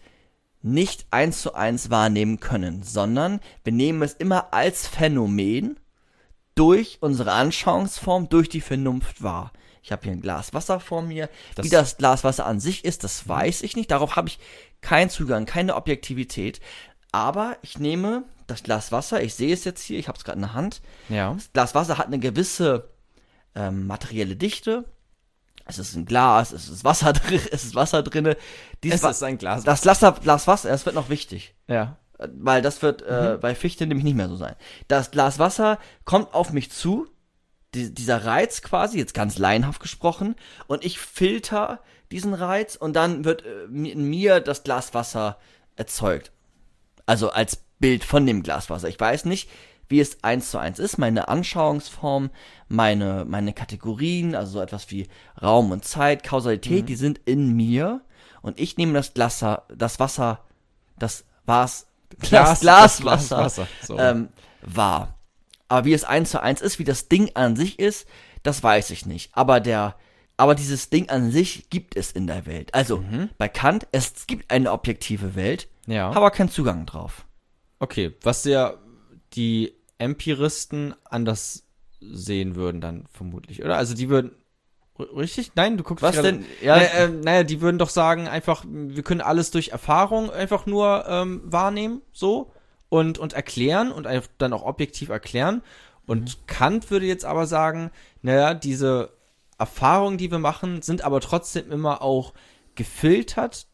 nicht 0.61 1.07
eins 1.11 1.41
zu 1.43 1.55
eins 1.55 1.91
wahrnehmen 1.91 2.39
können, 2.39 2.83
sondern 2.85 3.41
wir 3.65 3.73
nehmen 3.73 4.03
es 4.03 4.13
immer 4.13 4.53
als 4.55 4.87
Phänomen, 4.87 5.79
durch 6.55 6.99
unsere 7.01 7.33
Anschauungsform, 7.33 8.29
durch 8.29 8.49
die 8.49 8.61
Vernunft 8.61 9.23
wahr. 9.23 9.53
Ich 9.83 9.91
habe 9.91 10.03
hier 10.05 10.13
ein 10.13 10.21
Glas 10.21 10.53
Wasser 10.55 10.79
vor 10.81 11.03
mir. 11.03 11.29
Das- 11.55 11.65
Wie 11.67 11.71
das 11.71 11.97
Glas 11.97 12.23
Wasser 12.25 12.47
an 12.47 12.61
sich 12.61 12.85
ist, 12.85 13.03
das 13.05 13.27
weiß 13.27 13.63
ich 13.63 13.75
nicht. 13.75 13.91
Darauf 13.91 14.17
habe 14.17 14.29
ich 14.29 14.39
keinen 14.83 15.09
Zugang, 15.11 15.47
keine 15.47 15.75
Objektivität. 15.77 16.61
Aber 17.13 17.57
ich 17.63 17.79
nehme 17.79 18.25
das 18.47 18.63
Glas 18.63 18.93
Wasser, 18.93 19.23
ich 19.23 19.35
sehe 19.35 19.53
es 19.55 19.65
jetzt 19.65 19.83
hier, 19.83 19.99
ich 19.99 20.09
habe 20.09 20.19
es 20.19 20.25
gerade 20.25 20.37
in 20.37 20.43
der 20.43 20.53
Hand. 20.55 20.83
Ja. 21.09 21.33
Das 21.35 21.53
Glas 21.53 21.75
Wasser 21.75 21.97
hat 21.99 22.07
eine 22.09 22.19
gewisse 22.19 22.91
ähm, 23.55 23.87
materielle 23.87 24.37
Dichte. 24.37 24.85
Es 25.65 25.79
ist 25.79 25.95
ein 25.95 26.07
Glas, 26.07 26.53
es 26.53 26.69
ist 26.69 26.85
Wasser 26.85 27.13
drin, 27.13 27.41
es 27.53 27.65
ist 27.65 27.75
Wasser 27.75 28.03
drinne. 28.03 28.37
Dies 28.83 28.95
Es 28.95 29.03
Wa- 29.03 29.11
ist 29.11 29.23
ein 29.23 29.39
Glas. 29.39 29.63
das 29.65 29.83
Glas, 29.83 30.01
Glas 30.23 30.47
Wasser, 30.47 30.69
das 30.71 30.85
wird 30.87 30.95
noch 30.95 31.09
wichtig. 31.09 31.55
ja. 31.69 31.97
Weil 32.39 32.63
das 32.63 32.83
wird 32.83 33.03
äh, 33.03 33.37
bei 33.41 33.53
Fichte 33.57 33.85
nämlich 33.85 34.05
nicht 34.05 34.15
mehr 34.17 34.29
so 34.29 34.37
sein. 34.37 34.55
Das 34.87 35.11
Glas 35.11 35.41
Wasser 35.41 35.81
kommt 36.05 36.35
auf 36.35 36.53
mich 36.53 36.71
zu, 36.71 37.09
die, 37.75 37.93
dieser 37.93 38.25
Reiz 38.25 38.63
quasi, 38.63 38.97
jetzt 38.99 39.13
ganz 39.13 39.39
laienhaft 39.39 39.81
gesprochen, 39.83 40.37
und 40.69 40.85
ich 40.85 41.01
filter 41.01 41.81
diesen 42.13 42.35
Reiz 42.35 42.77
und 42.77 42.95
dann 42.95 43.25
wird 43.25 43.45
äh, 43.45 43.65
in 43.65 44.09
mir 44.09 44.41
das 44.41 44.63
Glas 44.63 44.95
Wasser 44.95 45.39
erzeugt. 45.77 46.31
Also 47.07 47.31
als 47.31 47.65
Bild 47.79 48.05
von 48.05 48.27
dem 48.27 48.43
Glas 48.43 48.71
Wasser. 48.71 48.89
Ich 48.89 49.01
weiß 49.01 49.25
nicht, 49.25 49.51
wie 49.89 50.01
es 50.01 50.23
eins 50.23 50.51
zu 50.51 50.59
eins 50.59 50.79
ist. 50.79 50.99
Meine 50.99 51.29
Anschauungsform, 51.29 52.31
meine, 52.69 53.25
meine 53.27 53.53
Kategorien, 53.53 54.35
also 54.35 54.53
so 54.53 54.61
etwas 54.61 54.91
wie 54.91 55.09
Raum 55.41 55.71
und 55.71 55.85
Zeit, 55.85 56.23
Kausalität, 56.23 56.89
die 56.89 56.97
sind 56.97 57.21
in 57.25 57.55
mir. 57.55 58.03
Und 58.41 58.61
ich 58.61 58.77
nehme 58.77 58.95
das 58.95 59.15
Glas, 59.15 59.45
das 59.75 60.01
Wasser, 60.01 60.41
das 60.99 61.25
war's, 61.45 61.87
das 62.19 62.31
Glaswasser, 62.31 63.03
Glaswasser, 63.03 63.69
so. 63.83 63.99
ähm, 63.99 64.29
wahr. 64.63 65.19
Aber 65.69 65.85
wie 65.87 65.95
es 65.95 66.05
eins 66.05 66.31
zu 66.31 66.43
eins 66.43 66.61
ist, 66.61 66.79
wie 66.79 66.85
das 66.85 67.09
Ding 67.09 67.31
an 67.35 67.57
sich 67.57 67.79
ist, 67.79 68.07
das 68.43 68.63
weiß 68.63 68.91
ich 68.91 69.07
nicht. 69.07 69.31
Aber 69.35 69.61
der, 69.61 69.97
aber 70.43 70.57
dieses 70.57 70.91
Ding 70.91 71.09
an 71.09 71.31
sich 71.31 71.71
gibt 71.71 71.95
es 71.97 72.11
in 72.11 72.27
der 72.27 72.47
Welt. 72.47 72.75
Also 72.75 73.05
bei 73.39 73.47
Kant, 73.49 73.87
es 73.93 74.27
gibt 74.27 74.51
eine 74.51 74.73
objektive 74.73 75.37
Welt, 75.37 75.69
Ja. 75.87 76.11
aber 76.11 76.33
keinen 76.33 76.49
Zugang 76.49 76.85
drauf. 76.85 77.27
Okay, 77.79 78.13
was 78.23 78.43
ja 78.43 78.75
die 79.35 79.73
Empiristen 79.99 80.97
anders 81.05 81.63
sehen 82.01 82.57
würden 82.57 82.81
dann 82.81 83.05
vermutlich, 83.13 83.63
oder? 83.65 83.77
Also 83.77 83.95
die 83.95 84.09
würden 84.09 84.33
richtig? 84.99 85.53
Nein, 85.55 85.77
du 85.77 85.85
guckst 85.85 86.03
Was 86.03 86.21
denn? 86.21 86.45
Ja. 86.61 86.77
Naja, 86.77 86.89
ähm, 86.97 87.21
naja, 87.21 87.45
die 87.45 87.61
würden 87.61 87.79
doch 87.79 87.91
sagen, 87.91 88.27
einfach, 88.27 88.65
wir 88.69 89.05
können 89.05 89.21
alles 89.21 89.53
durch 89.53 89.69
Erfahrung 89.69 90.29
einfach 90.29 90.67
nur 90.67 91.05
ähm, 91.09 91.43
wahrnehmen, 91.45 92.03
so 92.13 92.53
und 92.89 93.17
und 93.21 93.33
erklären 93.33 93.93
und 93.93 94.09
dann 94.39 94.53
auch 94.53 94.65
objektiv 94.65 95.09
erklären. 95.09 95.63
Und 96.05 96.49
Kant 96.49 96.91
würde 96.91 97.07
jetzt 97.07 97.25
aber 97.25 97.47
sagen, 97.47 97.93
naja, 98.23 98.55
diese 98.55 99.11
Erfahrungen, 99.63 100.19
die 100.19 100.33
wir 100.33 100.41
machen, 100.41 100.83
sind 100.83 101.05
aber 101.05 101.21
trotzdem 101.21 101.71
immer 101.71 102.03
auch 102.03 102.35
gefiltert 102.75 103.69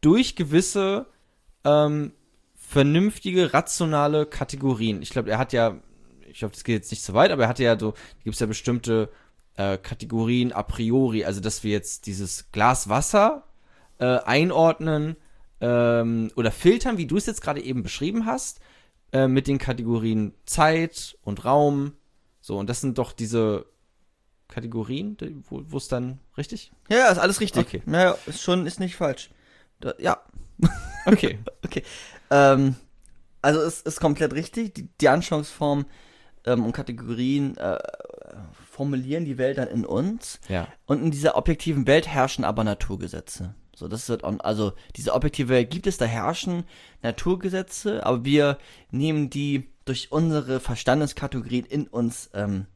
durch 0.00 0.36
gewisse 0.36 1.06
ähm, 1.64 2.12
vernünftige, 2.54 3.52
rationale 3.52 4.24
Kategorien. 4.24 5.02
Ich 5.02 5.10
glaube, 5.10 5.30
er 5.30 5.36
hat 5.36 5.52
ja, 5.52 5.76
ich 6.26 6.38
glaube, 6.38 6.54
das 6.54 6.64
geht 6.64 6.76
jetzt 6.76 6.90
nicht 6.90 7.02
so 7.02 7.12
weit, 7.12 7.30
aber 7.30 7.42
er 7.42 7.48
hatte 7.50 7.62
ja 7.62 7.78
so, 7.78 7.92
gibt 8.22 8.32
es 8.32 8.40
ja 8.40 8.46
bestimmte 8.46 9.10
äh, 9.56 9.76
Kategorien 9.76 10.50
a 10.52 10.62
priori, 10.62 11.26
also 11.26 11.42
dass 11.42 11.62
wir 11.62 11.72
jetzt 11.72 12.06
dieses 12.06 12.50
Glas 12.50 12.88
Wasser 12.88 13.44
äh, 13.98 14.06
einordnen 14.06 15.14
ähm, 15.60 16.30
oder 16.36 16.52
filtern, 16.52 16.96
wie 16.96 17.06
du 17.06 17.18
es 17.18 17.26
jetzt 17.26 17.42
gerade 17.42 17.62
eben 17.62 17.82
beschrieben 17.82 18.24
hast, 18.24 18.60
äh, 19.12 19.28
mit 19.28 19.46
den 19.46 19.58
Kategorien 19.58 20.32
Zeit 20.46 21.18
und 21.22 21.44
Raum. 21.44 21.92
So, 22.40 22.58
und 22.58 22.70
das 22.70 22.80
sind 22.80 22.96
doch 22.96 23.12
diese 23.12 23.66
Kategorien, 24.54 25.16
wo 25.48 25.76
es 25.76 25.88
dann 25.88 26.20
richtig? 26.38 26.72
Ja, 26.88 26.98
ja, 26.98 27.08
ist 27.08 27.18
alles 27.18 27.40
richtig. 27.40 27.66
Okay. 27.66 27.82
Ja, 27.86 28.02
ja, 28.02 28.18
ist 28.26 28.40
schon, 28.40 28.66
ist 28.66 28.78
nicht 28.78 28.94
falsch. 28.94 29.30
Da, 29.80 29.94
ja, 29.98 30.22
Okay. 31.06 31.38
okay. 31.64 31.82
Ähm, 32.30 32.76
also 33.42 33.60
es 33.60 33.82
ist 33.82 34.00
komplett 34.00 34.32
richtig. 34.32 34.74
Die, 34.74 34.88
die 35.00 35.08
Anschauungsform 35.08 35.86
ähm, 36.46 36.64
und 36.64 36.72
Kategorien 36.72 37.56
äh, 37.56 37.78
formulieren 38.70 39.24
die 39.24 39.38
Welt 39.38 39.58
dann 39.58 39.68
in 39.68 39.84
uns. 39.84 40.40
ja. 40.48 40.68
Und 40.86 41.02
in 41.02 41.10
dieser 41.10 41.36
objektiven 41.36 41.86
Welt 41.86 42.08
herrschen 42.08 42.44
aber 42.44 42.64
Naturgesetze. 42.64 43.54
So, 43.76 43.88
das 43.88 44.08
wird 44.08 44.22
also 44.24 44.72
diese 44.94 45.14
objektive 45.14 45.48
Welt 45.48 45.70
gibt 45.70 45.88
es, 45.88 45.96
da 45.96 46.04
herrschen 46.04 46.62
Naturgesetze, 47.02 48.06
aber 48.06 48.24
wir 48.24 48.58
nehmen 48.92 49.30
die 49.30 49.68
durch 49.84 50.12
unsere 50.12 50.60
Verstandeskategorien 50.60 51.66
in 51.66 51.88
uns 51.88 52.30
ähm, 52.34 52.66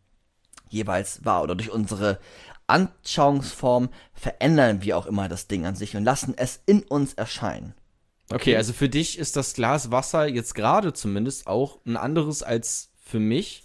jeweils 0.70 1.24
wahr 1.24 1.42
oder 1.42 1.54
durch 1.54 1.70
unsere 1.70 2.18
Anschauungsform 2.66 3.88
verändern 4.12 4.82
wir 4.82 4.98
auch 4.98 5.06
immer 5.06 5.28
das 5.28 5.48
Ding 5.48 5.66
an 5.66 5.74
sich 5.74 5.96
und 5.96 6.04
lassen 6.04 6.34
es 6.36 6.60
in 6.66 6.82
uns 6.82 7.14
erscheinen. 7.14 7.74
Okay, 8.30 8.56
also 8.56 8.74
für 8.74 8.90
dich 8.90 9.18
ist 9.18 9.36
das 9.36 9.54
Glas 9.54 9.90
Wasser 9.90 10.26
jetzt 10.26 10.54
gerade 10.54 10.92
zumindest 10.92 11.46
auch 11.46 11.78
ein 11.86 11.96
anderes 11.96 12.42
als 12.42 12.90
für 13.02 13.18
mich. 13.18 13.64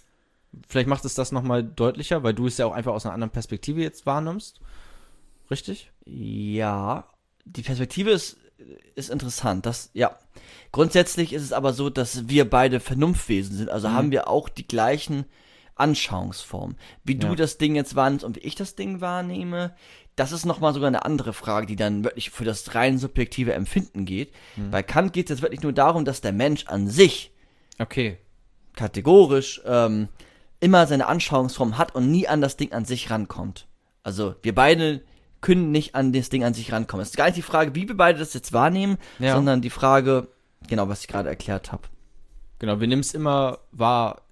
Vielleicht 0.68 0.88
macht 0.88 1.04
es 1.04 1.14
das 1.14 1.32
nochmal 1.32 1.62
deutlicher, 1.62 2.22
weil 2.22 2.32
du 2.32 2.46
es 2.46 2.56
ja 2.56 2.66
auch 2.66 2.72
einfach 2.72 2.92
aus 2.92 3.04
einer 3.04 3.12
anderen 3.12 3.32
Perspektive 3.32 3.82
jetzt 3.82 4.06
wahrnimmst. 4.06 4.60
Richtig? 5.50 5.92
Ja, 6.06 7.08
die 7.44 7.62
Perspektive 7.62 8.10
ist, 8.10 8.38
ist 8.94 9.10
interessant. 9.10 9.66
Das, 9.66 9.90
ja. 9.92 10.18
Grundsätzlich 10.72 11.34
ist 11.34 11.42
es 11.42 11.52
aber 11.52 11.74
so, 11.74 11.90
dass 11.90 12.28
wir 12.28 12.48
beide 12.48 12.80
Vernunftwesen 12.80 13.56
sind. 13.56 13.68
Also 13.68 13.90
haben 13.90 14.10
wir 14.10 14.28
auch 14.28 14.48
die 14.48 14.66
gleichen 14.66 15.26
Anschauungsformen. 15.76 16.76
Wie 17.04 17.14
du 17.16 17.28
Ja. 17.28 17.34
das 17.34 17.58
Ding 17.58 17.74
jetzt 17.74 17.94
wahrnimmst 17.96 18.24
und 18.24 18.36
wie 18.36 18.40
ich 18.40 18.54
das 18.54 18.74
Ding 18.74 19.00
wahrnehme, 19.00 19.74
das 20.16 20.30
ist 20.32 20.44
nochmal 20.44 20.72
sogar 20.74 20.86
eine 20.88 21.04
andere 21.04 21.32
Frage, 21.32 21.66
die 21.66 21.76
dann 21.76 22.04
wirklich 22.04 22.30
für 22.30 22.44
das 22.44 22.74
rein 22.74 22.98
subjektive 22.98 23.52
Empfinden 23.52 24.04
geht. 24.04 24.32
Bei 24.70 24.82
Kant 24.82 25.12
geht 25.12 25.26
es 25.26 25.36
jetzt 25.36 25.42
wirklich 25.42 25.62
nur 25.62 25.72
darum, 25.72 26.04
dass 26.04 26.20
der 26.20 26.32
Mensch 26.32 26.66
an 26.66 26.86
sich 26.88 27.32
Okay. 27.80 28.18
kategorisch 28.76 29.60
ähm, 29.66 30.08
immer 30.60 30.86
seine 30.86 31.06
Anschauungsform 31.06 31.78
hat 31.78 31.94
und 31.94 32.10
nie 32.10 32.28
an 32.28 32.40
das 32.40 32.56
Ding 32.56 32.72
an 32.72 32.84
sich 32.84 33.10
rankommt. 33.10 33.66
Also 34.02 34.34
wir 34.42 34.54
beide 34.54 35.02
können 35.40 35.72
nicht 35.72 35.94
an 35.94 36.12
das 36.12 36.28
Ding 36.30 36.44
an 36.44 36.54
sich 36.54 36.72
rankommen. 36.72 37.02
Es 37.02 37.10
ist 37.10 37.16
gar 37.16 37.26
nicht 37.26 37.36
die 37.36 37.42
Frage, 37.42 37.74
wie 37.74 37.86
wir 37.88 37.96
beide 37.96 38.18
das 38.18 38.32
jetzt 38.34 38.52
wahrnehmen, 38.52 38.98
Ja. 39.18 39.34
sondern 39.34 39.60
die 39.60 39.70
Frage, 39.70 40.28
genau, 40.68 40.88
was 40.88 41.00
ich 41.00 41.08
gerade 41.08 41.28
erklärt 41.28 41.72
habe. 41.72 41.82
Genau, 42.60 42.80
wir 42.80 42.86
nehmen 42.86 43.00
es 43.00 43.12
immer 43.14 43.58
wahr 43.72 44.22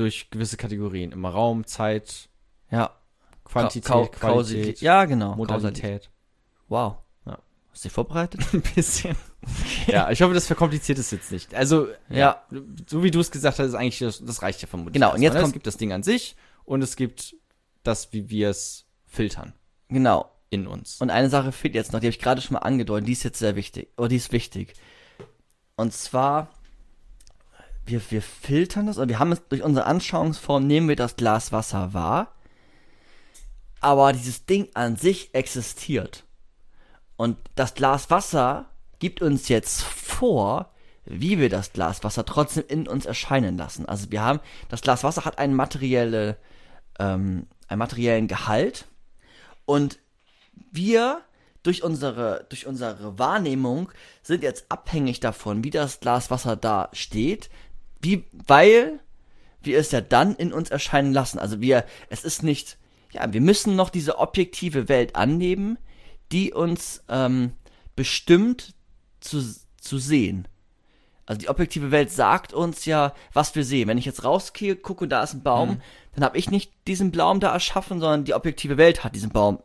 durch 0.00 0.30
gewisse 0.30 0.56
Kategorien. 0.56 1.12
Immer 1.12 1.30
Raum, 1.30 1.66
Zeit, 1.66 2.28
Ja. 2.70 2.96
Quantität, 3.44 3.84
Kau- 3.84 4.06
Qualität, 4.06 4.20
Kausalität. 4.20 4.80
Ja, 4.80 5.04
genau. 5.06 5.34
Modalität. 5.34 6.10
Wow. 6.68 6.98
Ja. 7.26 7.38
Hast 7.72 7.84
du 7.84 7.88
dich 7.88 7.92
vorbereitet? 7.92 8.40
Ein 8.52 8.62
bisschen. 8.62 9.16
ja, 9.88 10.10
ich 10.10 10.22
hoffe, 10.22 10.34
das 10.34 10.46
verkompliziert 10.46 10.98
es 10.98 11.10
jetzt 11.10 11.32
nicht. 11.32 11.52
Also, 11.54 11.88
Ja. 12.08 12.44
so 12.88 13.02
wie 13.02 13.10
du 13.10 13.18
es 13.20 13.30
gesagt 13.30 13.58
hast, 13.58 13.66
ist 13.68 13.74
eigentlich, 13.74 13.98
das, 13.98 14.24
das 14.24 14.42
reicht 14.42 14.62
ja 14.62 14.68
vermutlich. 14.68 14.94
Genau, 14.94 15.12
und 15.14 15.22
jetzt 15.22 15.34
ne? 15.34 15.40
kommt- 15.40 15.48
Es 15.48 15.52
gibt 15.54 15.66
das 15.66 15.76
Ding 15.78 15.92
an 15.92 16.02
sich 16.04 16.36
und 16.64 16.82
es 16.82 16.94
gibt 16.96 17.34
das, 17.82 18.12
wie 18.12 18.30
wir 18.30 18.50
es 18.50 18.86
filtern 19.06 19.52
Genau. 19.88 20.30
in 20.50 20.66
uns. 20.68 21.00
Und 21.00 21.10
eine 21.10 21.28
Sache 21.28 21.50
fehlt 21.50 21.74
jetzt 21.74 21.92
noch, 21.92 21.98
die 22.00 22.06
habe 22.06 22.14
ich 22.14 22.20
gerade 22.20 22.40
schon 22.40 22.54
mal 22.54 22.60
angedeutet, 22.60 23.08
die 23.08 23.12
ist 23.12 23.24
jetzt 23.24 23.38
sehr 23.40 23.56
wichtig. 23.56 23.88
Oder 23.96 24.08
die 24.08 24.16
ist 24.16 24.30
wichtig. 24.30 24.74
Und 25.76 25.92
zwar, 25.92 26.50
wir, 27.90 28.00
wir 28.10 28.22
filtern 28.22 28.86
das, 28.86 28.98
oder 28.98 29.08
wir 29.08 29.18
haben 29.18 29.32
es 29.32 29.46
durch 29.48 29.62
unsere 29.62 29.86
Anschauungsform, 29.86 30.66
nehmen 30.66 30.88
wir 30.88 30.96
das 30.96 31.16
Glas 31.16 31.52
Wasser 31.52 31.92
wahr. 31.92 32.34
Aber 33.80 34.12
dieses 34.12 34.46
Ding 34.46 34.68
an 34.74 34.96
sich 34.96 35.34
existiert. 35.34 36.24
Und 37.16 37.36
das 37.54 37.74
Glas 37.74 38.10
Wasser 38.10 38.66
gibt 38.98 39.22
uns 39.22 39.48
jetzt 39.48 39.82
vor, 39.82 40.70
wie 41.04 41.38
wir 41.38 41.48
das 41.48 41.72
Glas 41.72 42.04
Wasser 42.04 42.24
trotzdem 42.24 42.64
in 42.68 42.86
uns 42.86 43.06
erscheinen 43.06 43.56
lassen. 43.56 43.86
Also 43.86 44.10
wir 44.10 44.22
haben, 44.22 44.40
das 44.68 44.82
Glas 44.82 45.02
Wasser 45.02 45.24
hat 45.24 45.38
einen 45.38 45.54
materielle, 45.54 46.36
ähm, 46.98 47.46
einen 47.68 47.78
materiellen 47.78 48.28
Gehalt. 48.28 48.86
Und 49.64 49.98
wir 50.70 51.22
durch 51.62 51.82
unsere, 51.82 52.46
durch 52.48 52.66
unsere 52.66 53.18
Wahrnehmung 53.18 53.90
sind 54.22 54.42
jetzt 54.42 54.66
abhängig 54.70 55.20
davon, 55.20 55.64
wie 55.64 55.70
das 55.70 56.00
Glas 56.00 56.30
Wasser 56.30 56.56
da 56.56 56.88
steht, 56.92 57.50
wie, 58.00 58.24
weil 58.46 59.00
wir 59.62 59.78
es 59.78 59.90
ja 59.90 60.00
dann 60.00 60.34
in 60.36 60.52
uns 60.52 60.70
erscheinen 60.70 61.12
lassen. 61.12 61.38
Also 61.38 61.60
wir, 61.60 61.84
es 62.08 62.24
ist 62.24 62.42
nicht, 62.42 62.78
ja, 63.12 63.32
wir 63.32 63.40
müssen 63.40 63.76
noch 63.76 63.90
diese 63.90 64.18
objektive 64.18 64.88
Welt 64.88 65.16
annehmen, 65.16 65.78
die 66.32 66.52
uns 66.52 67.02
ähm, 67.08 67.52
bestimmt 67.96 68.74
zu, 69.20 69.42
zu 69.80 69.98
sehen. 69.98 70.48
Also 71.26 71.38
die 71.40 71.48
objektive 71.48 71.90
Welt 71.90 72.10
sagt 72.10 72.52
uns 72.52 72.86
ja, 72.86 73.14
was 73.32 73.54
wir 73.54 73.64
sehen. 73.64 73.88
Wenn 73.88 73.98
ich 73.98 74.04
jetzt 74.06 74.24
rausgehe, 74.24 74.74
gucke 74.76 75.04
und 75.04 75.10
da 75.10 75.22
ist 75.22 75.34
ein 75.34 75.42
Baum, 75.42 75.80
dann 76.14 76.24
habe 76.24 76.38
ich 76.38 76.50
nicht 76.50 76.72
diesen 76.88 77.12
Baum 77.12 77.38
da 77.38 77.52
erschaffen, 77.52 78.00
sondern 78.00 78.24
die 78.24 78.34
objektive 78.34 78.78
Welt 78.78 79.04
hat 79.04 79.14
diesen 79.14 79.30
Baum 79.30 79.62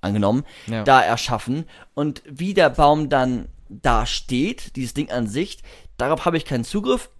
angenommen, 0.00 0.44
Ja. 0.66 0.82
da 0.82 1.00
erschaffen. 1.02 1.66
Und 1.94 2.22
wie 2.26 2.52
der 2.54 2.70
Baum 2.70 3.08
dann 3.10 3.48
da 3.68 4.06
steht, 4.06 4.74
dieses 4.76 4.94
Ding 4.94 5.10
an 5.10 5.26
sich, 5.28 5.58
darauf 5.96 6.24
habe 6.24 6.36
ich 6.36 6.44
keinen 6.44 6.64
Zugriff. 6.64 7.10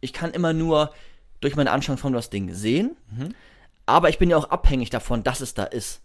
Ich 0.00 0.12
kann 0.12 0.30
immer 0.32 0.52
nur 0.52 0.92
durch 1.40 1.56
meine 1.56 1.70
Anschauung 1.70 1.98
von 1.98 2.12
das 2.12 2.30
Ding 2.30 2.52
sehen, 2.54 2.96
Mhm. 3.10 3.34
aber 3.86 4.08
ich 4.08 4.18
bin 4.18 4.30
ja 4.30 4.36
auch 4.36 4.50
abhängig 4.50 4.90
davon, 4.90 5.22
dass 5.24 5.40
es 5.40 5.54
da 5.54 5.64
ist 5.64 6.00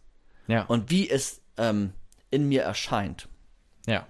Ja. 0.47 0.63
und 0.63 0.89
wie 0.91 1.09
es 1.09 1.41
ähm, 1.57 1.93
in 2.31 2.47
mir 2.47 2.63
erscheint. 2.63 3.27
ja. 3.87 4.05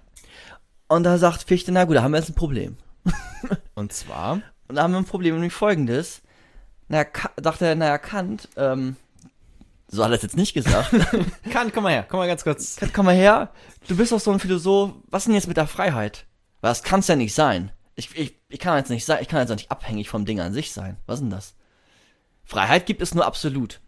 Und 0.86 1.02
da 1.04 1.16
sagt 1.16 1.44
Fichte, 1.44 1.72
na 1.72 1.84
gut, 1.84 1.96
da 1.96 2.02
haben 2.02 2.12
wir 2.12 2.18
jetzt 2.18 2.28
ein 2.28 2.34
Problem. 2.34 2.76
Und 3.74 3.92
zwar, 3.92 4.40
Und 4.68 4.76
da 4.76 4.82
haben 4.82 4.92
wir 4.92 4.98
ein 4.98 5.06
Problem, 5.06 5.34
nämlich 5.34 5.52
folgendes. 5.52 6.20
Ka 6.90 7.30
sagt 7.42 7.62
er, 7.62 7.74
naja, 7.74 7.96
Kant, 7.98 8.48
ähm, 8.56 8.96
so 9.88 10.04
hat 10.04 10.10
er 10.10 10.16
es 10.16 10.22
jetzt 10.22 10.36
nicht 10.36 10.52
gesagt. 10.52 10.90
Kant, 11.50 11.72
komm 11.72 11.84
mal 11.84 11.92
her, 11.92 12.06
komm 12.08 12.18
mal 12.18 12.26
ganz 12.28 12.44
kurz. 12.44 12.76
Kant, 12.76 12.92
komm 12.92 13.06
mal 13.06 13.14
her, 13.14 13.50
du 13.88 13.96
bist 13.96 14.12
doch 14.12 14.20
so 14.20 14.30
ein 14.30 14.38
Philosoph, 14.40 14.92
was 15.08 15.24
denn 15.24 15.34
jetzt 15.34 15.48
mit 15.48 15.56
der 15.56 15.66
Freiheit? 15.66 16.26
Weil 16.60 16.70
das 16.70 16.82
kann's 16.82 17.08
ja 17.08 17.16
nicht 17.16 17.34
sein. 17.34 17.72
Ich, 17.96 18.16
ich, 18.16 18.34
ich 18.48 18.58
kann 18.58 18.76
jetzt 18.76 18.90
nicht 18.90 19.04
sein, 19.04 19.18
ich 19.22 19.28
kann 19.28 19.40
jetzt 19.40 19.50
auch 19.50 19.56
nicht 19.56 19.70
abhängig 19.70 20.08
vom 20.08 20.24
Ding 20.24 20.40
an 20.40 20.52
sich 20.52 20.72
sein. 20.72 20.96
Was 21.06 21.20
denn 21.20 21.30
das? 21.30 21.54
Freiheit 22.44 22.86
gibt 22.86 23.02
es 23.02 23.14
nur 23.14 23.26
absolut. 23.26 23.80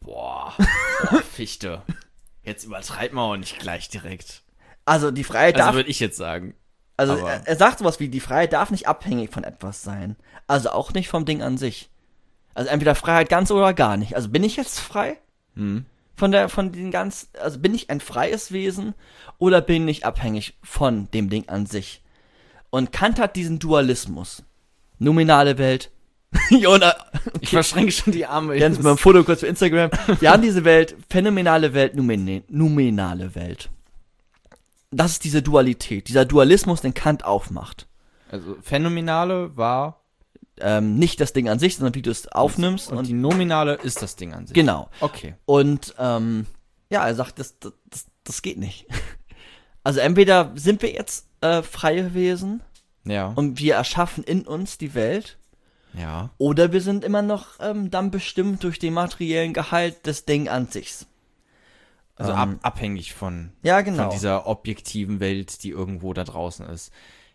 Boah, 0.00 0.54
boah 0.56 1.22
Fichte. 1.32 1.82
Jetzt 2.42 2.64
übertreib 2.64 3.12
mal 3.12 3.22
auch 3.32 3.36
nicht 3.36 3.58
gleich 3.58 3.88
direkt. 3.88 4.42
Also 4.84 5.10
die 5.10 5.24
Freiheit 5.24 5.54
Also 5.56 5.66
darf, 5.66 5.74
würde 5.74 5.90
ich 5.90 6.00
jetzt 6.00 6.16
sagen. 6.16 6.54
also 6.96 7.16
er, 7.16 7.46
er 7.46 7.56
sagt 7.56 7.78
sowas 7.78 8.00
wie, 8.00 8.08
die 8.08 8.20
Freiheit 8.20 8.52
darf 8.52 8.70
nicht 8.70 8.88
abhängig 8.88 9.30
von 9.30 9.44
etwas 9.44 9.82
sein. 9.82 10.16
Also 10.48 10.70
auch 10.70 10.92
nicht 10.92 11.08
vom 11.08 11.24
Ding 11.24 11.42
an 11.42 11.56
sich. 11.56 11.88
Also 12.54 12.68
entweder 12.68 12.94
Freiheit 12.94 13.28
ganz 13.28 13.50
oder 13.50 13.74
gar 13.74 13.96
nicht. 13.96 14.16
Also 14.16 14.28
bin 14.28 14.44
ich 14.44 14.56
jetzt 14.56 14.80
frei? 14.80 15.18
Hm. 15.54 15.84
von 16.16 16.32
der 16.32 16.48
von 16.48 16.72
den 16.72 16.90
ganz 16.90 17.28
also 17.38 17.58
bin 17.58 17.74
ich 17.74 17.90
ein 17.90 18.00
freies 18.00 18.52
Wesen 18.52 18.94
oder 19.36 19.60
bin 19.60 19.86
ich 19.86 20.06
abhängig 20.06 20.56
von 20.62 21.10
dem 21.10 21.28
Ding 21.28 21.48
an 21.50 21.66
sich 21.66 22.01
und 22.72 22.90
Kant 22.90 23.20
hat 23.20 23.36
diesen 23.36 23.58
Dualismus 23.58 24.42
nominale 24.98 25.58
Welt 25.58 25.92
Jona 26.50 26.94
Ich 27.40 27.50
verschränke 27.50 27.92
schon 27.92 28.12
die 28.12 28.24
Arme. 28.24 28.56
Jens 28.56 28.82
mal 28.82 28.92
ein 28.92 28.96
Foto 28.96 29.22
kurz 29.22 29.40
für 29.40 29.46
Instagram 29.46 29.90
wir 30.18 30.30
haben 30.30 30.42
diese 30.42 30.64
Welt 30.64 30.96
phänomenale 31.08 31.74
Welt 31.74 31.94
nominale 31.94 33.34
Welt 33.34 33.70
das 34.90 35.12
ist 35.12 35.24
diese 35.24 35.42
Dualität 35.42 36.08
dieser 36.08 36.24
Dualismus 36.24 36.80
den 36.80 36.94
Kant 36.94 37.24
aufmacht 37.24 37.86
Also 38.30 38.56
phänomenale 38.62 39.56
war 39.56 40.00
ähm, 40.58 40.96
nicht 40.96 41.20
das 41.20 41.34
Ding 41.34 41.48
an 41.48 41.58
sich 41.58 41.76
sondern 41.76 41.94
wie 41.94 42.02
du 42.02 42.10
es 42.10 42.26
aufnimmst 42.28 42.90
und, 42.90 42.98
und, 42.98 43.06
die 43.06 43.12
nominale 43.12 43.74
ist 43.74 44.00
das 44.00 44.16
Ding 44.16 44.32
an 44.32 44.46
sich. 44.46 44.54
genau 44.54 44.88
Okay. 45.00 45.34
Und 45.44 45.94
ähm, 45.98 46.46
ja, 46.90 47.06
er 47.06 47.14
sagt, 47.14 47.38
das, 47.38 47.58
das, 47.58 48.06
das 48.24 48.42
geht 48.42 48.58
nicht. 48.58 48.86
Also 49.84 49.98
entweder 49.98 50.52
sind 50.54 50.80
wir 50.80 50.92
jetzt 50.92 51.26
äh, 51.42 51.62
freie 51.62 52.14
Wesen 52.14 52.62
Ja. 53.04 53.32
und 53.34 53.58
wir 53.58 53.74
erschaffen 53.74 54.24
in 54.24 54.42
uns 54.46 54.78
die 54.78 54.94
Welt, 54.94 55.38
ja. 55.94 56.30
oder 56.38 56.72
wir 56.72 56.80
sind 56.80 57.04
immer 57.04 57.22
noch 57.22 57.48
ähm, 57.60 57.90
dann 57.90 58.10
bestimmt 58.10 58.62
durch 58.64 58.78
den 58.78 58.94
materiellen 58.94 59.52
Gehalt 59.52 60.06
des 60.06 60.24
Ding 60.24 60.48
an 60.48 60.68
sich. 60.68 61.06
Also 62.16 62.32
Ähm, 62.32 62.38
ab, 62.38 62.48
abhängig 62.62 63.14
von, 63.14 63.52
Ja, 63.62 63.80
genau. 63.80 64.04
von 64.04 64.10
dieser 64.12 64.46
objektiven 64.46 65.18
Welt, 65.20 65.62
die 65.62 65.70
irgendwo 65.70 66.12
da 66.14 66.24
draußen 66.24 66.66
ist. 66.66 66.92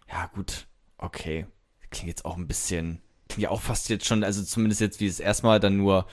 Ja, 0.10 0.28
gut. 0.34 0.68
Okay. 0.98 1.46
Klingt 1.90 2.08
jetzt 2.10 2.26
auch 2.26 2.38
ein 2.38 2.48
bisschen, 2.48 3.02
klingt 3.28 3.44
ja 3.44 3.50
auch 3.50 3.62
fast 3.62 3.90
jetzt 3.90 4.06
schon, 4.06 4.24
also 4.24 4.44
zumindest 4.44 4.82
jetzt, 4.82 5.00
wie 5.00 5.08
es 5.08 5.20
erstmal 5.20 5.60
dann 5.60 5.78
nur 5.78 6.06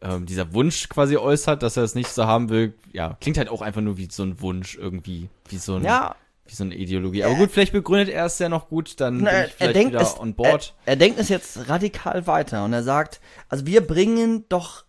ähm, 0.00 0.26
dieser 0.26 0.52
Wunsch 0.52 0.88
quasi 0.88 1.16
äußert, 1.16 1.62
dass 1.62 1.76
er 1.76 1.82
es 1.84 1.94
nicht 1.94 2.08
so 2.08 2.26
haben 2.26 2.48
will. 2.50 2.74
Ja, 2.92 3.16
klingt 3.20 3.38
halt 3.38 3.48
auch 3.48 3.62
einfach 3.62 3.80
nur 3.80 3.96
wie 3.96 4.08
so 4.10 4.22
ein 4.24 4.40
Wunsch 4.40 4.76
irgendwie, 4.76 5.28
wie 5.48 5.58
so 5.58 5.76
ein, 5.76 5.84
ja, 5.84 6.14
wie 6.48 6.54
so 6.54 6.64
eine 6.64 6.74
Ideologie. 6.74 7.24
Aber 7.24 7.34
gut, 7.34 7.50
vielleicht 7.50 7.72
begründet 7.72 8.08
er 8.08 8.24
es 8.24 8.38
ja 8.38 8.48
noch 8.48 8.68
gut, 8.68 9.00
dann 9.00 9.18
na, 9.18 9.30
bin 9.30 9.44
ich 9.46 9.54
vielleicht 9.54 9.76
denkt 9.76 9.92
wieder 9.92 10.02
es, 10.02 10.18
on 10.18 10.34
board. 10.34 10.74
Er, 10.84 10.92
er 10.92 10.96
denkt 10.96 11.18
es 11.18 11.28
jetzt 11.28 11.68
radikal 11.68 12.26
weiter 12.26 12.64
und 12.64 12.72
er 12.72 12.82
sagt, 12.82 13.20
also 13.48 13.66
wir 13.66 13.86
bringen 13.86 14.44
doch 14.48 14.84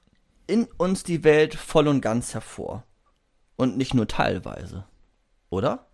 in 0.48 0.68
uns 0.78 1.04
die 1.04 1.24
Welt 1.24 1.56
voll 1.56 1.88
und 1.88 2.02
ganz 2.02 2.34
hervor 2.34 2.84
und 3.56 3.78
nicht 3.78 3.94
nur 3.94 4.08
teilweise, 4.08 4.86
oder? 5.50 5.86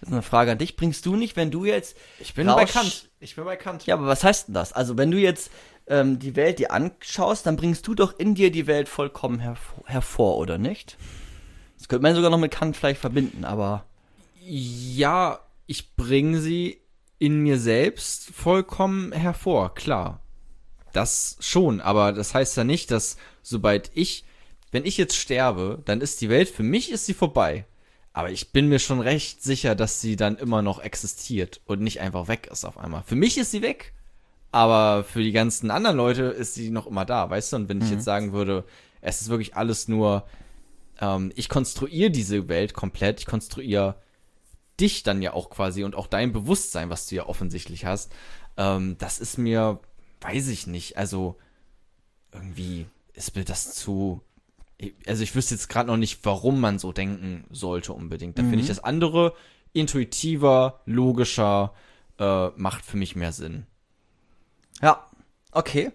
Das 0.00 0.10
ist 0.10 0.12
eine 0.12 0.22
Frage 0.22 0.52
an 0.52 0.58
dich. 0.58 0.76
Bringst 0.76 1.06
du 1.06 1.16
nicht, 1.16 1.36
wenn 1.36 1.50
du 1.50 1.64
jetzt 1.64 1.96
ich 2.18 2.34
bin 2.34 2.46
bei 2.46 2.66
Kant. 2.66 3.08
Ich 3.18 3.34
bin 3.34 3.44
bei 3.44 3.56
Kant. 3.56 3.86
Ja, 3.86 3.94
aber 3.94 4.06
was 4.06 4.24
heißt 4.24 4.48
denn 4.48 4.54
das? 4.54 4.74
Also, 4.74 4.98
wenn 4.98 5.10
du 5.10 5.18
jetzt 5.18 5.50
ähm, 5.86 6.18
die 6.18 6.36
Welt 6.36 6.58
dir 6.58 6.70
anschaust, 6.70 7.46
dann 7.46 7.56
bringst 7.56 7.86
du 7.86 7.94
doch 7.94 8.18
in 8.18 8.34
dir 8.34 8.50
die 8.50 8.66
Welt 8.66 8.90
vollkommen 8.90 9.38
hervor, 9.38 9.84
hervor 9.86 10.36
oder 10.36 10.58
nicht? 10.58 10.98
Das 11.78 11.88
könnte 11.88 12.02
man 12.02 12.14
sogar 12.14 12.30
noch 12.30 12.38
mit 12.38 12.52
Kant 12.52 12.76
vielleicht 12.76 13.00
verbinden, 13.00 13.46
aber 13.46 13.86
Ja, 14.48 15.40
ich 15.66 15.96
bringe 15.96 16.38
sie 16.38 16.80
in 17.18 17.42
mir 17.42 17.58
selbst 17.58 18.30
vollkommen 18.30 19.10
hervor, 19.10 19.74
klar. 19.74 20.20
Das 20.92 21.36
schon, 21.40 21.80
aber 21.80 22.12
das 22.12 22.32
heißt 22.32 22.56
ja 22.56 22.62
nicht, 22.62 22.92
dass 22.92 23.16
sobald 23.42 23.90
ich, 23.94 24.24
wenn 24.70 24.84
ich 24.84 24.98
jetzt 24.98 25.16
sterbe, 25.16 25.82
dann 25.84 26.00
ist 26.00 26.20
die 26.20 26.28
Welt, 26.28 26.48
für 26.48 26.62
mich 26.62 26.92
ist 26.92 27.06
sie 27.06 27.14
vorbei. 27.14 27.66
Aber 28.12 28.30
ich 28.30 28.52
bin 28.52 28.68
mir 28.68 28.78
schon 28.78 29.00
recht 29.00 29.42
sicher, 29.42 29.74
dass 29.74 30.00
sie 30.00 30.14
dann 30.14 30.36
immer 30.36 30.62
noch 30.62 30.78
existiert 30.78 31.60
und 31.66 31.80
nicht 31.80 32.00
einfach 32.00 32.28
weg 32.28 32.48
ist 32.50 32.64
auf 32.64 32.78
einmal. 32.78 33.02
Für 33.02 33.16
mich 33.16 33.36
ist 33.38 33.50
sie 33.50 33.62
weg, 33.62 33.94
aber 34.52 35.02
für 35.02 35.24
die 35.24 35.32
ganzen 35.32 35.72
anderen 35.72 35.96
Leute 35.96 36.22
ist 36.22 36.54
sie 36.54 36.70
noch 36.70 36.86
immer 36.86 37.04
da, 37.04 37.28
weißt 37.28 37.52
du? 37.52 37.56
Und 37.56 37.68
wenn 37.68 37.82
ich 37.82 37.90
jetzt 37.90 38.04
sagen 38.04 38.32
würde, 38.32 38.64
es 39.00 39.22
ist 39.22 39.28
wirklich 39.28 39.56
alles 39.56 39.88
nur, 39.88 40.24
ähm, 41.00 41.32
ich 41.34 41.48
konstruiere 41.48 42.12
diese 42.12 42.46
Welt 42.48 42.74
komplett, 42.74 43.18
ich 43.18 43.26
konstruiere 43.26 43.96
dich 44.80 45.02
dann 45.02 45.22
ja 45.22 45.32
auch 45.32 45.50
quasi 45.50 45.84
und 45.84 45.94
auch 45.94 46.06
dein 46.06 46.32
Bewusstsein, 46.32 46.90
was 46.90 47.06
du 47.06 47.16
ja 47.16 47.26
offensichtlich 47.26 47.84
hast, 47.84 48.12
ähm, 48.56 48.96
das 48.98 49.18
ist 49.18 49.38
mir, 49.38 49.80
weiß 50.20 50.48
ich 50.48 50.66
nicht, 50.66 50.96
also 50.96 51.36
irgendwie 52.32 52.86
ist 53.14 53.34
mir 53.34 53.44
das 53.44 53.74
zu, 53.74 54.22
also 55.06 55.22
ich 55.22 55.34
wüsste 55.34 55.54
jetzt 55.54 55.68
gerade 55.68 55.88
noch 55.88 55.96
nicht, 55.96 56.20
warum 56.24 56.60
man 56.60 56.78
so 56.78 56.92
denken 56.92 57.44
sollte 57.50 57.92
unbedingt. 57.92 58.38
Da 58.38 58.42
finde 58.42 58.60
ich 58.60 58.66
das 58.66 58.84
andere 58.84 59.34
intuitiver, 59.72 60.80
logischer, 60.86 61.74
äh, 62.18 62.48
macht 62.56 62.84
für 62.84 62.96
mich 62.96 63.16
mehr 63.16 63.32
Sinn. 63.32 63.66
ja, 64.82 65.06
okay. 65.52 65.92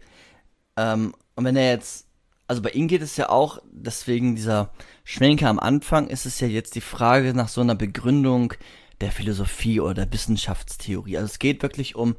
Ähm, 0.77 1.15
und 1.35 1.45
wenn 1.45 1.55
er 1.55 1.71
jetzt, 1.71 2.07
also 2.51 2.61
bei 2.61 2.71
ihm 2.71 2.89
geht 2.89 3.01
es 3.01 3.15
ja 3.15 3.29
auch, 3.29 3.59
deswegen 3.71 4.35
dieser 4.35 4.73
Schwenker 5.05 5.47
am 5.47 5.57
Anfang, 5.57 6.09
ist 6.09 6.25
es 6.25 6.41
ja 6.41 6.49
jetzt 6.49 6.75
die 6.75 6.81
Frage 6.81 7.33
nach 7.33 7.47
so 7.47 7.61
einer 7.61 7.75
Begründung 7.75 8.53
der 8.99 9.13
Philosophie 9.13 9.79
oder 9.79 9.93
der 9.93 10.11
Wissenschaftstheorie. 10.11 11.15
Also 11.15 11.27
es 11.27 11.39
geht 11.39 11.63
wirklich 11.63 11.95
um 11.95 12.17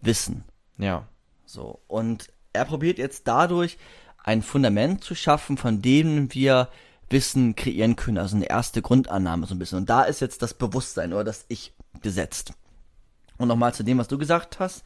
Wissen. 0.00 0.44
Ja. 0.78 1.08
So, 1.44 1.80
und 1.88 2.28
er 2.52 2.66
probiert 2.66 2.98
jetzt 2.98 3.26
dadurch 3.26 3.78
ein 4.18 4.42
Fundament 4.42 5.02
zu 5.02 5.16
schaffen, 5.16 5.56
von 5.56 5.82
dem 5.82 6.32
wir 6.32 6.68
Wissen 7.10 7.56
kreieren 7.56 7.96
können, 7.96 8.18
also 8.18 8.36
eine 8.36 8.48
erste 8.48 8.80
Grundannahme 8.80 9.48
so 9.48 9.56
ein 9.56 9.58
bisschen. 9.58 9.78
Und 9.78 9.90
da 9.90 10.04
ist 10.04 10.20
jetzt 10.20 10.40
das 10.40 10.54
Bewusstsein 10.54 11.12
oder 11.12 11.24
das 11.24 11.46
Ich 11.48 11.74
gesetzt. 12.00 12.52
Und 13.38 13.48
nochmal 13.48 13.74
zu 13.74 13.82
dem, 13.82 13.98
was 13.98 14.06
du 14.06 14.18
gesagt 14.18 14.60
hast. 14.60 14.84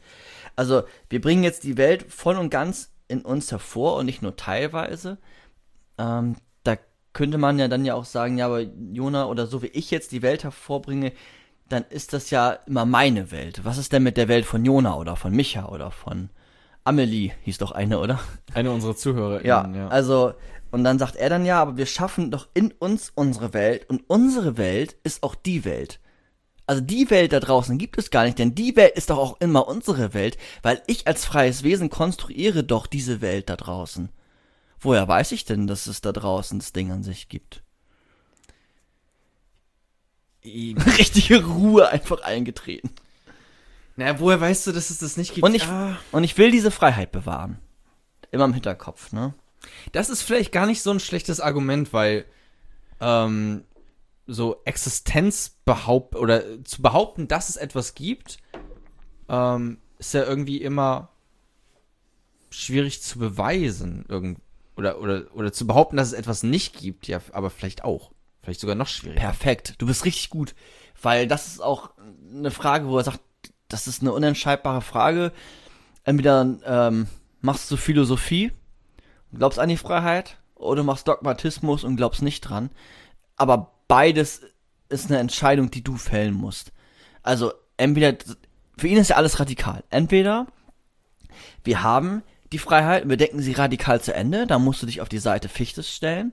Also, 0.55 0.81
wir 1.09 1.21
bringen 1.21 1.43
jetzt 1.43 1.63
die 1.63 1.77
Welt 1.77 2.11
voll 2.11 2.37
und 2.37 2.49
ganz 2.49 2.90
in 3.11 3.21
uns 3.21 3.51
hervor 3.51 3.97
und 3.97 4.05
nicht 4.05 4.21
nur 4.21 4.35
teilweise. 4.35 5.17
Ähm, 5.97 6.37
da 6.63 6.77
könnte 7.13 7.37
man 7.37 7.59
ja 7.59 7.67
dann 7.67 7.85
ja 7.85 7.93
auch 7.93 8.05
sagen, 8.05 8.37
ja, 8.37 8.47
aber 8.47 8.61
Jona, 8.61 9.25
oder 9.25 9.45
so 9.45 9.61
wie 9.61 9.67
ich 9.67 9.91
jetzt 9.91 10.11
die 10.11 10.21
Welt 10.21 10.43
hervorbringe, 10.43 11.11
dann 11.69 11.83
ist 11.89 12.13
das 12.13 12.29
ja 12.31 12.51
immer 12.65 12.85
meine 12.85 13.31
Welt. 13.31 13.61
Was 13.63 13.77
ist 13.77 13.93
denn 13.93 14.03
mit 14.03 14.17
der 14.17 14.27
Welt 14.27 14.45
von 14.45 14.65
Jona 14.65 14.97
oder 14.97 15.15
von 15.15 15.33
Micha 15.33 15.67
oder 15.67 15.91
von 15.91 16.29
Amelie, 16.83 17.31
hieß 17.43 17.59
doch 17.59 17.71
eine, 17.71 17.99
oder? 17.99 18.19
Eine 18.53 18.71
unserer 18.71 18.95
Zuhörer. 18.95 19.45
Ja, 19.45 19.61
also, 19.89 20.33
und 20.71 20.83
dann 20.83 20.97
sagt 20.99 21.15
er 21.15 21.29
dann 21.29 21.45
ja, 21.45 21.61
aber 21.61 21.77
wir 21.77 21.85
schaffen 21.85 22.31
doch 22.31 22.47
in 22.53 22.71
uns 22.71 23.11
unsere 23.13 23.53
Welt 23.53 23.89
und 23.89 24.03
unsere 24.07 24.57
Welt 24.57 24.95
ist 25.03 25.23
auch 25.23 25.35
die 25.35 25.63
Welt. 25.63 25.99
Also 26.71 26.83
die 26.83 27.09
Welt 27.09 27.33
da 27.33 27.41
draußen 27.41 27.77
gibt 27.77 27.97
es 27.97 28.11
gar 28.11 28.23
nicht, 28.23 28.39
denn 28.39 28.55
die 28.55 28.77
Welt 28.77 28.95
ist 28.95 29.09
doch 29.09 29.17
auch 29.17 29.41
immer 29.41 29.67
unsere 29.67 30.13
Welt, 30.13 30.37
weil 30.61 30.81
ich 30.87 31.05
als 31.05 31.25
freies 31.25 31.63
Wesen 31.63 31.89
konstruiere 31.89 32.63
doch 32.63 32.87
diese 32.87 33.19
Welt 33.19 33.49
da 33.49 33.57
draußen. 33.57 34.07
Woher 34.79 35.05
weiß 35.05 35.33
ich 35.33 35.43
denn, 35.43 35.67
dass 35.67 35.87
es 35.87 35.99
da 35.99 36.13
draußen 36.13 36.59
das 36.59 36.71
Ding 36.71 36.89
an 36.89 37.03
sich 37.03 37.27
gibt? 37.27 37.61
Richtige 40.45 41.43
Ruhe 41.43 41.89
einfach 41.89 42.21
eingetreten. 42.21 42.91
naja, 43.97 44.17
woher 44.21 44.39
weißt 44.39 44.67
du, 44.67 44.71
dass 44.71 44.91
es 44.91 44.99
das 44.99 45.17
nicht 45.17 45.33
gibt? 45.33 45.43
Und 45.43 45.53
ich, 45.53 45.67
Ah. 45.67 45.97
und 46.13 46.23
ich 46.23 46.37
will 46.37 46.51
diese 46.51 46.71
Freiheit 46.71 47.11
bewahren. 47.11 47.59
Immer 48.31 48.45
im 48.45 48.53
Hinterkopf, 48.53 49.11
ne? 49.11 49.33
Das 49.91 50.09
ist 50.09 50.21
vielleicht 50.21 50.53
gar 50.53 50.67
nicht 50.67 50.81
so 50.81 50.91
ein 50.91 51.01
schlechtes 51.01 51.41
Argument, 51.41 51.91
weil 51.91 52.23
ähm, 53.01 53.65
so 54.27 54.61
Existenz 54.65 55.57
behaupt 55.65 56.15
oder 56.15 56.63
zu 56.63 56.81
behaupten, 56.81 57.27
dass 57.27 57.49
es 57.49 57.57
etwas 57.57 57.95
gibt, 57.95 58.37
ähm, 59.29 59.79
ist 59.97 60.13
ja 60.13 60.23
irgendwie 60.23 60.61
immer 60.61 61.09
schwierig 62.49 63.01
zu 63.01 63.19
beweisen. 63.19 64.05
Irgend 64.07 64.39
oder, 64.75 64.99
oder, 64.99 65.25
oder 65.33 65.51
zu 65.51 65.67
behaupten, 65.67 65.97
dass 65.97 66.07
es 66.07 66.13
etwas 66.13 66.43
nicht 66.43 66.77
gibt, 66.77 67.07
ja, 67.07 67.19
aber 67.33 67.49
vielleicht 67.49 67.83
auch. 67.83 68.11
Vielleicht 68.41 68.59
sogar 68.59 68.75
noch 68.75 68.87
schwieriger. 68.87 69.19
Perfekt. 69.19 69.75
Du 69.77 69.85
bist 69.85 70.05
richtig 70.05 70.29
gut. 70.29 70.55
Weil 71.01 71.27
das 71.27 71.47
ist 71.47 71.61
auch 71.61 71.91
eine 72.33 72.51
Frage, 72.51 72.87
wo 72.87 72.97
er 72.97 73.03
sagt, 73.03 73.21
das 73.67 73.87
ist 73.87 74.01
eine 74.01 74.13
unentscheidbare 74.13 74.81
Frage. 74.81 75.31
entweder 76.03 76.57
ähm, 76.65 77.07
machst 77.41 77.69
du 77.71 77.77
Philosophie, 77.77 78.51
glaubst 79.33 79.59
an 79.59 79.69
die 79.69 79.77
Freiheit, 79.77 80.37
oder 80.55 80.83
machst 80.83 81.07
Dogmatismus 81.07 81.83
und 81.83 81.95
glaubst 81.95 82.21
nicht 82.21 82.41
dran. 82.41 82.69
Aber 83.35 83.70
beides 83.91 84.39
ist 84.87 85.09
eine 85.09 85.19
Entscheidung, 85.19 85.69
die 85.69 85.83
du 85.83 85.97
fällen 85.97 86.33
musst. 86.33 86.71
Also 87.23 87.51
entweder, 87.75 88.15
für 88.77 88.87
ihn 88.87 88.95
ist 88.95 89.09
ja 89.09 89.17
alles 89.17 89.41
radikal. 89.41 89.83
Entweder 89.89 90.47
wir 91.65 91.83
haben 91.83 92.23
die 92.53 92.57
Freiheit 92.57 93.03
und 93.03 93.09
wir 93.09 93.17
denken 93.17 93.41
sie 93.41 93.51
radikal 93.51 93.99
zu 93.99 94.13
Ende, 94.13 94.47
dann 94.47 94.63
musst 94.63 94.81
du 94.81 94.85
dich 94.85 95.01
auf 95.01 95.09
die 95.09 95.17
Seite 95.17 95.49
Fichtes 95.49 95.93
stellen. 95.93 96.31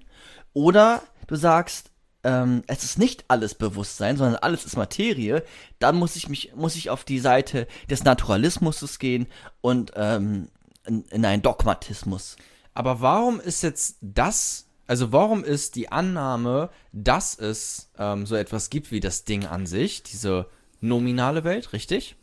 Oder 0.53 1.03
du 1.27 1.35
sagst, 1.35 1.91
ähm, 2.23 2.63
es 2.69 2.85
ist 2.85 2.97
nicht 2.97 3.25
alles 3.27 3.57
Bewusstsein, 3.57 4.17
sondern 4.17 4.37
alles 4.37 4.65
ist 4.65 4.77
Materie, 4.77 5.43
dann 5.81 5.97
muss 5.97 6.15
ich 6.15 6.29
mich, 6.29 6.53
muss 6.55 6.77
ich 6.77 6.91
auf 6.91 7.03
die 7.03 7.19
Seite 7.19 7.67
des 7.91 8.05
Naturalismus 8.05 9.01
gehen 9.01 9.27
und 9.63 9.91
ähm, 9.97 10.49
in, 10.87 11.03
in 11.07 11.25
einen 11.25 11.43
Dogmatismus. 11.43 12.37
Aber 12.73 13.01
warum 13.01 13.41
ist 13.41 13.65
jetzt 13.65 13.97
das, 14.01 14.68
also 14.89 15.12
warum 15.12 15.45
ist 15.45 15.76
die 15.76 15.93
Annahme, 15.93 16.70
dass 16.93 17.39
es 17.39 17.91
ähm, 17.99 18.26
so 18.26 18.34
etwas 18.34 18.70
gibt 18.70 18.91
wie 18.91 19.01
das 19.01 19.24
Ding 19.24 19.47
an 19.47 19.66
sich, 19.66 20.03
diese 20.03 20.47
nominale 20.80 21.45
Welt, 21.45 21.72
richtig? 21.72 22.16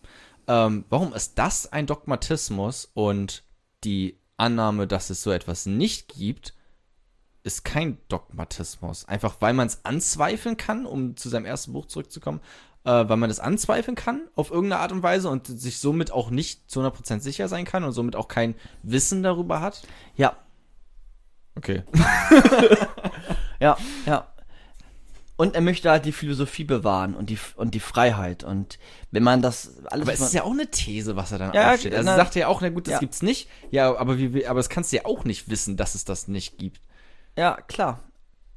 Ähm, 0.48 0.84
warum 0.90 1.14
ist 1.14 1.38
das 1.38 1.72
ein 1.72 1.86
Dogmatismus 1.86 2.90
und 2.94 3.44
die 3.84 4.20
Annahme, 4.36 4.88
dass 4.88 5.12
es 5.12 5.22
so 5.22 5.32
etwas 5.32 5.68
nicht 5.68 6.10
gibt, 6.10 6.54
ist 7.44 7.64
kein 7.64 8.00
Dogmatismus. 8.08 9.06
Einfach 9.06 9.36
weil 9.40 9.54
man 9.54 9.68
es 9.68 9.86
anzweifeln 9.86 10.58
kann, 10.58 10.88
um 10.88 11.16
zu 11.16 11.30
seinem 11.30 11.46
ersten 11.46 11.74
Buch 11.74 11.86
zurückzukommen, 11.86 12.42
äh, 12.84 13.08
weil 13.08 13.18
man 13.18 13.30
es 13.30 13.40
anzweifeln 13.40 13.96
kann 13.96 14.28
auf 14.36 14.50
irgendeine 14.50 14.82
Art 14.82 14.92
und 14.92 15.04
Weise 15.04 15.30
und 15.30 15.46
sich 15.46 15.78
somit 15.78 16.12
auch 16.12 16.32
nicht 16.32 16.70
zu 16.70 16.82
100% 16.82 17.20
sicher 17.20 17.48
sein 17.48 17.66
kann 17.66 17.84
und 17.84 17.92
somit 17.92 18.16
auch 18.16 18.28
kein 18.28 18.56
Wissen 18.82 19.22
darüber 19.22 19.62
hat. 19.62 19.84
Ja, 20.16 20.36
Okay. 21.56 21.84
ja, 23.60 23.78
ja. 24.06 24.28
Und 25.38 25.54
er 25.54 25.62
möchte 25.62 25.90
halt 25.90 26.06
die 26.06 26.14
Philosophie 26.14 26.64
bewahren 26.64 27.14
und 27.14 27.30
die, 27.30 27.38
und 27.58 27.74
die 27.74 27.82
Freiheit. 27.82 28.46
Und 28.46 28.80
wenn 29.12 29.24
man 29.24 29.42
das 29.42 29.84
alles. 29.88 30.04
Aber 30.04 30.14
es 30.14 30.22
ist 30.22 30.34
ja 30.34 30.44
auch 30.44 30.52
eine 30.52 30.68
These, 30.72 31.18
was 31.18 31.34
er 31.34 31.40
dann 31.40 31.54
Ja, 31.54 31.74
aufsteht. 31.74 31.94
Also 31.94 32.06
na- 32.06 32.16
sagt 32.16 32.36
er 32.38 32.42
ja 32.42 32.48
auch, 32.48 32.62
na 32.62 32.70
gut, 32.70 32.88
das 32.88 32.94
ja. 32.94 33.00
gibt's 33.00 33.22
nicht. 33.22 33.50
Ja, 33.70 33.96
aber 33.98 34.18
wie, 34.18 34.48
aber 34.48 34.60
das 34.60 34.70
kannst 34.70 34.94
du 34.94 34.98
ja 34.98 35.06
auch 35.06 35.26
nicht 35.26 35.50
wissen, 35.50 35.76
dass 35.76 35.94
es 35.96 36.06
das 36.06 36.30
nicht 36.30 36.58
gibt. 36.58 36.80
Ja, 37.38 37.58
klar. 37.68 38.00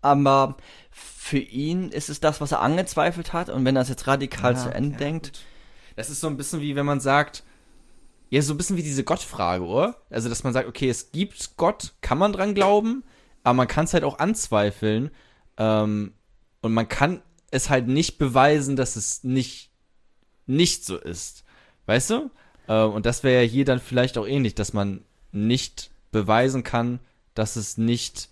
Aber 0.03 0.57
für 0.93 1.39
ihn 1.39 1.91
ist 1.91 2.09
es 2.09 2.21
das, 2.21 2.41
was 2.41 2.53
er 2.53 2.61
angezweifelt 2.61 3.33
hat. 3.33 3.49
Und 3.49 3.65
wenn 3.65 3.75
er 3.75 3.83
es 3.83 3.89
jetzt 3.89 4.07
radikal 4.07 4.53
Ja, 4.55 4.59
zu 4.61 4.73
Ende 4.73 4.93
ja, 4.93 4.99
denkt. 4.99 5.33
Das 5.97 6.11
ist 6.11 6.21
so 6.21 6.29
ein 6.29 6.37
bisschen 6.37 6.61
wie, 6.61 6.77
wenn 6.77 6.87
man 6.87 7.01
sagt, 7.01 7.43
ja, 8.31 8.43
so 8.43 8.55
ein 8.55 8.57
bisschen 8.59 8.77
wie 8.77 8.83
diese 8.83 9.05
Gottfrage, 9.05 9.65
oder? 9.65 9.97
Also, 10.11 10.29
dass 10.29 10.45
man 10.45 10.53
sagt, 10.53 10.69
okay, 10.69 10.89
es 10.89 11.13
gibt 11.13 11.57
Gott, 11.57 11.95
kann 12.01 12.19
man 12.19 12.33
dran 12.33 12.55
glauben, 12.55 13.05
aber 13.43 13.55
man 13.55 13.69
kann 13.69 13.85
es 13.85 13.95
halt 13.95 14.05
auch 14.05 14.19
anzweifeln. 14.19 15.11
Ähm, 15.57 16.13
und 16.61 16.75
man 16.75 16.89
kann 16.89 17.23
es 17.51 17.71
halt 17.71 17.89
nicht 17.89 18.19
beweisen, 18.19 18.77
dass 18.77 18.97
es 18.97 19.25
nicht, 19.25 19.71
nicht 20.47 20.85
so 20.85 20.97
ist. 20.97 21.45
Weißt 21.87 22.11
du? 22.11 22.31
Äh, 22.67 22.83
und 22.83 23.07
das 23.07 23.23
wäre 23.23 23.43
ja 23.43 23.49
hier 23.49 23.65
dann 23.65 23.81
vielleicht 23.81 24.19
auch 24.19 24.27
ähnlich, 24.27 24.55
dass 24.55 24.73
man 24.73 25.05
nicht 25.33 25.91
beweisen 26.11 26.63
kann, 26.63 27.01
dass 27.35 27.57
es 27.57 27.79
nicht, 27.79 28.29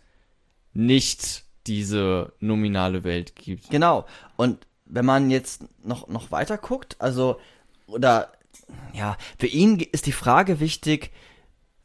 nicht 0.73 1.45
diese 1.67 2.33
nominale 2.41 3.05
Welt 3.05 3.35
gibt. 3.37 3.71
Genau. 3.71 4.07
Und 4.37 4.67
wenn 4.85 5.05
man 5.05 5.31
jetzt 5.31 5.65
noch, 5.85 6.09
noch 6.09 6.31
weiter 6.31 6.59
guckt, 6.59 6.97
also, 6.99 7.41
oder, 7.87 8.33
ja, 8.93 9.17
für 9.39 9.47
ihn 9.47 9.79
ist 9.81 10.07
die 10.07 10.13
Frage 10.13 10.61
wichtig, 10.61 11.13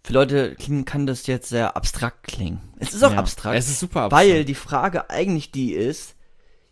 für 0.04 0.14
Leute 0.14 0.56
kann 0.86 1.06
das 1.06 1.28
jetzt 1.28 1.50
sehr 1.50 1.76
abstrakt 1.76 2.24
klingen. 2.24 2.74
Es 2.80 2.94
ist 2.94 3.04
auch 3.04 3.12
Ja. 3.12 3.20
abstrakt. 3.20 3.58
Es 3.58 3.70
ist 3.70 3.80
super 3.80 4.02
abstrakt. 4.04 4.26
Weil 4.28 4.46
die 4.46 4.56
Frage 4.56 5.10
eigentlich 5.10 5.52
die 5.52 5.74
ist, 5.74 6.16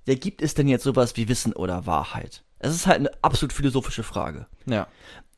ja, 0.07 0.15
gibt 0.15 0.41
es 0.41 0.55
denn 0.55 0.67
jetzt 0.67 0.83
sowas 0.83 1.15
wie 1.15 1.27
Wissen 1.27 1.53
oder 1.53 1.85
Wahrheit? 1.85 2.43
Es 2.57 2.73
ist 2.73 2.87
halt 2.87 2.97
eine 2.99 3.11
absolut 3.21 3.53
philosophische 3.53 4.03
Frage. 4.03 4.47
Ja. 4.65 4.87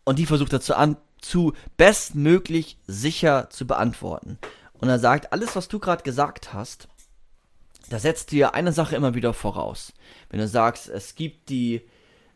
Und 0.05 0.19
die 0.19 0.25
versucht 0.25 0.53
er 0.53 0.61
zu, 0.61 0.75
an, 0.77 0.95
zu 1.19 1.53
bestmöglich 1.75 2.77
sicher 2.87 3.49
zu 3.49 3.67
beantworten. 3.67 4.39
Und 4.73 4.87
er 4.89 4.97
sagt, 4.97 5.33
alles, 5.33 5.55
was 5.55 5.67
du 5.67 5.77
gerade 5.79 6.03
gesagt 6.03 6.53
hast, 6.53 6.87
da 7.89 7.99
setzt 7.99 8.31
dir 8.31 8.55
eine 8.55 8.71
Sache 8.71 8.95
immer 8.95 9.13
wieder 9.15 9.33
voraus. 9.33 9.91
Wenn 10.29 10.39
du 10.39 10.47
sagst, 10.47 10.87
es 10.87 11.13
gibt 11.15 11.49
die, 11.49 11.81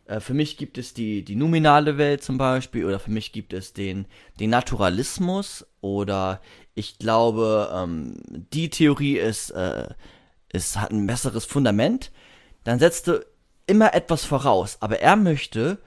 äh, 0.06 0.20
für 0.20 0.34
mich 0.34 0.58
gibt 0.58 0.78
es 0.78 0.94
die, 0.94 1.24
die 1.24 1.36
nominale 1.36 1.98
Welt 1.98 2.24
zum 2.24 2.38
Beispiel, 2.38 2.86
oder 2.86 3.00
für 3.00 3.12
mich 3.12 3.32
gibt 3.32 3.54
es 3.54 3.74
den, 3.74 4.06
den 4.40 4.50
Naturalismus, 4.50 5.66
oder 5.82 6.42
ich 6.74 6.98
glaube, 6.98 7.72
ähm, 7.74 8.18
die 8.54 8.70
Theorie 8.70 9.18
ist, 9.18 9.52
äh, 9.52 9.90
ist, 10.52 10.80
hat 10.80 10.92
ein 10.92 11.08
besseres 11.08 11.46
Fundament, 11.46 12.12
dann 12.64 12.80
setzt 12.80 13.08
du 13.08 13.26
immer 13.68 13.94
etwas 13.94 14.26
voraus. 14.26 14.78
Aber 14.80 15.00
er 15.00 15.16
möchte, 15.16 15.80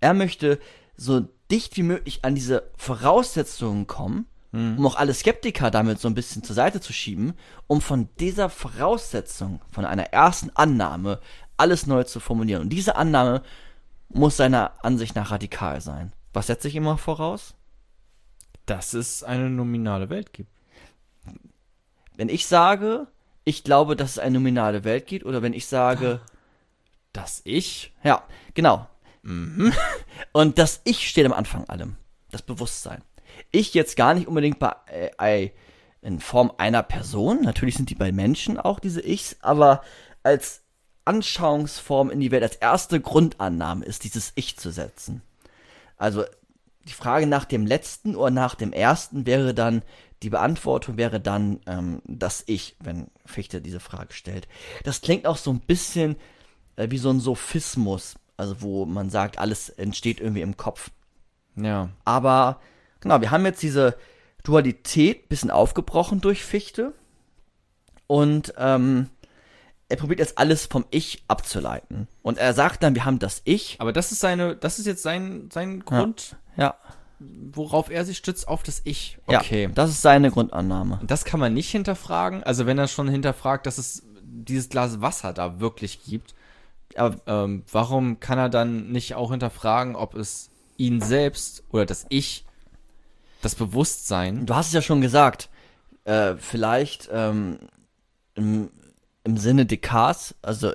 er 0.00 0.14
möchte 0.14 0.58
so 0.96 1.28
dicht 1.50 1.76
wie 1.76 1.82
möglich 1.82 2.20
an 2.22 2.34
diese 2.34 2.70
Voraussetzungen 2.76 3.86
kommen, 3.86 4.26
um 4.52 4.84
auch 4.84 4.96
alle 4.96 5.14
Skeptiker 5.14 5.70
damit 5.70 6.00
so 6.00 6.08
ein 6.08 6.14
bisschen 6.14 6.42
zur 6.42 6.56
Seite 6.56 6.80
zu 6.80 6.92
schieben, 6.92 7.34
um 7.68 7.80
von 7.80 8.08
dieser 8.18 8.50
Voraussetzung, 8.50 9.60
von 9.70 9.84
einer 9.84 10.06
ersten 10.06 10.50
Annahme, 10.54 11.20
alles 11.60 11.86
neu 11.86 12.04
zu 12.04 12.18
formulieren. 12.20 12.62
Und 12.62 12.70
diese 12.70 12.96
Annahme 12.96 13.42
muss 14.08 14.36
seiner 14.36 14.72
Ansicht 14.84 15.14
nach 15.14 15.30
radikal 15.30 15.80
sein. 15.80 16.12
Was 16.32 16.48
setze 16.48 16.68
ich 16.68 16.74
immer 16.74 16.98
voraus? 16.98 17.54
Dass 18.66 18.94
es 18.94 19.22
eine 19.22 19.50
nominale 19.50 20.10
Welt 20.10 20.32
gibt. 20.32 20.50
Wenn 22.16 22.28
ich 22.28 22.46
sage, 22.46 23.06
ich 23.44 23.64
glaube, 23.64 23.96
dass 23.96 24.12
es 24.12 24.18
eine 24.18 24.34
nominale 24.34 24.84
Welt 24.84 25.06
gibt, 25.06 25.24
oder 25.24 25.42
wenn 25.42 25.54
ich 25.54 25.66
sage, 25.66 26.20
Dass 27.12 27.40
ich? 27.44 27.92
Ja, 28.04 28.22
genau. 28.54 28.86
Und 30.32 30.58
das 30.58 30.80
Ich 30.84 31.08
steht 31.08 31.26
am 31.26 31.32
Anfang 31.32 31.68
allem. 31.68 31.96
Das 32.30 32.42
Bewusstsein. 32.42 33.02
Ich 33.50 33.74
jetzt 33.74 33.96
gar 33.96 34.14
nicht 34.14 34.28
unbedingt 34.28 34.58
bei, 34.58 34.74
äh, 34.86 35.50
in 36.02 36.20
Form 36.20 36.52
einer 36.58 36.82
Person. 36.82 37.42
Natürlich 37.42 37.74
sind 37.74 37.90
die 37.90 37.94
bei 37.94 38.12
Menschen 38.12 38.58
auch 38.58 38.80
diese 38.80 39.04
Ichs, 39.04 39.36
aber 39.40 39.82
als 40.22 40.62
Anschauungsform 41.10 42.08
in 42.10 42.20
die 42.20 42.30
Welt, 42.30 42.44
als 42.44 42.54
erste 42.54 43.00
Grundannahme 43.00 43.84
ist 43.84 44.04
dieses 44.04 44.30
Ich 44.36 44.56
zu 44.56 44.70
setzen. 44.70 45.22
Also 45.96 46.24
die 46.86 46.92
Frage 46.92 47.26
nach 47.26 47.44
dem 47.44 47.66
letzten 47.66 48.14
oder 48.14 48.30
nach 48.30 48.54
dem 48.54 48.72
ersten 48.72 49.26
wäre 49.26 49.52
dann, 49.52 49.82
die 50.22 50.30
Beantwortung 50.30 50.96
wäre 50.96 51.18
dann 51.18 51.58
ähm, 51.66 52.00
das 52.04 52.44
Ich, 52.46 52.76
wenn 52.78 53.08
Fichte 53.26 53.60
diese 53.60 53.80
Frage 53.80 54.12
stellt. 54.12 54.46
Das 54.84 55.00
klingt 55.00 55.26
auch 55.26 55.36
so 55.36 55.50
ein 55.50 55.58
bisschen 55.58 56.14
äh, 56.76 56.88
wie 56.90 56.98
so 56.98 57.10
ein 57.10 57.18
Sophismus, 57.18 58.14
also 58.36 58.62
wo 58.62 58.86
man 58.86 59.10
sagt, 59.10 59.38
alles 59.38 59.68
entsteht 59.68 60.20
irgendwie 60.20 60.42
im 60.42 60.56
Kopf. 60.56 60.92
Ja. 61.56 61.88
Aber 62.04 62.60
genau, 63.00 63.20
wir 63.20 63.32
haben 63.32 63.44
jetzt 63.46 63.64
diese 63.64 63.96
Dualität 64.44 65.28
bisschen 65.28 65.50
aufgebrochen 65.50 66.20
durch 66.20 66.44
Fichte 66.44 66.94
und 68.06 68.54
ähm, 68.56 69.10
er 69.90 69.96
probiert 69.96 70.20
jetzt 70.20 70.38
alles 70.38 70.66
vom 70.66 70.84
Ich 70.90 71.22
abzuleiten. 71.28 72.06
Und 72.22 72.38
er 72.38 72.54
sagt 72.54 72.82
dann, 72.82 72.94
wir 72.94 73.04
haben 73.04 73.18
das 73.18 73.42
Ich. 73.44 73.76
Aber 73.80 73.92
das 73.92 74.12
ist 74.12 74.20
seine, 74.20 74.56
das 74.56 74.78
ist 74.78 74.86
jetzt 74.86 75.02
sein, 75.02 75.48
sein 75.52 75.84
Grund, 75.84 76.36
Ja, 76.56 76.76
worauf 77.18 77.90
er 77.90 78.04
sich 78.04 78.16
stützt, 78.16 78.48
auf 78.48 78.62
das 78.62 78.80
Ich. 78.84 79.18
ja, 79.28 79.40
Okay. 79.40 79.68
das 79.74 79.90
ist 79.90 80.00
seine 80.02 80.30
Grundannahme. 80.30 80.98
Und 81.00 81.10
das 81.10 81.24
kann 81.24 81.40
man 81.40 81.52
nicht 81.54 81.70
hinterfragen. 81.70 82.42
Also 82.44 82.66
wenn 82.66 82.78
er 82.78 82.88
schon 82.88 83.08
hinterfragt, 83.08 83.66
dass 83.66 83.78
es 83.78 84.02
dieses 84.22 84.68
Glas 84.68 85.00
Wasser 85.00 85.32
da 85.32 85.60
wirklich 85.60 86.02
gibt, 86.04 86.34
aber 86.96 87.16
ähm, 87.26 87.64
warum 87.70 88.20
kann 88.20 88.38
er 88.38 88.48
dann 88.48 88.90
nicht 88.90 89.14
auch 89.14 89.30
hinterfragen, 89.30 89.96
ob 89.96 90.14
es 90.14 90.50
ihn 90.76 91.00
selbst 91.00 91.62
oder 91.70 91.84
das 91.84 92.06
Ich, 92.08 92.44
das 93.42 93.54
Bewusstsein, 93.54 94.46
Du 94.46 94.54
hast 94.54 94.68
es 94.68 94.72
ja 94.72 94.82
schon 94.82 95.00
gesagt, 95.00 95.48
äh, 96.04 96.34
vielleicht 96.36 97.08
ähm, 97.12 97.58
im, 99.24 99.36
Sinne 99.36 99.66
Descartes, 99.66 100.34
also 100.42 100.72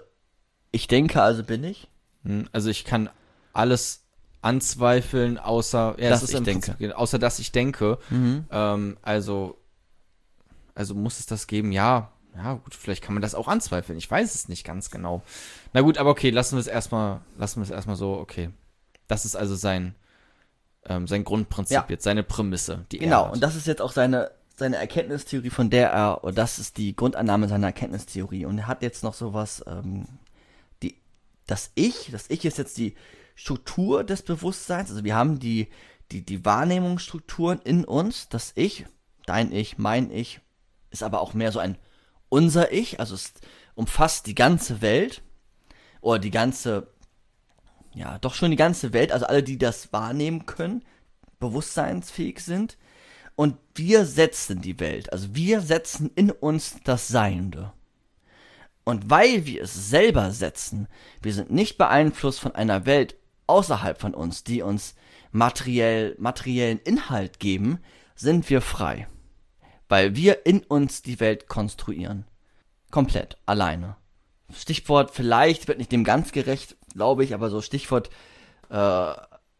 ich 0.72 0.88
denke, 0.88 1.22
also 1.22 1.44
bin 1.44 1.64
ich. 1.64 1.88
hm, 2.24 2.48
also 2.52 2.70
ich 2.70 2.86
kann 2.86 3.10
alles 3.54 4.02
anzweifeln, 4.42 5.38
außer 5.40 5.96
ja, 6.00 6.10
Dass 6.10 6.24
ist 6.24 6.34
ich 6.34 6.44
denke. 6.44 6.74
Prinzip- 6.74 6.96
außer 6.96 7.18
dass 7.20 7.40
ich 7.40 7.52
denke. 7.52 7.98
Ähm, 8.12 8.98
also, 9.02 9.58
also 10.76 10.94
muss 10.94 11.20
es 11.20 11.26
das 11.26 11.48
geben? 11.48 11.72
Ja, 11.72 12.12
ja, 12.36 12.54
gut, 12.56 12.76
vielleicht 12.76 13.02
kann 13.04 13.14
man 13.16 13.22
das 13.22 13.34
auch 13.34 13.48
anzweifeln. 13.48 13.98
Ich 13.98 14.12
weiß 14.12 14.36
es 14.36 14.50
nicht 14.50 14.66
ganz 14.66 14.92
genau. 14.92 15.24
Na 15.74 15.82
gut, 15.82 15.98
aber 15.98 16.10
okay, 16.12 16.30
lassen 16.30 16.56
wir 16.58 16.60
es 16.60 16.68
erstmal, 16.68 17.22
lassen 17.38 17.62
wir 17.62 17.64
es 17.64 17.70
erstmal 17.72 17.96
so, 17.96 18.14
okay. 18.20 18.50
Das 19.08 19.24
ist 19.26 19.36
also 19.36 19.56
sein, 19.56 19.96
ähm, 20.86 21.08
sein 21.08 21.24
Grundprinzip 21.24 21.74
Ja. 21.76 21.86
jetzt, 21.88 22.04
seine 22.04 22.24
Prämisse, 22.24 22.86
die 22.92 23.00
Genau, 23.00 23.32
und 23.32 23.42
das 23.42 23.56
ist 23.56 23.68
jetzt 23.68 23.82
auch 23.82 23.94
seine, 23.94 24.32
seine 24.58 24.78
Erkenntnistheorie, 24.78 25.50
von 25.50 25.70
der 25.70 25.90
er, 25.92 26.24
oder 26.24 26.34
das 26.34 26.60
ist 26.60 26.78
die 26.78 26.96
Grundannahme 26.96 27.48
seiner 27.48 27.68
Erkenntnistheorie. 27.68 28.46
Und 28.46 28.58
er 28.58 28.68
hat 28.68 28.82
jetzt 28.82 29.04
noch 29.04 29.14
sowas, 29.14 29.64
ähm, 29.68 30.06
die, 30.82 30.96
das 31.48 31.72
Ich, 31.76 32.10
das 32.12 32.30
Ich 32.30 32.46
ist 32.46 32.58
jetzt 32.58 32.78
die 32.78 32.96
Struktur 33.36 34.04
des 34.04 34.22
Bewusstseins. 34.22 34.90
Also 34.90 35.04
wir 35.04 35.16
haben 35.16 35.40
die, 35.40 35.68
die, 36.12 36.26
die 36.26 36.46
Wahrnehmungsstrukturen 36.46 37.60
in 37.64 37.84
uns, 37.84 38.30
das 38.30 38.54
Ich, 38.56 38.86
dein 39.26 39.52
Ich, 39.52 39.78
mein 39.78 40.12
Ich, 40.12 40.40
ist 40.90 41.04
aber 41.04 41.22
auch 41.22 41.34
mehr 41.34 41.52
so 41.52 41.60
ein 41.60 41.78
unser 42.30 42.72
Ich, 42.72 43.00
also 43.00 43.16
es 43.16 43.34
umfasst 43.76 44.26
die 44.26 44.36
ganze 44.36 44.82
Welt 44.82 45.22
oder 46.02 46.20
die 46.20 46.32
ganze, 46.32 46.88
ja, 47.94 48.18
doch 48.20 48.34
schon 48.34 48.52
die 48.52 48.58
ganze 48.58 48.94
Welt, 48.94 49.12
also 49.12 49.26
alle, 49.26 49.44
die 49.44 49.58
das 49.58 49.92
wahrnehmen 49.94 50.46
können, 50.46 50.84
bewusstseinsfähig 51.40 52.40
sind. 52.40 52.78
Und 53.36 53.58
wir 53.76 54.06
setzen 54.06 54.62
die 54.62 54.80
Welt, 54.80 55.12
also 55.12 55.36
wir 55.36 55.62
setzen 55.62 56.10
in 56.16 56.32
uns 56.32 56.78
das 56.84 57.08
Seiende. 57.08 57.74
Und 58.86 59.10
weil 59.10 59.46
wir 59.46 59.64
es 59.64 59.90
selber 59.90 60.32
setzen, 60.32 60.88
wir 61.22 61.34
sind 61.34 61.52
nicht 61.52 61.78
beeinflusst 61.78 62.40
von 62.40 62.54
einer 62.54 62.86
Welt 62.86 63.16
außerhalb 63.48 64.00
von 64.00 64.14
uns, 64.14 64.44
die 64.44 64.62
uns 64.62 64.96
materiell, 65.32 66.16
materiellen 66.18 66.80
Inhalt 66.80 67.40
geben, 67.40 67.80
sind 68.16 68.50
wir 68.50 68.62
frei. 68.62 69.08
Weil 69.90 70.16
wir 70.16 70.46
in 70.46 70.64
uns 70.64 71.02
die 71.02 71.20
Welt 71.20 71.48
konstruieren. 71.48 72.26
Komplett, 72.92 73.38
alleine. 73.46 73.98
Stichwort 74.56 75.12
vielleicht 75.12 75.68
wird 75.68 75.80
nicht 75.80 75.92
dem 75.92 76.04
ganz 76.04 76.32
gerecht, 76.32 76.78
glaube 76.94 77.24
ich, 77.24 77.34
aber 77.34 77.50
so 77.50 77.62
Stichwort 77.62 78.10
äh, 78.70 79.14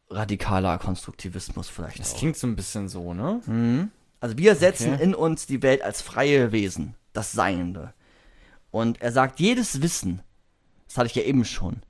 radikaler 0.10 0.78
Konstruktivismus 0.78 1.70
vielleicht. 1.70 2.00
Das 2.00 2.14
auch. 2.14 2.18
klingt 2.18 2.38
so 2.38 2.48
ein 2.48 2.56
bisschen 2.56 2.88
so, 2.90 3.14
ne? 3.14 3.90
Also 4.20 4.38
wir 4.38 4.56
setzen 4.56 4.94
Okay. 4.94 5.04
in 5.04 5.16
uns 5.16 5.46
die 5.48 5.62
Welt 5.62 5.82
als 5.82 6.02
freie 6.02 6.52
Wesen, 6.52 6.96
das 7.14 7.32
Seiende. 7.32 7.94
Und 8.72 9.02
er 9.02 9.12
sagt, 9.12 9.40
jedes 9.40 9.82
Wissen, 9.82 10.22
das 10.88 10.98
hatte 10.98 11.08
ich 11.08 11.16
ja 11.16 11.24
eben 11.24 11.46
schon, 11.46 11.82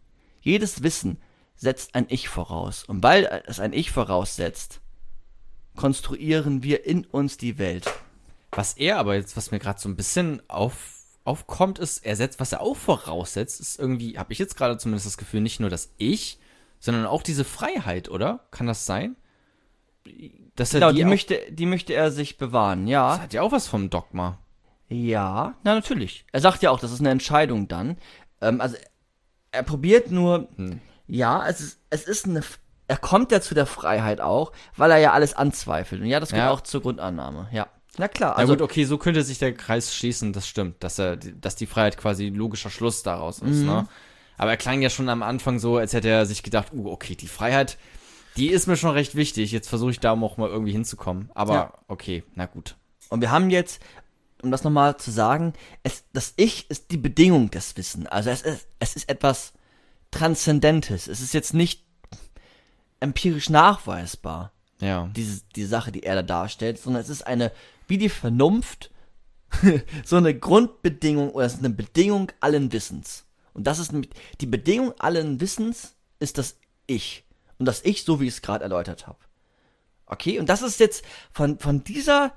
jedes 0.41 0.83
Wissen 0.83 1.17
setzt 1.55 1.95
ein 1.95 2.05
Ich 2.09 2.27
voraus. 2.29 2.83
Und 2.83 3.01
weil 3.03 3.43
es 3.47 3.59
ein 3.59 3.73
Ich 3.73 3.91
voraussetzt, 3.91 4.81
konstruieren 5.75 6.63
wir 6.63 6.85
in 6.85 7.05
uns 7.05 7.37
die 7.37 7.57
Welt. 7.57 7.89
Was 8.51 8.73
er 8.73 8.97
aber 8.97 9.15
jetzt, 9.15 9.35
was 9.35 9.51
mir 9.51 9.59
gerade 9.59 9.79
so 9.79 9.89
ein 9.89 9.95
bisschen 9.95 10.41
auf, 10.49 10.77
aufkommt, 11.23 11.79
ist, 11.79 12.05
er 12.05 12.15
setzt, 12.15 12.39
was 12.39 12.51
er 12.53 12.61
auch 12.61 12.75
voraussetzt, 12.77 13.59
ist 13.59 13.79
irgendwie, 13.79 14.17
habe 14.17 14.31
ich 14.33 14.39
jetzt 14.39 14.55
gerade 14.55 14.77
zumindest 14.77 15.05
das 15.05 15.17
Gefühl, 15.17 15.41
nicht 15.41 15.59
nur 15.59 15.69
das 15.69 15.89
Ich, 15.97 16.39
sondern 16.85 17.05
auch 17.07 17.23
diese 17.23 17.43
Freiheit, 17.43 18.09
oder? 18.09 18.41
Kann 18.51 18.67
das 18.67 18.85
sein? 18.85 19.15
Dass 20.55 20.73
er 20.73 20.79
Genau, 20.79 20.91
die, 20.91 20.99
die, 20.99 21.05
möchte, 21.05 21.39
die 21.49 21.65
möchte 21.65 21.93
er 21.93 22.11
sich 22.11 22.37
bewahren, 22.37 22.85
das 22.85 22.91
ja. 22.91 23.19
hat 23.19 23.33
ja 23.33 23.41
auch 23.41 23.51
was 23.51 23.67
vom 23.67 23.89
Dogma. 23.89 24.37
Ja, 24.87 25.55
na 25.63 25.73
natürlich. 25.73 26.25
Er 26.31 26.41
sagt 26.41 26.61
ja 26.61 26.69
auch, 26.69 26.79
das 26.79 26.91
ist 26.91 26.99
eine 26.99 27.09
Entscheidung 27.09 27.67
dann. 27.67 27.97
Ähm, 28.39 28.61
also 28.61 28.77
er 29.51 29.63
probiert 29.63 30.11
nur, 30.11 30.47
ja, 31.07 31.47
es 31.47 31.59
ist, 31.59 31.79
es 31.89 32.03
ist 32.03 32.25
eine, 32.25 32.41
er 32.87 32.97
kommt 32.97 33.31
ja 33.31 33.41
zu 33.41 33.55
der 33.55 33.65
Freiheit 33.65 34.21
auch, 34.21 34.51
weil 34.77 34.91
er 34.91 34.99
ja 34.99 35.11
alles 35.11 35.33
anzweifelt. 35.33 36.01
Und 36.01 36.07
ja, 36.07 36.19
das 36.19 36.29
gehört 36.29 36.47
Ja. 36.47 36.53
auch 36.53 36.61
zur 36.61 36.81
Grundannahme, 36.83 37.49
ja. 37.51 37.67
Na 37.97 38.07
klar, 38.09 38.37
Also 38.37 38.51
also 38.51 38.53
gut, 38.53 38.61
okay, 38.71 38.83
so 38.83 38.97
könnte 38.97 39.23
sich 39.23 39.39
der 39.39 39.53
Kreis 39.53 39.95
schließen, 39.95 40.33
das 40.33 40.47
stimmt, 40.47 40.83
dass 40.83 40.99
er, 40.99 41.15
dass 41.15 41.55
die 41.55 41.65
Freiheit 41.65 41.97
quasi 41.97 42.27
logischer 42.27 42.69
Schluss 42.69 43.01
daraus 43.03 43.39
ist, 43.39 43.63
ne? 43.63 43.87
Aber 44.37 44.51
er 44.51 44.57
klang 44.57 44.81
ja 44.81 44.89
schon 44.89 45.09
am 45.09 45.23
Anfang 45.23 45.59
so, 45.59 45.77
als 45.77 45.93
hätte 45.93 46.09
er 46.09 46.25
sich 46.25 46.43
gedacht, 46.43 46.73
uh, 46.73 46.89
okay, 46.89 47.15
die 47.15 47.27
Freiheit, 47.27 47.77
die 48.37 48.49
ist 48.49 48.67
mir 48.67 48.75
schon 48.77 48.91
recht 48.91 49.15
wichtig, 49.15 49.51
jetzt 49.51 49.69
versuche 49.69 49.91
ich 49.91 49.99
da 49.99 50.11
auch 50.11 50.37
mal 50.37 50.49
irgendwie 50.49 50.71
hinzukommen. 50.73 51.29
Aber 51.33 51.53
Ja. 51.53 51.73
okay, 51.87 52.23
na 52.35 52.45
gut. 52.45 52.75
Und 53.09 53.21
wir 53.21 53.31
haben 53.31 53.49
jetzt, 53.49 53.81
um 54.41 54.51
das 54.51 54.63
nochmal 54.63 54.97
zu 54.97 55.11
sagen, 55.11 55.53
es, 55.83 56.03
das 56.13 56.33
Ich 56.35 56.69
ist 56.69 56.91
die 56.91 56.97
Bedingung 56.97 57.49
des 57.51 57.77
Wissens. 57.77 58.07
Also 58.07 58.29
es 58.29 58.41
ist, 58.41 58.67
es 58.79 58.95
ist 58.95 59.09
etwas 59.09 59.53
Transzendentes. 60.11 61.07
Es 61.07 61.21
ist 61.21 61.33
jetzt 61.33 61.53
nicht 61.53 61.83
empirisch 62.99 63.49
nachweisbar, 63.49 64.51
Ja. 64.79 65.09
diese, 65.15 65.41
die 65.55 65.65
Sache, 65.65 65.91
die 65.91 66.03
er 66.03 66.15
da 66.15 66.23
darstellt, 66.23 66.77
sondern 66.79 67.01
es 67.01 67.09
ist 67.09 67.25
eine, 67.27 67.51
wie 67.87 67.97
die 67.97 68.09
Vernunft, 68.09 68.91
so 70.05 70.15
eine 70.17 70.33
Grundbedingung 70.37 71.31
oder 71.31 71.45
es 71.45 71.53
ist 71.55 71.59
eine 71.59 71.73
Bedingung 71.73 72.31
allen 72.39 72.71
Wissens. 72.71 73.24
Und 73.55 73.65
das 73.65 73.79
ist 73.79 73.91
die 74.41 74.45
Bedingung 74.45 74.93
allen 74.99 75.41
Wissens 75.41 75.95
ist 76.19 76.37
das 76.37 76.57
Ich. 76.85 77.23
Und 77.57 77.65
das 77.65 77.81
Ich, 77.83 78.03
so 78.03 78.19
wie 78.19 78.27
ich 78.27 78.35
es 78.35 78.41
gerade 78.41 78.63
erläutert 78.63 79.07
habe. 79.07 79.17
Okay, 80.05 80.37
und 80.39 80.49
das 80.49 80.61
ist 80.61 80.79
jetzt 80.79 81.03
von, 81.31 81.57
von 81.57 81.83
dieser 81.83 82.33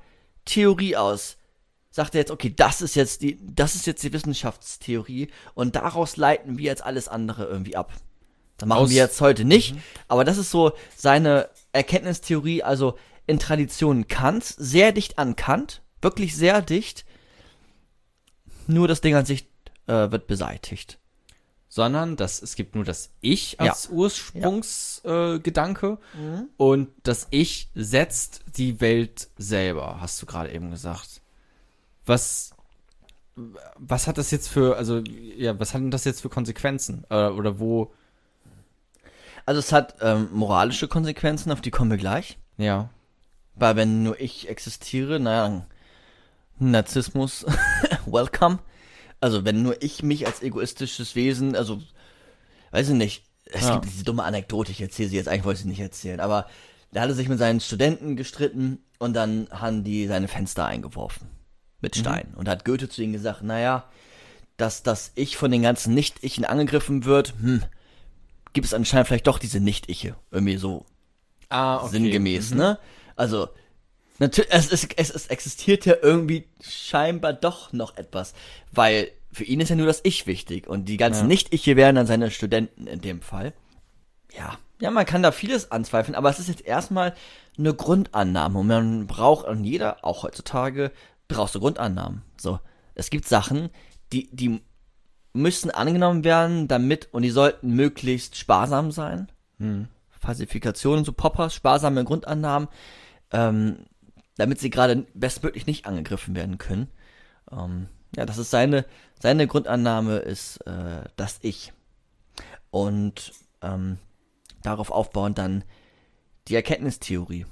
Theorie 0.47 0.97
aus, 0.97 1.37
sagt 1.91 2.15
er 2.15 2.21
jetzt, 2.21 2.31
okay, 2.31 2.55
das 2.55 2.81
ist 2.81 2.95
jetzt 2.95 3.21
die, 3.21 3.39
das 3.43 3.75
ist 3.75 3.87
jetzt 3.87 4.03
die 4.03 4.13
Wissenschaftstheorie 4.13 5.29
und 5.55 5.77
daraus 5.77 6.17
leiten 6.17 6.57
wir 6.57 6.65
jetzt 6.65 6.83
alles 6.85 7.09
andere 7.09 7.45
irgendwie 7.45 7.77
ab. 7.77 7.93
Das 8.57 8.69
machen 8.69 8.85
Aus- 8.85 8.91
wir 8.91 8.97
jetzt 8.97 9.21
heute 9.21 9.45
nicht, 9.45 9.75
aber 10.07 10.25
das 10.25 10.39
ist 10.39 10.51
so 10.51 10.73
seine 10.97 11.51
Erkenntnistheorie, 11.73 12.63
also 12.63 12.97
in 13.27 13.39
Traditionen 13.39 14.09
Kants, 14.09 14.55
sehr 14.57 14.93
dicht 14.93 15.19
an 15.19 15.37
Kant, 15.37 15.83
wirklich 16.01 16.35
sehr 16.37 16.63
dicht, 16.63 17.05
nur 18.67 18.89
das 18.89 19.01
Ding 19.01 19.15
an 19.15 19.27
sich 19.27 19.47
äh, 19.87 20.11
wird 20.11 20.27
beseitigt. 20.27 20.99
Sondern 21.69 22.17
dass 22.17 22.41
es 22.41 22.57
gibt 22.57 22.75
nur 22.75 22.85
das 22.85 23.11
Ich 23.21 23.61
als 23.61 23.89
Ursprungsgedanke. 23.91 25.37
Äh, 25.37 25.41
Gedanke 25.41 25.99
und 26.57 26.89
das 27.03 27.27
Ich 27.31 27.71
setzt 27.75 28.43
die 28.57 28.81
Welt 28.81 29.29
selber, 29.37 30.01
hast 30.01 30.21
du 30.23 30.27
gerade 30.27 30.53
eben 30.53 30.71
gesagt. 30.71 31.21
Was 32.07 32.55
was 33.77 34.07
hat 34.07 34.19
das 34.19 34.31
jetzt 34.31 34.49
für 34.49 34.77
also 34.77 34.99
ja 34.99 35.59
was 35.61 35.75
hat 35.75 35.83
denn 35.83 35.91
das 35.91 36.05
jetzt 36.05 36.23
für 36.23 36.29
Konsequenzen? 36.31 37.05
Äh, 37.11 37.29
oder 37.29 37.59
wo? 37.59 37.93
Also 39.45 39.61
es 39.61 39.73
hat 39.73 39.97
ähm, 40.01 40.29
moralische 40.33 40.89
Konsequenzen, 40.89 41.53
auf 41.53 41.61
die 41.61 41.71
kommen 41.71 41.91
wir 41.91 41.99
gleich. 41.99 42.39
ja. 42.57 42.91
Weil 43.61 43.75
wenn 43.75 44.05
nur 44.05 44.21
ich 44.21 44.49
existiere, 44.49 45.19
naja, 45.19 45.67
Narzissmus, 46.61 47.45
welcome. 48.07 48.61
Also 49.21 49.45
wenn 49.45 49.63
nur 49.63 49.83
ich 49.83 50.03
mich 50.03 50.27
als 50.27 50.43
egoistisches 50.43 51.15
Wesen, 51.15 51.57
also, 51.57 51.81
weiß 52.71 52.91
ich 52.91 52.95
nicht, 52.95 53.25
es 53.47 53.63
Ja. 53.63 53.75
gibt 53.75 53.87
diese 53.87 54.05
dumme 54.05 54.25
Anekdote, 54.25 54.71
ich 54.73 54.81
erzähle 54.81 55.09
sie 55.09 55.17
jetzt, 55.17 55.29
eigentlich 55.29 55.45
wollte 55.45 55.59
ich 55.59 55.63
sie 55.63 55.69
nicht 55.69 55.81
erzählen, 55.81 56.21
aber 56.21 56.47
da 56.93 57.01
hat 57.03 57.09
er 57.09 57.15
sich 57.15 57.29
mit 57.29 57.39
seinen 57.39 57.61
Studenten 57.61 58.17
gestritten 58.17 58.79
und 58.99 59.15
dann 59.15 59.49
haben 59.51 59.85
die 59.85 60.07
seine 60.07 60.29
Fenster 60.29 60.67
eingeworfen. 60.67 61.29
Mit 61.81 61.97
Steinen. 61.97 62.35
Und 62.35 62.47
da 62.49 62.53
hat 62.53 62.65
Goethe 62.65 62.89
zu 62.89 63.03
ihnen 63.03 63.13
gesagt, 63.13 63.43
naja, 63.43 63.85
dass 64.57 64.83
das 64.83 65.13
Ich 65.15 65.37
von 65.37 65.51
den 65.53 65.63
ganzen 65.63 65.95
Nicht-Ichen 65.95 66.45
angegriffen 66.45 67.05
wird, 67.05 67.35
hm, 67.41 67.63
gibt 68.53 68.67
es 68.67 68.75
anscheinend 68.75 69.07
vielleicht 69.07 69.29
doch 69.29 69.39
diese 69.39 69.61
Nicht-Iche. 69.61 70.17
Irgendwie 70.33 70.57
so 70.57 70.85
ah, 71.49 71.87
sinngemäß, 71.87 72.53
ne? 72.53 72.79
Also, 73.15 73.49
natürlich, 74.19 74.51
es, 74.53 74.69
ist, 74.69 74.89
es, 74.97 75.11
es 75.11 75.27
existiert 75.29 75.87
ja 75.87 75.95
irgendwie 76.01 76.47
scheinbar 76.61 77.33
doch 77.33 77.73
noch 77.73 77.97
etwas, 77.97 78.35
weil 78.73 79.11
für 79.33 79.45
ihn 79.45 79.61
ist 79.61 79.69
ja 79.69 79.77
nur 79.77 79.87
das 79.87 80.01
Ich 80.05 80.27
wichtig 80.27 80.67
und 80.67 80.87
die 80.87 80.97
ganzen 80.97 81.23
Ja. 81.23 81.29
Nicht-Iche 81.29 81.77
wären 81.77 81.95
dann 81.95 82.07
seine 82.07 82.31
Studenten 82.31 82.87
in 82.87 83.01
dem 83.01 83.21
Fall. 83.21 83.53
Ja, 84.37 84.59
ja, 84.81 84.91
man 84.91 85.07
kann 85.07 85.23
da 85.23 85.33
vieles 85.33 85.71
anzweifeln, 85.71 86.15
aber 86.15 86.31
es 86.31 86.39
ist 86.39 86.49
jetzt 86.49 86.65
erstmal 86.65 87.15
eine 87.59 87.75
Grundannahme 87.75 88.59
und 88.61 88.67
man 88.69 89.07
braucht 89.07 89.47
an 89.47 89.65
jeder, 89.65 90.05
auch 90.05 90.23
heutzutage, 90.23 90.93
brauchst 91.27 91.55
du 91.55 91.61
Grundannahmen. 91.61 92.23
So, 92.41 92.61
es 92.95 93.11
gibt 93.11 93.27
Sachen, 93.27 93.71
die, 94.13 94.29
die 94.33 94.61
müssen 95.33 95.71
angenommen 95.71 96.25
werden, 96.25 96.69
damit, 96.69 97.09
und 97.13 97.23
die 97.23 97.31
sollten 97.31 97.75
möglichst 97.75 98.37
sparsam 98.37 98.93
sein. 98.93 99.31
Falsifikationen, 100.21 101.05
so 101.05 101.13
Poppers, 101.13 101.55
sparsame 101.55 102.05
Grundannahmen, 102.05 102.69
ähm, 103.33 103.85
damit 104.39 104.61
sie 104.61 104.71
gerade 104.71 105.05
bestmöglich 105.13 105.67
nicht 105.67 105.85
angegriffen 105.85 106.35
werden 106.35 106.57
können. 106.57 106.89
Ähm, 107.53 107.89
ja, 108.17 108.25
das 108.25 108.39
ist 108.39 108.51
seine, 108.51 108.87
seine 109.21 109.47
Grundannahme 109.47 110.19
ist 110.19 110.59
äh, 110.67 111.05
das 111.17 111.41
Ich. 111.43 111.73
Und 112.71 113.33
ähm, 113.61 113.99
darauf 114.63 114.91
aufbauend 114.91 115.37
dann 115.37 115.65
die 116.47 116.55
Erkenntnistheorie. 116.55 117.45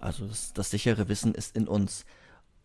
Also 0.00 0.26
das, 0.26 0.54
das 0.54 0.70
sichere 0.70 1.08
Wissen 1.08 1.34
ist 1.34 1.54
in 1.54 1.68
uns. 1.68 2.06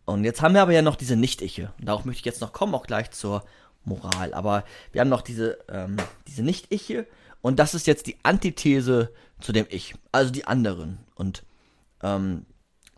Und 0.06 0.24
jetzt 0.24 0.40
haben 0.40 0.54
wir 0.54 0.62
aber 0.62 0.72
ja 0.72 0.82
noch 0.82 0.96
diese 0.96 1.16
Nicht-Iche. 1.16 1.72
Darauf 1.80 2.04
möchte 2.04 2.20
ich 2.20 2.24
jetzt 2.24 2.40
noch 2.40 2.52
kommen, 2.52 2.74
auch 2.74 2.86
gleich 2.86 3.10
zur 3.10 3.44
Moral. 3.84 4.32
Aber 4.32 4.64
wir 4.92 5.00
haben 5.00 5.08
noch 5.08 5.22
diese, 5.22 5.58
ähm, 5.68 5.96
diese 6.28 6.42
Nicht-Iche. 6.42 7.06
Und 7.42 7.58
das 7.58 7.74
ist 7.74 7.86
jetzt 7.86 8.06
die 8.06 8.16
Antithese 8.22 9.12
zu 9.40 9.52
dem 9.52 9.66
Ich. 9.68 9.94
Also 10.12 10.32
die 10.32 10.46
anderen. 10.46 10.98
Und 11.16 11.44
ähm, 12.02 12.46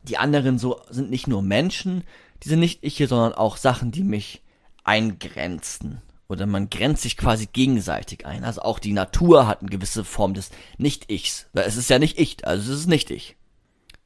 die 0.02 0.18
anderen 0.18 0.58
so 0.58 0.80
sind 0.90 1.10
nicht 1.10 1.26
nur 1.28 1.42
Menschen, 1.42 2.04
diese 2.42 2.56
Nicht-Iche, 2.56 3.06
sondern 3.08 3.32
auch 3.34 3.56
Sachen, 3.56 3.90
die 3.90 4.04
mich 4.04 4.42
eingrenzen. 4.84 6.02
Oder 6.28 6.46
man 6.46 6.68
grenzt 6.68 7.02
sich 7.02 7.16
quasi 7.16 7.46
gegenseitig 7.50 8.26
ein. 8.26 8.44
Also 8.44 8.60
auch 8.62 8.78
die 8.78 8.92
Natur 8.92 9.46
hat 9.46 9.60
eine 9.60 9.70
gewisse 9.70 10.04
Form 10.04 10.34
des 10.34 10.50
Nicht-Ichs. 10.76 11.46
Weil 11.54 11.64
es 11.66 11.76
ist 11.76 11.88
ja 11.88 11.98
nicht 11.98 12.18
ich, 12.18 12.46
also 12.46 12.70
es 12.72 12.80
ist 12.80 12.86
nicht 12.86 13.10
ich. 13.10 13.36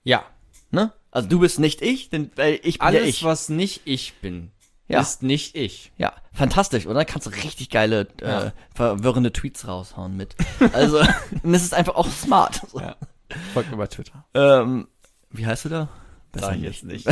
ja 0.05 0.25
Ne? 0.71 0.91
Also 1.11 1.29
du 1.29 1.41
bist 1.41 1.59
nicht 1.59 1.83
ich, 1.83 2.09
denn 2.09 2.31
weil 2.37 2.59
ich 2.63 2.79
bin 2.79 2.87
alles 2.87 3.03
ja 3.03 3.07
ich. 3.09 3.25
was 3.25 3.49
nicht 3.51 3.83
ich 3.85 4.15
bin 4.23 4.51
Ja. 4.89 5.01
ist 5.01 5.23
nicht 5.23 5.55
ich 5.57 5.93
Ja, 5.99 6.15
fantastisch, 6.33 6.87
oder? 6.87 7.05
Kannst 7.05 7.27
du 7.27 7.31
richtig 7.31 7.69
geile, 7.69 8.09
äh, 8.23 8.27
Ja. 8.27 8.53
verwirrende 8.75 9.33
Tweets 9.33 9.67
raushauen 9.69 10.17
mit. 10.17 10.35
Also, 10.73 11.01
und 11.43 11.53
es 11.53 11.63
ist 11.65 11.75
einfach 11.75 11.97
auch 11.97 12.09
smart. 12.09 12.63
So. 12.71 12.81
Ja. 12.81 12.97
Folgt 13.53 13.71
mir 13.71 13.77
bei 13.77 13.87
Twitter. 13.89 14.25
Ähm, 14.33 14.89
wie 15.33 15.47
heißt 15.47 15.65
du 15.67 15.69
da? 15.69 15.89
Besser 16.33 16.47
Sag 16.47 16.57
ich 16.57 16.63
jetzt 16.63 16.85
nicht. 16.85 17.05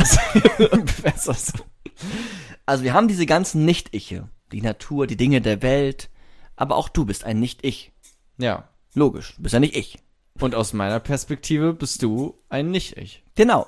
Besser 1.03 1.33
so. 1.33 1.63
Also 2.65 2.83
wir 2.83 2.93
haben 2.93 3.07
diese 3.07 3.25
ganzen 3.25 3.65
Nicht-Iche. 3.65 4.27
Die 4.51 4.61
Natur, 4.61 5.07
die 5.07 5.17
Dinge 5.17 5.41
der 5.41 5.61
Welt. 5.61 6.09
Aber 6.55 6.75
auch 6.75 6.89
du 6.89 7.05
bist 7.05 7.23
ein 7.23 7.39
Nicht-Ich. 7.39 7.91
Ja. 8.37 8.67
Logisch, 8.93 9.35
du 9.37 9.43
bist 9.43 9.53
ja 9.53 9.59
nicht 9.59 9.75
ich. 9.75 9.99
Und 10.39 10.55
aus 10.55 10.73
meiner 10.73 10.99
Perspektive 10.99 11.73
bist 11.73 12.01
du 12.03 12.37
ein 12.49 12.71
Nicht-Ich. 12.71 13.23
Genau. 13.35 13.67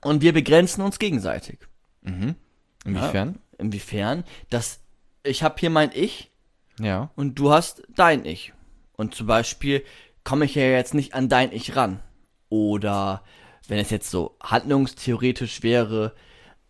Und 0.00 0.22
wir 0.22 0.32
begrenzen 0.32 0.82
uns 0.82 0.98
gegenseitig. 0.98 1.58
Mhm. 2.02 2.34
Inwiefern? 2.84 3.38
Inwiefern? 3.58 4.24
Dass 4.50 4.80
ich 5.22 5.42
habe 5.42 5.56
hier 5.60 5.70
mein 5.70 5.90
Ich 5.94 6.30
Ja. 6.80 7.10
und 7.14 7.36
du 7.38 7.52
hast 7.52 7.82
dein 7.94 8.24
Ich. 8.24 8.52
Und 8.96 9.14
zum 9.14 9.26
Beispiel 9.26 9.84
komme 10.24 10.44
ich 10.46 10.54
ja 10.54 10.62
jetzt 10.64 10.94
nicht 10.94 11.14
an 11.14 11.28
dein 11.28 11.52
Ich 11.52 11.76
ran. 11.76 12.00
Oder 12.48 13.22
wenn 13.68 13.78
es 13.78 13.90
jetzt 13.90 14.10
so 14.10 14.36
handlungstheoretisch 14.42 15.62
wäre, 15.62 16.14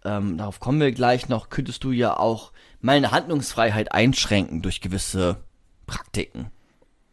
ähm, 0.04 0.38
darauf 0.38 0.60
kommen 0.60 0.80
wir 0.80 0.92
gleich 0.92 1.28
noch, 1.28 1.48
könntest 1.48 1.84
du 1.84 1.92
ja 1.92 2.16
auch 2.16 2.52
meine 2.80 3.10
Handlungsfreiheit 3.10 3.92
einschränken 3.92 4.62
durch 4.62 4.80
gewisse 4.80 5.38
Praktiken. 5.86 6.50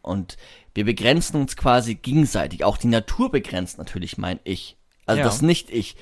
Und 0.02 0.36
wir 0.74 0.84
begrenzen 0.84 1.36
uns 1.36 1.56
quasi 1.56 1.94
gegenseitig. 1.94 2.64
Auch 2.64 2.76
die 2.76 2.88
Natur 2.88 3.30
begrenzt 3.30 3.78
natürlich 3.78 4.18
mein 4.18 4.40
Ich. 4.44 4.76
Also 5.06 5.20
Ja. 5.20 5.24
das 5.24 5.42
Nicht-Ich. 5.42 5.96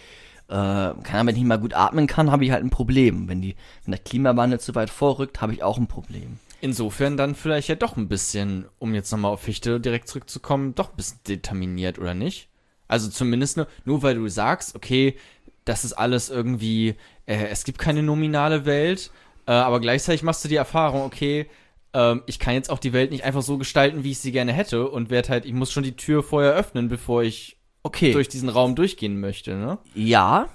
Äh, 0.48 0.52
kann, 0.52 1.26
wenn 1.26 1.28
ich 1.28 1.36
nicht 1.36 1.46
mal 1.46 1.58
gut 1.58 1.74
atmen 1.74 2.06
kann, 2.06 2.30
habe 2.30 2.44
ich 2.44 2.52
halt 2.52 2.64
ein 2.64 2.70
Problem. 2.70 3.28
Wenn, 3.28 3.42
die, 3.42 3.54
wenn 3.84 3.92
der 3.92 4.00
Klimawandel 4.00 4.60
zu 4.60 4.74
weit 4.74 4.88
vorrückt, 4.88 5.42
habe 5.42 5.52
ich 5.52 5.62
auch 5.62 5.76
ein 5.76 5.88
Problem. 5.88 6.38
Insofern 6.62 7.16
dann 7.18 7.34
vielleicht 7.34 7.68
ja 7.68 7.74
doch 7.74 7.96
ein 7.96 8.08
bisschen, 8.08 8.66
um 8.78 8.94
jetzt 8.94 9.12
nochmal 9.12 9.32
auf 9.32 9.42
Fichte 9.42 9.78
direkt 9.78 10.08
zurückzukommen, 10.08 10.74
doch 10.74 10.90
ein 10.90 10.96
bisschen 10.96 11.20
determiniert, 11.28 11.98
oder 11.98 12.14
nicht? 12.14 12.47
Also 12.88 13.08
zumindest 13.10 13.56
nur, 13.56 13.66
nur 13.84 14.02
weil 14.02 14.14
du 14.16 14.28
sagst, 14.28 14.74
okay, 14.74 15.16
das 15.64 15.84
ist 15.84 15.92
alles 15.92 16.30
irgendwie, 16.30 16.94
äh, 17.26 17.46
es 17.48 17.64
gibt 17.64 17.78
keine 17.78 18.02
nominale 18.02 18.64
Welt, 18.64 19.10
äh, 19.46 19.52
aber 19.52 19.80
gleichzeitig 19.80 20.22
machst 20.22 20.44
du 20.44 20.48
die 20.48 20.56
Erfahrung, 20.56 21.02
okay, 21.02 21.48
ähm, 21.92 22.22
ich 22.26 22.38
kann 22.38 22.54
jetzt 22.54 22.70
auch 22.70 22.78
die 22.78 22.92
Welt 22.92 23.10
nicht 23.10 23.24
einfach 23.24 23.42
so 23.42 23.58
gestalten, 23.58 24.04
wie 24.04 24.10
ich 24.12 24.18
sie 24.18 24.32
gerne 24.32 24.52
hätte 24.52 24.88
und 24.88 25.10
werd 25.10 25.28
halt, 25.28 25.44
ich 25.44 25.52
muss 25.52 25.70
schon 25.70 25.82
die 25.84 25.96
Tür 25.96 26.22
vorher 26.22 26.52
öffnen, 26.54 26.88
bevor 26.88 27.22
ich 27.22 27.56
Okay. 27.82 28.12
durch 28.12 28.28
diesen 28.28 28.48
Raum 28.48 28.74
durchgehen 28.74 29.20
möchte, 29.20 29.54
ne? 29.54 29.78
Ja, 29.94 30.48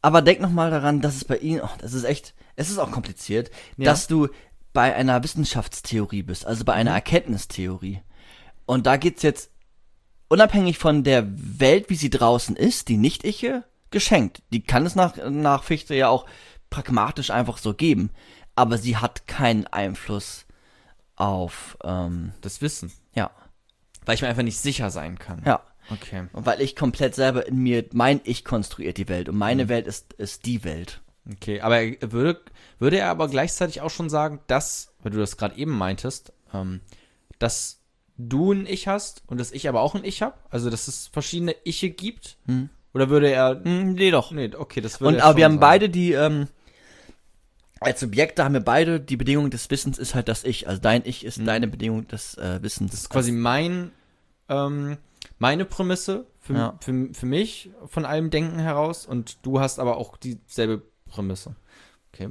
aber 0.00 0.22
denk 0.22 0.40
noch 0.40 0.50
mal 0.50 0.70
daran, 0.70 1.00
dass 1.00 1.14
es 1.14 1.24
bei 1.24 1.36
Ihnen, 1.36 1.60
oh, 1.62 1.68
das 1.78 1.92
ist 1.92 2.04
echt, 2.04 2.34
es 2.56 2.70
ist 2.70 2.78
auch 2.78 2.90
kompliziert, 2.90 3.50
Ja. 3.76 3.84
dass 3.86 4.06
du 4.08 4.28
bei 4.72 4.94
einer 4.94 5.22
Wissenschaftstheorie 5.22 6.22
bist, 6.22 6.46
also 6.46 6.64
bei 6.64 6.72
einer 6.72 6.92
Erkenntnistheorie. 6.92 8.00
Und 8.66 8.86
da 8.86 8.96
geht's 8.96 9.22
jetzt 9.22 9.50
unabhängig 10.32 10.78
von 10.78 11.04
der 11.04 11.24
Welt, 11.60 11.90
wie 11.90 11.94
sie 11.94 12.10
draußen 12.10 12.56
ist, 12.56 12.88
die 12.88 12.96
Nicht-Iche, 12.96 13.64
geschenkt. 13.90 14.42
Die 14.50 14.62
kann 14.62 14.86
es 14.86 14.94
nach, 14.94 15.14
nach 15.30 15.62
Fichte 15.62 15.94
ja 15.94 16.08
auch 16.08 16.24
pragmatisch 16.70 17.30
einfach 17.30 17.58
so 17.58 17.74
geben. 17.74 18.10
Aber 18.56 18.78
sie 18.78 18.96
hat 18.96 19.26
keinen 19.26 19.66
Einfluss 19.66 20.46
auf, 21.16 21.76
ähm, 21.84 22.32
Das 22.40 22.62
Wissen. 22.62 22.90
ja, 23.14 23.30
Weil 24.06 24.14
ich 24.14 24.22
mir 24.22 24.28
einfach 24.28 24.42
nicht 24.42 24.58
sicher 24.58 24.90
sein 24.90 25.18
kann. 25.18 25.42
ja. 25.44 25.60
Okay. 25.90 26.28
Und 26.32 26.46
weil 26.46 26.60
ich 26.60 26.76
komplett 26.76 27.14
selber 27.16 27.44
in 27.46 27.56
mir, 27.58 27.84
mein 27.92 28.20
Ich 28.24 28.44
konstruiert 28.44 28.98
die 28.98 29.08
Welt 29.08 29.28
und 29.28 29.36
meine 29.36 29.68
Welt 29.68 29.88
ist, 29.88 30.12
ist 30.12 30.46
die 30.46 30.62
Welt. 30.62 31.00
Okay, 31.30 31.60
aber 31.60 31.80
er 31.82 32.12
würde, 32.12 32.40
würde 32.78 32.98
er 32.98 33.10
aber 33.10 33.28
gleichzeitig 33.28 33.80
auch 33.80 33.90
schon 33.90 34.08
sagen, 34.08 34.38
dass, 34.46 34.94
weil 35.02 35.10
du 35.10 35.18
das 35.18 35.36
gerade 35.36 35.56
eben 35.56 35.76
meintest, 35.76 36.32
ähm, 36.54 36.80
dass 37.40 37.81
du 38.28 38.52
ein 38.52 38.66
Ich 38.66 38.88
hast 38.88 39.22
und 39.26 39.38
dass 39.38 39.52
ich 39.52 39.68
aber 39.68 39.80
auch 39.80 39.94
ein 39.94 40.04
Ich 40.04 40.22
habe? 40.22 40.34
Also, 40.50 40.70
dass 40.70 40.88
es 40.88 41.08
verschiedene 41.08 41.54
Iche 41.64 41.90
gibt? 41.90 42.36
Hm. 42.46 42.68
Oder 42.94 43.08
würde 43.10 43.30
er. 43.30 43.60
Hm, 43.62 43.94
nee, 43.94 44.10
doch. 44.10 44.32
Nee, 44.32 44.50
okay, 44.56 44.80
das 44.80 45.00
würde 45.00 45.14
Und 45.16 45.20
er 45.20 45.24
aber 45.26 45.36
wir 45.38 45.44
haben 45.44 45.52
sagen. 45.52 45.60
beide 45.60 45.88
die, 45.88 46.12
ähm, 46.12 46.48
als 47.80 48.00
Subjekte 48.00 48.44
haben 48.44 48.54
wir 48.54 48.60
beide, 48.60 49.00
die 49.00 49.16
Bedingung 49.16 49.50
des 49.50 49.68
Wissens 49.70 49.98
ist 49.98 50.14
halt 50.14 50.28
das 50.28 50.44
Ich. 50.44 50.68
Also 50.68 50.80
dein 50.80 51.02
Ich 51.04 51.24
ist 51.24 51.40
deine 51.44 51.66
Bedingung 51.68 52.06
des 52.08 52.36
äh, 52.38 52.62
Wissens. 52.62 52.90
Das 52.92 53.00
ist 53.00 53.10
quasi 53.10 53.32
mein, 53.32 53.90
ähm, 54.48 54.98
meine 55.38 55.64
Prämisse 55.64 56.26
für, 56.40 56.54
Ja. 56.54 56.78
für, 56.80 57.08
für 57.12 57.26
mich 57.26 57.70
von 57.86 58.04
allem 58.04 58.30
Denken 58.30 58.58
heraus 58.58 59.06
und 59.06 59.38
du 59.42 59.58
hast 59.60 59.78
aber 59.78 59.96
auch 59.96 60.16
dieselbe 60.16 60.82
Prämisse. 61.06 61.56
Okay. 62.12 62.28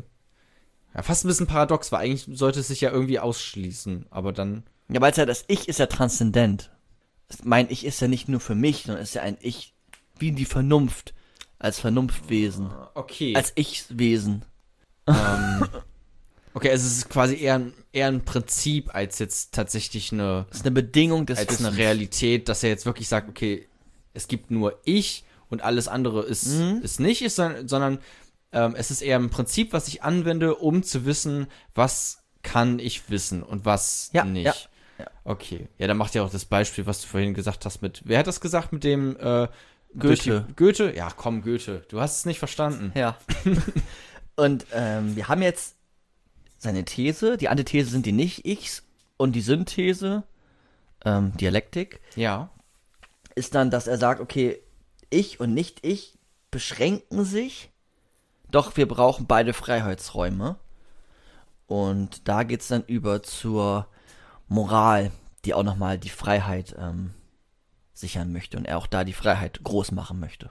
Ja, 0.93 1.01
fast 1.03 1.23
ein 1.25 1.29
bisschen 1.29 1.47
paradox, 1.47 1.91
weil 1.91 2.05
eigentlich 2.05 2.27
sollte 2.37 2.59
es 2.59 2.67
sich 2.67 2.81
ja 2.81 2.91
irgendwie 2.91 3.19
ausschließen, 3.19 4.05
aber 4.09 4.31
dann. 4.33 4.63
Ja, 4.91 5.01
weil 5.01 5.11
es 5.11 5.17
ja 5.17 5.25
das 5.25 5.43
Ich 5.47 5.67
ist 5.67 5.79
ja 5.79 5.87
transzendent. 5.87 6.69
Mein 7.43 7.69
Ich 7.69 7.85
ist 7.85 7.99
ja 8.01 8.07
nicht 8.07 8.27
nur 8.27 8.39
für 8.41 8.55
mich, 8.55 8.83
sondern 8.83 9.03
ist 9.03 9.15
ja 9.15 9.21
ein 9.21 9.37
Ich 9.41 9.73
wie 10.19 10.31
die 10.31 10.45
Vernunft. 10.45 11.13
Als 11.59 11.79
Vernunftwesen. 11.79 12.71
Okay. 12.95 13.35
Als 13.35 13.51
Ich-Wesen. 13.53 14.43
ähm, 15.07 15.67
okay, 16.55 16.71
also 16.71 16.87
es 16.87 16.97
ist 16.97 17.09
quasi 17.09 17.35
eher, 17.35 17.55
ein- 17.59 17.73
eher 17.93 18.07
ein 18.07 18.25
Prinzip 18.25 18.95
als 18.95 19.19
jetzt 19.19 19.53
tatsächlich 19.53 20.11
eine, 20.11 20.45
Das 20.49 20.57
ist 20.59 20.65
eine 20.65 20.71
Bedingung 20.73 21.27
des 21.27 21.37
als 21.37 21.49
Wissens. 21.51 21.67
eine 21.67 21.77
Realität, 21.77 22.49
dass 22.49 22.63
er 22.63 22.69
jetzt 22.69 22.87
wirklich 22.87 23.07
sagt, 23.07 23.29
okay, 23.29 23.67
es 24.15 24.27
gibt 24.27 24.49
nur 24.49 24.79
ich 24.85 25.23
und 25.49 25.61
alles 25.61 25.87
andere 25.87 26.23
ist, 26.23 26.47
Mhm. 26.47 26.79
ist 26.81 26.99
nicht, 26.99 27.21
ist, 27.21 27.35
sondern, 27.35 27.99
ähm, 28.53 28.73
es 28.75 28.89
ist 28.89 29.01
eher 29.03 29.19
ein 29.19 29.29
Prinzip, 29.29 29.71
was 29.71 29.87
ich 29.87 30.01
anwende, 30.01 30.55
um 30.55 30.81
zu 30.81 31.05
wissen, 31.05 31.45
was 31.75 32.23
kann 32.41 32.79
ich 32.79 33.07
wissen 33.11 33.43
und 33.43 33.65
was 33.65 34.09
Ja, 34.13 34.25
nicht. 34.25 34.45
ja. 34.45 34.55
Okay. 35.23 35.67
Ja, 35.77 35.87
dann 35.87 35.97
macht 35.97 36.15
ja 36.15 36.23
auch 36.23 36.31
das 36.31 36.45
Beispiel, 36.45 36.85
was 36.87 37.01
du 37.01 37.07
vorhin 37.07 37.33
gesagt 37.33 37.65
hast 37.65 37.81
mit, 37.81 38.01
wer 38.05 38.19
hat 38.19 38.27
das 38.27 38.41
gesagt 38.41 38.73
mit 38.73 38.83
dem, 38.83 39.15
äh, 39.17 39.47
Goethe. 39.97 40.45
die- 40.47 40.53
Goethe? 40.55 40.95
Ja, 40.95 41.09
komm, 41.15 41.41
Goethe. 41.43 41.85
Du 41.89 41.99
hast 42.01 42.19
es 42.19 42.25
nicht 42.25 42.39
verstanden. 42.39 42.91
Ja. 42.95 43.17
und 44.35 44.65
ähm, 44.73 45.15
wir 45.15 45.27
haben 45.27 45.41
jetzt 45.41 45.75
seine 46.57 46.85
These, 46.85 47.37
die 47.37 47.49
Antithese 47.49 47.89
sind 47.91 48.05
die 48.05 48.11
Nicht-Ichs 48.11 48.83
und 49.17 49.33
die 49.33 49.41
Synthese, 49.41 50.23
ähm, 51.05 51.35
Dialektik, 51.37 51.99
Ja. 52.15 52.49
ist 53.35 53.53
dann, 53.55 53.69
dass 53.69 53.87
er 53.87 53.97
sagt, 53.97 54.21
okay, 54.21 54.59
ich 55.09 55.39
und 55.39 55.53
Nicht-Ich 55.53 56.17
beschränken 56.51 57.25
sich, 57.25 57.69
doch 58.49 58.75
wir 58.77 58.87
brauchen 58.87 59.27
beide 59.27 59.53
Freiheitsräume. 59.53 60.57
Und 61.67 62.27
da 62.27 62.43
geht's 62.43 62.67
dann 62.67 62.83
über 62.85 63.23
zur 63.23 63.87
Moral, 64.51 65.11
die 65.45 65.53
auch 65.53 65.63
nochmal 65.63 65.97
die 65.97 66.09
Freiheit 66.09 66.75
ähm, 66.77 67.13
sichern 67.93 68.33
möchte 68.33 68.57
und 68.57 68.65
er 68.65 68.79
auch 68.79 68.87
da 68.87 69.05
die 69.05 69.13
Freiheit 69.13 69.63
groß 69.63 69.93
machen 69.93 70.19
möchte. 70.19 70.49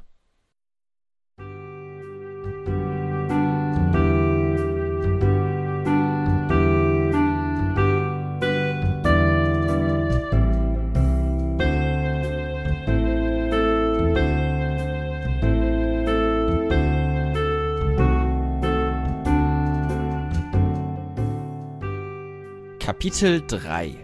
Kapitel 23.00 23.42
3. 23.46 23.96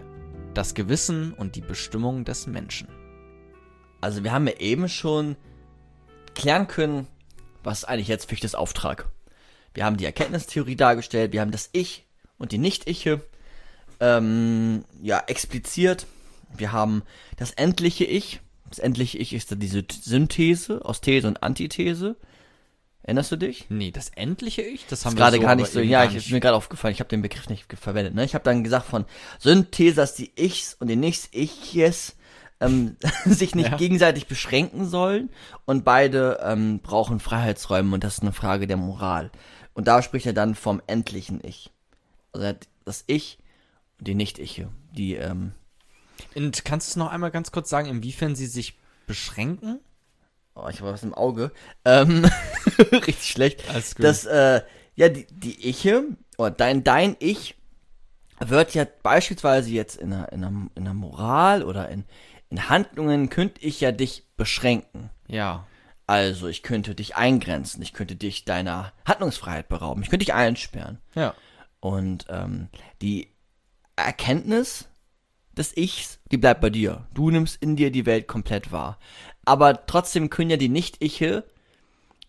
Das 0.55 0.73
Gewissen 0.73 1.31
und 1.31 1.55
die 1.55 1.61
Bestimmung 1.61 2.25
des 2.25 2.47
Menschen. 2.47 2.87
Also 4.01 4.23
wir 4.23 4.31
haben 4.31 4.47
ja 4.47 4.55
eben 4.57 4.89
schon 4.89 5.35
klären 6.33 6.67
können, 6.67 7.05
was 7.61 7.83
eigentlich 7.83 8.07
jetzt 8.07 8.27
Fichtes 8.27 8.55
Auftrag. 8.55 9.07
Wir 9.75 9.85
haben 9.85 9.97
die 9.97 10.05
Erkenntnistheorie 10.05 10.75
dargestellt, 10.75 11.31
wir 11.31 11.41
haben 11.41 11.51
das 11.51 11.69
Ich 11.73 12.07
und 12.39 12.51
die 12.51 12.57
Nicht-Iche 12.57 13.21
ähm, 13.99 14.83
ja, 14.99 15.23
expliziert. 15.27 16.07
Wir 16.55 16.71
haben 16.71 17.03
das 17.35 17.51
endliche 17.51 18.05
Ich. 18.05 18.39
Das 18.67 18.79
endliche 18.79 19.19
Ich 19.19 19.31
ist 19.31 19.51
dann 19.51 19.59
diese 19.59 19.83
Synthese 19.91 20.83
aus 20.83 21.01
These 21.01 21.27
und 21.27 21.43
Antithese. 21.43 22.15
Erinnerst 23.07 23.31
du 23.31 23.37
dich? 23.37 23.65
Nee, 23.69 23.91
das 23.91 24.09
endliche 24.09 24.61
Ich, 24.61 24.85
das 24.85 25.05
haben 25.05 25.13
ist 25.13 25.17
wir 25.17 25.23
gerade 25.23 25.37
so 25.37 25.41
gar 25.41 25.55
nicht 25.55 25.71
so. 25.71 25.79
Ja, 25.79 26.03
ich, 26.03 26.13
ist 26.15 26.29
mir 26.29 26.41
gerade 26.41 26.57
aufgefallen, 26.57 26.91
ich 26.93 26.99
habe 26.99 27.07
den 27.07 27.21
Begriff 27.21 27.47
nicht 27.47 27.65
verwendet. 27.79 28.13
Ne? 28.13 28.25
Ich 28.25 28.35
habe 28.35 28.43
dann 28.43 28.65
gesagt 28.65 28.85
von 28.85 29.05
Synthese, 29.39 29.95
dass 29.95 30.13
die 30.13 30.31
Ichs 30.35 30.75
und 30.77 30.87
die 30.89 30.97
Nichts-Iches 30.97 32.17
ähm, 32.59 32.97
sich 33.25 33.55
nicht 33.55 33.71
Ja. 33.71 33.77
gegenseitig 33.77 34.27
beschränken 34.27 34.85
sollen 34.85 35.29
und 35.63 35.85
beide 35.85 36.39
ähm, 36.43 36.79
brauchen 36.79 37.21
Freiheitsräume 37.21 37.95
und 37.95 38.03
das 38.03 38.15
ist 38.15 38.23
eine 38.23 38.33
Frage 38.33 38.67
der 38.67 38.77
Moral. 38.77 39.31
Und 39.73 39.87
da 39.87 40.01
spricht 40.01 40.25
er 40.25 40.33
dann 40.33 40.53
vom 40.53 40.81
endlichen 40.85 41.39
Ich. 41.45 41.71
Also 42.33 42.57
das 42.83 43.05
Ich 43.07 43.37
und 43.99 44.07
die 44.09 44.15
Nicht-Iche, 44.15 44.67
die 44.91 45.15
ähm, 45.15 45.53
Und 46.35 46.65
kannst 46.65 46.89
du 46.89 46.91
es 46.91 46.95
noch 46.97 47.09
einmal 47.09 47.31
ganz 47.31 47.53
kurz 47.53 47.69
sagen, 47.69 47.87
inwiefern 47.87 48.35
sie 48.35 48.47
sich 48.47 48.77
beschränken? 49.05 49.79
Oh, 50.57 50.67
ich 50.69 50.81
habe 50.81 50.91
was 50.91 51.03
im 51.03 51.13
Auge. 51.13 51.51
Ähm, 51.85 52.25
richtig 52.91 53.27
schlecht. 53.27 53.69
Alles 53.69 53.95
gut. 53.95 54.05
Das, 54.05 54.25
äh, 54.25 54.61
ja, 54.95 55.09
die, 55.09 55.27
die 55.29 55.69
Iche, 55.69 56.03
oder 56.37 56.51
dein, 56.51 56.83
dein 56.83 57.15
Ich, 57.19 57.55
wird 58.39 58.73
ja 58.73 58.85
beispielsweise 59.03 59.69
jetzt 59.69 59.97
in 59.97 60.13
einer, 60.13 60.31
in 60.31 60.43
einer, 60.43 60.69
in 60.75 60.83
einer 60.83 60.93
Moral 60.93 61.63
oder 61.63 61.89
in, 61.89 62.05
in 62.49 62.69
Handlungen 62.69 63.29
könnte 63.29 63.61
ich 63.61 63.81
ja 63.81 63.91
dich 63.91 64.25
beschränken. 64.35 65.09
Ja. 65.27 65.67
Also 66.05 66.47
ich 66.47 66.63
könnte 66.63 66.95
dich 66.95 67.15
eingrenzen, 67.15 67.81
ich 67.81 67.93
könnte 67.93 68.15
dich 68.15 68.45
deiner 68.45 68.93
Handlungsfreiheit 69.05 69.67
berauben, 69.67 70.01
ich 70.01 70.09
könnte 70.09 70.25
dich 70.25 70.33
einsperren. 70.33 70.99
Ja. 71.15 71.35
Und 71.79 72.25
ähm, 72.29 72.69
die 73.01 73.33
Erkenntnis 73.95 74.87
des 75.57 75.75
Ichs, 75.75 76.19
die 76.31 76.37
bleibt 76.37 76.61
bei 76.61 76.69
dir. 76.69 77.07
Du 77.13 77.29
nimmst 77.29 77.61
in 77.61 77.75
dir 77.75 77.91
die 77.91 78.05
Welt 78.05 78.27
komplett 78.27 78.71
wahr. 78.71 78.99
Aber 79.45 79.85
trotzdem 79.85 80.29
können 80.29 80.49
ja 80.49 80.57
die 80.57 80.69
Nicht-Iche, 80.69 81.43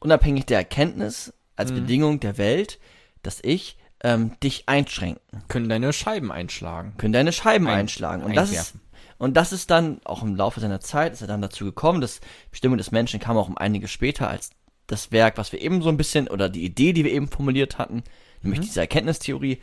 unabhängig 0.01 0.47
der 0.47 0.59
Erkenntnis, 0.59 1.33
als 1.57 1.73
Bedingung 1.73 2.21
der 2.21 2.39
Welt, 2.39 2.79
das 3.23 3.41
Ich, 3.43 3.77
ähm, 4.05 4.37
dich 4.41 4.69
einschränken. 4.69 5.43
Können 5.49 5.69
deine 5.69 5.93
Scheiben 5.93 6.31
einschlagen. 6.31 6.95
Können 6.99 7.13
deine 7.13 7.33
Scheiben 7.33 7.67
Ein- 7.67 7.81
einschlagen. 7.81 8.23
Und 8.23 8.37
das, 8.37 8.53
ist, 8.53 8.75
und 9.19 9.37
das 9.37 9.53
ist 9.53 9.71
dann, 9.71 10.01
auch 10.05 10.23
im 10.23 10.37
Laufe 10.37 10.61
seiner 10.61 10.81
Zeit, 10.81 11.13
ist 11.13 11.21
er 11.21 11.27
dann 11.27 11.43
dazu 11.43 11.65
gekommen, 11.65 12.01
dass 12.01 12.21
Bestimmung 12.53 12.79
des 12.79 12.93
Menschen 12.93 13.19
kam 13.19 13.37
auch 13.37 13.49
um 13.49 13.59
einiges 13.59 13.91
später 13.91 14.29
als 14.29 14.51
das 14.87 15.11
Werk, 15.11 15.37
was 15.37 15.51
wir 15.51 15.61
eben 15.61 15.83
so 15.83 15.89
ein 15.89 15.97
bisschen, 15.97 16.29
oder 16.29 16.49
die 16.49 16.65
Idee, 16.65 16.93
die 16.93 17.05
wir 17.05 17.13
eben 17.13 17.27
formuliert 17.27 17.77
hatten, 17.77 18.05
nämlich 18.43 18.61
diese 18.61 18.81
Erkenntnistheorie. 18.81 19.61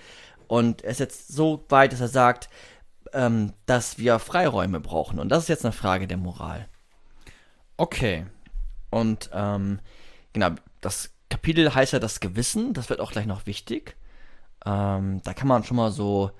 Und 0.47 0.83
er 0.83 0.91
ist 0.91 0.99
jetzt 0.99 1.29
so 1.29 1.65
weit, 1.69 1.93
dass 1.93 2.01
er 2.01 2.09
sagt, 2.09 2.49
ähm, 3.15 3.53
dass 3.65 3.97
wir 3.97 4.19
Freiräume 4.19 4.79
brauchen. 4.79 5.19
Und 5.19 5.29
das 5.29 5.43
ist 5.43 5.49
jetzt 5.49 5.65
eine 5.65 5.71
Frage 5.71 6.05
der 6.07 6.17
Moral. 6.17 6.67
Okay. 7.77 8.25
Und 8.91 9.29
ähm, 9.33 9.79
genau, 10.33 10.51
das 10.81 11.11
Kapitel 11.29 11.73
heißt 11.73 11.93
ja 11.93 11.99
das 11.99 12.19
Gewissen, 12.19 12.73
das 12.73 12.89
wird 12.89 12.99
auch 12.99 13.11
gleich 13.11 13.25
noch 13.25 13.45
wichtig. 13.45 13.95
Ähm, 14.65 15.21
da 15.23 15.33
kann 15.33 15.47
man 15.47 15.63
schon 15.63 15.77
mal 15.77 15.91
so, 15.91 16.31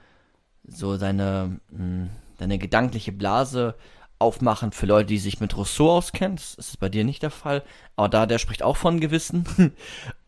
so 0.68 0.98
seine, 0.98 1.60
mh, 1.72 2.10
seine 2.38 2.58
gedankliche 2.58 3.12
Blase 3.12 3.76
aufmachen 4.20 4.72
für 4.72 4.86
Leute, 4.86 5.08
die 5.08 5.18
sich 5.18 5.40
mit 5.40 5.56
Rousseau 5.58 5.92
auskennen. 5.92 6.38
Das 6.38 6.56
ist 6.56 6.80
bei 6.80 6.90
dir 6.90 7.04
nicht 7.04 7.24
der 7.24 7.32
Fall. 7.32 7.64
Aber 7.96 8.10
da, 8.10 8.26
der 8.26 8.40
spricht 8.40 8.64
auch 8.64 8.78
von 8.78 9.00
Gewissen. 9.00 9.46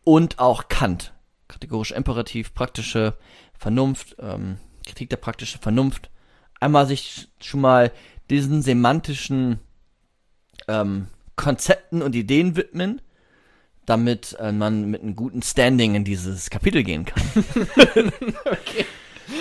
Und 0.04 0.38
auch 0.38 0.68
Kant. 0.68 1.12
Kategorischer 1.48 1.96
Imperativ, 1.96 2.52
praktische 2.52 3.14
Vernunft, 3.58 4.16
ähm, 4.18 4.58
Kritik 4.84 5.10
der 5.10 5.16
praktischen 5.16 5.60
Vernunft. 5.60 6.10
Einmal 6.60 6.86
sich 6.86 7.28
schon 7.40 7.60
mal 7.60 7.92
diesen 8.30 8.62
semantischen 8.62 9.58
ähm, 10.66 11.06
Konzepten 11.36 12.02
und 12.02 12.14
Ideen 12.14 12.56
widmen, 12.56 13.00
damit 13.86 14.36
äh, 14.38 14.52
man 14.52 14.90
mit 14.90 15.02
einem 15.02 15.16
guten 15.16 15.40
Standing 15.42 15.94
in 15.94 16.04
dieses 16.04 16.50
Kapitel 16.50 16.82
gehen 16.82 17.04
kann. 17.06 17.22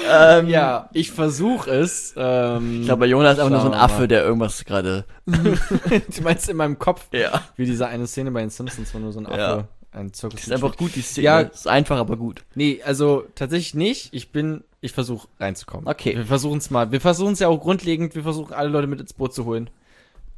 ähm, 0.09 0.47
Ja, 0.47 0.89
ich 0.93 1.11
versuche 1.11 1.69
es. 1.71 2.13
Ähm, 2.17 2.81
Ich 2.81 2.85
glaube, 2.85 3.01
bei 3.01 3.05
Jonas 3.07 3.33
ist 3.33 3.39
einfach 3.39 3.51
nur 3.51 3.61
so 3.61 3.67
ein 3.71 3.73
Affe, 3.73 4.07
der 4.07 4.23
irgendwas 4.23 4.63
gerade. 4.65 5.05
du 5.25 6.21
meinst 6.21 6.49
in 6.49 6.57
meinem 6.57 6.79
Kopf, 6.79 7.07
Ja. 7.11 7.43
wie 7.55 7.65
diese 7.65 7.87
eine 7.87 8.07
Szene 8.07 8.31
bei 8.31 8.41
den 8.41 8.49
Simpsons, 8.49 8.93
wo 8.93 8.99
nur 8.99 9.11
so 9.11 9.19
ein 9.19 9.25
Affe 9.25 9.37
Ja. 9.37 9.67
Einen 9.97 10.13
Zirkus 10.13 10.39
Das 10.41 10.47
ist 10.47 10.53
einfach 10.53 10.77
gut, 10.77 10.95
die 10.95 11.01
Szene. 11.01 11.25
Ja. 11.25 11.39
ist 11.41 11.67
einfach, 11.67 11.97
aber 11.97 12.17
gut. 12.17 12.43
Nee, 12.55 12.81
also 12.83 13.25
tatsächlich 13.35 13.73
nicht. 13.73 14.13
Ich 14.13 14.31
bin, 14.31 14.63
ich 14.81 14.91
versuche 14.91 15.27
reinzukommen. 15.39 15.87
Okay. 15.87 16.15
Wir 16.15 16.25
versuchen 16.25 16.59
es 16.59 16.69
mal. 16.69 16.91
Wir 16.91 17.01
versuchen 17.01 17.33
es 17.33 17.39
ja 17.39 17.47
auch 17.47 17.59
grundlegend. 17.59 18.15
Wir 18.15 18.23
versuchen 18.23 18.53
alle 18.53 18.69
Leute 18.69 18.87
mit 18.87 19.01
ins 19.01 19.13
Boot 19.13 19.33
zu 19.33 19.45
holen. 19.45 19.69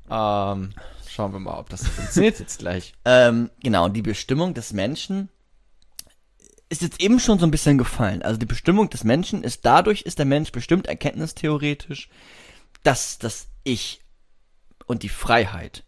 Ähm, 0.10 0.72
schauen 1.07 1.34
wir 1.34 1.39
mal, 1.39 1.60
ob 1.60 1.70
das 1.70 1.88
funktioniert 1.88 2.39
jetzt 2.39 2.60
gleich. 2.60 2.93
Ähm, 3.05 3.49
genau, 3.62 3.89
die 3.89 4.01
Bestimmung 4.01 4.53
des 4.53 4.74
Menschen 4.74 5.30
ist 6.70 6.82
jetzt 6.82 7.01
eben 7.01 7.20
schon 7.20 7.39
so 7.39 7.45
ein 7.45 7.51
bisschen 7.51 7.78
gefallen. 7.78 8.22
Also 8.22 8.38
die 8.39 8.45
Bestimmung 8.45 8.89
des 8.89 9.03
Menschen 9.03 9.43
ist 9.43 9.66
dadurch 9.66 10.03
ist 10.03 10.20
der 10.20 10.26
Mensch 10.26 10.51
bestimmt 10.51 10.88
erkenntnistheoretisch, 10.88 12.10
dass 12.84 13.18
das 13.18 13.47
Ich 13.64 14.01
und 14.86 15.03
die 15.03 15.10
Freiheit. 15.10 15.84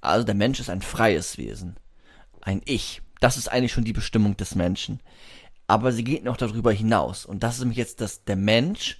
Also 0.00 0.24
der 0.24 0.34
Mensch 0.34 0.58
ist 0.58 0.70
ein 0.70 0.82
freies 0.82 1.38
Wesen. 1.38 1.76
Ein 2.40 2.60
Ich. 2.64 3.02
Das 3.22 3.36
ist 3.36 3.46
eigentlich 3.46 3.70
schon 3.70 3.84
die 3.84 3.92
Bestimmung 3.92 4.36
des 4.36 4.56
Menschen. 4.56 4.98
Aber 5.68 5.92
sie 5.92 6.02
geht 6.02 6.24
noch 6.24 6.36
darüber 6.36 6.72
hinaus. 6.72 7.24
Und 7.24 7.44
das 7.44 7.54
ist 7.54 7.60
nämlich 7.60 7.78
jetzt, 7.78 8.00
dass 8.00 8.24
der 8.24 8.34
Mensch 8.34 8.98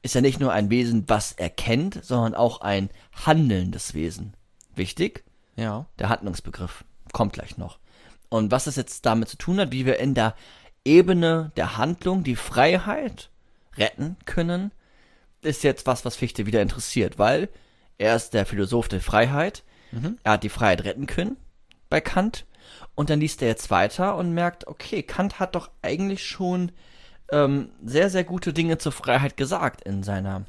ist 0.00 0.14
ja 0.14 0.20
nicht 0.20 0.38
nur 0.38 0.52
ein 0.52 0.70
Wesen, 0.70 1.08
was 1.08 1.32
erkennt, 1.32 1.98
sondern 2.04 2.36
auch 2.36 2.60
ein 2.60 2.88
handelndes 3.26 3.92
Wesen. 3.92 4.36
Wichtig? 4.76 5.24
Ja. 5.56 5.86
Der 5.98 6.08
Handlungsbegriff 6.08 6.84
kommt 7.12 7.32
gleich 7.32 7.58
noch. 7.58 7.80
Und 8.28 8.52
was 8.52 8.64
das 8.64 8.76
jetzt 8.76 9.06
damit 9.06 9.28
zu 9.28 9.38
tun 9.38 9.58
hat, 9.58 9.72
wie 9.72 9.86
wir 9.86 9.98
in 9.98 10.14
der 10.14 10.36
Ebene 10.84 11.50
der 11.56 11.76
Handlung 11.76 12.22
die 12.22 12.36
Freiheit 12.36 13.28
retten 13.76 14.16
können, 14.24 14.70
ist 15.42 15.64
jetzt 15.64 15.84
was, 15.84 16.04
was 16.04 16.14
Fichte 16.14 16.46
wieder 16.46 16.62
interessiert, 16.62 17.18
weil 17.18 17.48
er 17.98 18.14
ist 18.14 18.34
der 18.34 18.46
Philosoph 18.46 18.86
der 18.86 19.00
Freiheit. 19.00 19.64
Er 20.22 20.32
hat 20.32 20.44
die 20.44 20.48
Freiheit 20.48 20.84
retten 20.84 21.06
können 21.06 21.36
bei 21.94 22.00
Kant. 22.00 22.44
Und 22.96 23.08
dann 23.08 23.20
liest 23.20 23.40
er 23.40 23.46
jetzt 23.46 23.70
weiter 23.70 24.16
und 24.16 24.34
merkt, 24.34 24.66
okay, 24.66 25.04
Kant 25.04 25.38
hat 25.38 25.54
doch 25.54 25.70
eigentlich 25.80 26.26
schon 26.26 26.72
ähm, 27.30 27.70
sehr, 27.84 28.10
sehr 28.10 28.24
gute 28.24 28.52
Dinge 28.52 28.78
zur 28.78 28.90
Freiheit 28.90 29.36
gesagt 29.36 29.82
in 29.82 30.02
seiner, 30.02 30.44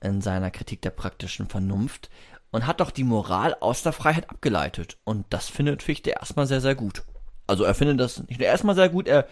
in 0.00 0.20
seiner 0.20 0.50
Kritik 0.50 0.82
der 0.82 0.90
praktischen 0.90 1.48
Vernunft 1.48 2.10
und 2.50 2.66
hat 2.66 2.80
doch 2.80 2.90
die 2.90 3.04
Moral 3.04 3.54
aus 3.60 3.84
der 3.84 3.92
Freiheit 3.92 4.28
abgeleitet. 4.28 4.98
Und 5.04 5.24
das 5.30 5.48
findet 5.48 5.84
Fichte 5.84 6.10
erstmal 6.10 6.48
sehr, 6.48 6.60
sehr 6.60 6.74
gut. 6.74 7.04
Also 7.46 7.62
er 7.62 7.76
findet 7.76 8.00
das 8.00 8.18
nicht 8.26 8.40
nur 8.40 8.48
erstmal 8.48 8.74
sehr 8.74 8.88
gut, 8.88 9.06
er, 9.06 9.28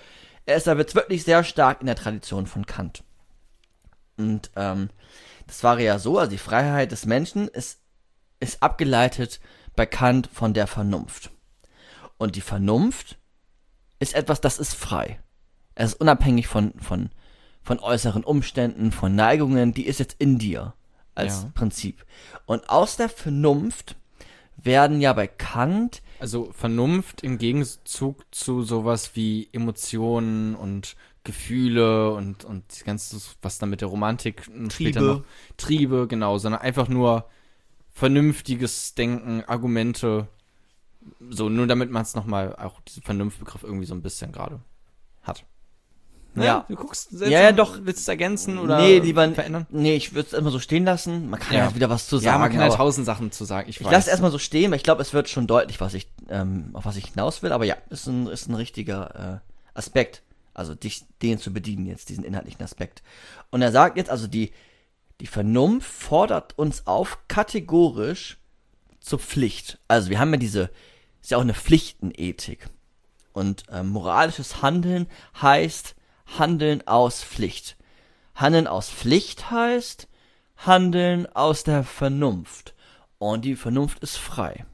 er 0.46 0.56
ist 0.56 0.68
da 0.68 0.76
jetzt 0.76 0.94
wirklich 0.94 1.24
sehr 1.24 1.42
stark 1.42 1.80
in 1.80 1.86
der 1.86 1.96
Tradition 1.96 2.46
von 2.46 2.64
Kant. 2.64 3.02
Und 4.16 4.52
ähm, 4.54 4.88
das 5.48 5.64
war 5.64 5.80
ja 5.80 5.98
so, 5.98 6.16
also 6.16 6.30
die 6.30 6.38
Freiheit 6.38 6.92
des 6.92 7.06
Menschen 7.06 7.48
ist, 7.48 7.80
ist 8.38 8.62
abgeleitet 8.62 9.40
bei 9.74 9.84
Kant 9.84 10.28
von 10.32 10.54
der 10.54 10.68
Vernunft. 10.68 11.32
Und 12.20 12.36
die 12.36 12.42
Vernunft 12.42 13.16
ist 13.98 14.14
etwas, 14.14 14.42
das 14.42 14.58
ist 14.58 14.74
frei. 14.74 15.20
Es 15.74 15.92
ist 15.92 16.00
unabhängig 16.02 16.48
von, 16.48 16.74
von, 16.78 17.08
von 17.62 17.78
äußeren 17.78 18.24
Umständen, 18.24 18.92
von 18.92 19.14
Neigungen, 19.14 19.72
die 19.72 19.86
ist 19.86 20.00
jetzt 20.00 20.16
in 20.18 20.38
dir 20.38 20.74
als 21.14 21.44
Ja. 21.44 21.50
Prinzip. 21.54 22.04
Und 22.44 22.68
aus 22.68 22.98
der 22.98 23.08
Vernunft 23.08 23.96
werden 24.58 25.00
ja 25.00 25.14
bei 25.14 25.28
Kant 25.28 26.02
Also 26.18 26.52
Vernunft 26.52 27.22
im 27.22 27.38
Gegenzug 27.38 28.22
zu 28.32 28.64
sowas 28.64 29.12
wie 29.14 29.48
Emotionen 29.52 30.54
und 30.56 30.96
Gefühle 31.24 32.12
und, 32.12 32.44
und 32.44 32.64
das 32.68 32.84
ganze, 32.84 33.16
was 33.40 33.56
dann 33.56 33.70
mit 33.70 33.80
der 33.80 33.88
Romantik 33.88 34.42
später 34.68 35.00
Triebe. 35.00 35.00
noch, 35.00 35.24
Triebe, 35.56 36.06
genau, 36.06 36.36
sondern 36.36 36.60
einfach 36.60 36.88
nur 36.88 37.30
vernünftiges 37.88 38.94
Denken, 38.94 39.42
Argumente, 39.46 40.28
so, 41.30 41.48
nur 41.48 41.66
damit 41.66 41.90
man 41.90 42.02
es 42.02 42.14
nochmal, 42.14 42.56
auch 42.56 42.80
diesen 42.82 43.02
Vernunftbegriff 43.02 43.62
irgendwie 43.62 43.86
so 43.86 43.94
ein 43.94 44.02
bisschen 44.02 44.32
gerade 44.32 44.60
hat. 45.22 45.44
Ja. 46.36 46.64
Du 46.68 46.76
guckst 46.76 47.10
Ja, 47.12 47.28
ja, 47.28 47.52
doch. 47.52 47.78
Willst 47.82 48.00
du 48.00 48.02
es 48.02 48.08
ergänzen 48.08 48.58
oder 48.58 48.78
nee, 48.80 48.98
lieber 49.00 49.28
verändern? 49.32 49.66
Nee, 49.70 49.96
ich 49.96 50.14
würde 50.14 50.28
es 50.28 50.32
immer 50.32 50.50
so 50.50 50.60
stehen 50.60 50.84
lassen. 50.84 51.28
Man 51.28 51.40
kann 51.40 51.56
ja, 51.56 51.64
Ja. 51.64 51.74
wieder 51.74 51.90
was 51.90 52.06
zu 52.06 52.18
sagen. 52.18 52.26
Ja, 52.26 52.38
man 52.38 52.50
kann 52.50 52.60
halt 52.60 52.72
aber 52.72 52.78
tausend 52.78 53.04
Sachen 53.04 53.32
zu 53.32 53.44
sagen. 53.44 53.68
Ich, 53.68 53.80
ich 53.80 53.90
lasse 53.90 54.10
erstmal 54.10 54.30
so 54.30 54.38
stehen, 54.38 54.70
weil 54.70 54.76
ich 54.76 54.84
glaube, 54.84 55.02
es 55.02 55.12
wird 55.12 55.28
schon 55.28 55.46
deutlich, 55.46 55.80
was 55.80 55.94
ich, 55.94 56.08
ähm, 56.28 56.70
auf 56.72 56.84
was 56.84 56.96
ich 56.96 57.06
hinaus 57.06 57.42
will. 57.42 57.52
Aber 57.52 57.64
ja, 57.64 57.76
ist 57.90 58.06
ein, 58.06 58.28
ist 58.28 58.48
ein 58.48 58.54
richtiger 58.54 59.42
äh, 59.42 59.76
Aspekt. 59.76 60.22
Also 60.54 60.74
dich, 60.74 61.04
den 61.22 61.38
zu 61.38 61.52
bedienen 61.52 61.86
jetzt, 61.86 62.08
diesen 62.08 62.24
inhaltlichen 62.24 62.62
Aspekt. 62.62 63.02
Und 63.50 63.62
er 63.62 63.72
sagt 63.72 63.96
jetzt 63.96 64.10
also, 64.10 64.28
die, 64.28 64.52
die 65.20 65.26
Vernunft 65.26 65.90
fordert 65.90 66.56
uns 66.58 66.86
auf, 66.86 67.18
kategorisch 67.28 68.38
zur 69.00 69.18
Pflicht. 69.18 69.78
Also 69.88 70.10
wir 70.10 70.18
haben 70.20 70.32
ja 70.32 70.38
diese, 70.38 70.70
ist 71.20 71.30
ja 71.30 71.36
auch 71.38 71.42
eine 71.42 71.54
Pflichtenethik. 71.54 72.68
Und 73.32 73.64
ähm, 73.70 73.88
moralisches 73.88 74.62
Handeln 74.62 75.06
heißt 75.40 75.94
Handeln 76.38 76.86
aus 76.86 77.22
Pflicht. 77.22 77.76
Handeln 78.34 78.66
aus 78.66 78.90
Pflicht 78.90 79.50
heißt 79.50 80.08
Handeln 80.56 81.26
aus 81.34 81.64
der 81.64 81.84
Vernunft. 81.84 82.74
Und 83.18 83.44
die 83.44 83.56
Vernunft 83.56 84.00
ist 84.00 84.16
frei. 84.16 84.64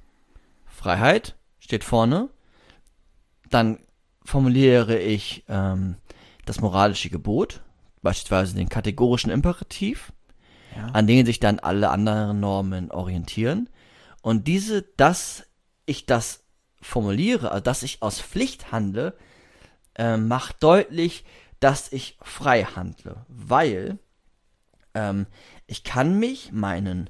Freiheit 0.66 1.36
steht 1.58 1.84
vorne. 1.84 2.28
Dann 3.50 3.78
formuliere 4.24 4.98
ich 4.98 5.44
ähm, 5.48 5.96
das 6.44 6.60
moralische 6.60 7.10
Gebot, 7.10 7.62
beispielsweise 8.02 8.54
den 8.54 8.68
kategorischen 8.68 9.30
Imperativ, 9.30 10.12
Ja. 10.76 10.86
an 10.92 11.06
denen 11.06 11.26
sich 11.26 11.40
dann 11.40 11.58
alle 11.58 11.90
anderen 11.90 12.40
Normen 12.40 12.90
orientieren. 12.90 13.68
Und 14.22 14.46
diese, 14.48 14.82
dass 14.82 15.45
ich 15.86 16.06
das 16.06 16.44
formuliere, 16.82 17.50
also 17.50 17.62
dass 17.62 17.82
ich 17.82 18.02
aus 18.02 18.20
Pflicht 18.20 18.70
handle, 18.72 19.14
äh, 19.94 20.16
macht 20.16 20.62
deutlich, 20.62 21.24
dass 21.58 21.90
ich 21.90 22.18
frei 22.20 22.64
handle, 22.64 23.24
weil 23.28 23.98
ähm, 24.94 25.26
ich 25.66 25.84
kann 25.84 26.18
mich 26.18 26.52
meinen 26.52 27.08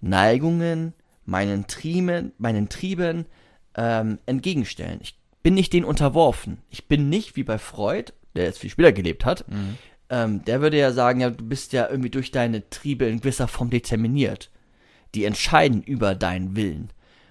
Neigungen, 0.00 0.92
meinen 1.24 1.66
Trieben, 1.66 2.32
meinen 2.38 2.68
Trieben 2.68 3.26
ähm, 3.74 4.18
entgegenstellen. 4.26 5.00
Ich 5.02 5.18
bin 5.42 5.54
nicht 5.54 5.72
denen 5.72 5.86
unterworfen. 5.86 6.58
Ich 6.68 6.86
bin 6.86 7.08
nicht 7.08 7.36
wie 7.36 7.44
bei 7.44 7.58
Freud, 7.58 8.12
der 8.34 8.44
jetzt 8.44 8.58
viel 8.58 8.70
später 8.70 8.92
gelebt 8.92 9.24
hat. 9.24 9.44
Ähm, 10.10 10.44
der 10.44 10.60
würde 10.60 10.78
ja 10.78 10.92
sagen, 10.92 11.20
ja, 11.20 11.30
du 11.30 11.44
bist 11.44 11.72
ja 11.72 11.88
irgendwie 11.88 12.10
durch 12.10 12.30
deine 12.30 12.68
Triebe 12.70 13.06
in 13.06 13.18
gewisser 13.20 13.48
Form 13.48 13.70
determiniert. 13.70 14.50
die 15.14 15.24
entscheiden 15.24 15.82
über 15.82 16.14
deinen 16.14 16.54
Willen. 16.56 16.90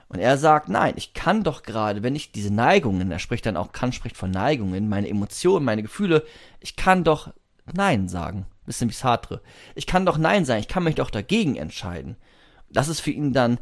Und 0.10 0.20
er 0.20 0.38
sagt, 0.38 0.70
nein, 0.70 0.94
ich 0.96 1.14
kann 1.14 1.44
doch 1.44 1.64
gerade, 1.64 2.02
wenn 2.02 2.16
ich 2.16 2.32
diese 2.32 2.54
Neigungen, 2.54 3.12
er 3.12 3.20
spricht 3.20 3.46
dann 3.46 3.58
auch, 3.58 3.74
Kant 3.74 3.94
spricht 3.94 4.16
von 4.16 4.32
Neigungen, 4.32 4.88
meine 4.88 5.10
Emotionen, 5.10 5.66
meine 5.66 5.84
Gefühle, 5.84 6.24
ich 6.60 6.76
kann 6.76 7.04
doch 7.04 7.34
Nein 7.74 8.08
sagen. 8.08 8.46
Bisschen 8.66 8.90
wie 8.90 8.94
Sartre. 8.94 9.42
Ich 9.76 9.86
kann 9.86 10.06
doch 10.06 10.18
Nein 10.18 10.46
sagen, 10.46 10.60
ich 10.60 10.68
kann 10.68 10.84
mich 10.84 10.96
doch 10.96 11.10
dagegen 11.10 11.56
entscheiden. 11.56 12.18
Das 12.70 12.88
ist 12.88 13.00
für 13.00 13.12
ihn 13.12 13.34
dann 13.34 13.60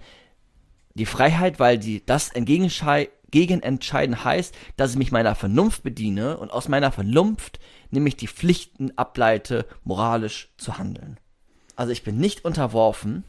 die 0.95 1.05
Freiheit, 1.05 1.59
weil 1.59 1.77
die, 1.77 2.05
das 2.05 2.31
gegen 2.33 3.61
entscheiden 3.61 4.23
heißt, 4.23 4.55
dass 4.77 4.91
ich 4.91 4.97
mich 4.97 5.11
meiner 5.11 5.35
Vernunft 5.35 5.83
bediene 5.83 6.37
und 6.37 6.51
aus 6.51 6.69
meiner 6.69 6.91
Vernunft 6.91 7.59
nämlich 7.91 8.15
die 8.15 8.27
Pflichten 8.27 8.97
ableite, 8.97 9.65
moralisch 9.83 10.49
zu 10.57 10.77
handeln. 10.77 11.19
Also 11.75 11.91
ich 11.91 12.03
bin 12.03 12.17
nicht 12.17 12.45
unterworfen, 12.45 13.23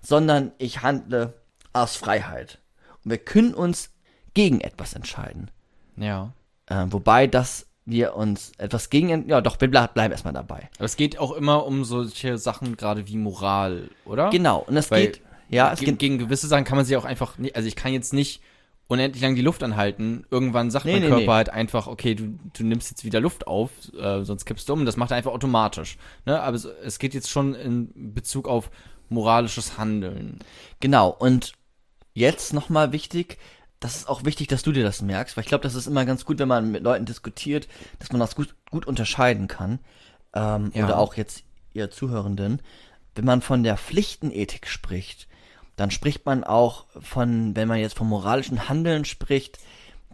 sondern 0.00 0.52
ich 0.58 0.82
handle 0.82 1.34
aus 1.72 1.96
Freiheit. 1.96 2.58
Und 3.04 3.10
wir 3.10 3.18
können 3.18 3.54
uns 3.54 3.90
gegen 4.34 4.60
etwas 4.60 4.94
entscheiden. 4.94 5.50
Ja. 5.96 6.32
Äh, 6.66 6.86
wobei 6.88 7.26
das 7.26 7.66
wir 7.84 8.14
uns 8.14 8.52
etwas 8.58 8.90
gegen, 8.90 9.28
ja 9.28 9.40
doch, 9.40 9.60
wir 9.60 9.68
bleiben 9.68 10.12
erstmal 10.12 10.32
dabei. 10.32 10.68
Aber 10.76 10.84
es 10.84 10.96
geht 10.96 11.18
auch 11.18 11.32
immer 11.32 11.66
um 11.66 11.84
solche 11.84 12.38
Sachen 12.38 12.76
gerade 12.76 13.08
wie 13.08 13.16
Moral, 13.16 13.90
oder? 14.04 14.30
Genau, 14.30 14.60
und 14.60 14.76
es 14.76 14.90
Weil 14.90 15.06
geht, 15.06 15.20
ja, 15.48 15.72
es 15.72 15.80
gegen, 15.80 15.92
geht, 15.92 15.98
gegen 15.98 16.18
gewisse 16.18 16.46
Sachen 16.46 16.64
kann 16.64 16.76
man 16.76 16.84
sich 16.84 16.96
auch 16.96 17.04
einfach, 17.04 17.38
nicht, 17.38 17.56
also 17.56 17.66
ich 17.66 17.74
kann 17.74 17.92
jetzt 17.92 18.12
nicht 18.12 18.40
unendlich 18.86 19.22
lang 19.22 19.34
die 19.34 19.42
Luft 19.42 19.62
anhalten. 19.62 20.24
Irgendwann 20.30 20.70
sagt 20.70 20.84
Nee, 20.84 20.92
mein 20.92 21.02
nee, 21.02 21.08
Körper 21.08 21.22
nee. 21.22 21.28
halt 21.28 21.50
einfach, 21.50 21.86
okay, 21.86 22.14
du, 22.14 22.38
du 22.52 22.64
nimmst 22.64 22.90
jetzt 22.90 23.04
wieder 23.04 23.20
Luft 23.20 23.46
auf, 23.46 23.70
äh, 23.98 24.22
sonst 24.22 24.44
kippst 24.44 24.68
du 24.68 24.74
um. 24.74 24.84
Das 24.84 24.96
macht 24.96 25.10
er 25.10 25.16
einfach 25.16 25.32
automatisch. 25.32 25.96
Ne? 26.26 26.40
Aber 26.40 26.54
es, 26.54 26.64
es 26.64 26.98
geht 26.98 27.14
jetzt 27.14 27.30
schon 27.30 27.54
in 27.54 28.14
Bezug 28.14 28.46
auf 28.48 28.70
moralisches 29.08 29.76
Handeln. 29.78 30.38
genau, 30.80 31.10
und 31.10 31.52
jetzt 32.14 32.52
nochmal 32.52 32.92
wichtig, 32.92 33.38
das 33.80 33.96
ist 33.96 34.08
auch 34.08 34.24
wichtig, 34.24 34.48
dass 34.48 34.62
du 34.62 34.72
dir 34.72 34.84
das 34.84 35.02
merkst, 35.02 35.36
weil 35.36 35.42
ich 35.42 35.48
glaube, 35.48 35.64
das 35.64 35.74
ist 35.74 35.86
immer 35.86 36.04
ganz 36.04 36.24
gut, 36.24 36.38
wenn 36.38 36.48
man 36.48 36.70
mit 36.70 36.82
Leuten 36.84 37.04
diskutiert, 37.04 37.66
dass 37.98 38.12
man 38.12 38.20
das 38.20 38.36
gut, 38.36 38.54
gut 38.70 38.86
unterscheiden 38.86 39.48
kann. 39.48 39.80
Ähm, 40.34 40.70
Ja. 40.74 40.84
Oder 40.84 40.98
auch 40.98 41.14
jetzt 41.14 41.42
ihr 41.72 41.90
Zuhörenden. 41.90 42.62
Wenn 43.14 43.24
man 43.24 43.42
von 43.42 43.62
der 43.62 43.76
Pflichtenethik 43.76 44.66
spricht, 44.68 45.26
dann 45.76 45.90
spricht 45.90 46.24
man 46.26 46.44
auch 46.44 46.86
von, 47.00 47.56
wenn 47.56 47.68
man 47.68 47.78
jetzt 47.78 47.96
vom 47.96 48.08
moralischen 48.08 48.68
Handeln 48.68 49.04
spricht, 49.04 49.58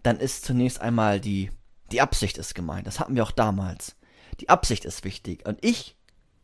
dann 0.03 0.19
ist 0.19 0.45
zunächst 0.45 0.81
einmal 0.81 1.21
die, 1.21 1.51
die 1.93 2.01
Absicht 2.01 2.39
ist 2.39 2.55
gemeint. 2.55 2.87
Das 2.87 3.01
hatten 3.01 3.17
wir 3.17 3.23
auch 3.23 3.33
damals. 3.33 3.97
Die 4.41 4.49
Absicht 4.49 4.85
ist 4.85 5.05
wichtig. 5.05 5.47
Und 5.47 5.59
ich, 5.65 5.97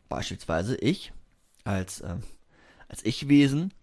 beispielsweise 0.09 0.75
ich, 0.75 1.13
als, 1.63 2.01
ähm, 2.01 2.23
als 2.87 3.03
Ich-Wesen, 3.03 3.73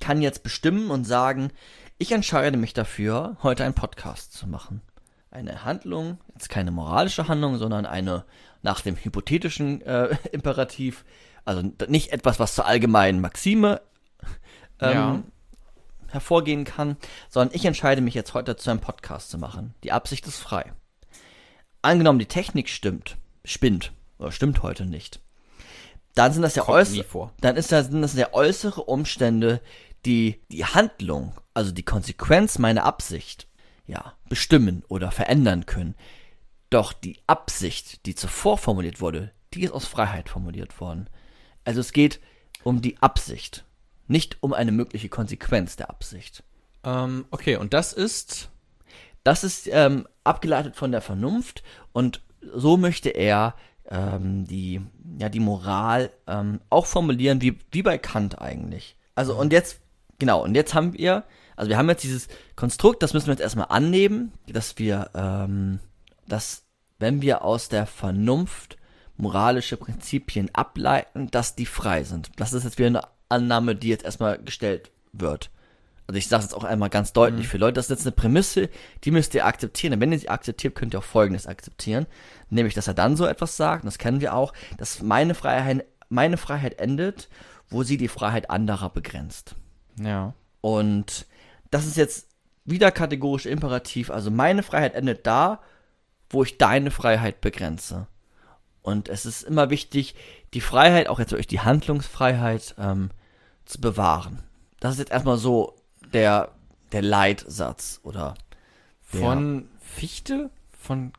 kann 0.00 0.22
jetzt 0.22 0.42
bestimmen 0.42 0.90
und 0.90 1.04
sagen, 1.04 1.50
ich 1.98 2.12
entscheide 2.12 2.56
mich 2.56 2.74
dafür, 2.74 3.36
heute 3.42 3.64
einen 3.64 3.74
Podcast 3.74 4.32
zu 4.32 4.46
machen. 4.46 4.82
Eine 5.30 5.64
Handlung, 5.64 6.18
jetzt 6.34 6.48
keine 6.48 6.70
moralische 6.70 7.28
Handlung, 7.28 7.56
sondern 7.58 7.86
eine 7.86 8.24
nach 8.62 8.80
dem 8.80 8.96
hypothetischen 8.96 9.80
äh, 9.82 10.16
Imperativ, 10.32 11.04
also 11.44 11.62
nicht 11.88 12.12
etwas, 12.12 12.38
was 12.38 12.54
zur 12.54 12.66
allgemeinen 12.66 13.20
Maxime 13.20 13.80
ähm, 14.80 14.92
Ja. 14.92 15.22
hervorgehen 16.08 16.64
kann, 16.64 16.96
sondern 17.28 17.54
ich 17.54 17.64
entscheide 17.64 18.00
mich 18.00 18.14
jetzt 18.14 18.34
heute 18.34 18.56
zu 18.56 18.70
einem 18.70 18.80
Podcast 18.80 19.30
zu 19.30 19.38
machen. 19.38 19.74
Die 19.84 19.92
Absicht 19.92 20.26
ist 20.26 20.38
frei. 20.38 20.72
Angenommen, 21.82 22.18
die 22.18 22.26
Technik 22.26 22.68
stimmt, 22.68 23.16
spinnt, 23.44 23.92
oder 24.18 24.32
stimmt 24.32 24.62
heute 24.62 24.86
nicht. 24.86 25.20
Dann 26.16 26.32
sind 26.32 26.40
das 26.40 26.54
ja 26.54 26.66
äußere, 26.66 27.30
dann 27.42 27.56
ist 27.56 27.70
das, 27.70 27.88
sind 27.88 28.00
das 28.00 28.14
ja 28.14 28.32
äußere 28.32 28.82
Umstände, 28.82 29.60
die 30.06 30.40
die 30.50 30.64
Handlung, 30.64 31.34
also 31.52 31.72
die 31.72 31.82
Konsequenz 31.82 32.58
meiner 32.58 32.84
Absicht, 32.84 33.46
ja, 33.86 34.14
bestimmen 34.30 34.82
oder 34.88 35.10
verändern 35.10 35.66
können. 35.66 35.94
Doch 36.70 36.94
die 36.94 37.18
Absicht, 37.26 38.06
die 38.06 38.14
zuvor 38.14 38.56
formuliert 38.56 39.02
wurde, 39.02 39.30
die 39.52 39.64
ist 39.64 39.72
aus 39.72 39.84
Freiheit 39.84 40.30
formuliert 40.30 40.80
worden. 40.80 41.10
Also 41.64 41.80
es 41.80 41.92
geht 41.92 42.18
um 42.64 42.80
die 42.80 42.96
Absicht, 43.02 43.66
nicht 44.08 44.38
um 44.40 44.54
eine 44.54 44.72
mögliche 44.72 45.10
Konsequenz 45.10 45.76
der 45.76 45.90
Absicht. 45.90 46.42
Ähm, 46.82 47.26
okay, 47.30 47.56
und 47.56 47.74
das 47.74 47.92
ist. 47.92 48.48
Das 49.22 49.44
ist 49.44 49.68
ähm, 49.70 50.08
abgeleitet 50.24 50.76
von 50.76 50.92
der 50.92 51.02
Vernunft 51.02 51.62
und 51.92 52.22
so 52.40 52.76
möchte 52.76 53.10
er 53.10 53.54
ähm, 53.90 54.46
die, 54.46 54.80
ja, 55.18 55.28
die 55.28 55.40
Moral 55.40 56.10
ähm, 56.26 56.60
auch 56.70 56.86
formulieren, 56.86 57.40
wie, 57.40 57.58
wie 57.70 57.82
bei 57.82 57.98
Kant 57.98 58.40
eigentlich. 58.40 58.96
Also 59.14 59.34
und 59.36 59.52
jetzt, 59.52 59.80
genau, 60.18 60.42
und 60.42 60.54
jetzt 60.54 60.74
haben 60.74 60.92
wir, 60.94 61.24
also 61.56 61.68
wir 61.68 61.78
haben 61.78 61.88
jetzt 61.88 62.04
dieses 62.04 62.28
Konstrukt, 62.54 63.02
das 63.02 63.14
müssen 63.14 63.26
wir 63.26 63.32
jetzt 63.32 63.42
erstmal 63.42 63.68
annehmen, 63.68 64.32
dass 64.46 64.78
wir, 64.78 65.10
ähm, 65.14 65.80
dass 66.26 66.64
wenn 66.98 67.22
wir 67.22 67.44
aus 67.44 67.68
der 67.68 67.86
Vernunft 67.86 68.76
moralische 69.16 69.76
Prinzipien 69.76 70.50
ableiten, 70.54 71.30
dass 71.30 71.54
die 71.54 71.66
frei 71.66 72.04
sind. 72.04 72.30
Das 72.36 72.52
ist 72.52 72.64
jetzt 72.64 72.78
wieder 72.78 72.88
eine 72.88 73.02
Annahme, 73.28 73.74
die 73.74 73.88
jetzt 73.88 74.04
erstmal 74.04 74.38
gestellt 74.38 74.90
wird. 75.12 75.50
Also 76.06 76.18
ich 76.18 76.28
sage 76.28 76.44
es 76.44 76.50
jetzt 76.50 76.56
auch 76.56 76.64
einmal 76.64 76.90
ganz 76.90 77.12
deutlich 77.12 77.48
für 77.48 77.58
Leute, 77.58 77.74
das 77.74 77.86
ist 77.86 77.90
jetzt 77.90 78.06
eine 78.06 78.14
Prämisse, 78.14 78.68
die 79.02 79.10
müsst 79.10 79.34
ihr 79.34 79.44
akzeptieren. 79.44 79.94
Und 79.94 80.00
wenn 80.00 80.12
ihr 80.12 80.18
sie 80.18 80.28
akzeptiert, 80.28 80.74
könnt 80.74 80.94
ihr 80.94 81.00
auch 81.00 81.04
Folgendes 81.04 81.46
akzeptieren. 81.46 82.06
Nämlich, 82.48 82.74
dass 82.74 82.86
er 82.86 82.94
dann 82.94 83.16
so 83.16 83.26
etwas 83.26 83.56
sagt, 83.56 83.82
und 83.82 83.86
das 83.86 83.98
kennen 83.98 84.20
wir 84.20 84.34
auch, 84.34 84.52
dass 84.78 85.02
meine 85.02 85.34
Freiheit, 85.34 85.84
meine 86.08 86.36
Freiheit 86.36 86.78
endet, 86.78 87.28
wo 87.68 87.82
sie 87.82 87.96
die 87.96 88.08
Freiheit 88.08 88.50
anderer 88.50 88.90
begrenzt. 88.90 89.56
Ja. 90.00 90.34
Und 90.60 91.26
das 91.70 91.86
ist 91.86 91.96
jetzt 91.96 92.28
wieder 92.64 92.92
kategorisch 92.92 93.46
imperativ. 93.46 94.10
Also 94.10 94.30
meine 94.30 94.62
Freiheit 94.62 94.94
endet 94.94 95.26
da, 95.26 95.60
wo 96.30 96.44
ich 96.44 96.58
deine 96.58 96.92
Freiheit 96.92 97.40
begrenze. 97.40 98.06
Und 98.82 99.08
es 99.08 99.26
ist 99.26 99.42
immer 99.42 99.70
wichtig, 99.70 100.14
die 100.54 100.60
Freiheit, 100.60 101.08
auch 101.08 101.18
jetzt 101.18 101.32
durch 101.32 101.48
die 101.48 101.60
Handlungsfreiheit, 101.60 102.76
ähm, 102.78 103.10
zu 103.64 103.80
bewahren. 103.80 104.44
Das 104.78 104.92
ist 104.92 104.98
jetzt 104.98 105.10
erstmal 105.10 105.38
so 105.38 105.74
der, 106.12 106.50
der 106.92 107.02
Leitsatz 107.02 108.00
oder 108.02 108.34
Von 109.02 109.68
Fichte? 109.80 110.50
Von 110.78 111.12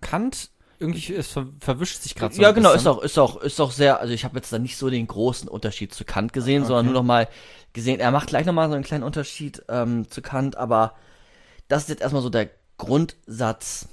Kant? 0.00 0.50
Irgendwie, 0.78 1.14
es 1.14 1.28
ver 1.30 1.46
verwischt 1.60 2.02
sich 2.02 2.14
gerade 2.14 2.34
so. 2.34 2.42
ja, 2.42 2.48
ein 2.48 2.54
genau, 2.54 2.70
ist 2.70 2.84
bisschen. 2.84 2.90
auch, 2.92 3.02
ist 3.02 3.18
auch, 3.18 3.36
ist 3.40 3.60
auch 3.60 3.70
sehr, 3.70 4.00
also 4.00 4.12
ich 4.12 4.24
habe 4.24 4.36
jetzt 4.36 4.52
da 4.52 4.58
nicht 4.58 4.76
so 4.76 4.90
den 4.90 5.06
großen 5.06 5.48
Unterschied 5.48 5.94
zu 5.94 6.04
Kant 6.04 6.32
gesehen, 6.32 6.62
Okay. 6.62 6.68
sondern 6.68 6.86
nur 6.86 6.94
noch 6.94 7.04
mal 7.04 7.28
gesehen, 7.72 8.00
er 8.00 8.10
macht 8.10 8.28
gleich 8.28 8.44
noch 8.44 8.52
mal 8.52 8.68
so 8.68 8.74
einen 8.74 8.84
kleinen 8.84 9.04
Unterschied 9.04 9.62
ähm, 9.68 10.10
zu 10.10 10.20
Kant, 10.20 10.56
aber 10.56 10.94
das 11.68 11.82
ist 11.84 11.88
jetzt 11.90 12.02
erstmal 12.02 12.22
so 12.22 12.28
der 12.28 12.50
Grundsatz 12.76 13.88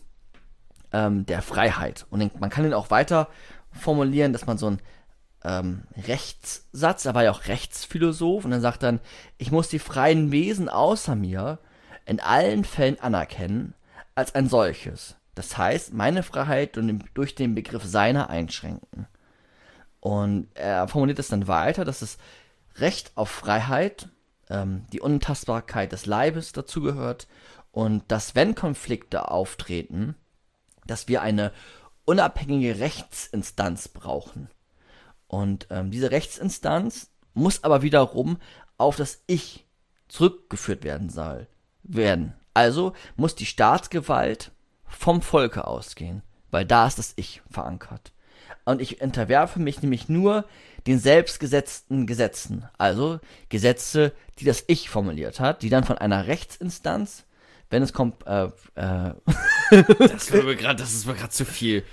ähm, 0.92 1.26
der 1.26 1.42
Freiheit. 1.42 2.06
Und 2.10 2.40
man 2.40 2.50
kann 2.50 2.66
ihn 2.66 2.74
auch 2.74 2.90
weiter 2.90 3.30
formulieren, 3.72 4.34
dass 4.34 4.46
man 4.48 4.58
so 4.58 4.68
einen 4.68 4.82
ähm, 5.44 5.84
Rechtssatz, 6.08 7.06
er 7.06 7.16
war 7.16 7.24
ja 7.24 7.32
auch 7.32 7.48
Rechtsphilosoph, 7.48 8.46
und 8.46 8.52
er 8.52 8.62
sagt 8.62 8.84
dann, 8.84 9.00
ich 9.38 9.52
muss 9.52 9.70
die 9.70 9.80
freien 9.80 10.32
Wesen 10.32 10.70
außer 10.70 11.16
mir 11.16 11.60
in 12.06 12.20
allen 12.20 12.64
Fällen 12.64 13.00
anerkennen 13.00 13.74
als 14.16 14.36
ein 14.36 14.50
solches. 14.50 15.16
Das 15.36 15.58
heißt, 15.58 15.94
meine 15.94 16.24
Freiheit 16.24 16.78
durch 17.14 17.36
den 17.36 17.56
Begriff 17.56 17.84
seiner 17.86 18.30
einschränken. 18.30 19.08
Und 20.00 20.50
er 20.56 20.88
formuliert 20.88 21.20
es 21.20 21.30
dann 21.30 21.48
weiter, 21.48 21.86
dass 21.86 22.00
das 22.00 22.18
Recht 22.78 23.12
auf 23.16 23.30
Freiheit, 23.30 24.10
ähm, 24.50 24.86
die 24.92 25.00
Unantastbarkeit 25.00 25.92
des 25.92 26.06
Leibes 26.06 26.52
dazugehört 26.52 27.28
und 27.72 28.04
dass, 28.12 28.36
wenn 28.36 28.56
Konflikte 28.56 29.30
auftreten, 29.30 30.16
dass 30.86 31.08
wir 31.08 31.22
eine 31.22 31.52
unabhängige 32.06 32.80
Rechtsinstanz 32.80 33.88
brauchen. 33.88 34.50
Und 35.32 35.68
ähm, 35.70 35.92
diese 35.92 36.12
Rechtsinstanz 36.12 37.10
muss 37.34 37.64
aber 37.64 37.84
wiederum 37.84 38.38
auf 38.78 38.98
das 38.98 39.24
Ich 39.28 39.66
zurückgeführt 40.10 40.84
werden 40.84 41.10
soll, 41.10 41.48
werden. 41.84 42.34
Also 42.54 42.92
muss 43.16 43.34
die 43.34 43.46
Staatsgewalt 43.46 44.52
vom 44.84 45.22
Volke 45.22 45.68
ausgehen, 45.68 46.22
weil 46.50 46.66
da 46.66 46.86
ist 46.86 46.98
das 46.98 47.14
Ich 47.16 47.42
verankert. 47.50 48.12
Und 48.66 48.82
ich 48.82 49.00
unterwerfe 49.00 49.62
mich 49.62 49.82
nämlich 49.82 50.10
nur 50.10 50.44
den 50.86 51.00
selbstgesetzten 51.00 52.08
Gesetzen, 52.08 52.66
also 52.78 53.22
Gesetze, 53.48 54.12
die 54.40 54.46
das 54.46 54.66
Ich 54.68 54.90
formuliert 54.90 55.40
hat, 55.40 55.62
die 55.62 55.70
dann 55.70 55.86
von 55.86 55.98
einer 55.98 56.28
Rechtsinstanz, 56.28 57.24
wenn 57.70 57.84
es 57.84 57.94
kommt, 57.94 58.28
äh, 58.28 58.50
äh, 58.76 59.14
Das, 59.98 60.34
war 60.34 60.44
mir 60.44 60.58
grad, 60.58 60.82
das 60.82 60.94
ist 60.94 61.06
mir 61.06 61.14
gerade 61.14 61.30
zu 61.30 61.46
viel. 61.46 61.86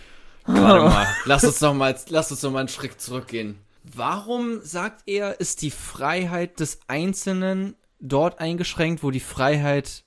Warte 0.49 0.85
mal, 0.89 1.07
lass 1.27 1.45
uns 1.45 1.61
noch 1.61 1.75
mal, 1.75 1.97
lass 2.09 2.31
uns 2.31 2.43
noch 2.43 2.51
mal 2.51 2.61
einen 2.61 2.69
Schritt 2.69 3.01
zurückgehen. 3.01 3.59
Warum 3.95 4.61
sagt 4.63 5.03
er, 5.07 5.41
ist 5.41 5.63
die 5.63 5.71
Freiheit 5.71 6.61
des 6.61 6.81
Einzelnen 6.89 7.75
dort 8.01 8.39
eingeschränkt, 8.41 9.03
wo 9.03 9.11
die 9.11 9.21
Freiheit 9.21 10.05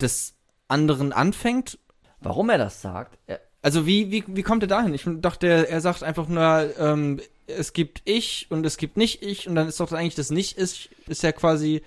des 0.00 0.34
anderen 0.68 1.12
anfängt? 1.12 1.78
Warum 2.20 2.50
er 2.50 2.58
das 2.58 2.82
sagt? 2.82 3.18
Er, 3.26 3.40
Also 3.62 3.86
wie, 3.86 4.10
wie, 4.10 4.24
wie 4.26 4.42
kommt 4.42 4.62
er 4.62 4.68
dahin? 4.68 4.94
Ich 4.94 5.04
dachte, 5.06 5.46
er, 5.46 5.68
er 5.68 5.80
sagt 5.80 6.02
einfach 6.02 6.28
nur, 6.28 6.70
ähm, 6.78 7.20
es 7.46 7.72
gibt 7.72 8.02
ich 8.04 8.46
und 8.50 8.64
es 8.66 8.76
gibt 8.76 8.96
nicht 8.96 9.22
ich 9.22 9.48
und 9.48 9.54
dann 9.54 9.68
ist 9.68 9.80
doch 9.80 9.90
eigentlich 9.92 10.14
das 10.14 10.30
nicht 10.30 10.58
ich, 10.58 10.90
ist 11.06 11.22
ja 11.22 11.32
quasi, 11.32 11.82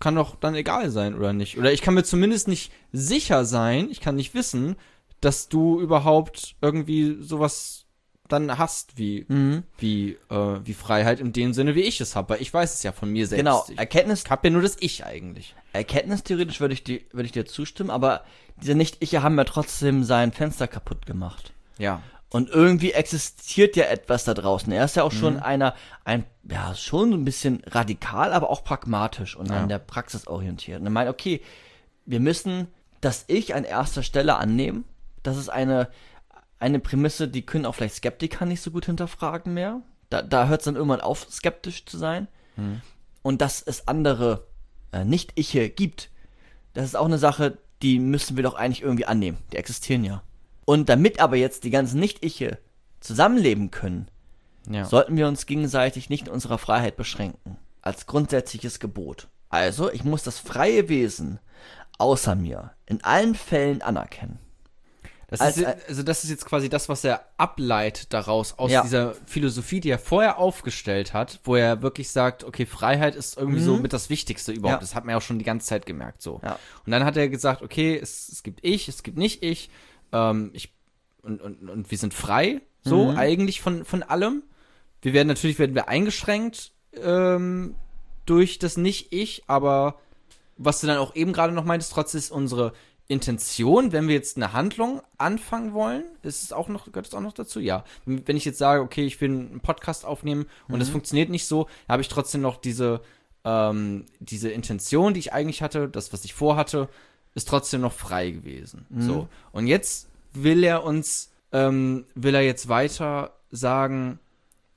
kann 0.00 0.14
doch 0.14 0.36
dann 0.36 0.54
egal 0.54 0.90
sein 0.90 1.14
oder 1.14 1.32
nicht. 1.32 1.58
Oder 1.58 1.72
ich 1.72 1.82
kann 1.82 1.94
mir 1.94 2.04
zumindest 2.04 2.48
nicht 2.48 2.72
sicher 2.92 3.44
sein, 3.44 3.88
ich 3.90 4.00
kann 4.00 4.16
nicht 4.16 4.34
wissen, 4.34 4.76
dass 5.24 5.48
du 5.48 5.80
überhaupt 5.80 6.56
irgendwie 6.60 7.16
sowas 7.22 7.86
dann 8.28 8.56
hast 8.58 8.96
wie, 8.96 9.26
wie, 9.78 10.12
äh, 10.30 10.60
wie 10.64 10.72
Freiheit 10.72 11.20
in 11.20 11.32
dem 11.34 11.52
Sinne, 11.52 11.74
wie 11.74 11.82
ich 11.82 12.00
es 12.00 12.16
habe. 12.16 12.30
Weil 12.34 12.42
ich 12.42 12.52
weiß 12.52 12.72
es 12.74 12.82
ja 12.82 12.92
von 12.92 13.10
mir 13.10 13.26
selbst. 13.26 13.40
Genau, 13.44 13.64
Ich 13.68 13.78
Erkenntnis, 13.78 14.24
hab 14.30 14.42
ja 14.44 14.50
nur 14.50 14.62
das 14.62 14.76
Ich 14.80 15.04
eigentlich. 15.04 15.54
erkenntnistheoretisch 15.74 16.58
würde 16.60 16.72
ich, 16.74 16.84
die, 16.84 17.04
würde 17.12 17.26
ich 17.26 17.32
dir 17.32 17.44
zustimmen, 17.44 17.90
aber 17.90 18.24
diese 18.62 18.74
Nicht-Iche 18.74 19.22
haben 19.22 19.36
ja 19.36 19.44
trotzdem 19.44 20.04
sein 20.04 20.32
Fenster 20.32 20.66
kaputt 20.68 21.04
gemacht. 21.04 21.52
Ja. 21.78 22.00
Und 22.30 22.48
irgendwie 22.48 22.92
existiert 22.92 23.76
ja 23.76 23.84
etwas 23.84 24.24
da 24.24 24.32
draußen. 24.34 24.72
Er 24.72 24.84
ist 24.86 24.96
ja 24.96 25.02
auch 25.04 25.12
schon 25.12 25.38
einer, 25.38 25.74
ein, 26.04 26.24
ja, 26.50 26.74
schon 26.74 27.10
so 27.10 27.16
ein 27.16 27.24
bisschen 27.26 27.62
radikal, 27.66 28.32
aber 28.32 28.48
auch 28.50 28.64
pragmatisch 28.64 29.36
und 29.36 29.50
Ja. 29.50 29.58
an 29.62 29.68
der 29.68 29.78
Praxis 29.78 30.26
orientiert. 30.26 30.80
Und 30.80 30.86
er 30.86 30.90
meint, 30.90 31.10
okay, 31.10 31.42
wir 32.06 32.20
müssen 32.20 32.68
das 33.02 33.24
Ich 33.28 33.54
an 33.54 33.64
erster 33.64 34.02
Stelle 34.02 34.36
annehmen. 34.36 34.84
Das 35.24 35.36
ist 35.36 35.48
eine, 35.48 35.88
eine 36.60 36.78
Prämisse, 36.78 37.26
die 37.26 37.44
können 37.44 37.66
auch 37.66 37.74
vielleicht 37.74 37.96
Skeptiker 37.96 38.46
nicht 38.46 38.60
so 38.62 38.70
gut 38.70 38.86
hinterfragen 38.86 39.52
mehr. 39.52 39.82
Da, 40.10 40.22
da 40.22 40.46
hört 40.46 40.60
es 40.60 40.66
dann 40.66 40.76
irgendwann 40.76 41.00
auf, 41.00 41.26
skeptisch 41.30 41.84
zu 41.86 41.98
sein. 41.98 42.28
Und 43.22 43.40
dass 43.40 43.60
es 43.62 43.88
andere 43.88 44.46
äh, 44.92 45.04
Nicht-Iche 45.04 45.68
gibt, 45.70 46.10
das 46.74 46.84
ist 46.84 46.94
auch 46.96 47.06
eine 47.06 47.18
Sache, 47.18 47.58
die 47.82 47.98
müssen 47.98 48.36
wir 48.36 48.44
doch 48.44 48.54
eigentlich 48.54 48.82
irgendwie 48.82 49.06
annehmen. 49.06 49.38
Die 49.52 49.56
existieren 49.56 50.04
ja. 50.04 50.22
Und 50.64 50.88
damit 50.88 51.18
aber 51.20 51.36
jetzt 51.36 51.64
die 51.64 51.70
ganzen 51.70 51.98
Nicht-Iche 51.98 52.58
zusammenleben 53.00 53.70
können, 53.72 54.08
Ja. 54.70 54.84
sollten 54.84 55.16
wir 55.16 55.26
uns 55.26 55.46
gegenseitig 55.46 56.10
nicht 56.10 56.28
in 56.28 56.32
unserer 56.32 56.58
Freiheit 56.58 56.96
beschränken. 56.96 57.56
Als 57.82 58.06
grundsätzliches 58.06 58.78
Gebot. 58.78 59.28
Also, 59.48 59.90
ich 59.90 60.04
muss 60.04 60.22
das 60.22 60.38
freie 60.38 60.88
Wesen 60.88 61.38
außer 61.98 62.34
mir 62.34 62.72
in 62.86 63.02
allen 63.04 63.34
Fällen 63.34 63.82
anerkennen. 63.82 64.38
Das 65.38 65.40
Als- 65.40 65.56
ist, 65.58 65.88
also 65.88 66.02
das 66.02 66.24
ist 66.24 66.30
jetzt 66.30 66.44
quasi 66.46 66.68
das, 66.68 66.88
was 66.88 67.04
er 67.04 67.24
ableitet 67.36 68.12
daraus, 68.12 68.58
aus 68.58 68.70
Ja. 68.70 68.82
dieser 68.82 69.14
Philosophie, 69.26 69.80
die 69.80 69.90
er 69.90 69.98
vorher 69.98 70.38
aufgestellt 70.38 71.12
hat, 71.12 71.40
wo 71.44 71.56
er 71.56 71.82
wirklich 71.82 72.10
sagt, 72.10 72.44
okay, 72.44 72.66
Freiheit 72.66 73.14
ist 73.14 73.36
irgendwie 73.36 73.60
so 73.60 73.76
mit 73.76 73.92
das 73.92 74.10
Wichtigste 74.10 74.52
überhaupt. 74.52 74.80
Ja. 74.82 74.86
Das 74.86 74.94
hat 74.94 75.04
man 75.04 75.12
ja 75.12 75.18
auch 75.18 75.22
schon 75.22 75.38
die 75.38 75.44
ganze 75.44 75.66
Zeit 75.66 75.86
gemerkt, 75.86 76.22
so. 76.22 76.40
Ja. 76.42 76.58
Und 76.84 76.92
dann 76.92 77.04
hat 77.04 77.16
er 77.16 77.28
gesagt, 77.28 77.62
okay, 77.62 77.98
es, 78.00 78.28
es 78.28 78.42
gibt 78.42 78.60
ich, 78.62 78.88
es 78.88 79.02
gibt 79.02 79.18
nicht 79.18 79.42
ich, 79.42 79.70
ähm, 80.12 80.50
ich 80.52 80.72
und, 81.22 81.40
und, 81.40 81.68
und 81.70 81.90
wir 81.90 81.98
sind 81.98 82.12
frei, 82.14 82.60
so 82.82 83.10
eigentlich 83.16 83.60
von, 83.62 83.84
von 83.84 84.02
allem. 84.02 84.42
Wir 85.00 85.12
werden 85.14 85.28
natürlich 85.28 85.58
werden 85.58 85.74
wir 85.74 85.88
eingeschränkt 85.88 86.72
ähm, 87.02 87.74
durch 88.26 88.58
das 88.58 88.76
Nicht-Ich, 88.76 89.44
aber 89.46 89.98
was 90.56 90.80
du 90.80 90.86
dann 90.86 90.98
auch 90.98 91.14
eben 91.16 91.32
gerade 91.32 91.52
noch 91.52 91.64
meintest, 91.64 91.92
trotzdem 91.92 92.18
ist 92.18 92.30
unsere 92.30 92.72
Intention, 93.06 93.92
wenn 93.92 94.08
wir 94.08 94.14
jetzt 94.14 94.36
eine 94.36 94.52
Handlung 94.52 95.02
anfangen 95.18 95.74
wollen, 95.74 96.04
ist 96.22 96.42
es 96.42 96.52
auch 96.52 96.68
noch, 96.68 96.86
gehört 96.86 97.06
es 97.06 97.14
auch 97.14 97.20
noch 97.20 97.34
dazu? 97.34 97.60
Ja. 97.60 97.84
Wenn 98.06 98.36
ich 98.36 98.46
jetzt 98.46 98.58
sage, 98.58 98.80
okay, 98.80 99.04
ich 99.04 99.20
will 99.20 99.30
einen 99.30 99.60
Podcast 99.60 100.06
aufnehmen 100.06 100.46
und 100.68 100.80
es 100.80 100.88
funktioniert 100.88 101.28
nicht 101.28 101.46
so, 101.46 101.68
habe 101.88 102.00
ich 102.00 102.08
trotzdem 102.08 102.40
noch 102.40 102.56
diese, 102.56 103.02
ähm, 103.44 104.06
diese 104.20 104.50
Intention, 104.50 105.12
die 105.12 105.20
ich 105.20 105.32
eigentlich 105.34 105.60
hatte, 105.60 105.88
das, 105.88 106.12
was 106.14 106.24
ich 106.24 106.32
vorhatte, 106.32 106.88
ist 107.34 107.48
trotzdem 107.48 107.82
noch 107.82 107.92
frei 107.92 108.30
gewesen. 108.30 108.86
So. 108.96 109.28
Und 109.52 109.66
jetzt 109.66 110.08
will 110.32 110.64
er 110.64 110.84
uns, 110.84 111.30
ähm, 111.52 112.06
will 112.14 112.34
er 112.34 112.42
jetzt 112.42 112.68
weiter 112.68 113.34
sagen, 113.50 114.18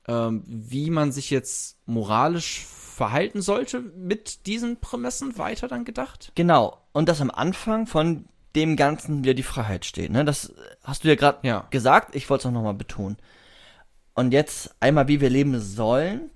ähm, 0.08 0.44
wie 0.48 0.90
man 0.90 1.12
sich 1.12 1.30
jetzt 1.30 1.78
moralisch 1.86 2.66
verhalten 2.66 3.42
sollte 3.42 3.80
mit 3.80 4.46
diesen 4.48 4.78
Prämissen 4.80 5.38
weiter 5.38 5.68
dann 5.68 5.86
gedacht? 5.86 6.32
Genau. 6.36 6.78
Und 6.94 7.10
dass 7.10 7.22
am 7.22 7.30
Anfang 7.32 7.86
von 7.88 8.26
dem 8.56 8.76
Ganzen 8.76 9.24
wieder 9.24 9.36
die 9.36 9.44
Freiheit 9.44 9.86
steht. 9.86 10.12
Ne? 10.12 10.26
Das 10.26 10.54
hast 10.84 11.04
du 11.04 11.10
ja 11.10 11.16
gerade 11.16 11.46
Ja. 11.48 11.68
gesagt. 11.70 12.16
Ich 12.16 12.30
wollte 12.30 12.42
es 12.42 12.46
auch 12.48 12.52
nochmal 12.54 12.74
betonen. 12.74 13.18
Und 14.16 14.32
jetzt 14.32 14.76
einmal, 14.80 15.08
wie 15.08 15.22
wir 15.22 15.30
leben 15.30 15.60
sollen. 15.62 16.32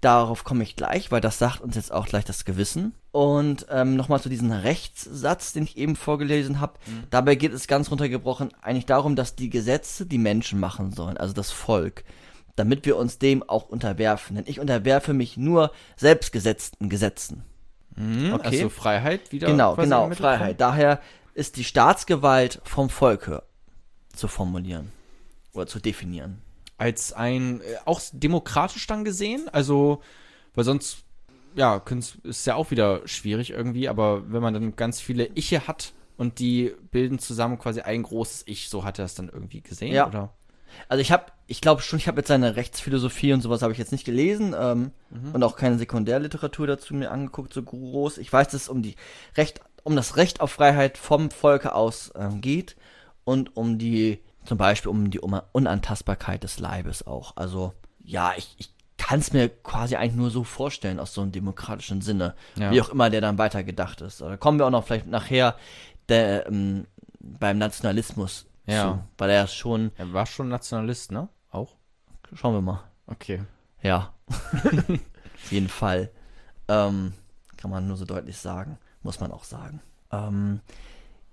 Darauf 0.00 0.44
komme 0.44 0.62
ich 0.64 0.76
gleich, 0.76 1.12
weil 1.12 1.20
das 1.20 1.38
sagt 1.38 1.60
uns 1.60 1.76
jetzt 1.76 1.92
auch 1.92 2.06
gleich 2.06 2.24
das 2.24 2.46
Gewissen. 2.46 2.94
Und 3.12 3.66
ähm, 3.70 3.96
nochmal 3.96 4.20
zu 4.20 4.30
diesem 4.30 4.50
Rechtssatz, 4.50 5.52
den 5.52 5.64
ich 5.64 5.76
eben 5.76 5.94
vorgelesen 5.94 6.58
habe. 6.58 6.72
Dabei 7.10 7.34
geht 7.34 7.52
es 7.52 7.66
ganz 7.66 7.90
runtergebrochen 7.90 8.50
eigentlich 8.62 8.86
darum, 8.86 9.14
dass 9.14 9.36
die 9.36 9.50
Gesetze 9.50 10.06
die 10.06 10.16
Menschen 10.18 10.58
machen 10.58 10.90
sollen, 10.92 11.18
also 11.18 11.34
das 11.34 11.50
Volk, 11.50 12.04
damit 12.60 12.84
wir 12.86 12.96
uns 12.96 13.18
dem 13.18 13.42
auch 13.42 13.68
unterwerfen. 13.68 14.36
Denn 14.36 14.44
ich 14.46 14.60
unterwerfe 14.60 15.12
mich 15.14 15.36
nur 15.36 15.72
selbstgesetzten 15.96 16.88
Gesetzen. 16.88 17.44
Mhm, 17.96 18.34
Okay. 18.34 18.46
Also 18.56 18.68
Freiheit 18.68 19.32
wieder. 19.32 19.46
Genau, 19.48 19.74
genau. 19.76 20.10
Freiheit. 20.10 20.60
Daher 20.60 21.00
ist 21.34 21.56
die 21.56 21.64
Staatsgewalt 21.64 22.60
vom 22.64 22.90
Volke 22.90 23.42
zu 24.14 24.28
formulieren 24.28 24.92
oder 25.52 25.66
zu 25.66 25.78
definieren. 25.80 26.42
Als 26.76 27.12
ein, 27.12 27.60
äh, 27.60 27.76
auch 27.84 28.00
demokratisch 28.12 28.86
dann 28.86 29.04
gesehen, 29.04 29.48
also, 29.52 30.02
weil 30.54 30.64
sonst, 30.64 30.98
ja, 31.54 31.82
ist 32.24 32.46
ja 32.46 32.54
auch 32.54 32.70
wieder 32.70 33.02
schwierig 33.06 33.50
irgendwie, 33.50 33.88
aber 33.88 34.30
wenn 34.32 34.42
man 34.42 34.54
dann 34.54 34.76
ganz 34.76 35.00
viele 35.00 35.26
Iche 35.34 35.66
hat 35.66 35.92
und 36.16 36.38
die 36.38 36.74
bilden 36.90 37.18
zusammen 37.18 37.58
quasi 37.58 37.80
ein 37.80 38.02
großes 38.02 38.44
Ich, 38.46 38.68
so 38.68 38.84
hat 38.84 38.98
er 38.98 39.04
es 39.04 39.14
dann 39.14 39.28
irgendwie 39.28 39.60
gesehen, 39.60 39.92
Ja. 39.92 40.06
oder? 40.06 40.32
Also 40.88 41.00
ich 41.00 41.12
habe, 41.12 41.26
ich 41.46 41.60
glaube 41.60 41.82
schon, 41.82 41.98
ich 41.98 42.08
habe 42.08 42.20
jetzt 42.20 42.28
seine 42.28 42.56
Rechtsphilosophie 42.56 43.32
und 43.32 43.40
sowas 43.40 43.62
habe 43.62 43.72
ich 43.72 43.78
jetzt 43.78 43.92
nicht 43.92 44.04
gelesen 44.04 44.54
ähm, 44.58 44.90
und 45.32 45.42
auch 45.42 45.56
keine 45.56 45.78
Sekundärliteratur 45.78 46.66
dazu 46.66 46.94
mir 46.94 47.10
angeguckt, 47.10 47.52
so 47.52 47.62
groß. 47.62 48.18
Ich 48.18 48.32
weiß, 48.32 48.48
dass 48.48 48.62
es 48.62 48.68
um 48.68 48.82
die 48.82 48.96
Recht, 49.36 49.60
um 49.84 49.96
das 49.96 50.16
Recht 50.16 50.40
auf 50.40 50.50
Freiheit 50.52 50.98
vom 50.98 51.30
Volke 51.30 51.74
aus 51.74 52.12
ähm, 52.16 52.40
geht 52.40 52.76
und 53.24 53.56
um 53.56 53.78
die, 53.78 54.18
zum 54.44 54.58
Beispiel 54.58 54.90
um 54.90 55.10
die 55.10 55.20
Unantastbarkeit 55.20 56.42
des 56.42 56.58
Leibes 56.58 57.06
auch. 57.06 57.36
Also 57.36 57.72
ja, 58.02 58.32
ich, 58.36 58.54
ich 58.58 58.70
kann 58.98 59.20
es 59.20 59.32
mir 59.32 59.48
quasi 59.48 59.96
eigentlich 59.96 60.14
nur 60.16 60.30
so 60.30 60.44
vorstellen 60.44 60.98
aus 61.00 61.14
so 61.14 61.22
einem 61.22 61.32
demokratischen 61.32 62.00
Sinne, 62.02 62.34
Ja. 62.56 62.70
wie 62.70 62.80
auch 62.80 62.90
immer 62.90 63.10
der 63.10 63.20
dann 63.20 63.38
weiter 63.38 63.62
gedacht 63.64 64.00
ist. 64.02 64.20
Da 64.20 64.36
kommen 64.36 64.58
wir 64.58 64.66
auch 64.66 64.70
noch 64.70 64.86
vielleicht 64.86 65.06
nachher 65.06 65.56
der, 66.08 66.46
ähm, 66.46 66.86
beim 67.18 67.58
Nationalismus 67.58 68.46
Ja. 68.70 68.82
zu, 68.92 69.04
weil 69.18 69.30
er 69.30 69.46
schon 69.46 69.92
Er 69.96 70.12
war 70.12 70.26
schon 70.26 70.48
Nationalist, 70.48 71.12
ne? 71.12 71.28
Auch? 71.50 71.76
Schauen 72.34 72.54
wir 72.54 72.60
mal. 72.60 72.84
Okay. 73.06 73.42
Ja. 73.82 74.14
Auf 74.28 75.50
jeden 75.50 75.68
Fall. 75.68 76.10
Ähm, 76.68 77.14
kann 77.56 77.70
man 77.70 77.86
nur 77.86 77.96
so 77.96 78.04
deutlich 78.04 78.38
sagen. 78.38 78.78
Muss 79.02 79.20
man 79.20 79.32
auch 79.32 79.44
sagen. 79.44 79.80
Ähm, 80.12 80.60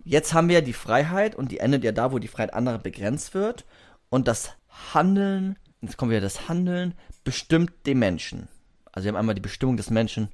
jetzt 0.03 0.34
haben 0.34 0.49
wir 0.49 0.62
die 0.62 0.74
Freiheit 0.74 1.36
und 1.36 1.52
die 1.52 1.60
endet 1.60 1.84
ja 1.84 1.91
da, 1.91 2.12
wo 2.12 2.20
die 2.20 2.28
Freiheit 2.28 2.53
anderer 2.53 2.80
begrenzt 2.80 3.34
wird. 3.34 3.66
Und 4.10 4.28
das 4.28 4.52
Handeln, 4.94 5.57
jetzt 5.82 5.98
kommt 5.98 6.12
wieder 6.12 6.22
das 6.22 6.48
Handeln, 6.48 6.94
bestimmt 7.24 7.72
den 7.86 7.99
Menschen. 7.99 8.48
Also 8.91 9.06
wir 9.06 9.10
haben 9.10 9.20
einmal 9.20 9.36
die 9.36 9.41
Bestimmung 9.41 9.78
des 9.78 9.90
Menschen 9.90 10.30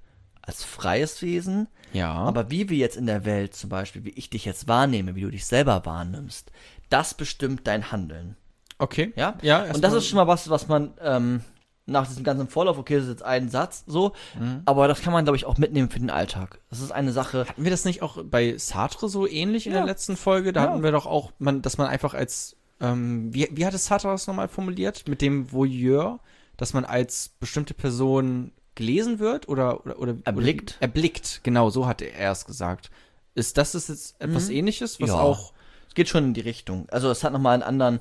als 0.45 0.63
freies 0.63 1.21
Wesen. 1.21 1.67
Ja. 1.93 2.11
Aber 2.13 2.51
wie 2.51 2.69
wir 2.69 2.77
jetzt 2.77 2.97
in 2.97 3.05
der 3.05 3.25
Welt 3.25 3.55
zum 3.55 3.69
Beispiel, 3.69 4.03
wie 4.03 4.09
ich 4.11 4.29
dich 4.29 4.45
jetzt 4.45 4.67
wahrnehme, 4.67 5.15
wie 5.15 5.21
du 5.21 5.29
dich 5.31 5.45
selber 5.45 5.85
wahrnimmst, 5.85 6.51
das 6.89 7.13
bestimmt 7.15 7.61
dein 7.65 7.91
Handeln. 7.91 8.35
okay. 8.79 9.13
Ja? 9.15 9.37
Ja, 9.41 9.63
Und 9.73 9.83
das 9.83 9.93
ist 9.93 10.07
schon 10.07 10.17
mal 10.17 10.27
was, 10.27 10.49
was 10.49 10.67
man 10.67 10.93
ähm, 11.01 11.41
nach 11.85 12.07
diesem 12.07 12.23
ganzen 12.23 12.47
Vorlauf, 12.47 12.77
okay, 12.77 12.95
das 12.95 13.03
ist 13.05 13.09
jetzt 13.09 13.23
ein 13.23 13.49
Satz, 13.49 13.83
so, 13.87 14.13
Mhm. 14.39 14.61
aber 14.65 14.87
das 14.87 15.01
kann 15.01 15.13
man, 15.13 15.23
glaube 15.25 15.37
ich, 15.37 15.45
auch 15.45 15.57
mitnehmen 15.57 15.89
für 15.89 15.99
den 15.99 16.09
Alltag. 16.09 16.59
Das 16.69 16.79
ist 16.81 16.91
eine 16.91 17.11
Sache. 17.13 17.45
Hatten 17.47 17.63
wir 17.63 17.71
das 17.71 17.85
nicht 17.85 18.01
auch 18.01 18.17
bei 18.23 18.57
Sartre 18.57 19.07
so 19.09 19.27
ähnlich 19.27 19.65
in 19.67 19.73
Ja. 19.73 19.79
der 19.79 19.87
letzten 19.87 20.17
Folge? 20.17 20.51
Da 20.53 20.63
Ja. 20.65 20.69
hatten 20.71 20.83
wir 20.83 20.91
doch 20.91 21.05
auch, 21.05 21.31
man, 21.39 21.61
dass 21.61 21.77
man 21.77 21.87
einfach 21.87 22.13
als, 22.13 22.55
ähm, 22.81 23.33
wie, 23.33 23.47
wie 23.51 23.65
hat 23.65 23.73
es 23.73 23.85
Sartre 23.85 24.09
das 24.09 24.27
nochmal 24.27 24.47
formuliert? 24.49 25.07
Mit 25.07 25.21
dem 25.21 25.51
Voyeur, 25.51 26.19
dass 26.57 26.73
man 26.73 26.85
als 26.85 27.29
bestimmte 27.39 27.73
Person 27.73 28.51
gelesen 28.75 29.19
wird 29.19 29.47
oder, 29.47 29.85
oder, 29.85 29.99
oder 29.99 30.17
Erblickt. 30.23 30.71
Oder, 30.71 30.81
erblickt, 30.81 31.41
genau, 31.43 31.69
so 31.69 31.85
hat 31.85 32.01
er 32.01 32.31
es 32.31 32.45
gesagt. 32.45 32.89
Ist 33.35 33.57
das 33.57 33.75
ist 33.75 33.89
jetzt 33.89 34.15
etwas 34.19 34.49
ähnliches, 34.49 34.99
was 34.99 35.09
Ja. 35.09 35.19
auch. 35.19 35.53
Es 35.87 35.95
geht 35.95 36.09
schon 36.09 36.23
in 36.23 36.33
die 36.33 36.41
Richtung. 36.41 36.87
Also 36.89 37.09
es 37.09 37.23
hat 37.23 37.33
nochmal 37.33 37.53
einen 37.53 37.63
anderen 37.63 37.99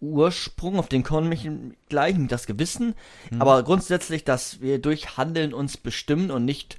Ursprung, 0.00 0.78
auf 0.78 0.88
den 0.88 1.02
komme 1.02 1.34
ich 1.34 1.48
gleich 1.88 2.16
mit 2.16 2.30
das 2.30 2.46
Gewissen. 2.46 2.94
Mhm. 3.30 3.40
Aber 3.40 3.62
grundsätzlich, 3.62 4.24
dass 4.24 4.60
wir 4.60 4.80
durch 4.80 5.16
Handeln 5.16 5.54
uns 5.54 5.76
bestimmen 5.76 6.30
und 6.30 6.44
nicht, 6.44 6.78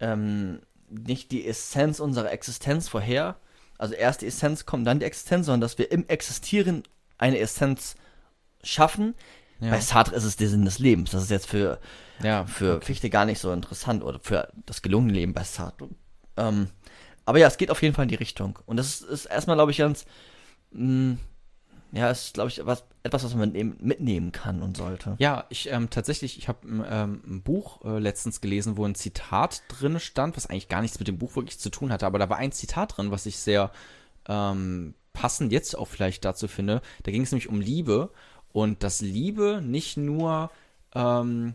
ähm, 0.00 0.60
nicht 0.88 1.32
die 1.32 1.46
Essenz 1.46 2.00
unserer 2.00 2.30
Existenz 2.30 2.88
vorher. 2.88 3.36
Also 3.78 3.94
erst 3.94 4.22
die 4.22 4.26
Essenz 4.26 4.64
kommt, 4.64 4.86
dann 4.86 5.00
die 5.00 5.06
Existenz, 5.06 5.46
sondern 5.46 5.60
dass 5.62 5.78
wir 5.78 5.90
im 5.90 6.06
Existieren 6.06 6.84
eine 7.18 7.38
Essenz 7.38 7.96
schaffen. 8.62 9.14
Ja. 9.60 9.70
Bei 9.70 9.80
Sartre 9.80 10.14
ist 10.14 10.24
es 10.24 10.36
der 10.36 10.48
Sinn 10.48 10.64
des 10.64 10.78
Lebens. 10.78 11.10
Das 11.10 11.22
ist 11.22 11.30
jetzt 11.30 11.46
für, 11.48 11.78
Ja, 12.22 12.46
für 12.46 12.80
Fichte 12.80 13.10
gar 13.10 13.24
nicht 13.24 13.40
so 13.40 13.52
interessant 13.52 14.02
oder 14.02 14.20
für 14.20 14.52
das 14.66 14.82
gelungene 14.82 15.12
Leben 15.12 15.34
bei 15.34 15.44
Sartre. 15.44 15.88
Ähm, 16.36 16.68
aber 17.24 17.38
ja, 17.38 17.46
es 17.46 17.56
geht 17.56 17.70
auf 17.70 17.82
jeden 17.82 17.94
Fall 17.94 18.04
in 18.04 18.08
die 18.08 18.16
Richtung. 18.16 18.58
Und 18.66 18.76
das 18.76 19.00
ist, 19.00 19.02
ist 19.02 19.24
erstmal, 19.26 19.56
glaube 19.56 19.70
ich, 19.70 19.78
ganz, 19.78 20.04
mh, 20.72 21.16
ja, 21.92 22.10
es 22.10 22.26
ist, 22.26 22.34
glaube 22.34 22.48
ich, 22.48 22.64
was, 22.64 22.84
etwas, 23.02 23.22
was 23.24 23.34
man 23.34 23.54
eben 23.54 23.76
mitnehmen 23.80 24.32
kann 24.32 24.62
und 24.62 24.76
sollte. 24.76 25.14
Ja, 25.18 25.44
ich 25.50 25.70
ähm, 25.70 25.90
tatsächlich, 25.90 26.38
ich 26.38 26.48
habe 26.48 26.66
ähm, 26.66 27.22
ein 27.26 27.42
Buch 27.42 27.84
äh, 27.84 27.98
letztens 27.98 28.40
gelesen, 28.40 28.78
wo 28.78 28.84
ein 28.86 28.94
Zitat 28.94 29.62
drin 29.68 30.00
stand, 30.00 30.36
was 30.36 30.46
eigentlich 30.46 30.68
gar 30.68 30.80
nichts 30.80 30.98
mit 30.98 31.08
dem 31.08 31.18
Buch 31.18 31.36
wirklich 31.36 31.58
zu 31.58 31.70
tun 31.70 31.92
hatte, 31.92 32.06
aber 32.06 32.18
da 32.18 32.30
war 32.30 32.38
ein 32.38 32.52
Zitat 32.52 32.96
drin, 32.96 33.10
was 33.10 33.26
ich 33.26 33.36
sehr 33.36 33.70
ähm, 34.26 34.94
passend 35.12 35.52
jetzt 35.52 35.76
auch 35.76 35.88
vielleicht 35.88 36.24
dazu 36.24 36.48
finde. 36.48 36.80
Da 37.02 37.12
ging 37.12 37.22
es 37.22 37.30
nämlich 37.30 37.48
um 37.48 37.60
Liebe 37.60 38.10
und 38.52 38.82
dass 38.82 39.02
Liebe 39.02 39.60
nicht 39.62 39.98
nur, 39.98 40.50
ähm, 40.94 41.54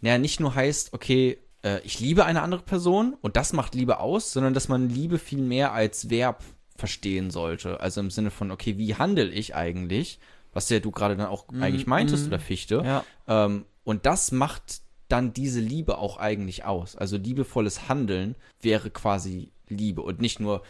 naja, 0.00 0.18
nicht 0.18 0.40
nur 0.40 0.54
heißt, 0.54 0.92
okay, 0.92 1.38
äh, 1.62 1.80
ich 1.82 2.00
liebe 2.00 2.24
eine 2.24 2.42
andere 2.42 2.62
Person 2.62 3.16
und 3.20 3.36
das 3.36 3.52
macht 3.52 3.74
Liebe 3.74 4.00
aus, 4.00 4.32
sondern 4.32 4.54
dass 4.54 4.68
man 4.68 4.88
Liebe 4.88 5.18
viel 5.18 5.40
mehr 5.40 5.72
als 5.72 6.10
Verb 6.10 6.42
verstehen 6.76 7.30
sollte. 7.30 7.80
Also 7.80 8.00
im 8.00 8.10
Sinne 8.10 8.30
von, 8.30 8.50
okay, 8.50 8.78
wie 8.78 8.94
handle 8.94 9.28
ich 9.28 9.54
eigentlich? 9.54 10.20
Was 10.52 10.68
ja 10.70 10.80
du 10.80 10.90
gerade 10.90 11.16
dann 11.16 11.26
auch 11.26 11.46
Mm, 11.50 11.62
eigentlich 11.62 11.86
meintest, 11.86 12.24
mm. 12.24 12.28
oder 12.28 12.40
Fichte. 12.40 12.82
Ja. 12.84 13.04
Ähm, 13.26 13.64
und 13.84 14.06
das 14.06 14.32
macht 14.32 14.80
dann 15.08 15.32
diese 15.32 15.60
Liebe 15.60 15.98
auch 15.98 16.18
eigentlich 16.18 16.64
aus. 16.64 16.96
Also 16.96 17.16
liebevolles 17.16 17.88
Handeln 17.88 18.36
wäre 18.60 18.90
quasi 18.90 19.50
Liebe 19.68 20.02
und 20.02 20.20
nicht 20.20 20.40
nur, 20.40 20.62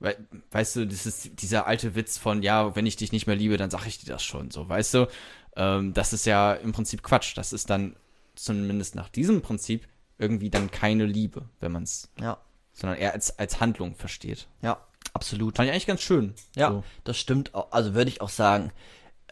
we 0.00 0.16
weißt 0.50 0.76
du, 0.76 0.86
das 0.86 1.06
ist 1.06 1.42
dieser 1.42 1.66
alte 1.66 1.94
Witz 1.94 2.18
von, 2.18 2.42
ja, 2.42 2.74
wenn 2.74 2.86
ich 2.86 2.96
dich 2.96 3.12
nicht 3.12 3.26
mehr 3.26 3.36
liebe, 3.36 3.56
dann 3.56 3.70
sag 3.70 3.86
ich 3.86 3.98
dir 3.98 4.06
das 4.06 4.24
schon, 4.24 4.50
so, 4.50 4.68
weißt 4.68 4.94
du? 4.94 5.08
Ähm, 5.56 5.92
das 5.92 6.12
ist 6.12 6.26
ja 6.26 6.54
im 6.54 6.72
Prinzip 6.72 7.02
Quatsch. 7.02 7.36
Das 7.36 7.52
ist 7.52 7.70
dann 7.70 7.96
zumindest 8.34 8.94
nach 8.94 9.08
diesem 9.08 9.42
Prinzip 9.42 9.86
irgendwie 10.18 10.50
dann 10.50 10.70
keine 10.70 11.06
Liebe, 11.06 11.48
wenn 11.60 11.72
man 11.72 11.82
es, 11.84 12.08
Ja, 12.20 12.38
sondern 12.72 12.98
eher 12.98 13.12
als, 13.12 13.38
als 13.38 13.60
Handlung 13.60 13.94
versteht. 13.96 14.46
ja, 14.62 14.78
absolut. 15.12 15.56
Fand 15.56 15.66
ich 15.68 15.72
eigentlich 15.72 15.86
ganz 15.86 16.02
schön. 16.02 16.34
Ja, 16.56 16.70
So. 16.70 16.84
das 17.04 17.18
stimmt. 17.18 17.54
auch. 17.54 17.70
Also 17.72 17.94
würde 17.94 18.10
ich 18.10 18.20
auch 18.20 18.28
sagen, 18.28 18.72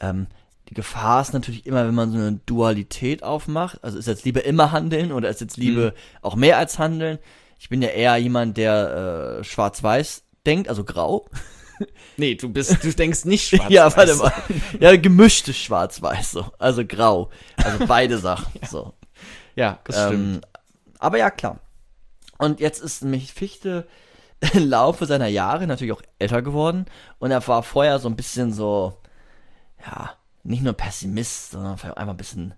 ähm, 0.01 0.27
die 0.69 0.75
Gefahr 0.75 1.21
ist 1.23 1.33
natürlich 1.33 1.67
immer, 1.67 1.87
wenn 1.87 1.95
man 1.95 2.13
so 2.13 2.19
eine 2.19 2.41
Dualität 2.47 3.23
aufmacht. 3.25 3.83
Also 3.83 3.99
ist 3.99 4.07
jetzt 4.07 4.25
Liebe 4.25 4.41
immer 4.41 4.71
Handeln 4.73 5.13
oder 5.13 5.29
ist 5.29 5.41
jetzt 5.41 5.57
Liebe 5.57 5.93
auch 6.23 6.37
mehr 6.37 6.57
als 6.59 6.79
Handeln? 6.79 7.19
Ich 7.59 7.69
bin 7.69 7.83
ja 7.83 7.89
eher 7.89 8.17
jemand, 8.17 8.57
der 8.57 9.39
äh, 9.41 9.45
schwarz-weiß 9.45 10.23
denkt, 10.47 10.69
also 10.69 10.85
grau. 10.85 11.29
Nee, 12.17 12.35
du 12.35 12.49
bist, 12.49 12.83
du 12.83 12.93
denkst 12.93 13.25
nicht 13.25 13.49
schwarz. 13.49 13.67
ja, 13.71 13.95
warte 13.97 14.15
mal. 14.17 14.33
Ja, 14.81 14.97
gemischtes 14.97 15.57
schwarz-weiß, 15.57 16.33
so. 16.33 16.47
Also 16.59 16.85
grau. 16.85 17.31
Also 17.57 17.87
beide 17.87 18.19
Sachen, 18.19 18.53
so. 18.69 18.95
Ja, 19.57 19.79
das 19.85 20.07
stimmt. 20.07 20.37
Ähm, 20.37 20.41
aber 20.99 21.19
ja, 21.19 21.31
klar. 21.31 21.59
Und 22.39 22.61
jetzt 22.61 22.81
ist 22.81 23.03
nämlich 23.03 23.33
Fichte 23.33 23.87
im 24.55 24.69
Laufe 24.69 25.07
seiner 25.07 25.29
Jahre 25.29 25.67
natürlich 25.67 25.93
auch 25.93 26.03
älter 26.19 26.43
geworden. 26.43 26.87
Und 27.19 27.31
er 27.31 27.47
war 27.47 27.63
vorher 27.63 27.99
so 27.99 28.09
ein 28.09 28.17
bisschen 28.17 28.53
so, 28.53 28.99
ja, 29.85 30.11
nicht 30.43 30.63
nur 30.63 30.73
Pessimist, 30.73 31.53
sondern 31.53 31.79
vielleicht 31.79 31.99
einfach 31.99 32.15
ein 32.15 32.17
bisschen, 32.17 32.55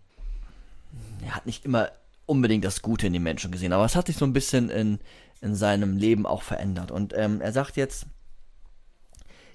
er 1.24 1.34
hat 1.34 1.46
nicht 1.46 1.64
immer 1.64 1.90
unbedingt 2.26 2.64
das 2.64 2.80
Gute 2.80 3.06
in 3.06 3.12
den 3.12 3.22
Menschen 3.22 3.50
gesehen. 3.50 3.72
Aber 3.72 3.84
es 3.84 3.96
hat 3.96 4.06
sich 4.06 4.16
so 4.16 4.24
ein 4.24 4.32
bisschen 4.32 4.70
in, 4.70 4.98
in 5.40 5.54
seinem 5.54 5.96
Leben 5.96 6.26
auch 6.26 6.42
verändert. 6.42 6.90
Und 6.90 7.12
ähm, 7.14 7.40
er 7.40 7.52
sagt 7.52 7.76
jetzt, 7.76 8.06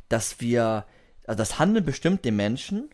dass 0.09 0.41
wir, 0.41 0.85
also 1.25 1.37
das 1.37 1.59
Handeln 1.59 1.85
bestimmt 1.85 2.25
den 2.25 2.35
Menschen 2.35 2.89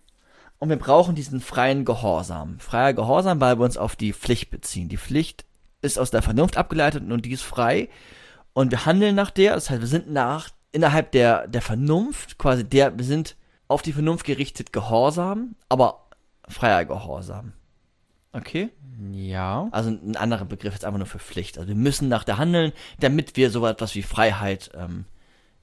und 0.59 0.69
wir 0.69 0.77
brauchen 0.77 1.15
diesen 1.15 1.41
freien 1.41 1.85
Gehorsam. 1.85 2.59
Freier 2.59 2.93
Gehorsam, 2.93 3.41
weil 3.41 3.57
wir 3.57 3.65
uns 3.65 3.77
auf 3.77 3.95
die 3.95 4.13
Pflicht 4.13 4.49
beziehen. 4.49 4.89
Die 4.89 4.97
Pflicht 4.97 5.45
ist 5.81 5.99
aus 5.99 6.11
der 6.11 6.21
Vernunft 6.21 6.57
abgeleitet 6.57 7.09
und 7.09 7.25
die 7.25 7.31
ist 7.31 7.43
frei. 7.43 7.89
Und 8.53 8.71
wir 8.71 8.85
handeln 8.85 9.15
nach 9.15 9.31
der, 9.31 9.55
das 9.55 9.69
heißt, 9.69 9.81
wir 9.81 9.87
sind 9.87 10.11
nach, 10.11 10.49
innerhalb 10.71 11.11
der, 11.11 11.47
der 11.47 11.61
Vernunft, 11.61 12.37
quasi 12.37 12.63
der, 12.63 12.97
wir 12.97 13.05
sind 13.05 13.35
auf 13.67 13.81
die 13.81 13.93
Vernunft 13.93 14.25
gerichtet 14.25 14.71
Gehorsam, 14.71 15.55
aber 15.69 16.05
freier 16.47 16.85
Gehorsam. 16.85 17.53
Okay? 18.31 18.69
Ja. 19.11 19.67
Also 19.71 19.89
ein 19.89 20.15
anderer 20.15 20.45
Begriff 20.45 20.73
ist 20.73 20.85
einfach 20.85 20.97
nur 20.97 21.07
für 21.07 21.19
Pflicht. 21.19 21.57
Also 21.57 21.69
wir 21.69 21.75
müssen 21.75 22.07
nach 22.07 22.23
der 22.23 22.37
handeln, 22.37 22.73
damit 22.99 23.35
wir 23.35 23.49
so 23.49 23.65
etwas 23.65 23.95
wie 23.95 24.03
Freiheit 24.03 24.71
ähm, 24.75 25.05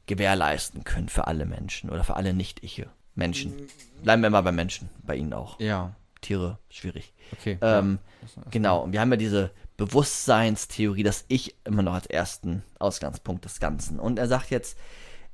gewährleisten 0.06 0.84
können 0.84 1.08
für 1.08 1.26
alle 1.26 1.46
Menschen 1.46 1.90
oder 1.90 2.04
für 2.04 2.16
alle 2.16 2.34
Nicht-Iche. 2.34 2.88
Menschen. 3.14 3.68
Bleiben 4.02 4.22
wir 4.22 4.30
mal 4.30 4.40
bei 4.40 4.52
Menschen, 4.52 4.88
bei 5.02 5.16
ihnen 5.16 5.32
auch. 5.32 5.60
Ja. 5.60 5.94
Tiere, 6.22 6.58
schwierig. 6.70 7.12
Okay. 7.32 7.58
Ähm, 7.60 7.98
ja. 8.36 8.42
genau, 8.50 8.82
und 8.82 8.92
wir 8.92 9.00
haben 9.00 9.10
ja 9.10 9.16
diese 9.16 9.50
Bewusstseinstheorie, 9.76 11.02
das 11.02 11.24
Ich 11.28 11.56
immer 11.64 11.82
noch 11.82 11.94
als 11.94 12.06
ersten 12.06 12.62
Ausgangspunkt 12.78 13.44
des 13.44 13.60
Ganzen. 13.60 13.98
Und 13.98 14.18
er 14.18 14.28
sagt 14.28 14.50
jetzt, 14.50 14.78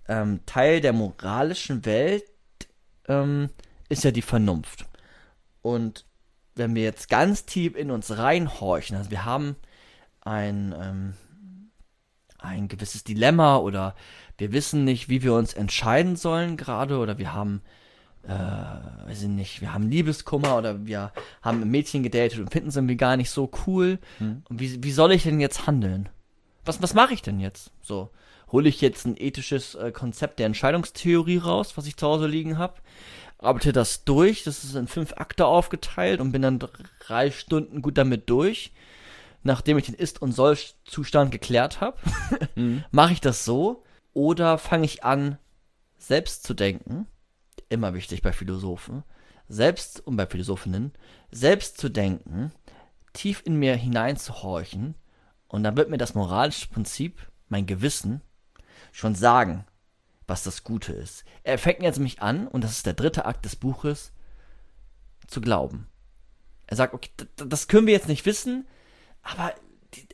ähm, 0.09 0.41
Teil 0.47 0.81
der 0.81 0.93
moralischen 0.95 1.85
Welt 1.85 2.25
ähm, 3.07 3.51
ist 3.89 4.05
ja 4.05 4.11
die 4.11 4.23
Vernunft. 4.23 4.87
Und 5.63 6.07
wenn 6.55 6.75
wir 6.75 6.83
jetzt 6.83 7.09
ganz 7.09 7.45
tief 7.45 7.77
in 7.77 7.91
uns 7.91 8.17
reinhorchen, 8.17 8.97
also 8.97 9.11
wir 9.11 9.25
haben 9.25 9.57
ein, 10.21 10.75
ähm, 10.81 11.15
ein 12.49 12.69
gewisses 12.69 13.05
Dilemma 13.05 13.57
oder 13.59 13.95
wir 14.37 14.53
wissen 14.53 14.85
nicht, 14.85 15.09
wie 15.09 15.23
wir 15.23 15.35
uns 15.35 15.55
entscheiden 15.55 16.17
sollen 16.17 16.57
gerade 16.57 16.99
oder 16.99 17.19
wir 17.19 17.33
haben, 17.33 17.63
äh, 18.25 18.29
weiß 18.31 19.23
ich 19.23 19.29
nicht, 19.29 19.61
wir 19.61 19.73
haben 19.73 19.89
Liebeskummer 19.89 20.57
oder 20.57 20.87
wir 20.87 21.13
haben 21.43 21.63
ein 21.63 21.71
Mädchen 21.71 22.03
gedatet 22.03 22.39
und 22.39 22.53
finden 22.53 22.69
es 22.69 22.77
irgendwie 22.77 22.97
gar 22.97 23.17
nicht 23.17 23.31
so 23.31 23.51
cool. 23.67 23.99
Und 24.49 24.61
wie, 24.61 24.83
wie 24.83 24.93
soll 24.93 25.13
ich 25.13 25.25
denn 25.25 25.41
jetzt 25.41 25.67
handeln? 25.67 26.09
Was, 26.65 26.83
was 26.83 26.95
mache 26.95 27.15
ich 27.15 27.23
denn 27.23 27.41
jetzt? 27.41 27.73
So, 27.81 28.11
hole 28.53 28.69
ich 28.69 28.81
jetzt 28.81 29.07
ein 29.07 29.17
ethisches 29.17 29.75
äh, 29.75 29.91
Konzept 29.93 30.39
der 30.39 30.47
Entscheidungstheorie 30.47 31.39
raus, 31.39 31.77
was 31.77 31.87
ich 31.87 31.97
zu 31.97 32.07
Hause 32.07 32.27
liegen 32.27 32.59
habe? 32.59 32.75
Arbeite 33.39 33.73
das 33.73 34.05
durch, 34.05 34.43
das 34.43 34.65
ist 34.65 34.75
in 34.75 34.89
fünf 34.89 35.13
Akte 35.17 35.47
aufgeteilt 35.47 36.21
und 36.21 36.33
bin 36.33 36.43
dann 36.43 36.59
drei 37.01 37.31
Stunden 37.31 37.83
gut 37.83 37.97
damit 37.97 38.29
durch 38.29 38.73
nachdem 39.43 39.79
ich 39.79 39.87
den 39.87 39.95
Ist- 39.95 40.21
und 40.23 40.33
Soll-Zustand 40.33 41.31
geklärt 41.31 41.81
habe, 41.81 41.99
mache 42.91 43.13
ich 43.13 43.21
das 43.21 43.45
so 43.45 43.85
oder 44.13 44.59
fange 44.59 44.85
ich 44.85 45.05
an, 45.05 45.39
selbst 45.99 46.45
zu 46.45 46.55
denken, 46.55 47.07
immer 47.69 47.95
wichtig 47.95 48.23
bei 48.23 48.33
Philosophen, 48.33 49.05
selbst 49.49 50.07
und 50.07 50.17
bei 50.17 50.27
Philosophinnen, 50.27 50.93
selbst 51.31 51.79
zu 51.79 51.89
denken, 51.89 52.53
tief 53.13 53.43
in 53.45 53.57
mir 53.57 53.75
hineinzuhorchen 53.75 54.95
und 55.49 55.63
dann 55.63 55.77
wird 55.77 55.91
mir 55.91 55.99
das 55.99 56.15
moralische 56.15 56.69
Prinzip, 56.69 57.31
mein 57.49 57.67
Gewissen, 57.67 58.21
schon 58.93 59.15
sagen, 59.15 59.65
was 60.27 60.43
das 60.43 60.63
Gute 60.63 60.93
ist. 60.93 61.25
Er 61.43 61.59
fängt 61.59 61.83
jetzt 61.83 61.99
mich 61.99 62.21
an, 62.21 62.47
und 62.47 62.63
das 62.63 62.73
ist 62.73 62.87
der 62.87 62.93
dritte 62.93 63.25
Akt 63.25 63.45
des 63.45 63.57
Buches, 63.57 64.13
zu 65.27 65.41
glauben. 65.41 65.89
Er 66.67 66.77
sagt, 66.77 66.95
okay, 66.95 67.11
das 67.37 67.69
können 67.69 67.87
wir 67.87 67.95
jetzt 67.95 68.09
nicht 68.09 68.27
wissen, 68.27 68.67
aber 69.31 69.55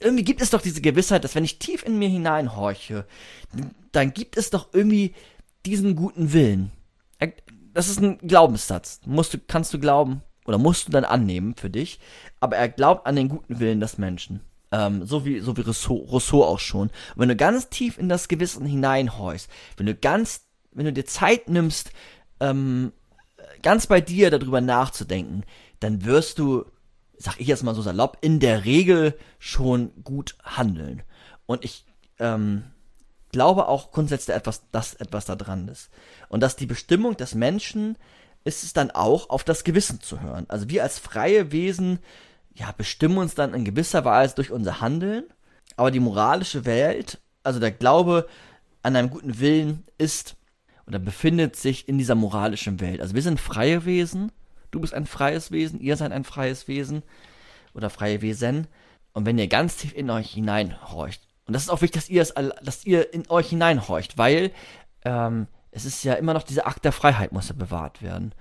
irgendwie 0.01 0.25
gibt 0.25 0.41
es 0.41 0.51
doch 0.51 0.61
diese 0.61 0.81
Gewissheit, 0.81 1.25
dass 1.25 1.35
wenn 1.35 1.45
ich 1.45 1.59
tief 1.59 1.85
in 1.85 1.99
mir 1.99 2.09
hineinhorche, 2.09 3.07
dann 3.93 4.13
gibt 4.13 4.37
es 4.37 4.51
doch 4.51 4.69
irgendwie 4.73 5.15
diesen 5.67 5.97
guten 5.97 6.33
Willen. 6.33 6.71
Das 7.73 7.89
ist 7.89 8.01
ein 8.01 8.19
Glaubenssatz. 8.19 9.01
Musst 9.07 9.35
du, 9.35 9.39
kannst 9.39 9.73
du 9.75 9.79
glauben 9.79 10.23
oder 10.47 10.59
musst 10.59 10.89
du 10.89 10.93
dann 10.93 11.05
annehmen 11.05 11.55
für 11.57 11.71
dich. 11.71 11.99
Aber 12.41 12.57
er 12.57 12.69
glaubt 12.69 13.07
an 13.07 13.17
den 13.17 13.29
guten 13.29 13.61
Willen 13.61 13.81
des 13.81 13.99
Menschen. 13.99 14.41
Ähm, 14.73 15.07
so 15.07 15.25
wie, 15.25 15.41
so 15.41 15.57
wie 15.57 15.63
Rousseau, 15.63 15.95
Rousseau 15.95 16.45
auch 16.45 16.59
schon. 16.59 16.89
Und 16.89 16.93
wenn 17.17 17.29
du 17.29 17.37
ganz 17.37 17.69
tief 17.69 17.99
in 17.99 18.09
das 18.09 18.29
Gewissen 18.29 18.67
hineinhorchst, 18.67 19.51
wenn 19.77 19.87
du 19.87 19.95
ganz, 19.95 20.43
wenn 20.73 20.85
du 20.87 20.93
dir 20.93 21.07
Zeit 21.07 21.49
nimmst, 21.49 21.91
ähm, 22.41 22.93
ganz 23.63 23.87
bei 23.87 24.01
dir 24.01 24.31
darüber 24.31 24.61
nachzudenken, 24.61 25.45
dann 25.81 26.05
wirst 26.05 26.39
du, 26.39 26.65
sag 27.19 27.41
ich 27.41 27.47
jetzt 27.47 27.63
mal 27.63 27.75
so 27.75 27.83
salopp, 27.83 28.19
in 28.21 28.41
der 28.41 28.65
Regel 28.65 29.19
schon 29.39 29.93
gut 30.03 30.37
handeln. 30.43 31.03
Und 31.47 31.65
ich 31.65 31.85
ähm, 32.19 32.65
glaube 33.33 33.69
auch 33.69 33.91
grundsätzlich 33.93 34.37
etwas, 34.37 34.63
dass 34.71 34.95
etwas 34.95 35.25
da 35.25 35.37
dran 35.37 35.69
ist. 35.69 35.91
Und 36.29 36.41
dass 36.41 36.57
die 36.57 36.67
Bestimmung 36.67 37.17
des 37.17 37.35
Menschen 37.35 37.99
ist 38.45 38.63
es 38.63 38.73
dann 38.73 38.91
auch, 38.91 39.31
auf 39.31 39.43
das 39.43 39.65
Gewissen 39.65 40.01
zu 40.01 40.21
hören. 40.21 40.45
Also 40.49 40.69
wir 40.69 40.83
als 40.83 40.99
freie 40.99 41.51
Wesen, 41.51 41.99
ja, 42.55 42.73
bestimmen 42.77 43.19
uns 43.19 43.35
dann 43.35 43.55
in 43.55 43.65
gewisser 43.65 44.05
Weise 44.05 44.35
durch 44.35 44.51
unser 44.51 44.81
Handeln. 44.81 45.25
Aber 45.77 45.91
die 45.91 46.01
moralische 46.01 46.65
Welt, 46.65 47.19
also 47.43 47.59
der 47.59 47.73
Glaube 47.73 48.29
an 48.83 48.95
einem 48.97 49.11
guten 49.11 49.41
Willen 49.41 49.85
ist 49.99 50.37
oder 50.87 50.99
befindet 50.99 51.57
sich 51.57 51.89
in 51.89 51.99
dieser 51.99 52.15
moralischen 52.15 52.81
Welt. 52.81 53.01
Also 53.01 53.15
wir 53.15 53.23
sind 53.23 53.41
freie 53.41 53.85
Wesen, 53.85 54.31
du 54.75 54.81
bist 54.81 54.93
ein 54.95 55.07
freies 55.07 55.51
Wesen, 55.51 55.81
ihr 55.81 55.97
seid 55.97 56.13
ein 56.13 56.25
freies 56.25 56.69
Wesen 56.69 57.03
oder 57.75 57.89
freie 57.91 58.21
Wesen. 58.21 58.67
Und 59.13 59.25
wenn 59.27 59.39
ihr 59.39 59.47
ganz 59.47 59.77
tief 59.77 59.95
in 59.95 60.11
euch 60.11 60.33
hineinhorcht, 60.33 61.23
und 61.47 61.53
das 61.55 61.63
ist 61.63 61.69
auch 61.71 61.83
wichtig, 61.83 62.03
dass 62.03 62.09
ihr, 62.11 62.23
es, 62.23 62.33
all- 62.33 62.55
dass 62.63 62.85
ihr 62.85 63.13
in 63.15 63.29
euch 63.31 63.51
hineinhorcht, 63.51 64.19
weil 64.19 64.51
ähm, 65.05 65.47
es 65.71 65.85
ist 65.85 66.03
ja 66.05 66.15
immer 66.15 66.35
noch 66.35 66.43
dieser 66.43 66.67
Akt 66.67 66.85
der 66.85 66.93
Freiheit 66.93 67.33
muss 67.33 67.49
ja 67.49 67.55
bewahrt 67.55 68.03
werden. 68.03 68.35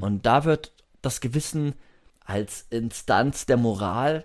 Und 0.00 0.26
da 0.26 0.44
wird 0.44 0.72
das 1.00 1.20
Gewissen 1.20 1.74
als 2.24 2.66
Instanz 2.70 3.46
der 3.46 3.56
Moral, 3.56 4.24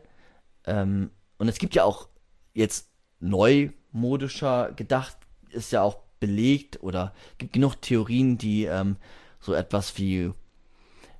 ähm, 0.66 1.12
und 1.38 1.48
es 1.48 1.58
gibt 1.60 1.76
ja 1.76 1.84
auch 1.84 2.10
jetzt 2.54 2.90
neumodischer 3.20 4.72
gedacht, 4.74 5.18
ist 5.50 5.72
ja 5.72 5.82
auch 5.82 5.98
belegt 6.20 6.82
oder 6.82 7.14
gibt 7.38 7.54
genug 7.54 7.82
Theorien, 7.82 8.38
die 8.38 8.66
ähm, 8.66 8.98
so 9.40 9.54
etwas 9.54 9.98
wie 9.98 10.32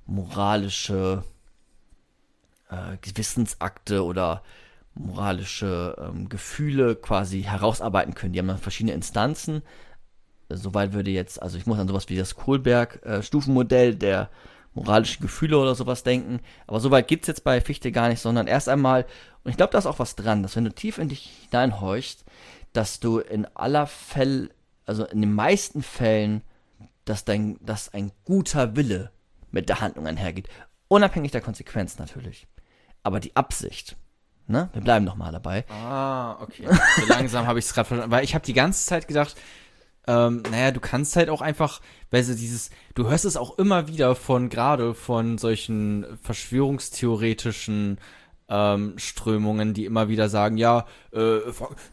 moralische 0.06 1.24
äh, 2.70 2.96
Gewissensakte 3.00 4.04
oder 4.04 4.42
moralische 4.94 5.96
ähm, 5.98 6.28
Gefühle 6.28 6.96
quasi 6.96 7.42
herausarbeiten 7.42 8.14
können. 8.14 8.32
Die 8.32 8.38
haben 8.38 8.48
dann 8.48 8.58
verschiedene 8.58 8.94
Instanzen. 8.94 9.62
Soweit 10.48 10.92
würde 10.92 11.10
jetzt, 11.10 11.42
also 11.42 11.58
ich 11.58 11.66
muss 11.66 11.78
an 11.78 11.88
sowas 11.88 12.08
wie 12.08 12.16
das 12.16 12.34
Kohlberg-Stufenmodell 12.36 13.90
äh, 13.90 13.96
der 13.96 14.30
moralischen 14.74 15.22
Gefühle 15.22 15.58
oder 15.58 15.74
sowas 15.74 16.02
denken. 16.02 16.40
Aber 16.66 16.80
soweit 16.80 17.08
gibt 17.08 17.24
es 17.24 17.28
jetzt 17.28 17.44
bei 17.44 17.60
Fichte 17.60 17.92
gar 17.92 18.08
nicht, 18.08 18.20
sondern 18.20 18.46
erst 18.46 18.68
einmal, 18.68 19.06
und 19.42 19.50
ich 19.50 19.56
glaube, 19.56 19.72
da 19.72 19.78
ist 19.78 19.86
auch 19.86 19.98
was 19.98 20.16
dran, 20.16 20.42
dass 20.42 20.54
wenn 20.56 20.64
du 20.64 20.74
tief 20.74 20.98
in 20.98 21.08
dich 21.08 21.48
hineinhorchst, 21.50 22.24
dass 22.72 23.00
du 23.00 23.18
in 23.18 23.46
aller 23.54 23.86
Fälle, 23.86 24.50
also 24.84 25.04
in 25.04 25.20
den 25.20 25.32
meisten 25.32 25.82
Fällen, 25.82 26.42
dass 27.04 27.24
dein, 27.24 27.58
dass 27.64 27.92
ein 27.92 28.12
guter 28.24 28.76
Wille 28.76 29.10
mit 29.56 29.70
der 29.70 29.80
Handlung 29.80 30.06
einhergeht. 30.06 30.48
Unabhängig 30.88 31.32
der 31.32 31.40
Konsequenz 31.40 31.98
natürlich. 31.98 32.46
Aber 33.02 33.20
die 33.20 33.34
Absicht, 33.34 33.96
ne? 34.46 34.68
Wir 34.74 34.82
bleiben 34.82 35.06
nochmal 35.06 35.32
dabei. 35.32 35.64
Ah, 35.70 36.36
okay. 36.42 36.68
So 37.00 37.06
langsam 37.06 37.46
habe 37.46 37.58
ich 37.58 37.64
es 37.64 37.72
gerade 37.72 37.88
verstanden. 37.88 38.12
Weil 38.12 38.22
ich 38.22 38.34
habe 38.34 38.44
die 38.44 38.52
ganze 38.52 38.84
Zeit 38.84 39.08
gedacht, 39.08 39.34
ähm, 40.06 40.42
naja, 40.50 40.72
du 40.72 40.80
kannst 40.80 41.16
halt 41.16 41.30
auch 41.30 41.40
einfach, 41.40 41.80
weil 42.10 42.22
so 42.22 42.34
dieses, 42.34 42.70
du 42.94 43.08
hörst 43.08 43.24
es 43.24 43.38
auch 43.38 43.58
immer 43.58 43.88
wieder 43.88 44.14
von, 44.14 44.50
gerade 44.50 44.94
von 44.94 45.38
solchen 45.38 46.06
verschwörungstheoretischen 46.20 47.98
ähm, 48.48 48.94
Strömungen, 48.98 49.74
die 49.74 49.86
immer 49.86 50.08
wieder 50.08 50.28
sagen, 50.28 50.58
ja, 50.58 50.86
äh, 51.12 51.38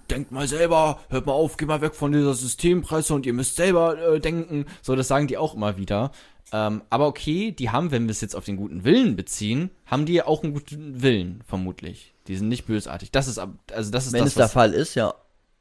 denkt 0.10 0.32
mal 0.32 0.48
selber, 0.48 1.00
hört 1.10 1.26
mal 1.26 1.32
auf, 1.32 1.58
geh 1.58 1.66
mal 1.66 1.82
weg 1.82 1.96
von 1.96 2.12
dieser 2.12 2.34
Systempresse 2.34 3.14
und 3.14 3.26
ihr 3.26 3.34
müsst 3.34 3.56
selber 3.56 3.98
äh, 3.98 4.20
denken. 4.20 4.66
So, 4.82 4.96
das 4.96 5.08
sagen 5.08 5.28
die 5.28 5.38
auch 5.38 5.56
immer 5.56 5.78
wieder. 5.78 6.12
Ähm, 6.54 6.84
aber 6.92 7.08
okay, 7.08 7.52
die 7.52 7.72
haben, 7.72 7.90
wenn 7.90 8.04
wir 8.04 8.12
es 8.12 8.22
jetzt 8.22 8.36
auf 8.36 8.46
den 8.46 8.58
guten 8.58 8.84
Willen 8.84 9.16
beziehen, 9.16 9.72
haben 9.88 10.06
die 10.06 10.22
auch 10.22 10.44
einen 10.44 10.54
guten 10.54 11.02
Willen, 11.02 11.42
vermutlich. 11.48 12.14
Die 12.28 12.36
sind 12.38 12.48
nicht 12.48 12.66
bösartig. 12.66 13.10
Das 13.10 13.28
ist, 13.28 13.40
also 13.40 13.92
das 13.92 14.06
ist 14.06 14.14
Wenn 14.14 14.20
das, 14.20 14.30
es 14.30 14.36
der 14.36 14.50
Fall 14.50 14.72
ist, 14.72 14.94
ja. 14.94 15.16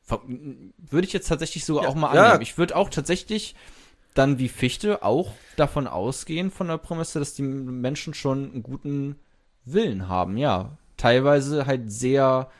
würde 0.06 1.06
ich 1.06 1.14
jetzt 1.14 1.28
tatsächlich 1.28 1.64
sogar 1.64 1.84
Ja, 1.84 1.88
auch 1.88 1.94
mal 1.94 2.14
ja. 2.14 2.24
annehmen. 2.24 2.42
Ich 2.42 2.58
würde 2.58 2.76
auch 2.76 2.90
tatsächlich 2.90 3.54
dann 4.12 4.38
wie 4.38 4.50
Fichte 4.50 5.02
auch 5.02 5.32
davon 5.56 5.86
ausgehen, 5.86 6.50
von 6.50 6.68
der 6.68 6.76
Prämisse, 6.76 7.18
dass 7.18 7.32
die 7.32 7.42
Menschen 7.42 8.12
schon 8.12 8.52
einen 8.52 8.62
guten 8.62 9.16
Willen 9.64 10.08
haben, 10.08 10.36
ja. 10.36 10.76
Teilweise 10.98 11.64
halt 11.64 11.90
sehr 11.90 12.50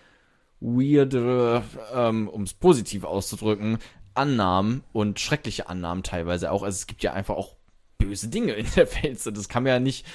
weirde, 0.61 1.63
ähm, 1.95 2.29
um 2.29 2.45
es 2.45 2.55
positiv 2.55 3.05
auszudrücken, 3.05 3.79
Annahmen 4.15 4.85
und 4.93 5.21
schreckliche 5.21 5.69
Annahmen 5.69 6.03
teilweise 6.03 6.51
auch. 6.51 6.63
Also 6.63 6.77
es 6.77 6.87
gibt 6.87 7.03
ja 7.03 7.13
einfach 7.13 7.37
auch 7.37 7.57
böse 8.05 8.29
Dinge 8.29 8.53
in 8.53 8.66
der 8.77 8.93
Welt. 9.03 9.20
So, 9.20 9.31
das 9.31 9.49
kann 9.49 9.62
man 9.62 9.73
ja 9.73 9.81
nicht 9.81 10.07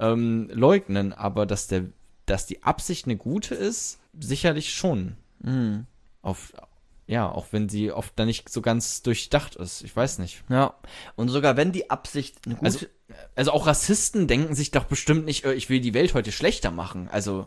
ähm, 0.00 0.50
leugnen, 0.52 1.12
aber 1.12 1.46
dass 1.46 1.66
der, 1.66 1.84
dass 2.26 2.46
die 2.46 2.62
Absicht 2.62 3.06
eine 3.06 3.16
gute 3.16 3.54
ist, 3.54 4.00
sicherlich 4.18 4.74
schon. 4.74 5.16
Mhm. 5.40 5.86
Auf, 6.22 6.52
ja, 7.06 7.30
auch 7.30 7.48
wenn 7.50 7.68
sie 7.68 7.92
oft 7.92 8.18
dann 8.18 8.26
nicht 8.26 8.48
so 8.48 8.62
ganz 8.62 9.02
durchdacht 9.02 9.56
ist. 9.56 9.82
Ich 9.82 9.94
weiß 9.94 10.18
nicht. 10.18 10.42
Ja. 10.48 10.74
Und 11.16 11.28
sogar 11.28 11.56
wenn 11.56 11.72
die 11.72 11.90
Absicht 11.90 12.36
eine 12.46 12.54
gute. 12.54 12.66
Also, 12.66 12.86
also 13.34 13.52
auch 13.52 13.66
Rassisten 13.66 14.26
denken 14.26 14.54
sich 14.54 14.70
doch 14.70 14.84
bestimmt 14.84 15.26
nicht, 15.26 15.44
äh, 15.44 15.52
ich 15.52 15.68
will 15.68 15.80
die 15.80 15.94
Welt 15.94 16.14
heute 16.14 16.32
schlechter 16.32 16.70
machen. 16.70 17.08
Also 17.08 17.46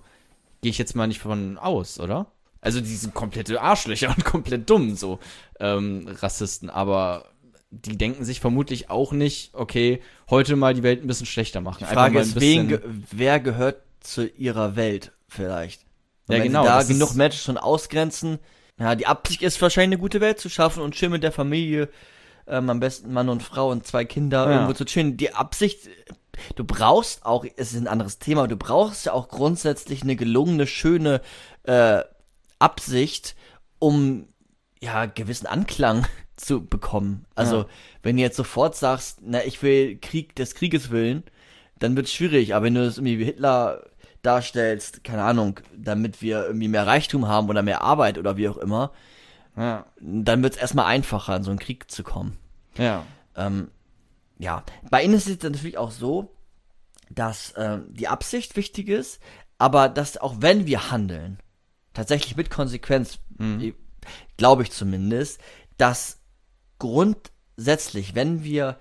gehe 0.62 0.70
ich 0.70 0.78
jetzt 0.78 0.96
mal 0.96 1.08
nicht 1.08 1.20
von 1.20 1.58
aus, 1.58 2.00
oder? 2.00 2.28
Also 2.62 2.82
die 2.82 2.96
sind 2.96 3.14
komplette 3.14 3.62
Arschlöcher 3.62 4.10
und 4.16 4.26
komplett 4.26 4.70
dumm, 4.70 4.96
so 4.96 5.20
ähm, 5.60 6.08
Rassisten. 6.08 6.70
Aber 6.70 7.26
die 7.70 7.98
denken 7.98 8.24
sich 8.24 8.40
vermutlich 8.40 8.90
auch 8.90 9.12
nicht, 9.12 9.54
okay, 9.54 10.02
heute 10.30 10.56
mal 10.56 10.74
die 10.74 10.84
Welt 10.84 11.04
ein 11.04 11.08
bisschen 11.08 11.26
schlechter 11.26 11.62
machen. 11.62 11.80
die 11.80 11.94
Frage 11.94 12.20
ist, 12.20 12.40
wen, 12.40 12.68
ge 12.70 12.80
wer 13.12 13.40
gehört 13.40 13.82
zu 14.00 14.26
ihrer 14.28 14.76
Welt 14.76 15.12
vielleicht? 15.28 15.82
Und 16.28 16.36
Ja, 16.36 16.42
wenn 16.42 16.48
genau, 16.48 16.64
Sie 16.64 16.68
da 16.68 16.84
genug 16.84 17.16
Menschen 17.16 17.40
schon 17.40 17.58
ausgrenzen. 17.58 18.40
Ja, 18.80 18.96
die 18.96 19.08
Absicht 19.08 19.42
ist 19.42 19.62
wahrscheinlich 19.62 19.98
eine 19.98 20.02
gute 20.02 20.22
Welt 20.22 20.40
zu 20.40 20.50
schaffen 20.50 20.82
und 20.84 20.96
schön 20.96 21.12
mit 21.12 21.24
der 21.24 21.32
Familie, 21.32 21.90
ähm, 22.48 22.70
am 22.70 22.80
besten 22.80 23.12
Mann 23.12 23.28
und 23.28 23.44
Frau 23.44 23.70
und 23.72 23.86
zwei 23.86 24.06
Kinder 24.06 24.46
Ja. 24.46 24.52
irgendwo 24.54 24.74
zu 24.74 24.86
chillen. 24.86 25.18
Die 25.18 25.34
Absicht, 25.34 25.90
du 26.56 26.64
brauchst 26.64 27.26
auch, 27.26 27.44
es 27.58 27.74
ist 27.74 27.80
ein 27.80 27.88
anderes 27.88 28.20
Thema, 28.20 28.48
du 28.48 28.56
brauchst 28.56 29.06
ja 29.06 29.14
auch 29.14 29.28
grundsätzlich 29.28 30.04
eine 30.04 30.16
gelungene, 30.16 30.68
schöne 30.68 31.22
äh, 31.64 32.02
Absicht, 32.60 33.36
um 33.80 34.28
ja 34.80 35.06
gewissen 35.06 35.48
Anklang 35.48 36.06
zu 36.38 36.66
bekommen. 36.66 37.26
Also 37.36 37.58
Ja. 37.58 37.66
wenn 38.04 38.16
du 38.16 38.22
jetzt 38.22 38.38
sofort 38.38 38.76
sagst, 38.76 39.20
na 39.24 39.44
ich 39.44 39.62
will 39.62 39.98
Krieg 40.00 40.36
des 40.36 40.56
Krieges 40.56 40.90
willen, 40.92 41.24
dann 41.80 41.96
wird 41.96 42.08
es 42.08 42.14
schwierig. 42.14 42.56
Aber 42.56 42.66
wenn 42.66 42.76
du 42.76 42.84
das 42.86 42.98
irgendwie 42.98 43.20
wie 43.20 43.26
Hitler 43.26 43.84
darstellst, 44.22 45.04
keine 45.04 45.24
Ahnung, 45.24 45.60
damit 45.76 46.22
wir 46.22 46.46
irgendwie 46.46 46.68
mehr 46.68 46.86
Reichtum 46.88 47.28
haben 47.28 47.50
oder 47.50 47.62
mehr 47.64 47.82
Arbeit 47.82 48.18
oder 48.18 48.38
wie 48.38 48.50
auch 48.50 48.58
immer, 48.58 48.92
ja, 49.56 49.86
dann 50.00 50.44
wird 50.44 50.54
es 50.56 50.60
erstmal 50.62 50.86
einfacher, 50.86 51.36
in 51.36 51.44
so 51.44 51.50
einen 51.50 51.60
Krieg 51.60 51.90
zu 51.92 52.04
kommen. 52.04 52.38
ja. 52.78 53.04
Ähm, 53.36 53.70
ja, 54.40 54.64
bei 54.92 55.04
ihnen 55.04 55.14
ist 55.16 55.28
es 55.28 55.42
natürlich 55.42 55.78
auch 55.78 55.90
so, 55.92 56.32
dass 57.10 57.54
ähm, 57.58 57.86
die 57.90 58.08
Absicht 58.08 58.56
wichtig 58.56 58.88
ist, 58.90 59.20
aber 59.58 59.90
dass 59.90 60.18
auch 60.18 60.36
wenn 60.40 60.66
wir 60.68 60.92
handeln, 60.92 61.40
tatsächlich 61.94 62.36
mit 62.36 62.50
Konsequenz, 62.52 63.20
Mhm. 63.40 63.74
glaube 64.38 64.64
ich 64.64 64.72
zumindest, 64.72 65.40
dass 65.78 66.20
grundsätzlich, 66.80 68.16
wenn 68.16 68.44
wir 68.44 68.78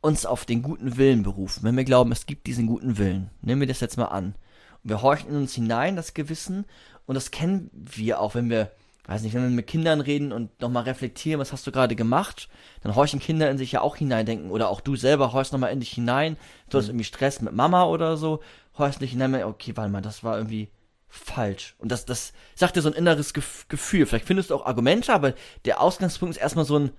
uns 0.00 0.26
auf 0.26 0.44
den 0.44 0.62
guten 0.62 0.96
Willen 0.96 1.22
berufen, 1.22 1.62
wenn 1.62 1.76
wir 1.76 1.84
glauben, 1.84 2.12
es 2.12 2.26
gibt 2.26 2.46
diesen 2.46 2.66
guten 2.66 2.98
Willen, 2.98 3.30
nehmen 3.42 3.60
wir 3.60 3.68
das 3.68 3.80
jetzt 3.80 3.98
mal 3.98 4.06
an, 4.06 4.34
und 4.82 4.90
wir 4.90 5.02
horchen 5.02 5.30
in 5.30 5.36
uns 5.36 5.54
hinein, 5.54 5.96
das 5.96 6.14
Gewissen, 6.14 6.64
und 7.06 7.14
das 7.14 7.30
kennen 7.30 7.70
wir 7.72 8.20
auch, 8.20 8.34
wenn 8.34 8.48
wir, 8.48 8.70
weiß 9.06 9.22
nicht, 9.22 9.34
wenn 9.34 9.42
wir 9.42 9.50
mit 9.50 9.66
Kindern 9.66 10.00
reden 10.00 10.32
und 10.32 10.58
nochmal 10.60 10.84
reflektieren, 10.84 11.40
was 11.40 11.52
hast 11.52 11.66
du 11.66 11.72
gerade 11.72 11.96
gemacht, 11.96 12.48
dann 12.82 12.94
horchen 12.94 13.20
Kinder 13.20 13.50
in 13.50 13.58
sich 13.58 13.72
ja 13.72 13.82
auch 13.82 13.96
hineindenken, 13.96 14.50
oder 14.50 14.70
auch 14.70 14.80
du 14.80 14.96
selber 14.96 15.32
horchst 15.32 15.52
nochmal 15.52 15.72
in 15.72 15.80
dich 15.80 15.90
hinein, 15.90 16.36
du 16.70 16.78
hast 16.78 16.88
irgendwie 16.88 17.04
Stress 17.04 17.42
mit 17.42 17.52
Mama 17.52 17.84
oder 17.84 18.16
so, 18.16 18.40
horchst 18.78 19.00
nicht 19.02 19.10
hinein, 19.10 19.34
okay, 19.44 19.76
warte 19.76 19.90
mal, 19.90 20.00
das 20.00 20.24
war 20.24 20.38
irgendwie 20.38 20.70
falsch. 21.10 21.74
Und 21.78 21.90
das, 21.90 22.06
das 22.06 22.32
sagt 22.54 22.76
dir 22.76 22.82
so 22.82 22.88
ein 22.88 22.94
inneres 22.94 23.34
Gef 23.34 23.66
Gefühl. 23.68 24.06
Vielleicht 24.06 24.26
findest 24.26 24.50
du 24.50 24.54
auch 24.54 24.64
Argumente, 24.64 25.12
aber 25.12 25.34
der 25.64 25.80
Ausgangspunkt 25.80 26.36
ist 26.36 26.40
erstmal 26.40 26.64
so 26.64 26.78
ein, 26.78 26.90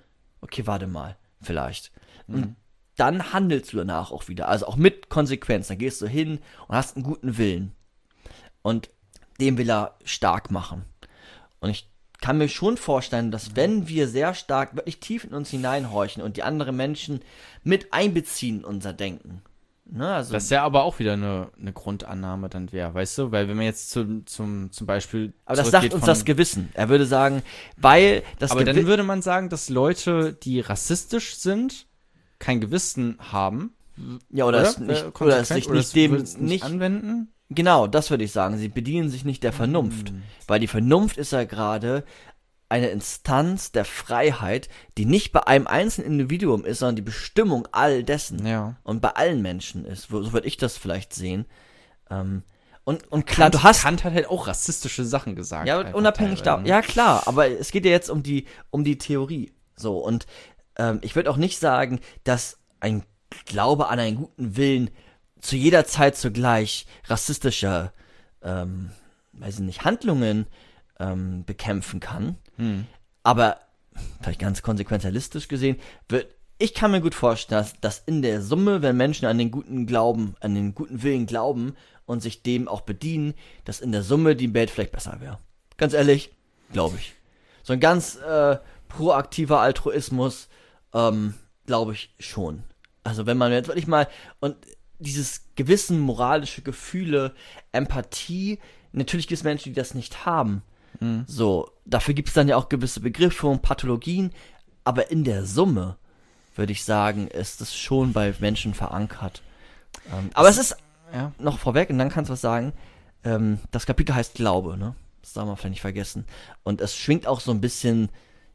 okay, 0.42 0.68
warte 0.68 0.88
mal, 0.88 1.16
vielleicht. 1.42 1.92
Und 2.28 2.56
dann 2.96 3.34
handelst 3.34 3.74
du 3.74 3.78
danach 3.78 4.12
auch 4.12 4.28
wieder. 4.28 4.48
Also 4.48 4.68
auch 4.68 4.76
mit 4.76 5.10
Konsequenz. 5.10 5.68
Dann 5.68 5.78
gehst 5.78 6.02
du 6.02 6.08
hin 6.08 6.40
und 6.68 6.76
hast 6.76 6.96
einen 6.96 7.04
guten 7.04 7.38
Willen. 7.38 7.72
Und 8.62 8.90
den 9.40 9.58
will 9.58 9.70
er 9.70 9.96
stark 10.04 10.52
machen. 10.52 10.86
Und 11.60 11.72
ich 11.72 11.90
kann 12.20 12.38
mir 12.38 12.48
schon 12.48 12.78
vorstellen, 12.78 13.32
dass 13.32 13.56
wenn 13.56 13.88
wir 13.88 14.08
sehr 14.08 14.34
stark, 14.34 14.76
wirklich 14.76 15.00
tief 15.00 15.24
in 15.24 15.34
uns 15.34 15.50
hineinhorchen 15.50 16.22
und 16.22 16.38
die 16.38 16.44
anderen 16.44 16.78
Menschen 16.78 17.22
mit 17.64 17.92
einbeziehen 17.92 18.60
in 18.60 18.66
unser 18.66 18.94
Denken. 18.94 19.42
Ne, 19.86 20.08
also 20.14 20.32
Das 20.32 20.50
ja 20.50 20.64
aber 20.64 20.84
auch 20.84 21.00
wieder 21.00 21.14
eine, 21.14 21.50
eine 21.60 21.74
Grundannahme 21.74 22.48
dann 22.50 22.72
wäre, 22.72 22.94
weißt 22.94 23.18
du? 23.18 23.32
Weil 23.32 23.48
wenn 23.50 23.58
man 23.58 23.66
jetzt 23.66 23.90
zum, 23.90 24.26
zum, 24.26 24.72
zum 24.72 24.88
Beispiel. 24.88 25.34
aber 25.46 25.58
das 25.58 25.72
sagt 25.72 25.86
uns 25.94 26.00
von- 26.02 26.08
das 26.08 26.24
Gewissen. 26.24 26.70
Er 26.74 26.88
würde 26.88 27.06
sagen, 27.06 27.42
weil 27.78 28.24
das 28.40 28.52
Aber 28.52 28.62
Gewi- 28.62 28.66
dann 28.66 28.86
würde 28.86 29.04
man 29.04 29.22
sagen, 29.22 29.50
dass 29.50 29.70
Leute, 29.70 30.34
die 30.34 30.62
rassistisch 30.62 31.36
sind, 31.36 31.88
kein 32.40 32.62
Gewissen 32.62 33.18
haben. 33.20 33.74
ja, 34.30 34.46
oder, 34.46 34.62
es 34.62 34.78
Äh, 34.78 34.84
nicht, 34.84 35.22
oder 35.22 35.40
es 35.40 35.50
sich 35.50 35.66
oder 35.68 35.76
nicht 35.76 35.88
es 35.88 35.92
dem 35.92 36.14
es 36.16 36.38
nicht 36.38 36.64
anwenden. 36.64 37.28
Genau, 37.50 37.86
das 37.86 38.10
würde 38.10 38.24
ich 38.24 38.32
sagen. 38.32 38.58
Sie 38.58 38.70
bedienen 38.70 39.10
sich 39.10 39.26
nicht 39.26 39.44
der 39.44 39.52
Vernunft. 39.52 40.10
Hm. 40.10 40.24
Weil 40.48 40.62
die 40.62 40.68
Vernunft 40.68 41.18
ist 41.18 41.34
ja 41.34 41.44
gerade 41.44 42.06
eine 42.72 42.88
Instanz 42.88 43.72
der 43.72 43.86
Freiheit, 43.86 44.70
die 44.98 45.06
nicht 45.06 45.34
bei 45.34 45.46
einem 45.46 45.68
einzelnen 45.68 46.14
Individuum 46.14 46.66
ist, 46.66 46.80
sondern 46.80 46.96
die 46.96 47.02
Bestimmung 47.02 47.68
all 47.72 48.04
dessen. 48.04 48.46
Ja. 48.48 48.78
Und 48.84 49.02
bei 49.02 49.10
allen 49.10 49.42
Menschen 49.42 49.86
ist. 49.86 50.08
So 50.10 50.32
würde 50.32 50.48
ich 50.48 50.58
das 50.58 50.78
vielleicht 50.78 51.14
sehen. 51.14 51.46
Ähm, 52.10 52.44
und, 52.86 53.12
und 53.12 53.28
klar, 53.28 53.52
Kant, 53.52 53.56
du 53.56 53.64
hast. 53.64 53.84
Kant 53.84 54.04
hat 54.06 54.14
halt 54.14 54.30
auch 54.30 54.48
rassistische 54.48 55.06
Sachen 55.06 55.36
gesagt. 55.36 55.68
Ja, 55.68 55.94
unabhängig 55.94 56.42
da. 56.42 56.56
teilweise. 56.56 56.70
Ja, 56.70 56.82
klar, 56.82 57.28
aber 57.28 57.50
es 57.50 57.72
geht 57.72 57.86
ja 57.86 57.92
jetzt 57.92 58.10
um 58.10 58.24
die, 58.24 58.46
um 58.70 58.84
die 58.84 58.98
Theorie. 58.98 59.54
So, 59.76 59.98
und 59.98 60.26
ähm, 60.78 61.00
ich 61.02 61.16
würde 61.16 61.30
auch 61.30 61.38
nicht 61.38 61.60
sagen, 61.60 62.00
dass 62.24 62.58
ein 62.80 63.04
Glaube 63.46 63.90
an 63.90 64.00
einen 64.00 64.18
guten 64.18 64.56
Willen 64.56 64.90
zu 65.42 65.58
jeder 65.58 65.86
Zeit 65.86 66.16
zugleich 66.16 66.86
rassistische, 67.06 67.92
ähm, 68.42 68.92
weiß 69.34 69.56
ich 69.56 69.66
nicht, 69.66 69.84
Handlungen 69.84 70.48
ähm, 71.02 71.44
bekämpfen 71.46 72.00
kann. 72.00 72.38
Hm. 72.62 72.86
Aber 73.24 73.58
vielleicht 74.22 74.40
ganz 74.40 74.62
konsequentialistisch 74.62 75.48
gesehen, 75.48 75.78
wird, 76.08 76.28
ich 76.60 76.76
kann 76.76 76.92
mir 76.92 77.02
gut 77.02 77.16
vorstellen, 77.16 77.64
dass, 77.64 77.80
dass 77.82 78.00
in 78.06 78.22
der 78.22 78.42
Summe, 78.42 78.84
wenn 78.84 78.96
Menschen 78.96 79.26
an 79.26 79.40
den 79.40 79.50
guten 79.50 79.88
Glauben, 79.88 80.36
an 80.40 80.54
den 80.54 80.76
guten 80.76 81.02
Willen 81.02 81.26
glauben 81.26 81.76
und 82.06 82.22
sich 82.22 82.44
dem 82.44 82.68
auch 82.68 82.82
bedienen, 82.82 83.34
dass 83.66 83.82
in 83.82 83.92
der 83.92 84.04
Summe 84.04 84.36
die 84.36 84.54
Welt 84.54 84.70
vielleicht 84.70 84.92
besser 84.92 85.20
wäre. 85.20 85.40
Ganz 85.78 85.94
ehrlich, 85.94 86.32
glaube 86.72 86.98
ich. 86.98 87.16
So 87.64 87.74
ein 87.74 87.80
ganz 87.80 88.18
äh, 88.18 88.58
proaktiver 88.90 89.60
Altruismus, 89.60 90.48
ähm, 90.94 91.34
glaube 91.66 91.94
ich 91.94 92.14
schon. 92.20 92.64
Also 93.04 93.26
wenn 93.26 93.38
man 93.38 93.52
jetzt 93.52 93.70
wirklich 93.70 93.88
mal 93.88 94.08
und 94.40 94.56
dieses 95.00 95.48
Gewissen, 95.56 96.00
moralische 96.00 96.62
Gefühle, 96.62 97.34
Empathie, 97.72 98.60
natürlich 98.92 99.28
gibt 99.28 99.40
es 99.40 99.44
Menschen, 99.44 99.74
die 99.74 99.80
das 99.80 99.96
nicht 99.96 100.28
haben. 100.28 100.62
So, 101.28 101.72
dafür 101.86 102.14
gibt 102.14 102.28
es 102.28 102.34
dann 102.36 102.48
ja 102.48 102.58
auch 102.58 102.70
gewisse 102.70 103.00
Begriffe 103.00 103.48
und 103.48 103.62
Pathologien, 103.64 104.32
aber 104.84 105.10
in 105.10 105.24
der 105.24 105.46
Summe 105.46 105.98
würde 106.56 106.74
ich 106.74 106.84
sagen, 106.86 107.28
ist 107.28 107.60
es 107.62 107.76
schon 107.76 108.14
bei 108.14 108.34
Menschen 108.40 108.74
verankert. 108.74 109.42
Ähm, 110.12 110.30
aber 110.34 110.50
es 110.50 110.58
ist 110.58 110.76
Ja. 111.14 111.32
noch 111.40 111.58
vorweg, 111.60 111.90
und 111.90 111.98
dann 111.98 112.10
kannst 112.10 112.30
du 112.30 112.34
was 112.34 112.42
sagen. 112.42 112.74
Ähm, 113.24 113.60
das 113.72 113.86
Kapitel 113.86 114.14
heißt 114.16 114.36
Glaube, 114.36 114.78
ne? 114.78 114.96
Das 115.22 115.34
darf 115.34 115.46
man 115.46 115.56
vielleicht 115.58 115.72
nicht 115.72 115.82
vergessen. 115.82 116.26
Und 116.64 116.82
es 116.82 116.96
schwingt 116.96 117.26
auch 117.28 117.40
so 117.40 117.52
ein 117.52 117.62
bisschen, 117.62 118.10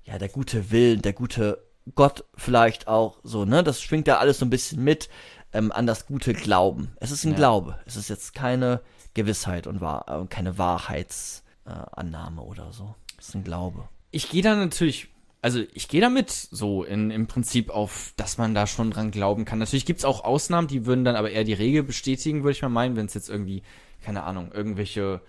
ja, 0.04 0.18
der 0.18 0.28
gute 0.28 0.70
Willen, 0.70 1.02
der 1.02 1.12
gute 1.12 1.62
Gott 1.94 2.24
vielleicht 2.36 2.88
auch 2.88 3.18
so, 3.22 3.44
ne? 3.44 3.62
Das 3.64 3.80
schwingt 3.80 4.08
da 4.08 4.18
alles 4.18 4.38
so 4.38 4.46
ein 4.46 4.50
bisschen 4.50 4.82
mit 4.84 5.08
ähm, 5.52 5.70
an 5.72 5.86
das 5.86 6.06
gute 6.06 6.32
Glauben. 6.32 6.92
Es 7.00 7.10
ist 7.10 7.24
ein 7.24 7.30
Ja. 7.30 7.36
Glaube. 7.36 7.78
Es 7.86 7.96
ist 7.96 8.08
jetzt 8.08 8.34
keine 8.34 8.80
Gewissheit 9.14 9.66
und 9.66 9.80
wahr, 9.80 10.04
äh, 10.22 10.26
keine 10.26 10.58
Wahrheitsannahme 10.58 11.45
äh, 11.66 11.70
Annahme 11.92 12.42
oder 12.42 12.72
so. 12.72 12.94
Es 13.18 13.28
ist 13.28 13.34
ein 13.34 13.44
Glaube. 13.44 13.88
Ich 14.10 14.30
gehe 14.30 14.42
da 14.42 14.54
natürlich, 14.54 15.08
also 15.42 15.62
ich 15.74 15.88
gehe 15.88 16.00
damit 16.00 16.30
so 16.30 16.84
in, 16.84 17.10
im 17.10 17.26
Prinzip 17.26 17.70
auf, 17.70 18.12
dass 18.16 18.38
man 18.38 18.54
da 18.54 18.66
schon 18.66 18.90
dran 18.90 19.10
glauben 19.10 19.44
kann. 19.44 19.58
Natürlich 19.58 19.86
gibt's 19.86 20.04
auch 20.04 20.24
Ausnahmen, 20.24 20.68
die 20.68 20.86
würden 20.86 21.04
dann 21.04 21.16
aber 21.16 21.30
eher 21.30 21.44
die 21.44 21.52
Regel 21.52 21.82
bestätigen, 21.82 22.42
würde 22.42 22.52
ich 22.52 22.62
mal 22.62 22.68
meinen, 22.68 22.96
wenn 22.96 23.06
es 23.06 23.14
jetzt 23.14 23.28
irgendwie, 23.28 23.62
keine 24.02 24.22
Ahnung, 24.24 24.52
irgendwelche 24.52 25.20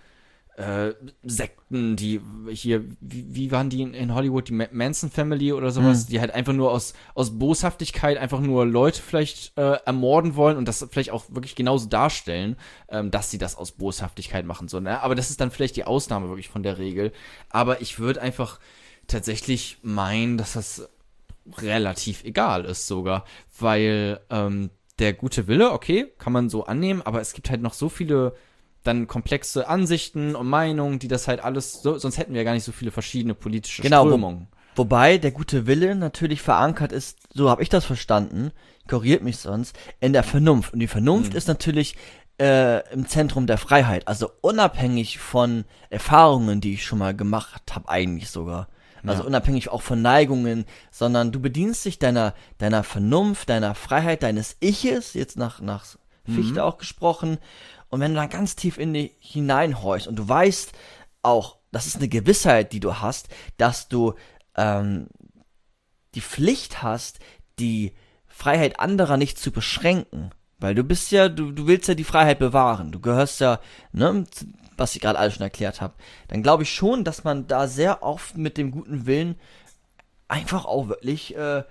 äh, 0.58 0.92
Sekten, 1.22 1.94
die 1.94 2.20
hier, 2.50 2.84
wie, 3.00 3.26
wie 3.28 3.52
waren 3.52 3.70
die 3.70 3.82
in, 3.82 3.94
in 3.94 4.12
Hollywood, 4.12 4.48
die 4.48 4.52
Ma- 4.52 4.66
Manson 4.72 5.08
Family 5.08 5.52
oder 5.52 5.70
sowas, 5.70 6.06
die 6.06 6.18
halt 6.18 6.32
einfach 6.32 6.52
nur 6.52 6.72
aus, 6.72 6.94
aus 7.14 7.38
Boshaftigkeit 7.38 8.18
einfach 8.18 8.40
nur 8.40 8.66
Leute 8.66 9.00
vielleicht 9.00 9.56
äh, 9.56 9.78
ermorden 9.84 10.34
wollen 10.34 10.56
und 10.56 10.66
das 10.66 10.84
vielleicht 10.90 11.10
auch 11.10 11.26
wirklich 11.28 11.54
genauso 11.54 11.88
darstellen, 11.88 12.56
ähm, 12.88 13.12
dass 13.12 13.30
sie 13.30 13.38
das 13.38 13.56
aus 13.56 13.70
Boshaftigkeit 13.70 14.46
machen. 14.46 14.66
So, 14.66 14.80
ne? 14.80 15.00
Aber 15.00 15.14
das 15.14 15.30
ist 15.30 15.40
dann 15.40 15.52
vielleicht 15.52 15.76
die 15.76 15.84
Ausnahme 15.84 16.28
wirklich 16.28 16.48
von 16.48 16.64
der 16.64 16.78
Regel. 16.78 17.12
Aber 17.50 17.80
ich 17.80 18.00
würde 18.00 18.20
einfach 18.20 18.58
tatsächlich 19.06 19.78
meinen, 19.82 20.38
dass 20.38 20.54
das 20.54 20.88
relativ 21.58 22.24
egal 22.24 22.64
ist 22.64 22.88
sogar, 22.88 23.24
weil 23.60 24.18
ähm, 24.28 24.70
der 24.98 25.12
gute 25.12 25.46
Wille, 25.46 25.70
okay, 25.70 26.12
kann 26.18 26.32
man 26.32 26.48
so 26.48 26.64
annehmen, 26.64 27.00
aber 27.02 27.20
es 27.20 27.32
gibt 27.32 27.48
halt 27.48 27.62
noch 27.62 27.74
so 27.74 27.88
viele 27.88 28.34
dann 28.84 29.06
komplexe 29.06 29.68
Ansichten 29.68 30.34
und 30.34 30.46
Meinungen, 30.48 30.98
die 30.98 31.08
das 31.08 31.28
halt 31.28 31.40
alles, 31.40 31.82
so, 31.82 31.98
sonst 31.98 32.18
hätten 32.18 32.32
wir 32.32 32.40
ja 32.40 32.44
gar 32.44 32.54
nicht 32.54 32.64
so 32.64 32.72
viele 32.72 32.90
verschiedene 32.90 33.34
politische 33.34 33.82
Genau, 33.82 34.04
wo- 34.04 34.08
Strömungen. 34.08 34.48
Wobei 34.76 35.18
der 35.18 35.32
gute 35.32 35.66
Wille 35.66 35.96
natürlich 35.96 36.40
verankert 36.40 36.92
ist, 36.92 37.18
so 37.34 37.50
habe 37.50 37.62
ich 37.64 37.68
das 37.68 37.84
verstanden, 37.84 38.52
korrigiert 38.88 39.22
mich 39.24 39.38
sonst, 39.38 39.76
in 39.98 40.12
der 40.12 40.22
Vernunft. 40.22 40.72
Und 40.72 40.78
die 40.78 40.86
Vernunft 40.86 41.34
ist 41.34 41.48
natürlich 41.48 41.96
äh, 42.40 42.88
im 42.92 43.08
Zentrum 43.08 43.48
der 43.48 43.58
Freiheit, 43.58 44.06
also 44.06 44.30
unabhängig 44.40 45.18
von 45.18 45.64
Erfahrungen, 45.90 46.60
die 46.60 46.74
ich 46.74 46.84
schon 46.86 47.00
mal 47.00 47.14
gemacht 47.16 47.74
habe, 47.74 47.88
eigentlich 47.88 48.30
sogar. 48.30 48.68
Also 49.04 49.22
Ja. 49.22 49.26
unabhängig 49.28 49.68
auch 49.68 49.82
von 49.82 50.00
Neigungen, 50.00 50.64
sondern 50.92 51.32
du 51.32 51.40
bedienst 51.40 51.84
dich 51.84 51.98
deiner, 51.98 52.34
deiner 52.58 52.84
Vernunft, 52.84 53.48
deiner 53.48 53.74
Freiheit, 53.74 54.22
deines 54.22 54.56
Iches, 54.60 55.14
jetzt 55.14 55.36
nach, 55.36 55.60
nach 55.60 55.84
Fichte 56.24 56.62
auch 56.62 56.78
gesprochen. 56.78 57.38
Und 57.88 58.00
wenn 58.00 58.12
du 58.12 58.20
dann 58.20 58.28
ganz 58.28 58.56
tief 58.56 58.78
in 58.78 58.94
dich 58.94 59.12
hineinhorchst 59.20 60.06
und 60.06 60.16
du 60.16 60.28
weißt 60.28 60.72
auch, 61.22 61.58
das 61.70 61.86
ist 61.86 61.96
eine 61.96 62.08
Gewissheit, 62.08 62.72
die 62.72 62.80
du 62.80 62.96
hast, 63.00 63.28
dass 63.56 63.88
du 63.88 64.14
ähm, 64.56 65.08
die 66.14 66.20
Pflicht 66.20 66.82
hast, 66.82 67.18
die 67.58 67.94
Freiheit 68.26 68.80
anderer 68.80 69.16
nicht 69.16 69.38
zu 69.38 69.50
beschränken. 69.50 70.30
Weil 70.58 70.74
du 70.74 70.82
bist 70.82 71.12
ja, 71.12 71.28
du, 71.28 71.52
du 71.52 71.66
willst 71.66 71.88
ja 71.88 71.94
die 71.94 72.04
Freiheit 72.04 72.38
bewahren. 72.38 72.90
Du 72.90 73.00
gehörst 73.00 73.40
ja, 73.40 73.60
ne, 73.92 74.24
was 74.76 74.94
ich 74.94 75.02
gerade 75.02 75.18
alles 75.18 75.34
schon 75.34 75.42
erklärt 75.42 75.80
habe. 75.80 75.94
Dann 76.28 76.42
glaube 76.42 76.64
ich 76.64 76.74
schon, 76.74 77.04
dass 77.04 77.24
man 77.24 77.46
da 77.46 77.68
sehr 77.68 78.02
oft 78.02 78.36
mit 78.36 78.56
dem 78.56 78.70
guten 78.70 79.06
Willen 79.06 79.36
einfach 80.26 80.64
auch 80.64 80.88
wirklich 80.88 81.36
äh, 81.36 81.62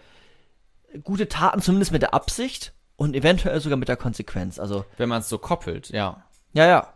gute 1.03 1.27
Taten, 1.27 1.61
zumindest 1.61 1.91
mit 1.91 2.01
der 2.01 2.13
Absicht 2.13 2.73
und 2.97 3.15
eventuell 3.15 3.59
sogar 3.61 3.77
mit 3.77 3.87
der 3.87 3.95
Konsequenz. 3.97 4.59
Also, 4.59 4.83
Wenn 4.97 5.07
man 5.09 5.21
es 5.21 5.29
so 5.29 5.37
koppelt, 5.37 5.89
ja. 5.89 6.23
ja, 6.53 6.65
ja. 6.67 6.93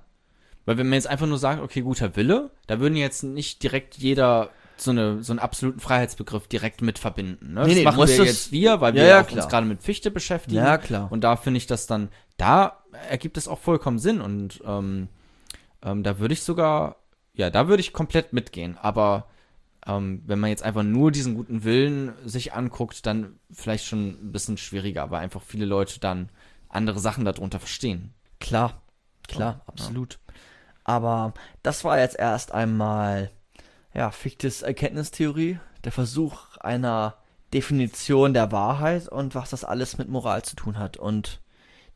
Weil 0.66 0.78
wenn 0.78 0.88
man 0.88 0.94
jetzt 0.96 1.08
einfach 1.08 1.26
nur 1.28 1.38
sagt, 1.40 1.62
okay, 1.62 1.82
guter 1.82 2.16
Wille, 2.16 2.52
da 2.68 2.80
würden 2.80 2.96
jetzt 2.96 3.24
nicht 3.24 3.64
direkt 3.64 3.98
jeder 3.98 4.50
so, 4.78 4.92
eine, 4.92 5.24
so 5.24 5.32
einen 5.34 5.40
absoluten 5.40 5.80
Freiheitsbegriff 5.80 6.48
direkt 6.48 6.82
mit 6.82 6.98
verbinden. 7.00 7.54
Ne? 7.54 7.62
Nee, 7.62 7.68
das 7.68 7.76
nee, 7.76 7.84
machen 7.84 7.98
wir 8.00 8.06
das- 8.08 8.18
jetzt 8.18 8.52
wir, 8.52 8.82
weil 8.82 8.96
Ja, 8.96 9.02
wir 9.02 9.10
ja, 9.10 9.24
klar. 9.24 9.44
uns 9.44 9.52
gerade 9.52 9.66
mit 9.68 9.82
Fichte 9.84 10.12
beschäftigen. 10.12 10.58
Ja, 10.58 10.78
klar. 10.78 11.12
Und 11.12 11.24
da 11.24 11.36
finde 11.36 11.58
ich 11.60 11.68
das 11.68 11.88
dann, 11.88 12.10
da 12.38 12.82
ergibt 13.10 13.38
es 13.38 13.48
auch 13.48 13.60
vollkommen 13.60 14.00
Sinn 14.00 14.22
und 14.22 14.62
ähm, 14.66 15.08
ähm, 15.84 16.04
da 16.04 16.20
würde 16.20 16.34
ich 16.34 16.42
sogar, 16.44 16.96
ja, 17.34 17.50
da 17.52 17.68
würde 17.68 17.82
ich 17.82 17.94
komplett 17.94 18.34
mitgehen. 18.34 18.78
Aber 18.82 19.28
ähm, 19.88 20.22
wenn 20.26 20.40
man 20.40 20.50
jetzt 20.50 20.64
einfach 20.64 20.84
nur 20.84 21.12
diesen 21.12 21.36
guten 21.36 21.64
Willen 21.64 22.14
sich 22.24 22.54
anguckt, 22.54 23.06
dann 23.06 23.40
vielleicht 23.52 23.86
schon 23.86 24.10
ein 24.10 24.32
bisschen 24.32 24.58
schwieriger, 24.58 25.10
weil 25.12 25.22
einfach 25.22 25.42
viele 25.42 25.66
Leute 25.66 26.00
dann 26.00 26.30
andere 26.70 27.00
Sachen 27.00 27.26
darunter 27.26 27.60
verstehen. 27.60 28.14
Klar, 28.40 28.82
klar, 29.28 29.62
absolut. 29.66 30.20
Aber 30.84 31.34
das 31.64 31.84
war 31.84 32.00
jetzt 32.00 32.18
erst 32.18 32.54
einmal, 32.54 33.32
ja, 33.94 34.12
Fichtes 34.12 34.62
Erkenntnistheorie, 34.62 35.60
der 35.84 35.92
Versuch 35.92 36.58
einer 36.58 37.16
Definition 37.54 38.34
der 38.34 38.52
Wahrheit 38.52 39.08
und 39.10 39.36
was 39.36 39.50
das 39.50 39.64
alles 39.64 39.98
mit 39.98 40.10
Moral 40.10 40.44
zu 40.44 40.56
tun 40.56 40.78
hat 40.78 40.98
und 40.98 41.42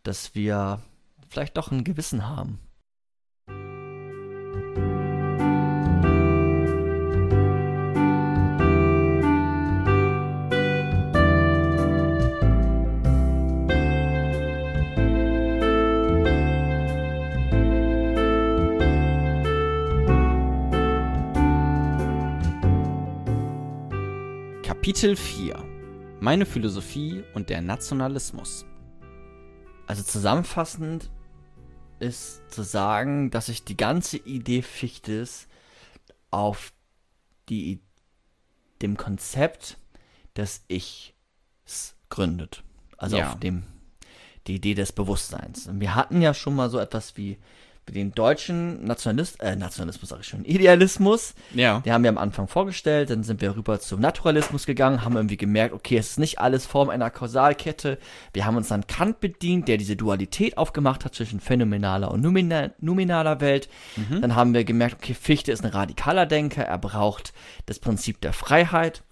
dass 0.03 0.35
wir 0.35 0.81
vielleicht 1.29 1.57
doch 1.57 1.71
ein 1.71 1.83
Gewissen 1.83 2.27
haben. 2.27 2.59
Kapitel 24.95 25.17
4 25.17 25.57
Meine 26.21 26.45
Philosophie 26.45 27.21
und 27.33 27.49
der 27.49 27.59
Nationalismus. 27.59 28.65
Also 29.87 30.03
zusammenfassend 30.03 31.11
ist 31.99 32.49
zu 32.49 32.63
sagen, 32.63 33.29
dass 33.29 33.47
sich 33.47 33.65
die 33.65 33.75
ganze 33.75 34.15
Idee 34.15 34.61
Fichtes 34.61 35.49
auf 36.31 36.71
die, 37.49 37.81
dem 38.81 38.95
Konzept 38.95 39.77
des 40.37 40.63
Ichs 40.69 41.13
gründet. 42.07 42.63
Also 42.95 43.17
Ja. 43.17 43.33
auf 43.33 43.39
dem, 43.41 43.63
die 44.47 44.55
Idee 44.55 44.75
des 44.75 44.93
Bewusstseins. 44.93 45.67
Und 45.67 45.81
wir 45.81 45.93
hatten 45.93 46.21
ja 46.21 46.33
schon 46.33 46.55
mal 46.55 46.69
so 46.69 46.79
etwas 46.79 47.17
wie, 47.17 47.31
wie 47.31 47.37
den 47.91 48.11
deutschen 48.11 48.83
Nationalist, 48.83 49.41
äh, 49.41 49.55
Nationalismus 49.55 50.09
sag 50.09 50.19
ich 50.21 50.27
schon, 50.27 50.43
Idealismus. 50.45 51.35
Ja. 51.53 51.79
Den 51.79 51.93
haben 51.93 52.03
wir 52.03 52.09
am 52.09 52.17
Anfang 52.17 52.47
vorgestellt, 52.47 53.09
dann 53.09 53.23
sind 53.23 53.41
wir 53.41 53.55
rüber 53.55 53.79
zum 53.79 53.99
Naturalismus 53.99 54.65
gegangen, 54.65 55.03
haben 55.03 55.15
irgendwie 55.15 55.37
gemerkt, 55.37 55.73
okay, 55.73 55.97
es 55.97 56.11
ist 56.11 56.19
nicht 56.19 56.39
alles 56.39 56.65
Form 56.65 56.89
einer 56.89 57.09
Kausalkette. 57.09 57.97
Wir 58.33 58.45
haben 58.45 58.57
uns 58.57 58.69
dann 58.69 58.87
Kant 58.87 59.19
bedient, 59.19 59.67
der 59.67 59.77
diese 59.77 59.95
Dualität 59.95 60.57
aufgemacht 60.57 61.05
hat 61.05 61.15
zwischen 61.15 61.39
phänomenaler 61.39 62.11
und 62.11 62.21
nomina 62.21 62.71
nominaler 62.79 63.41
Welt. 63.41 63.69
Dann 64.21 64.35
haben 64.35 64.53
wir 64.53 64.63
gemerkt, 64.63 64.95
okay, 64.95 65.13
Fichte 65.13 65.51
ist 65.51 65.63
ein 65.63 65.71
radikaler 65.71 66.25
Denker, 66.25 66.63
er 66.63 66.77
braucht 66.77 67.33
das 67.65 67.79
Prinzip 67.79 68.21
der 68.21 68.33
Freiheit 68.33 69.03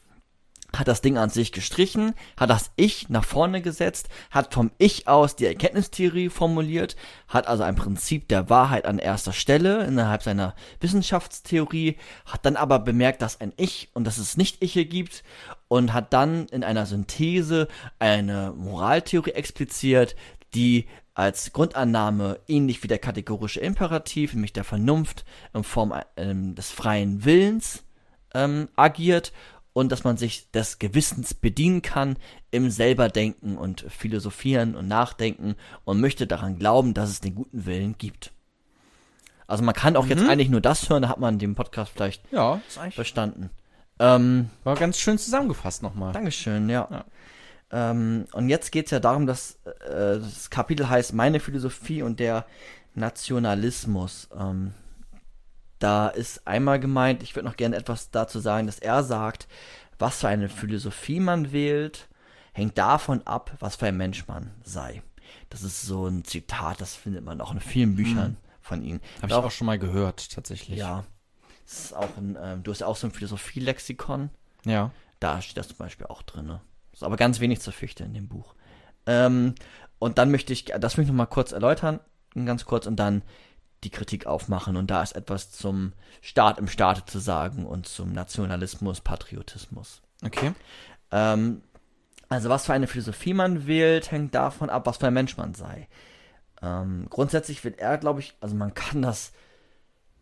hat 0.75 0.87
das 0.87 1.01
Ding 1.01 1.17
an 1.17 1.29
sich 1.29 1.51
gestrichen, 1.51 2.13
hat 2.37 2.49
das 2.49 2.71
Ich 2.75 3.09
nach 3.09 3.23
vorne 3.23 3.61
gesetzt, 3.61 4.09
hat 4.31 4.53
vom 4.53 4.71
Ich 4.77 5.07
aus 5.07 5.35
die 5.35 5.45
Erkenntnistheorie 5.45 6.29
formuliert, 6.29 6.95
hat 7.27 7.47
also 7.47 7.63
ein 7.63 7.75
Prinzip 7.75 8.27
der 8.27 8.49
Wahrheit 8.49 8.85
an 8.85 8.99
erster 8.99 9.33
Stelle 9.33 9.85
innerhalb 9.85 10.23
seiner 10.23 10.55
Wissenschaftstheorie, 10.79 11.97
hat 12.25 12.45
dann 12.45 12.55
aber 12.55 12.79
bemerkt, 12.79 13.21
dass 13.21 13.39
ein 13.39 13.53
Ich 13.57 13.89
und 13.93 14.05
dass 14.05 14.17
es 14.17 14.37
nicht 14.37 14.63
Iche 14.63 14.85
gibt 14.85 15.23
und 15.67 15.93
hat 15.93 16.13
dann 16.13 16.47
in 16.47 16.63
einer 16.63 16.85
Synthese 16.85 17.67
eine 17.99 18.53
Moraltheorie 18.55 19.31
expliziert, 19.31 20.15
die 20.55 20.87
als 21.13 21.53
Grundannahme 21.53 22.39
ähnlich 22.47 22.81
wie 22.81 22.87
der 22.87 22.97
kategorische 22.97 23.59
Imperativ, 23.59 24.33
nämlich 24.33 24.53
der 24.53 24.63
Vernunft 24.63 25.25
in 25.53 25.63
Form 25.63 25.93
ähm, 26.17 26.55
des 26.55 26.71
freien 26.71 27.23
Willens 27.23 27.83
ähm, 28.33 28.69
agiert 28.75 29.31
und 29.73 29.91
dass 29.91 30.03
man 30.03 30.17
sich 30.17 30.49
des 30.51 30.79
Gewissens 30.79 31.33
bedienen 31.33 31.81
kann 31.81 32.17
im 32.51 32.69
selber 32.69 33.09
denken 33.09 33.57
und 33.57 33.85
philosophieren 33.89 34.75
und 34.75 34.87
nachdenken 34.87 35.55
und 35.83 35.99
möchte 35.99 36.27
daran 36.27 36.57
glauben, 36.57 36.93
dass 36.93 37.09
es 37.09 37.21
den 37.21 37.35
guten 37.35 37.65
Willen 37.65 37.97
gibt. 37.97 38.31
Also 39.47 39.63
man 39.63 39.75
kann 39.75 39.97
auch 39.97 40.05
jetzt 40.05 40.27
eigentlich 40.27 40.49
nur 40.49 40.61
das 40.61 40.89
hören, 40.89 41.01
da 41.01 41.09
hat 41.09 41.19
man 41.19 41.37
den 41.39 41.55
Podcast 41.55 41.91
vielleicht 41.93 42.23
Ja, 42.31 42.61
ist 42.67 42.77
eigentlich 42.77 42.95
verstanden. 42.95 43.49
Ähm, 43.99 44.49
war 44.63 44.75
ganz 44.75 44.97
schön 44.97 45.17
zusammengefasst 45.17 45.83
nochmal. 45.83 46.13
Dankeschön, 46.13 46.69
ja. 46.69 46.87
Ja. 46.89 47.05
Ähm, 47.71 48.25
und 48.33 48.49
jetzt 48.49 48.71
geht 48.71 48.85
es 48.85 48.91
ja 48.91 48.99
darum, 48.99 49.27
dass 49.27 49.59
äh, 49.65 50.19
das 50.19 50.49
Kapitel 50.49 50.89
heißt 50.89 51.13
Meine 51.13 51.39
Philosophie 51.39 52.01
und 52.01 52.19
der 52.19 52.45
Nationalismus. 52.95 54.29
Ähm, 54.37 54.73
da 55.83 56.07
ist 56.07 56.47
einmal 56.47 56.79
gemeint, 56.79 57.23
ich 57.23 57.35
würde 57.35 57.47
noch 57.47 57.57
gerne 57.57 57.75
etwas 57.75 58.09
dazu 58.11 58.39
sagen, 58.39 58.67
dass 58.67 58.79
er 58.79 59.03
sagt, 59.03 59.47
was 59.99 60.21
für 60.21 60.27
eine 60.27 60.49
Philosophie 60.49 61.19
man 61.19 61.51
wählt, 61.51 62.07
hängt 62.53 62.77
davon 62.77 63.21
ab, 63.25 63.51
was 63.59 63.75
für 63.75 63.87
ein 63.87 63.97
Mensch 63.97 64.27
man 64.27 64.51
sei. 64.63 65.01
Das 65.49 65.61
ist 65.63 65.81
so 65.83 66.07
ein 66.07 66.23
Zitat, 66.23 66.81
das 66.81 66.95
findet 66.95 67.23
man 67.23 67.41
auch 67.41 67.51
in 67.53 67.59
vielen 67.59 67.95
Büchern 67.95 68.31
Mhm. 68.31 68.37
von 68.61 68.81
ihm. 68.83 68.99
Habe 69.17 69.27
ich 69.27 69.33
auch 69.33 69.51
schon 69.51 69.67
mal 69.67 69.79
gehört, 69.79 70.31
tatsächlich. 70.31 70.79
Ja. 70.79 71.03
Das 71.65 71.85
ist 71.85 71.95
auch 71.95 72.17
ein, 72.17 72.37
ähm, 72.41 72.63
du 72.63 72.71
hast 72.71 72.79
ja 72.79 72.87
auch 72.87 72.95
so 72.97 73.07
ein 73.07 73.11
Philosophielexikon. 73.11 74.29
Ja. 74.65 74.91
Da 75.19 75.41
steht 75.41 75.57
das 75.57 75.67
zum 75.69 75.77
Beispiel 75.77 76.07
auch 76.07 76.21
drin. 76.23 76.45
Ne? 76.47 76.61
Ist 76.91 77.03
aber 77.03 77.15
ganz 77.17 77.39
wenig 77.39 77.61
zur 77.61 77.73
Fichte 77.73 78.03
in 78.03 78.13
dem 78.13 78.27
Buch. 78.27 78.55
Ähm, 79.05 79.55
und 79.99 80.17
dann 80.17 80.31
möchte 80.31 80.53
ich, 80.53 80.65
das 80.65 80.97
möchte 80.97 81.03
ich 81.03 81.07
noch 81.09 81.15
mal 81.15 81.25
kurz 81.25 81.51
erläutern, 81.51 81.99
ganz 82.45 82.65
kurz, 82.65 82.87
und 82.87 82.97
dann 82.97 83.21
die 83.83 83.89
Kritik 83.89 84.25
aufmachen. 84.25 84.75
Und 84.77 84.89
da 84.91 85.03
ist 85.03 85.15
etwas 85.15 85.51
zum 85.51 85.93
Staat 86.21 86.57
im 86.57 86.67
Staate 86.67 87.05
zu 87.05 87.19
sagen 87.19 87.65
und 87.65 87.87
zum 87.87 88.11
Nationalismus, 88.11 89.01
Patriotismus. 89.01 90.01
Okay. 90.25 90.53
Ähm, 91.11 91.61
also 92.29 92.49
was 92.49 92.65
für 92.65 92.73
eine 92.73 92.87
Philosophie 92.87 93.33
man 93.33 93.67
wählt, 93.67 94.11
hängt 94.11 94.33
davon 94.33 94.69
ab, 94.69 94.85
was 94.85 94.97
für 94.97 95.07
ein 95.07 95.13
Mensch 95.13 95.37
man 95.37 95.53
sei. 95.53 95.87
Ähm, 96.61 97.07
grundsätzlich 97.09 97.63
wird 97.63 97.79
er, 97.79 97.97
glaube 97.97 98.21
ich, 98.21 98.35
also 98.39 98.55
man 98.55 98.73
kann 98.73 99.01
das 99.01 99.33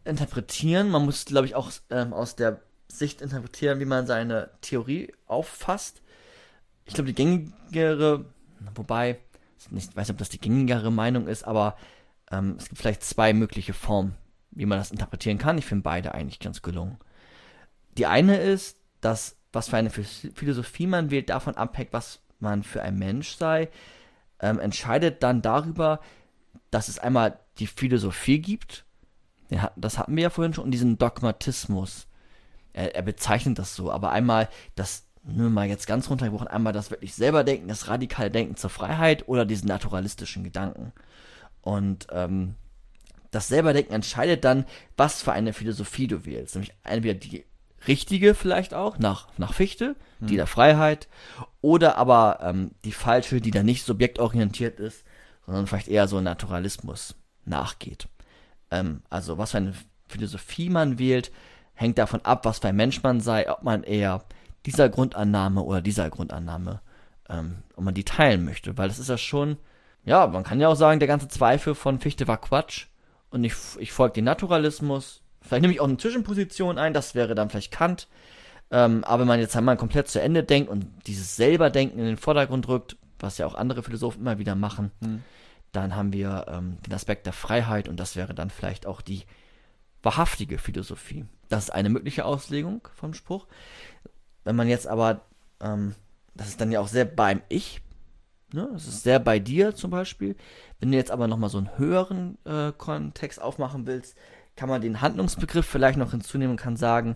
interpretieren, 0.03 0.89
man 0.89 1.05
muss, 1.05 1.25
glaube 1.25 1.45
ich, 1.45 1.55
auch 1.55 1.71
ähm, 1.89 2.13
aus 2.13 2.35
der 2.35 2.59
Sicht 2.88 3.21
interpretieren, 3.21 3.79
wie 3.79 3.85
man 3.85 4.07
seine 4.07 4.49
Theorie 4.61 5.13
auffasst. 5.27 6.01
Ich 6.85 6.95
glaube, 6.95 7.13
die 7.13 7.15
gängigere, 7.15 8.25
wobei, 8.75 9.19
ich 9.59 9.71
weiß 9.71 10.07
nicht, 10.07 10.09
ob 10.09 10.17
das 10.17 10.29
die 10.29 10.41
gängigere 10.41 10.91
Meinung 10.91 11.27
ist, 11.27 11.43
aber 11.43 11.77
ähm, 12.31 12.55
es 12.57 12.69
gibt 12.69 12.79
vielleicht 12.79 13.03
zwei 13.03 13.33
mögliche 13.33 13.73
Formen, 13.73 14.15
wie 14.51 14.65
man 14.65 14.77
das 14.77 14.91
interpretieren 14.91 15.37
kann. 15.37 15.57
Ich 15.57 15.65
finde 15.65 15.83
beide 15.83 16.13
eigentlich 16.13 16.39
ganz 16.39 16.61
gelungen. 16.61 16.97
Die 17.97 18.05
eine 18.05 18.37
ist, 18.37 18.77
dass 19.01 19.37
was 19.53 19.69
für 19.69 19.77
eine 19.77 19.89
Philosophie 19.89 20.87
man 20.87 21.11
wählt, 21.11 21.29
davon 21.29 21.55
abhängt, 21.55 21.91
was 21.91 22.21
man 22.39 22.63
für 22.63 22.81
ein 22.81 22.97
Mensch 22.97 23.35
sei, 23.35 23.69
ähm, 24.39 24.59
entscheidet 24.59 25.23
dann 25.23 25.41
darüber, 25.41 25.99
dass 26.71 26.87
es 26.87 26.99
einmal 26.99 27.39
die 27.59 27.67
Philosophie 27.67 28.39
gibt, 28.39 28.85
das 29.75 29.97
hatten 29.97 30.15
wir 30.15 30.23
ja 30.23 30.29
vorhin 30.29 30.53
schon, 30.53 30.63
und 30.63 30.71
diesen 30.71 30.97
Dogmatismus. 30.97 32.07
Er, 32.71 32.95
er 32.95 33.01
bezeichnet 33.01 33.59
das 33.59 33.75
so, 33.75 33.91
aber 33.91 34.11
einmal 34.11 34.47
das, 34.75 35.05
nur 35.23 35.49
mal 35.49 35.67
jetzt 35.67 35.87
ganz 35.87 36.09
runtergebrochen, 36.09 36.47
einmal 36.47 36.71
das 36.71 36.89
wirklich 36.89 37.13
selber 37.13 37.43
Denken, 37.43 37.67
das 37.67 37.89
radikale 37.89 38.31
Denken 38.31 38.55
zur 38.55 38.69
Freiheit 38.69 39.27
oder 39.27 39.45
diesen 39.45 39.67
naturalistischen 39.67 40.45
Gedanken. 40.45 40.93
Und 41.61 42.07
ähm, 42.11 42.55
das 43.31 43.47
selber 43.47 43.73
Denken 43.73 43.93
entscheidet 43.93 44.43
dann, 44.43 44.65
was 44.97 45.21
für 45.21 45.31
eine 45.31 45.53
Philosophie 45.53 46.07
du 46.07 46.25
wählst. 46.25 46.55
Nämlich 46.55 46.73
entweder 46.83 47.13
die 47.13 47.45
richtige 47.88 48.35
vielleicht 48.35 48.73
auch, 48.73 48.99
nach, 48.99 49.27
nach 49.38 49.53
Fichte, 49.53 49.95
die 50.19 50.35
der 50.35 50.47
Freiheit, 50.47 51.07
oder 51.61 51.97
aber 51.97 52.39
ähm, 52.43 52.71
die 52.85 52.91
falsche, 52.91 53.41
die 53.41 53.51
da 53.51 53.63
nicht 53.63 53.83
subjektorientiert 53.83 54.79
ist, 54.79 55.03
sondern 55.45 55.65
vielleicht 55.65 55.88
eher 55.88 56.07
so 56.07 56.21
Naturalismus 56.21 57.15
nachgeht. 57.45 58.07
Ähm, 58.69 59.01
also 59.09 59.38
was 59.38 59.51
für 59.51 59.57
eine 59.57 59.73
Philosophie 60.07 60.69
man 60.69 60.99
wählt, 60.99 61.31
hängt 61.73 61.97
davon 61.97 62.23
ab, 62.23 62.45
was 62.45 62.59
für 62.59 62.67
ein 62.67 62.75
Mensch 62.75 63.01
man 63.01 63.19
sei, 63.19 63.49
ob 63.49 63.63
man 63.63 63.83
eher 63.83 64.23
dieser 64.65 64.89
Grundannahme 64.89 65.63
oder 65.63 65.81
dieser 65.81 66.09
Grundannahme, 66.09 66.81
ähm, 67.29 67.63
ob 67.75 67.83
man 67.83 67.93
die 67.93 68.03
teilen 68.03 68.45
möchte. 68.45 68.77
Weil 68.77 68.89
das 68.89 68.99
ist 68.99 69.09
ja 69.09 69.17
schon, 69.17 69.57
ja, 70.06 70.28
man 70.28 70.44
kann 70.44 70.60
ja 70.60 70.68
auch 70.68 70.76
sagen, 70.76 70.99
der 70.99 71.07
ganze 71.07 71.28
Zweifel 71.28 71.76
von 71.76 71.99
Fichte 71.99 72.28
war 72.28 72.40
Quatsch 72.40 72.88
und 73.30 73.44
ich, 73.44 73.53
ich 73.80 73.91
folge 73.91 74.15
dem 74.15 74.26
Naturalismus. 74.26 75.22
Vielleicht 75.41 75.61
nehme 75.61 75.73
ich 75.73 75.80
auch 75.80 75.88
eine 75.88 75.98
Zwischenposition 75.98 76.78
ein, 76.78 76.94
das 76.94 77.15
wäre 77.15 77.36
dann 77.36 77.49
vielleicht 77.49 77.72
Kant. 77.72 78.07
Ähm, 78.72 79.03
aber 79.03 79.22
wenn 79.22 79.28
man 79.28 79.40
jetzt 79.40 79.56
einmal 79.56 79.78
komplett 79.78 80.07
zu 80.07 80.22
Ende 80.22 80.44
denkt 80.44 80.69
und 80.69 80.88
dieses 81.07 81.36
Selberdenken 81.36 81.99
in 81.99 82.06
den 82.06 82.18
Vordergrund 82.18 82.68
rückt, 82.68 82.95
was 83.19 83.38
ja 83.38 83.45
auch 83.45 83.56
andere 83.56 83.84
Philosophen 83.84 84.22
immer 84.22 84.40
wieder 84.40 84.56
machen, 84.56 84.91
Hm. 85.03 85.23
dann 85.72 85.95
haben 85.95 86.14
wir 86.14 86.45
ähm, 86.48 86.78
den 86.86 86.94
Aspekt 86.94 87.26
der 87.26 87.34
Freiheit 87.34 87.88
und 87.88 87.99
das 87.99 88.15
wäre 88.15 88.34
dann 88.34 88.49
vielleicht 88.49 88.86
auch 88.86 89.02
die 89.02 89.23
wahrhaftige 90.03 90.57
Philosophie. 90.57 91.26
Das 91.49 91.65
ist 91.65 91.69
eine 91.72 91.90
mögliche 91.90 92.26
Auslegung 92.26 92.88
vom 92.95 93.14
Spruch. 93.14 93.45
Wenn 94.44 94.56
man 94.56 94.68
jetzt 94.68 94.88
aber, 94.88 95.22
ähm, 95.60 95.95
das 96.34 96.48
ist 96.48 96.61
dann 96.61 96.72
ja 96.72 96.80
auch 96.80 96.88
sehr 96.88 97.06
beim 97.06 97.41
Ich, 97.49 97.82
ne? 98.53 98.69
das 98.73 98.88
ist 98.88 99.03
sehr 99.03 99.19
bei 99.19 99.40
dir 99.40 99.76
zum 99.76 99.91
Beispiel. 99.91 100.36
Wenn 100.80 100.91
du 100.91 100.98
jetzt 100.98 101.11
aber 101.11 101.28
nochmal 101.28 101.49
so 101.49 101.57
einen 101.57 101.78
höheren 101.78 102.38
äh, 102.45 102.72
Kontext 102.78 103.41
aufmachen 103.41 103.88
willst, 103.88 104.18
kann 104.56 104.69
man 104.69 104.82
den 104.82 105.02
Handlungsbegriff 105.02 105.65
vielleicht 105.65 105.98
noch 105.98 106.11
hinzunehmen 106.11 106.52
und 106.52 106.61
kann 106.61 106.78
sagen, 106.78 107.15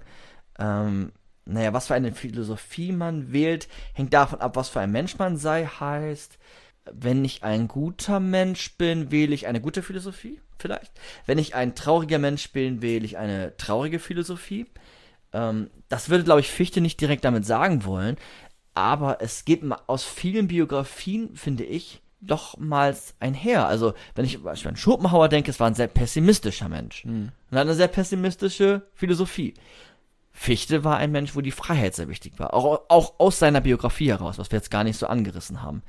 ähm, 0.60 1.12
naja, 1.46 1.74
was 1.74 1.88
für 1.88 1.96
eine 1.96 2.12
Philosophie 2.12 2.92
man 2.92 3.32
wählt, 3.32 3.68
hängt 3.94 4.14
davon 4.14 4.42
ab, 4.42 4.56
was 4.56 4.70
für 4.70 4.80
ein 4.80 4.92
Mensch 4.92 5.18
man 5.18 5.38
sei, 5.38 5.66
heißt, 5.66 6.40
wenn 6.92 7.24
ich 7.26 7.44
ein 7.44 7.68
guter 7.68 8.20
Mensch 8.20 8.78
bin, 8.78 9.12
wähle 9.12 9.34
ich 9.34 9.48
eine 9.48 9.62
gute 9.62 9.84
Philosophie, 9.84 10.40
vielleicht. 10.58 10.92
Wenn 11.26 11.38
ich 11.38 11.56
ein 11.56 11.76
trauriger 11.76 12.20
Mensch 12.20 12.52
bin, 12.52 12.82
wähle 12.82 13.06
ich 13.06 13.18
eine 13.18 13.56
traurige 13.58 14.00
Philosophie. 14.00 14.66
Ähm, 15.34 15.70
das 15.90 16.10
würde, 16.10 16.24
glaube 16.24 16.42
ich, 16.42 16.52
Fichte 16.52 16.82
nicht 16.82 17.02
direkt 17.02 17.26
damit 17.26 17.46
sagen 17.46 17.86
wollen, 17.86 18.18
aber 18.76 19.22
es 19.22 19.46
geht 19.46 19.64
aus 19.88 20.04
vielen 20.04 20.48
Biografien, 20.48 21.36
finde 21.36 21.64
ich, 21.64 22.02
doch 22.22 22.58
mal 22.58 22.96
einher. 23.20 23.68
Also, 23.68 23.94
wenn 24.16 24.26
ich 24.26 24.34
zum 24.34 24.44
Beispiel 24.44 24.70
an 24.70 24.78
Schopenhauer 24.78 25.30
denke, 25.30 25.52
es 25.52 25.60
war 25.60 25.68
ein 25.68 25.76
sehr 25.76 25.88
pessimistischer 25.88 26.70
Mensch. 26.70 27.04
Und 27.06 27.32
hat 27.52 27.62
eine 27.62 27.74
sehr 27.76 27.88
pessimistische 27.88 28.84
Philosophie. 28.94 29.54
Fichte 30.32 30.84
war 30.84 30.98
ein 30.98 31.12
Mensch, 31.12 31.36
wo 31.36 31.42
die 31.42 31.52
Freiheit 31.52 31.96
sehr 31.96 32.10
wichtig 32.10 32.34
war. 32.38 32.54
Auch, 32.54 32.82
auch 32.90 33.14
aus 33.20 33.40
seiner 33.40 33.62
Biografie 33.62 34.10
heraus, 34.10 34.38
was 34.38 34.52
wir 34.52 34.58
jetzt 34.58 34.72
gar 34.72 34.84
nicht 34.84 34.98
so 35.00 35.08
angerissen 35.08 35.62
haben. 35.62 35.82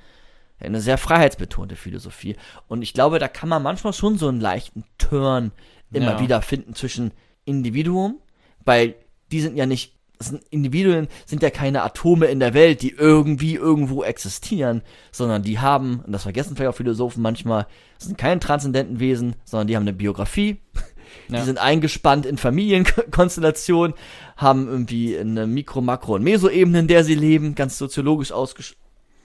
Eine 0.60 0.80
sehr 0.80 0.98
freiheitsbetonte 0.98 1.74
Philosophie. 1.74 2.36
Und 2.68 2.82
ich 2.82 2.94
glaube, 2.94 3.18
da 3.18 3.28
kann 3.28 3.48
man 3.48 3.62
manchmal 3.62 3.92
schon 3.92 4.16
so 4.18 4.28
einen 4.28 4.40
leichten 4.40 4.84
Turn 4.98 5.52
immer 5.92 6.12
Ja. 6.12 6.20
wieder 6.20 6.42
finden 6.42 6.74
zwischen 6.74 7.12
Individuum, 7.44 8.20
weil 8.64 8.94
die 9.32 9.40
sind 9.40 9.56
ja 9.56 9.66
nicht, 9.66 9.95
sind 10.18 10.42
Individuen 10.50 11.08
sind 11.26 11.42
ja 11.42 11.50
keine 11.50 11.82
Atome 11.82 12.26
in 12.26 12.40
der 12.40 12.54
Welt, 12.54 12.82
die 12.82 12.90
irgendwie 12.90 13.54
irgendwo 13.54 14.02
existieren, 14.02 14.82
sondern 15.12 15.42
die 15.42 15.58
haben, 15.58 16.00
und 16.06 16.12
das 16.12 16.22
vergessen 16.24 16.56
vielleicht 16.56 16.70
auch 16.70 16.76
Philosophen 16.76 17.22
manchmal, 17.22 17.66
sind 17.98 18.16
keine 18.18 18.40
transzendenten 18.40 18.98
Wesen, 19.00 19.36
sondern 19.44 19.66
die 19.68 19.76
haben 19.76 19.82
eine 19.82 19.92
Biografie, 19.92 20.58
Ja. 21.28 21.38
die 21.40 21.44
sind 21.46 21.58
eingespannt 21.58 22.26
in 22.26 22.36
Familienkonstellationen, 22.36 23.94
haben 24.36 24.68
irgendwie 24.68 25.16
eine 25.18 25.46
Mikro-, 25.46 25.80
Makro- 25.80 26.14
und 26.16 26.22
Meso-Ebene, 26.24 26.80
in 26.80 26.88
der 26.88 27.04
sie 27.04 27.14
leben, 27.14 27.54
ganz 27.54 27.78
soziologisch 27.78 28.32
ausges 28.32 28.76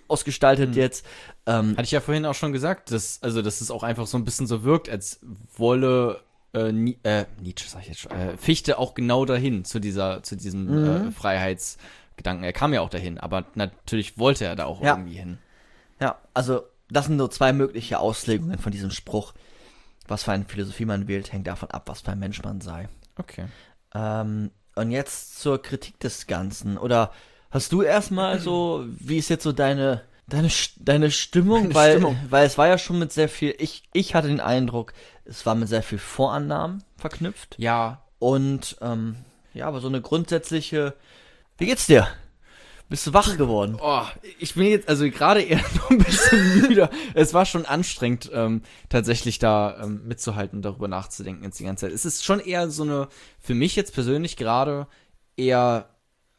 ausgestaltet 0.07 0.71
Mhm. 0.71 0.75
jetzt. 0.75 1.05
Ähm, 1.45 1.71
Hatte 1.71 1.83
ich 1.83 1.91
ja 1.91 2.01
vorhin 2.01 2.25
auch 2.25 2.33
schon 2.35 2.51
gesagt, 2.51 2.91
dass, 2.91 3.19
also, 3.23 3.41
dass 3.41 3.61
es 3.61 3.71
auch 3.71 3.83
einfach 3.83 4.07
so 4.07 4.17
ein 4.17 4.25
bisschen 4.25 4.45
so 4.45 4.63
wirkt, 4.63 4.89
als 4.89 5.21
wolle 5.55 6.19
äh, 6.53 6.71
Ni 6.71 6.97
äh, 7.03 7.25
Nietzsche, 7.39 7.67
sag 7.69 7.81
ich 7.81 7.87
jetzt 7.89 7.99
schon, 8.01 8.11
äh, 8.11 8.37
Fichte 8.37 8.77
auch 8.77 8.93
genau 8.93 9.25
dahin, 9.25 9.65
zu 9.65 9.79
dieser, 9.79 10.23
zu 10.23 10.35
diesem 10.35 10.81
Mhm. 10.81 11.07
äh, 11.07 11.11
Freiheitsgedanken. 11.11 12.43
Er 12.43 12.53
kam 12.53 12.73
ja 12.73 12.81
auch 12.81 12.89
dahin, 12.89 13.17
aber 13.17 13.45
natürlich 13.55 14.17
wollte 14.17 14.45
er 14.45 14.55
da 14.55 14.65
auch 14.65 14.81
Ja. 14.81 14.95
irgendwie 14.95 15.15
hin. 15.17 15.37
Ja, 15.99 16.17
also 16.33 16.63
das 16.89 17.05
sind 17.05 17.19
so 17.19 17.27
zwei 17.27 17.53
mögliche 17.53 17.99
Auslegungen 17.99 18.57
von 18.59 18.71
diesem 18.71 18.91
Spruch. 18.91 19.33
Was 20.07 20.23
für 20.23 20.31
eine 20.33 20.45
Philosophie 20.45 20.85
man 20.85 21.07
wählt, 21.07 21.31
hängt 21.31 21.47
davon 21.47 21.71
ab, 21.71 21.83
was 21.87 22.01
für 22.01 22.11
ein 22.11 22.19
Mensch 22.19 22.41
man 22.43 22.59
sei. 22.59 22.89
Okay. 23.17 23.45
Ähm, 23.93 24.51
und 24.75 24.91
jetzt 24.91 25.39
zur 25.39 25.61
Kritik 25.61 25.99
des 25.99 26.27
Ganzen. 26.27 26.77
Oder 26.77 27.11
hast 27.49 27.71
du 27.71 27.81
erstmal 27.81 28.39
so, 28.41 28.85
wie 28.89 29.17
ist 29.17 29.29
jetzt 29.29 29.43
so 29.43 29.51
deine, 29.53 30.01
deine, 30.27 30.49
deine 30.77 31.11
Stimmung? 31.11 31.63
Meine 31.63 31.75
weil, 31.75 31.91
Stimmung. 31.91 32.17
weil 32.29 32.45
es 32.45 32.57
war 32.57 32.67
ja 32.67 32.77
schon 32.77 32.99
mit 32.99 33.11
sehr 33.11 33.29
viel, 33.29 33.55
ich, 33.59 33.83
ich 33.93 34.15
hatte 34.15 34.27
den 34.27 34.39
Eindruck, 34.39 34.93
es 35.25 35.45
war 35.45 35.55
mit 35.55 35.67
sehr 35.67 35.83
viel 35.83 35.97
Vorannahmen 35.99 36.83
verknüpft. 36.97 37.55
Ja, 37.57 38.03
Und 38.19 38.77
ähm, 38.81 39.17
ja, 39.53 39.67
aber 39.67 39.81
so 39.81 39.87
eine 39.87 40.01
grundsätzliche. 40.01 40.93
Wie 41.57 41.65
geht's 41.65 41.87
dir? 41.87 42.07
Bist 42.89 43.07
du 43.07 43.13
wach 43.13 43.37
geworden? 43.37 43.77
Oh, 43.81 44.03
ich 44.37 44.55
bin 44.55 44.65
jetzt 44.65 44.89
also 44.89 45.09
gerade 45.09 45.41
eher 45.41 45.61
noch 45.75 45.89
ein 45.89 45.97
bisschen 45.97 46.61
müde. 46.61 46.89
Es 47.13 47.33
war 47.33 47.45
schon 47.45 47.65
anstrengend, 47.65 48.29
ähm, 48.33 48.63
tatsächlich 48.89 49.39
da 49.39 49.81
ähm, 49.81 50.01
mitzuhalten 50.07 50.59
und 50.59 50.63
darüber 50.63 50.87
nachzudenken 50.89 51.45
jetzt 51.45 51.59
die 51.59 51.63
ganze 51.63 51.85
Zeit. 51.85 51.95
Es 51.95 52.05
ist 52.05 52.25
schon 52.25 52.39
eher 52.41 52.69
so 52.69 52.83
eine, 52.83 53.07
für 53.39 53.53
mich 53.53 53.75
jetzt 53.77 53.93
persönlich 53.93 54.35
gerade 54.35 54.87
eher 55.37 55.89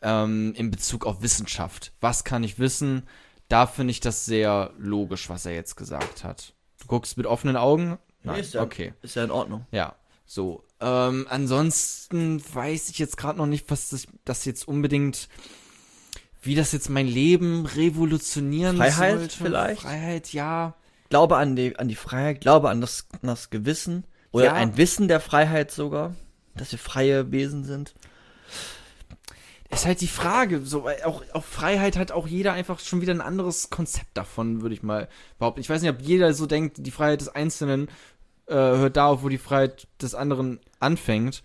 ähm, 0.03 0.53
in 0.55 0.71
Bezug 0.71 1.07
auf 1.07 1.23
Wissenschaft. 1.23 1.93
Was 2.01 2.23
kann 2.23 2.45
ich 2.45 2.59
wissen? 2.59 3.05
Da 3.53 3.67
finde 3.67 3.91
ich 3.91 4.01
das 4.01 4.25
sehr 4.25 4.73
logisch, 4.79 5.29
was 5.29 5.45
er 5.45 5.53
jetzt 5.53 5.77
gesagt 5.77 6.25
hat. 6.25 6.55
Du 6.81 6.87
guckst 6.87 7.19
mit 7.19 7.27
offenen 7.27 7.57
Augen? 7.57 7.99
Nein. 8.23 8.41
ist 8.41 8.55
ja, 8.55 8.63
okay. 8.63 8.95
Ist 9.03 9.15
ja 9.15 9.25
in 9.25 9.31
Ordnung. 9.31 9.67
Ja, 9.71 9.95
so. 10.25 10.65
Ähm, 10.81 11.27
ansonsten 11.29 12.43
weiß 12.55 12.89
ich 12.89 12.99
jetzt 12.99 13.19
gerade 13.19 13.37
noch 13.37 13.47
nicht, 13.47 13.71
was 13.71 13.91
das, 13.91 14.07
das 14.25 14.47
jetzt 14.47 14.67
unbedingt 14.67 15.29
wie 16.41 16.55
das 16.55 16.73
jetzt 16.73 16.89
mein 16.89 17.07
Leben 17.07 17.67
revolutionieren 17.67 18.79
Freiheit 18.79 19.19
sollte. 19.19 19.37
vielleicht? 19.37 19.83
Freiheit, 19.83 20.33
ja. 20.33 20.75
Glaube 21.11 21.37
an 21.37 21.55
die, 21.55 21.77
an 21.77 21.89
die 21.89 21.95
Freiheit, 21.95 22.41
glaube 22.41 22.71
an 22.71 22.81
das, 22.81 23.07
an 23.13 23.29
das 23.29 23.51
Gewissen. 23.51 24.05
Oder 24.33 24.47
Ja. 24.47 24.53
ein 24.55 24.79
Wissen 24.79 25.09
der 25.09 25.21
Freiheit 25.21 25.71
sogar, 25.71 26.17
dass 26.57 26.73
wir 26.73 26.79
freie 26.79 27.31
Wesen 27.31 27.65
sind. 27.65 27.95
Ist 29.73 29.87
halt 29.87 30.03
die 30.03 30.07
Frage, 30.09 30.61
so, 30.65 30.85
weil 30.85 31.03
auch, 31.05 31.23
auch 31.33 31.45
Freiheit 31.45 31.97
hat 31.97 32.13
auch 32.13 32.27
jeder 32.27 32.53
einfach 32.53 32.79
schon 32.79 33.01
wieder 33.01 33.15
ein 33.15 33.23
anderes 33.23 33.71
Konzept 33.71 34.15
davon, 34.15 34.61
würde 34.61 34.75
ich 34.75 34.83
mal 34.83 35.09
behaupten. 35.39 35.61
Ich 35.61 35.71
weiß 35.71 35.81
nicht, 35.81 35.91
ob 35.91 36.03
jeder 36.03 36.35
so 36.35 36.47
denkt, 36.47 36.77
die 36.81 36.91
Freiheit 36.91 37.23
des 37.23 37.31
Einzelnen 37.31 37.89
äh, 38.47 38.55
hört 38.55 38.97
da 38.99 39.07
auf, 39.07 39.23
wo 39.23 39.31
die 39.31 39.39
Freiheit 39.39 39.89
des 40.01 40.15
anderen 40.15 40.61
anfängt. 40.79 41.43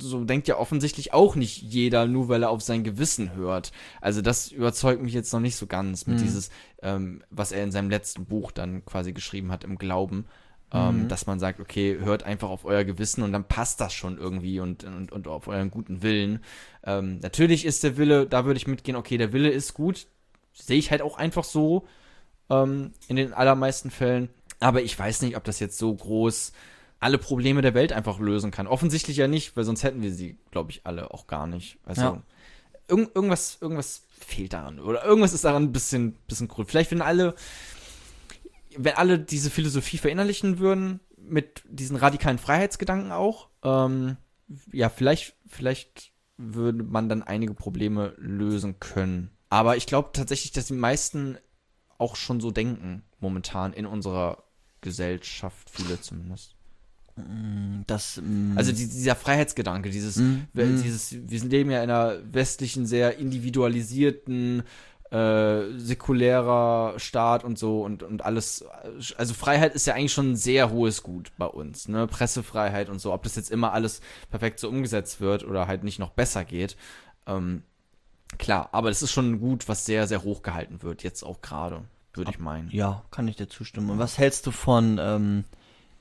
So 0.00 0.24
denkt 0.24 0.48
ja 0.48 0.56
offensichtlich 0.56 1.12
auch 1.12 1.36
nicht 1.36 1.62
jeder, 1.62 2.06
nur 2.06 2.28
weil 2.28 2.42
er 2.42 2.50
auf 2.50 2.62
sein 2.62 2.82
Gewissen 2.82 3.34
hört. 3.34 3.72
Also 4.00 4.22
das 4.22 4.50
überzeugt 4.50 5.02
mich 5.02 5.12
jetzt 5.12 5.32
noch 5.32 5.40
nicht 5.40 5.56
so 5.56 5.66
ganz 5.66 6.06
mit 6.06 6.18
Mhm. 6.18 6.22
dieses, 6.22 6.50
ähm, 6.82 7.22
was 7.30 7.52
er 7.52 7.62
in 7.62 7.70
seinem 7.70 7.90
letzten 7.90 8.24
Buch 8.24 8.52
dann 8.52 8.84
quasi 8.86 9.12
geschrieben 9.12 9.52
hat 9.52 9.64
im 9.64 9.76
Glauben. 9.76 10.26
Ähm, 10.72 11.02
Mhm. 11.02 11.08
dass 11.08 11.26
man 11.26 11.38
sagt, 11.38 11.60
okay, 11.60 11.98
hört 12.00 12.24
einfach 12.24 12.48
auf 12.48 12.64
euer 12.64 12.82
Gewissen 12.84 13.22
und 13.22 13.32
dann 13.32 13.44
passt 13.46 13.80
das 13.80 13.92
schon 13.94 14.18
irgendwie 14.18 14.58
und, 14.60 14.82
und, 14.84 15.12
und 15.12 15.28
auf 15.28 15.46
euren 15.46 15.70
guten 15.70 16.02
Willen. 16.02 16.42
Ähm, 16.84 17.20
natürlich 17.20 17.64
ist 17.64 17.84
der 17.84 17.96
Wille, 17.96 18.26
da 18.26 18.44
würde 18.44 18.56
ich 18.56 18.66
mitgehen, 18.66 18.96
okay, 18.96 19.16
der 19.18 19.32
Wille 19.32 19.50
ist 19.50 19.74
gut. 19.74 20.06
Sehe 20.52 20.78
ich 20.78 20.90
halt 20.90 21.02
auch 21.02 21.16
einfach 21.16 21.44
so 21.44 21.86
ähm, 22.50 22.92
in 23.08 23.16
den 23.16 23.32
allermeisten 23.32 23.90
Fällen. 23.90 24.30
Aber 24.58 24.82
ich 24.82 24.98
weiß 24.98 25.22
nicht, 25.22 25.36
ob 25.36 25.44
das 25.44 25.60
jetzt 25.60 25.78
so 25.78 25.94
groß 25.94 26.52
alle 27.00 27.18
Probleme 27.18 27.60
der 27.60 27.74
Welt 27.74 27.92
einfach 27.92 28.18
lösen 28.18 28.50
kann. 28.50 28.66
Offensichtlich 28.66 29.18
ja 29.18 29.28
nicht, 29.28 29.56
weil 29.56 29.64
sonst 29.64 29.82
hätten 29.84 30.02
wir 30.02 30.12
sie, 30.12 30.38
glaube 30.50 30.70
ich, 30.70 30.80
alle 30.84 31.12
auch 31.12 31.26
gar 31.26 31.46
nicht. 31.46 31.76
Also 31.84 32.00
Ja. 32.02 32.22
irgend, 32.88 33.14
irgendwas, 33.14 33.58
irgendwas 33.60 34.02
fehlt 34.18 34.54
daran. 34.54 34.80
Oder 34.80 35.04
irgendwas 35.04 35.34
ist 35.34 35.44
daran 35.44 35.64
ein 35.64 35.72
bisschen, 35.72 36.12
bisschen 36.26 36.48
cool. 36.56 36.64
Vielleicht, 36.64 36.90
wenn 36.90 37.02
alle, 37.02 37.34
wenn 38.76 38.94
alle 38.94 39.18
diese 39.18 39.50
Philosophie 39.50 39.98
verinnerlichen 39.98 40.58
würden, 40.58 41.00
mit 41.16 41.62
diesen 41.68 41.96
radikalen 41.96 42.38
Freiheitsgedanken 42.38 43.12
auch, 43.12 43.48
ähm, 43.62 44.16
ja, 44.72 44.88
vielleicht, 44.90 45.34
vielleicht 45.46 46.12
würde 46.36 46.82
man 46.84 47.08
dann 47.08 47.22
einige 47.22 47.54
Probleme 47.54 48.14
lösen 48.18 48.78
können. 48.80 49.30
Aber 49.48 49.76
ich 49.76 49.86
glaube 49.86 50.10
tatsächlich, 50.12 50.52
dass 50.52 50.66
die 50.66 50.74
meisten 50.74 51.38
auch 51.96 52.16
schon 52.16 52.40
so 52.40 52.50
denken, 52.50 53.02
momentan 53.20 53.72
in 53.72 53.86
unserer 53.86 54.44
Gesellschaft, 54.80 55.70
viele 55.70 56.00
zumindest. 56.00 56.56
Das, 57.86 58.20
mm, 58.20 58.58
Also 58.58 58.72
die, 58.72 58.88
dieser 58.88 59.14
Freiheitsgedanke, 59.14 59.88
dieses, 59.90 60.18
wir- 60.52 60.66
Mhm. 60.66 60.82
dieses, 60.82 61.12
wir 61.12 61.44
leben 61.44 61.70
ja 61.70 61.82
in 61.84 61.88
einer 61.90 62.18
westlichen, 62.34 62.86
sehr 62.86 63.16
individualisierten, 63.18 64.64
äh, 65.10 65.78
säkulärer 65.78 66.98
Staat 66.98 67.44
und 67.44 67.58
so 67.58 67.82
und, 67.82 68.02
und 68.02 68.24
alles. 68.24 68.64
Also 69.16 69.34
Freiheit 69.34 69.74
ist 69.74 69.86
ja 69.86 69.94
eigentlich 69.94 70.12
schon 70.12 70.32
ein 70.32 70.36
sehr 70.36 70.70
hohes 70.70 71.02
Gut 71.02 71.30
bei 71.38 71.46
uns, 71.46 71.88
ne? 71.88 72.06
Pressefreiheit 72.06 72.88
und 72.88 73.00
so. 73.00 73.12
Ob 73.12 73.22
das 73.22 73.36
jetzt 73.36 73.50
immer 73.50 73.72
alles 73.72 74.00
perfekt 74.30 74.58
so 74.58 74.68
umgesetzt 74.68 75.20
wird 75.20 75.44
oder 75.44 75.66
halt 75.66 75.84
nicht 75.84 75.98
noch 75.98 76.10
besser 76.10 76.44
geht. 76.44 76.76
Ähm, 77.26 77.62
klar, 78.38 78.68
aber 78.72 78.88
das 78.88 79.02
ist 79.02 79.12
schon 79.12 79.32
ein 79.32 79.40
Gut, 79.40 79.68
was 79.68 79.86
sehr, 79.86 80.06
sehr 80.06 80.22
hoch 80.24 80.42
gehalten 80.42 80.82
wird, 80.82 81.02
jetzt 81.02 81.22
auch 81.22 81.40
gerade, 81.42 81.82
würde 82.12 82.30
ich 82.32 82.38
meinen. 82.38 82.68
ja, 82.70 83.04
kann 83.10 83.28
ich 83.28 83.36
dir 83.36 83.48
zustimmen. 83.48 83.90
Und 83.90 83.98
was 83.98 84.18
hältst 84.18 84.46
du 84.46 84.50
von 84.50 84.98
ähm, 85.00 85.44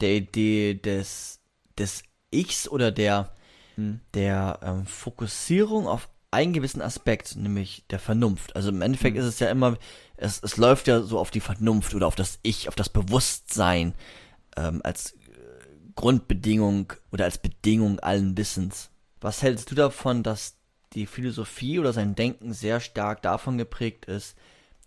der 0.02 0.16
Idee 0.16 0.74
des, 0.76 1.40
des 1.78 2.04
Ichs 2.32 2.68
oder 2.68 2.92
der, 2.92 3.30
Hm. 3.76 4.02
der 4.14 4.60
ähm, 4.62 4.86
Fokussierung 4.86 5.88
auf 5.88 6.10
einen 6.34 6.54
gewissen 6.54 6.82
Aspekt, 6.82 7.36
nämlich 7.36 7.86
der 7.90 8.00
Vernunft. 8.00 8.56
Also 8.56 8.70
im 8.70 8.82
Endeffekt 8.82 9.16
Hm. 9.16 9.24
ist 9.24 9.30
es 9.30 9.40
ja 9.40 9.50
immer, 9.50 9.78
es, 10.18 10.42
es 10.44 10.58
läuft 10.58 10.88
ja 10.88 11.02
so 11.02 11.20
auf 11.20 11.32
die 11.32 11.40
Vernunft 11.40 11.96
oder 11.96 12.08
auf 12.08 12.16
das 12.16 12.40
Ich, 12.44 12.68
auf 12.68 12.76
das 12.76 12.90
Bewusstsein 12.90 13.94
ähm, 14.58 14.82
als 14.84 15.14
äh, 15.14 15.16
Grundbedingung 15.96 16.94
oder 17.12 17.26
als 17.26 17.38
Bedingung 17.38 18.00
allen 18.00 18.38
Wissens. 18.38 18.90
Was 19.22 19.42
hältst 19.42 19.72
du 19.72 19.76
davon, 19.76 20.24
dass 20.24 20.58
die 20.94 21.06
Philosophie 21.06 21.80
oder 21.80 21.94
sein 21.94 22.16
Denken 22.16 22.54
sehr 22.54 22.80
stark 22.80 23.22
davon 23.22 23.58
geprägt 23.58 24.06
ist, 24.06 24.36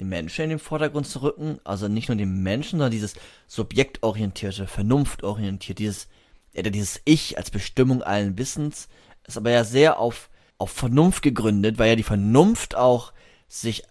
den 0.01 0.09
Menschen 0.09 0.45
in 0.45 0.51
den 0.51 0.59
Vordergrund 0.59 1.07
zu 1.07 1.23
rücken, 1.23 1.59
also 1.65 1.89
nicht 1.89 2.09
nur 2.09 2.17
den 2.17 2.43
Menschen, 2.43 2.79
sondern 2.79 2.91
dieses 2.91 3.15
subjektorientierte, 3.47 4.67
vernunftorientierte, 4.67 5.83
dieses, 5.83 6.09
oder 6.57 6.71
dieses 6.71 7.01
Ich 7.05 7.39
als 7.39 7.51
Bestimmung 7.51 8.03
allen 8.03 8.37
Wissens, 8.39 8.89
ist 9.27 9.37
aber 9.39 9.51
ja 9.51 9.65
sehr 9.65 9.99
auf, 9.99 10.29
auf 10.59 10.71
Vernunft 10.71 11.23
gegründet, 11.23 11.79
weil 11.79 11.91
ja 11.91 11.97
die 11.97 12.03
Vernunft 12.03 12.75
auch 12.75 13.13
sich 13.49 13.85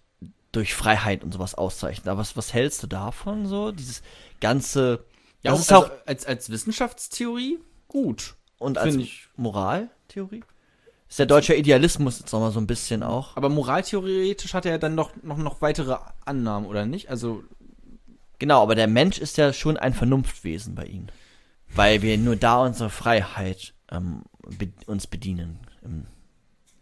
durch 0.52 0.74
Freiheit 0.74 1.24
und 1.24 1.34
sowas 1.34 1.56
auszeichnet. 1.56 2.08
Aber 2.08 2.20
was, 2.22 2.38
was 2.38 2.54
hältst 2.54 2.82
du 2.84 2.88
davon 2.88 3.46
so? 3.46 3.72
Dieses 3.72 4.02
ganze, 4.40 5.06
Ja, 5.42 5.52
das 5.52 5.62
ist 5.62 5.72
also 5.72 5.88
auch, 5.88 5.92
als, 6.06 6.26
als 6.26 6.50
Wissenschaftstheorie 6.50 7.60
gut. 7.88 8.36
und 8.58 8.78
als 8.78 8.96
ich. 8.96 9.28
Moraltheorie? 9.36 10.44
Ist 11.08 11.20
der 11.20 11.28
deutsche 11.28 11.54
Idealismus 11.56 12.20
jetzt 12.20 12.32
nochmal 12.34 12.52
so 12.52 12.60
ein 12.60 12.68
bisschen 12.68 13.04
auch. 13.04 13.38
Aber 13.38 13.50
moraltheoretisch 13.50 14.54
hat 14.54 14.66
er 14.66 14.74
ja 14.74 14.78
dann 14.78 14.96
noch, 14.96 15.12
noch, 15.22 15.38
noch 15.38 15.62
weitere 15.62 15.98
Annahmen, 16.26 16.68
oder 16.68 16.86
nicht? 16.86 17.10
Also, 17.10 17.44
Genau, 18.40 18.62
aber 18.62 18.76
der 18.76 18.88
Mensch 18.88 19.18
ist 19.18 19.38
ja 19.38 19.54
schon 19.54 19.78
ein 19.78 19.94
Vernunftwesen 19.94 20.76
bei 20.76 20.86
ihnen. 20.86 21.12
Weil 21.74 22.02
wir 22.02 22.18
nur 22.18 22.36
da 22.36 22.58
unsere 22.64 22.90
Freiheit 22.90 23.74
ähm, 23.92 24.24
be 24.58 24.70
uns 24.88 25.08
bedienen. 25.08 25.60
Ähm, 25.84 26.06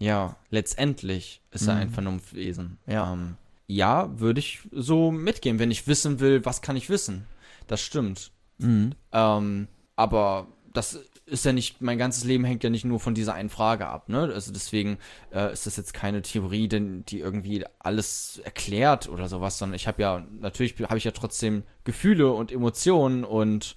ja, 0.03 0.35
letztendlich 0.49 1.41
ist 1.51 1.67
er 1.67 1.75
ein 1.75 1.88
Mhm. 1.89 1.93
Vernunftwesen. 1.93 2.77
Ja. 2.88 3.13
Ähm, 3.13 3.38
ja, 3.67 4.19
würde 4.19 4.39
ich 4.39 4.59
so 4.71 5.11
mitgehen, 5.11 5.59
wenn 5.59 5.71
ich 5.71 5.88
wissen 5.88 6.19
will, 6.19 6.43
was 6.45 6.61
kann 6.61 6.75
ich 6.75 6.89
wissen. 6.89 7.25
Das 7.67 7.81
stimmt. 7.81 8.31
mhm. 8.57 8.93
Ähm, 9.11 9.67
aber 9.95 10.47
das 10.73 10.99
ist 11.25 11.45
ja 11.45 11.53
nicht, 11.53 11.81
mein 11.81 11.97
ganzes 11.97 12.23
Leben 12.25 12.43
hängt 12.43 12.63
ja 12.63 12.69
nicht 12.69 12.84
nur 12.84 12.99
von 12.99 13.13
dieser 13.15 13.34
einen 13.34 13.49
Frage 13.49 13.88
ab, 13.88 14.09
ne? 14.09 14.30
Also 14.34 14.51
deswegen 14.51 14.97
äh, 15.31 15.53
ist 15.53 15.65
das 15.65 15.77
jetzt 15.77 15.93
keine 15.93 16.21
Theorie, 16.21 16.67
denn 16.67 17.05
die 17.05 17.19
irgendwie 17.19 17.63
alles 17.80 18.41
erklärt 18.43 19.07
oder 19.07 19.30
sowas, 19.30 19.57
sondern 19.57 19.75
ich 19.75 19.88
habe 19.88 20.01
ja, 20.01 20.25
natürlich 20.39 20.75
habe 20.81 20.97
ich 20.97 21.05
ja 21.05 21.11
trotzdem 21.11 21.63
Gefühle 21.85 22.31
und 22.34 22.51
Emotionen 22.51 23.23
und 23.23 23.75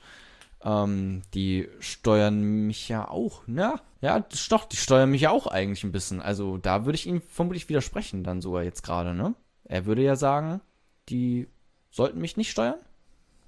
ähm, 0.66 1.22
die 1.32 1.68
steuern 1.78 2.40
mich 2.66 2.88
ja 2.88 3.08
auch, 3.08 3.46
ne? 3.46 3.80
Ja, 4.00 4.24
doch, 4.50 4.64
die 4.64 4.76
steuern 4.76 5.10
mich 5.10 5.22
ja 5.22 5.30
auch 5.30 5.46
eigentlich 5.46 5.84
ein 5.84 5.92
bisschen. 5.92 6.20
Also 6.20 6.58
da 6.58 6.84
würde 6.84 6.96
ich 6.96 7.06
ihm 7.06 7.22
vermutlich 7.22 7.68
widersprechen 7.68 8.24
dann 8.24 8.42
sogar 8.42 8.64
jetzt 8.64 8.82
gerade, 8.82 9.14
ne? 9.14 9.34
Er 9.64 9.86
würde 9.86 10.02
ja 10.02 10.16
sagen, 10.16 10.60
die 11.08 11.46
sollten 11.90 12.20
mich 12.20 12.36
nicht 12.36 12.50
steuern. 12.50 12.74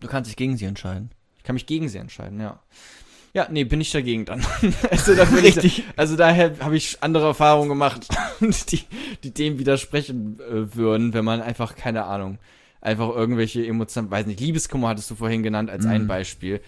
Du 0.00 0.06
kannst 0.06 0.30
dich 0.30 0.36
gegen 0.36 0.56
sie 0.56 0.64
entscheiden. 0.64 1.10
Ich 1.36 1.42
kann 1.42 1.54
mich 1.54 1.66
gegen 1.66 1.88
sie 1.88 1.98
entscheiden, 1.98 2.40
ja. 2.40 2.60
Ja, 3.34 3.46
nee, 3.50 3.64
bin 3.64 3.80
ich 3.80 3.90
dagegen 3.92 4.24
dann. 4.24 4.44
also, 4.90 5.14
da 5.14 5.24
bin 5.26 5.44
ich, 5.44 5.84
also 5.96 6.16
daher 6.16 6.58
habe 6.60 6.76
ich 6.76 7.02
andere 7.02 7.26
Erfahrungen 7.26 7.68
gemacht, 7.68 8.08
die, 8.70 8.80
die 9.22 9.34
dem 9.34 9.58
widersprechen 9.58 10.40
äh, 10.40 10.74
würden, 10.74 11.12
wenn 11.14 11.24
man 11.24 11.40
einfach, 11.40 11.74
keine 11.76 12.04
Ahnung, 12.04 12.38
einfach 12.80 13.10
irgendwelche 13.10 13.66
Emotionen, 13.66 14.10
weiß 14.10 14.26
nicht, 14.26 14.40
Liebeskummer 14.40 14.88
hattest 14.88 15.10
du 15.10 15.14
vorhin 15.16 15.42
genannt 15.42 15.68
als 15.68 15.84
ein 15.84 16.04
Mhm. 16.04 16.08
Beispiel. 16.08 16.60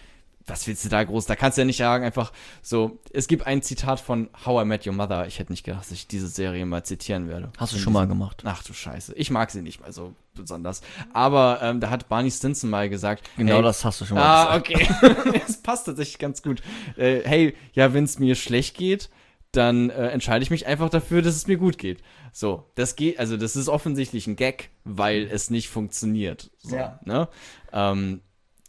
Was 0.46 0.66
willst 0.66 0.84
du 0.84 0.88
da 0.88 1.04
groß? 1.04 1.26
Da 1.26 1.36
kannst 1.36 1.58
du 1.58 1.62
ja 1.62 1.64
nicht 1.66 1.76
sagen, 1.76 2.04
einfach 2.04 2.32
so, 2.62 2.98
es 3.12 3.28
gibt 3.28 3.46
ein 3.46 3.62
Zitat 3.62 4.00
von 4.00 4.28
How 4.44 4.62
I 4.62 4.64
Met 4.64 4.86
Your 4.86 4.94
Mother. 4.94 5.26
Ich 5.26 5.38
hätte 5.38 5.52
nicht 5.52 5.64
gedacht, 5.64 5.82
dass 5.82 5.92
ich 5.92 6.08
diese 6.08 6.26
Serie 6.28 6.64
mal 6.66 6.82
zitieren 6.82 7.28
werde. 7.28 7.52
Hast 7.58 7.72
du 7.74 7.78
schon 7.78 7.92
mal 7.92 8.06
gemacht. 8.08 8.42
Ach 8.44 8.62
du 8.62 8.72
Scheiße. 8.72 9.14
Ich 9.14 9.30
mag 9.30 9.50
sie 9.50 9.62
nicht 9.62 9.80
mal 9.80 9.92
so 9.92 10.14
besonders. 10.34 10.80
Aber 11.12 11.60
ähm, 11.62 11.80
da 11.80 11.90
hat 11.90 12.08
Barney 12.08 12.30
Stinson 12.30 12.70
mal 12.70 12.88
gesagt, 12.88 13.28
Genau 13.36 13.56
hey, 13.56 13.62
das 13.62 13.84
hast 13.84 14.00
du 14.00 14.06
schon 14.06 14.16
mal 14.16 14.24
Ah, 14.48 14.58
gesagt. 14.58 14.94
okay. 15.14 15.40
Es 15.46 15.58
passt 15.62 15.86
tatsächlich 15.86 16.18
ganz 16.18 16.42
gut. 16.42 16.62
Äh, 16.96 17.20
hey, 17.24 17.54
ja, 17.74 17.92
wenn 17.92 18.04
es 18.04 18.18
mir 18.18 18.34
schlecht 18.34 18.76
geht, 18.76 19.10
dann 19.52 19.90
äh, 19.90 20.08
entscheide 20.08 20.42
ich 20.42 20.50
mich 20.50 20.66
einfach 20.66 20.88
dafür, 20.90 21.22
dass 21.22 21.34
es 21.36 21.46
mir 21.46 21.58
gut 21.58 21.76
geht. 21.78 22.02
So, 22.32 22.70
das 22.76 22.96
geht, 22.96 23.18
also 23.18 23.36
das 23.36 23.56
ist 23.56 23.68
offensichtlich 23.68 24.26
ein 24.28 24.36
Gag, 24.36 24.70
weil 24.84 25.28
es 25.30 25.50
nicht 25.50 25.68
funktioniert. 25.68 26.50
So, 26.58 26.76
Ja. 26.76 26.98
Ne? 27.04 27.28
Ähm, 27.72 28.20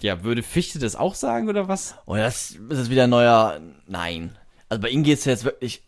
ja, 0.04 0.24
würde 0.24 0.44
Fichte 0.44 0.80
das 0.80 0.96
auch 0.96 1.16
sagen 1.16 1.50
oder 1.50 1.68
was? 1.68 1.96
Oh, 2.06 2.16
das 2.16 2.52
ist 2.52 2.60
jetzt 2.78 2.90
wieder 2.90 3.04
ein 3.06 3.10
neuer. 3.10 3.60
Nein. 3.88 4.38
Also 4.70 4.82
bei 4.82 4.90
ihm 4.90 5.04
geht 5.04 5.20
es 5.20 5.26
jetzt 5.26 5.44
wirklich. 5.46 5.84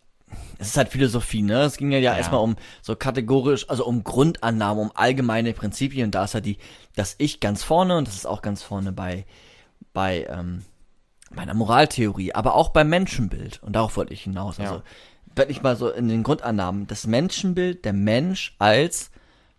Es 0.58 0.68
ist 0.68 0.76
halt 0.76 0.88
Philosophie, 0.88 1.42
ne? 1.42 1.62
Es 1.62 1.76
ging 1.76 1.92
ja, 1.92 1.98
ja, 1.98 2.12
Ja. 2.12 2.18
erstmal 2.18 2.40
um 2.40 2.56
so 2.82 2.96
kategorisch, 2.96 3.68
also 3.70 3.84
um 3.86 4.02
Grundannahmen, 4.02 4.82
um 4.84 4.92
allgemeine 4.94 5.52
Prinzipien. 5.52 6.06
Und 6.06 6.14
da 6.14 6.24
ist 6.24 6.34
ja 6.34 6.40
die, 6.40 6.58
das 6.96 7.14
Ich 7.18 7.38
ganz 7.40 7.62
vorne 7.62 7.96
und 7.96 8.08
das 8.08 8.14
ist 8.16 8.26
auch 8.26 8.42
ganz 8.42 8.62
vorne 8.62 8.90
bei, 8.92 9.26
bei, 9.92 10.26
ähm, 10.28 10.64
meiner 11.30 11.54
Moraltheorie, 11.54 12.32
aber 12.34 12.54
auch 12.54 12.70
beim 12.70 12.88
Menschenbild. 12.88 13.62
Und 13.62 13.74
darauf 13.74 13.96
wollte 13.96 14.12
ich 14.12 14.22
hinaus. 14.22 14.58
Also 14.58 14.76
Ja. 14.76 14.82
wirklich 15.36 15.62
mal 15.62 15.76
so 15.76 15.88
in 15.90 16.08
den 16.08 16.22
Grundannahmen. 16.24 16.86
Das 16.88 17.06
Menschenbild, 17.06 17.84
der 17.84 17.92
Mensch 17.92 18.54
als 18.58 19.10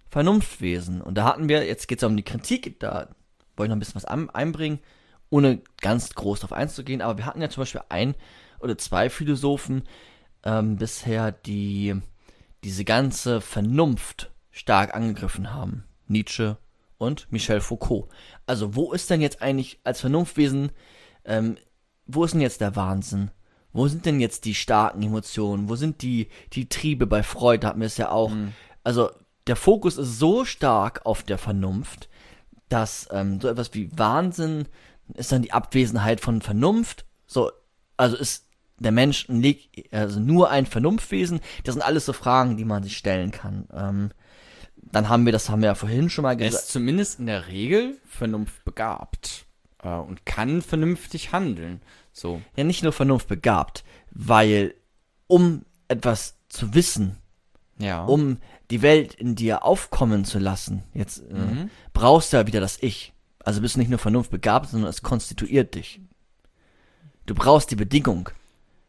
Vernunftwesen. 0.10 1.02
Und 1.02 1.16
da 1.16 1.26
hatten 1.26 1.50
wir, 1.50 1.66
jetzt 1.66 1.88
geht 1.88 2.00
es 2.00 2.04
um 2.08 2.16
die 2.18 2.24
Kritik, 2.24 2.80
da 2.80 3.08
wollte 3.56 3.68
ich 3.68 3.70
noch 3.70 3.76
ein 3.76 3.80
bisschen 3.80 3.96
was 3.96 4.06
einbringen, 4.06 4.80
ohne 5.30 5.62
ganz 5.82 6.14
groß 6.14 6.42
darauf 6.42 6.58
einzugehen, 6.58 7.02
aber 7.02 7.18
wir 7.18 7.26
hatten 7.26 7.42
ja 7.42 7.50
zum 7.50 7.62
Beispiel 7.62 7.82
ein 7.90 8.16
oder 8.60 8.78
zwei 8.78 9.10
Philosophen 9.10 9.84
ähm, 10.44 10.78
bisher, 10.78 11.32
die 11.32 11.96
diese 12.64 12.86
ganze 12.86 13.42
Vernunft 13.42 14.32
stark 14.52 14.96
angegriffen 14.96 15.54
haben. 15.54 15.84
Nietzsche 16.08 16.58
und 16.98 17.32
Michel 17.32 17.62
Foucault. 17.62 18.08
Also 18.46 18.76
wo 18.76 18.94
ist 18.94 19.10
denn 19.10 19.22
jetzt 19.22 19.42
eigentlich 19.42 19.80
als 19.84 20.02
Vernunftwesen, 20.02 20.72
ähm, 21.26 21.58
wo 22.06 22.24
ist 22.24 22.34
denn 22.34 22.42
jetzt 22.42 22.62
der 22.62 22.76
Wahnsinn? 22.76 23.32
Wo 23.74 23.88
sind 23.88 24.06
denn 24.06 24.22
jetzt 24.22 24.46
die 24.46 24.56
starken 24.56 25.04
Emotionen? 25.04 25.68
Wo 25.68 25.76
sind 25.76 26.02
die, 26.02 26.30
die 26.54 26.70
Triebe 26.70 27.08
bei 27.08 27.24
Freud? 27.24 27.60
Da 27.62 27.70
hatten 27.70 27.82
wir 27.82 27.88
es 27.88 27.98
ja 27.98 28.10
auch. 28.10 28.32
Also 28.84 29.10
der 29.48 29.56
Fokus 29.56 29.98
ist 29.98 30.18
so 30.18 30.46
stark 30.46 31.06
auf 31.06 31.24
der 31.24 31.38
Vernunft, 31.38 32.08
dass 32.70 33.08
ähm, 33.12 33.40
so 33.42 33.48
etwas 33.48 33.74
wie 33.74 33.90
Wahnsinn 33.98 34.68
ist 35.14 35.32
dann 35.32 35.42
die 35.44 35.54
Abwesenheit 35.54 36.20
von 36.22 36.42
Vernunft. 36.42 37.06
So, 37.28 37.52
also 37.98 38.18
ist 38.18 38.46
der 38.80 38.92
Mensch 38.92 39.28
also 39.92 40.20
nur 40.20 40.50
ein 40.50 40.66
Vernunftwesen. 40.66 41.40
Das 41.64 41.76
sind 41.76 41.82
alles 41.82 42.06
so 42.06 42.14
Fragen, 42.14 42.58
die 42.58 42.66
man 42.66 42.84
sich 42.84 42.98
stellen 42.98 43.32
kann. 43.32 43.68
Ähm, 43.74 44.12
dann 44.76 45.10
haben 45.10 45.26
wir, 45.26 45.32
das 45.32 45.50
haben 45.50 45.62
wir 45.62 45.68
ja 45.68 45.76
vorhin 45.76 46.10
schon 46.10 46.24
mal 46.24 46.32
Er 46.32 46.36
gesagt. 46.38 46.64
ist 46.66 46.72
zumindest 46.72 47.20
in 47.20 47.28
der 47.28 47.48
Regel 47.48 47.98
vernunftbegabt 48.06 49.46
äh, 49.84 49.90
und 49.90 50.26
kann 50.26 50.62
vernünftig 50.62 51.32
handeln. 51.32 51.82
So. 52.12 52.42
ja 52.56 52.64
nicht 52.64 52.84
nur 52.84 52.94
Vernunft 52.94 53.28
begabt, 53.28 53.84
weil 54.12 54.74
um 55.28 55.66
etwas 55.88 56.38
zu 56.50 56.74
wissen, 56.74 57.18
Ja. 57.78 58.06
um 58.06 58.38
die 58.72 58.82
Welt 58.82 59.14
in 59.14 59.36
dir 59.36 59.64
aufkommen 59.64 60.26
zu 60.26 60.40
lassen, 60.40 60.84
jetzt 60.94 61.20
äh, 61.30 61.34
Mhm. 61.34 61.70
brauchst 61.94 62.34
du 62.34 62.38
ja 62.38 62.48
wieder 62.48 62.60
das 62.62 62.78
Ich. 62.82 63.14
Also 63.44 63.62
bist 63.62 63.76
du 63.76 63.80
nicht 63.80 63.90
nur 63.90 64.00
Vernunft 64.00 64.32
begabt, 64.32 64.70
sondern 64.70 64.90
es 64.90 65.04
konstituiert 65.04 65.76
dich. 65.76 66.00
Du 67.26 67.36
brauchst 67.36 67.72
die 67.72 67.76
Bedingung 67.76 68.30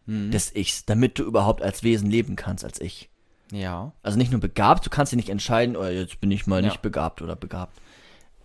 Mhm. 0.07 0.31
des 0.31 0.55
Ichs, 0.55 0.85
damit 0.87 1.19
du 1.19 1.25
überhaupt 1.25 1.63
als 1.63 1.83
Wesen 1.83 2.11
leben 2.11 2.37
kannst 2.37 2.65
als 2.65 2.81
Ich. 2.81 3.09
ja. 3.53 3.93
Also 4.03 4.19
nicht 4.19 4.31
nur 4.33 4.41
begabt, 4.41 4.85
du 4.87 4.91
kannst 4.91 5.13
dich 5.13 5.17
nicht 5.17 5.29
entscheiden, 5.29 5.77
oh, 5.77 5.85
jetzt 5.85 6.21
bin 6.21 6.31
ich 6.31 6.47
mal 6.47 6.63
Ja. 6.63 6.69
nicht 6.69 6.83
begabt 6.83 7.23
oder 7.23 7.37
begabt. 7.37 7.77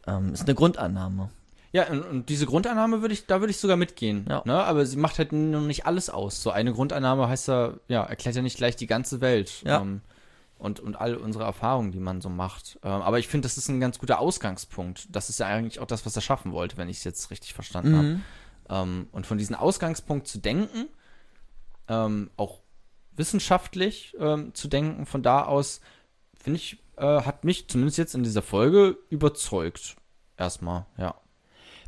Ähm, 0.08 0.34
ist 0.34 0.44
eine 0.44 0.56
Grundannahme. 0.56 1.30
Ja, 1.74 1.88
und, 1.90 2.02
und 2.04 2.30
diese 2.30 2.46
Grundannahme 2.46 3.02
würde 3.02 3.14
ich, 3.14 3.26
da 3.28 3.40
würde 3.40 3.52
ich 3.52 3.58
sogar 3.58 3.78
mitgehen. 3.78 4.26
Ja. 4.30 4.42
Ne? 4.46 4.62
Aber 4.64 4.86
sie 4.86 4.98
macht 4.98 5.18
halt 5.20 5.32
noch 5.32 5.62
nicht 5.62 5.86
alles 5.86 6.10
aus. 6.10 6.44
So 6.44 6.52
eine 6.52 6.74
Grundannahme 6.74 7.30
heißt 7.30 7.48
ja, 7.48 7.74
ja, 7.88 8.04
erklärt 8.04 8.36
ja 8.36 8.42
nicht 8.42 8.58
gleich 8.58 8.76
die 8.76 8.88
ganze 8.88 9.22
Welt. 9.22 9.62
Ja. 9.66 9.80
Ähm, 9.82 10.02
und, 10.62 10.80
und 10.80 10.96
all 10.96 11.16
unsere 11.16 11.44
Erfahrungen, 11.44 11.92
die 11.92 12.00
man 12.00 12.22
so 12.22 12.30
macht. 12.30 12.80
Ähm, 12.84 13.02
aber 13.02 13.18
ich 13.18 13.28
finde, 13.28 13.48
das 13.48 13.58
ist 13.58 13.68
ein 13.68 13.80
ganz 13.80 13.98
guter 13.98 14.20
Ausgangspunkt. 14.20 15.08
Das 15.10 15.30
ist 15.30 15.40
ja 15.40 15.48
eigentlich 15.48 15.80
auch 15.80 15.88
das, 15.88 16.06
was 16.06 16.16
er 16.16 16.22
schaffen 16.22 16.52
wollte, 16.52 16.78
wenn 16.78 16.88
ich 16.88 16.98
es 16.98 17.04
jetzt 17.04 17.32
richtig 17.32 17.54
verstanden 17.54 17.96
habe. 17.96 18.08
Mhm. 18.08 18.24
Ähm, 18.70 19.08
und 19.12 19.26
von 19.26 19.40
diesem 19.40 19.56
Ausgangspunkt 19.56 20.28
zu 20.28 20.38
denken, 20.38 20.88
ähm, 21.88 22.30
auch 22.38 22.62
wissenschaftlich 23.14 24.16
ähm, 24.20 24.54
zu 24.54 24.68
denken, 24.68 25.08
von 25.08 25.24
da 25.24 25.46
aus, 25.46 25.82
finde 26.40 26.58
ich, 26.58 26.78
äh, 26.96 27.22
hat 27.24 27.44
mich 27.44 27.68
zumindest 27.68 27.98
jetzt 27.98 28.14
in 28.14 28.24
dieser 28.24 28.44
Folge 28.44 29.00
überzeugt. 29.10 29.96
Erstmal, 30.38 30.86
ja. 30.96 31.16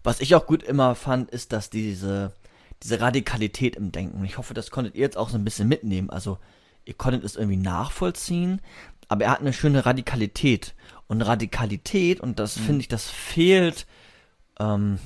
Was 0.04 0.20
ich 0.20 0.34
auch 0.34 0.48
gut 0.48 0.64
immer 0.64 0.96
fand, 0.96 1.30
ist, 1.30 1.54
dass 1.54 1.70
diese, 1.70 2.34
diese 2.82 3.00
Radikalität 3.00 3.76
im 3.76 3.92
Denken, 3.92 4.26
ich 4.26 4.40
hoffe, 4.40 4.56
das 4.56 4.72
konntet 4.72 4.96
ihr 4.96 5.02
jetzt 5.02 5.16
auch 5.18 5.30
so 5.30 5.38
ein 5.38 5.46
bisschen 5.46 5.68
mitnehmen, 5.68 6.10
also 6.10 6.40
ihr 6.86 6.94
konntet 6.94 7.24
es 7.24 7.36
irgendwie 7.36 7.58
nachvollziehen, 7.58 8.62
aber 9.08 9.26
er 9.26 9.32
hat 9.32 9.42
eine 9.42 9.54
schöne 9.54 9.86
Radikalität. 9.86 10.76
Und 11.08 11.22
Radikalität, 11.22 12.20
und 12.20 12.40
das 12.40 12.58
finde 12.58 12.82
ich, 12.82 12.88
das 12.88 13.10
fehlt 13.10 13.86
ähm, 14.60 15.00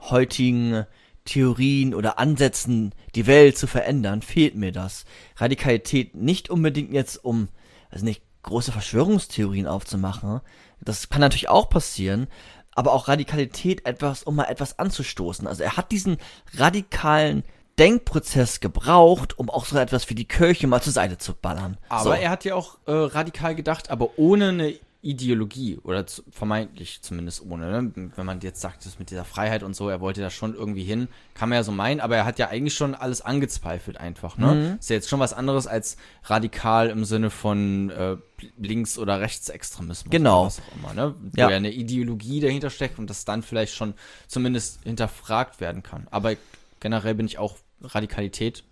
heutigen 0.00 0.86
Theorien 1.24 1.94
oder 1.94 2.18
Ansätzen, 2.18 2.94
die 3.14 3.26
Welt 3.26 3.56
zu 3.56 3.66
verändern, 3.66 4.22
fehlt 4.22 4.54
mir 4.56 4.72
das. 4.72 5.04
Radikalität 5.36 6.14
nicht 6.14 6.50
unbedingt 6.50 6.92
jetzt, 6.92 7.24
um, 7.24 7.48
also 7.90 8.04
nicht 8.04 8.22
große 8.42 8.72
Verschwörungstheorien 8.72 9.66
aufzumachen. 9.66 10.40
Das 10.80 11.08
kann 11.08 11.20
natürlich 11.20 11.48
auch 11.48 11.68
passieren, 11.68 12.26
aber 12.74 12.92
auch 12.92 13.08
Radikalität 13.08 13.86
etwas, 13.86 14.22
um 14.22 14.36
mal 14.36 14.44
etwas 14.44 14.78
anzustoßen. 14.78 15.46
Also 15.46 15.62
er 15.62 15.76
hat 15.76 15.92
diesen 15.92 16.16
radikalen 16.54 17.44
Denkprozess 17.78 18.60
gebraucht, 18.60 19.38
um 19.38 19.50
auch 19.50 19.64
so 19.64 19.78
etwas 19.78 20.08
wie 20.10 20.14
die 20.14 20.26
Kirche 20.26 20.66
mal 20.66 20.82
zur 20.82 20.92
Seite 20.92 21.18
zu 21.18 21.34
ballern. 21.34 21.78
Aber 21.88 22.04
so. 22.04 22.12
er 22.12 22.30
hat 22.30 22.44
ja 22.44 22.54
auch 22.54 22.78
äh, 22.86 22.92
radikal 22.92 23.54
gedacht, 23.54 23.90
aber 23.90 24.18
ohne 24.18 24.48
eine 24.48 24.74
Ideologie 25.04 25.80
oder 25.82 26.06
zu, 26.06 26.22
vermeintlich 26.30 27.00
zumindest 27.02 27.44
ohne. 27.44 27.82
Ne? 27.82 28.10
Wenn 28.14 28.26
man 28.26 28.40
jetzt 28.40 28.60
sagt, 28.60 28.86
das 28.86 29.00
mit 29.00 29.10
dieser 29.10 29.24
Freiheit 29.24 29.64
und 29.64 29.74
so, 29.74 29.88
er 29.88 30.00
wollte 30.00 30.20
da 30.20 30.30
schon 30.30 30.54
irgendwie 30.54 30.84
hin, 30.84 31.08
kann 31.34 31.48
man 31.48 31.56
ja 31.56 31.64
so 31.64 31.72
meinen, 31.72 31.98
aber 31.98 32.16
er 32.16 32.24
hat 32.24 32.38
ja 32.38 32.48
eigentlich 32.48 32.74
schon 32.74 32.94
alles 32.94 33.20
angezweifelt 33.20 33.96
einfach. 33.96 34.38
Ne? 34.38 34.46
Mhm. 34.46 34.78
Ist 34.78 34.90
ja 34.90 34.94
jetzt 34.94 35.08
schon 35.08 35.18
was 35.18 35.32
anderes 35.32 35.66
als 35.66 35.96
radikal 36.24 36.88
im 36.88 37.04
Sinne 37.04 37.30
von 37.30 37.90
äh, 37.90 38.16
Links- 38.58 38.96
oder 38.96 39.20
Rechtsextremismus. 39.20 40.10
Genau. 40.10 40.46
Was 40.46 40.60
auch 40.60 40.76
immer, 40.76 40.94
ne? 40.94 41.14
Wo 41.20 41.30
Ja. 41.40 41.50
ja 41.50 41.56
eine 41.56 41.72
Ideologie 41.72 42.38
dahinter 42.38 42.70
steckt 42.70 43.00
und 43.00 43.10
das 43.10 43.24
dann 43.24 43.42
vielleicht 43.42 43.74
schon 43.74 43.94
zumindest 44.28 44.84
hinterfragt 44.84 45.60
werden 45.60 45.82
kann. 45.82 46.06
Aber 46.12 46.36
generell 46.82 47.14
bin 47.14 47.24
ich 47.26 47.38
auch 47.38 47.56
Radikalität. 47.80 48.64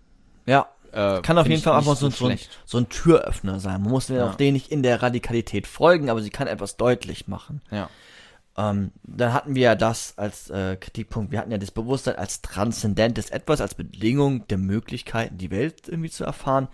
ja, 0.45 0.67
Äh, 0.93 1.21
kann 1.21 1.37
auf 1.37 1.47
jeden 1.47 1.61
Fall 1.61 1.77
einfach 1.77 1.95
so, 1.95 2.09
so, 2.09 2.27
ein, 2.27 2.37
so 2.65 2.77
ein 2.77 2.89
Türöffner 2.89 3.59
sein. 3.61 3.81
Man 3.81 3.91
muss 3.91 4.09
ja 4.09 4.17
Ja. 4.17 4.29
auch 4.29 4.35
denen 4.35 4.53
nicht 4.53 4.69
in 4.71 4.83
der 4.83 5.01
Radikalität 5.01 5.65
folgen, 5.65 6.09
aber 6.09 6.21
sie 6.21 6.29
kann 6.29 6.47
etwas 6.47 6.75
deutlich 6.75 7.29
machen. 7.29 7.61
Ja. 7.71 7.89
Ähm, 8.57 8.91
dann 9.03 9.31
hatten 9.33 9.55
wir 9.55 9.61
ja 9.61 9.75
das 9.75 10.17
als 10.17 10.49
äh, 10.49 10.75
Kritikpunkt, 10.75 11.31
wir 11.31 11.39
hatten 11.39 11.51
ja 11.51 11.57
das 11.57 11.71
Bewusstsein 11.71 12.17
als 12.17 12.41
transzendentes 12.41 13.29
Etwas, 13.29 13.61
als 13.61 13.75
Bedingung 13.75 14.45
der 14.49 14.57
Möglichkeiten, 14.57 15.37
die 15.37 15.49
Welt 15.51 15.87
irgendwie 15.87 16.09
zu 16.09 16.25
erfahren. 16.25 16.67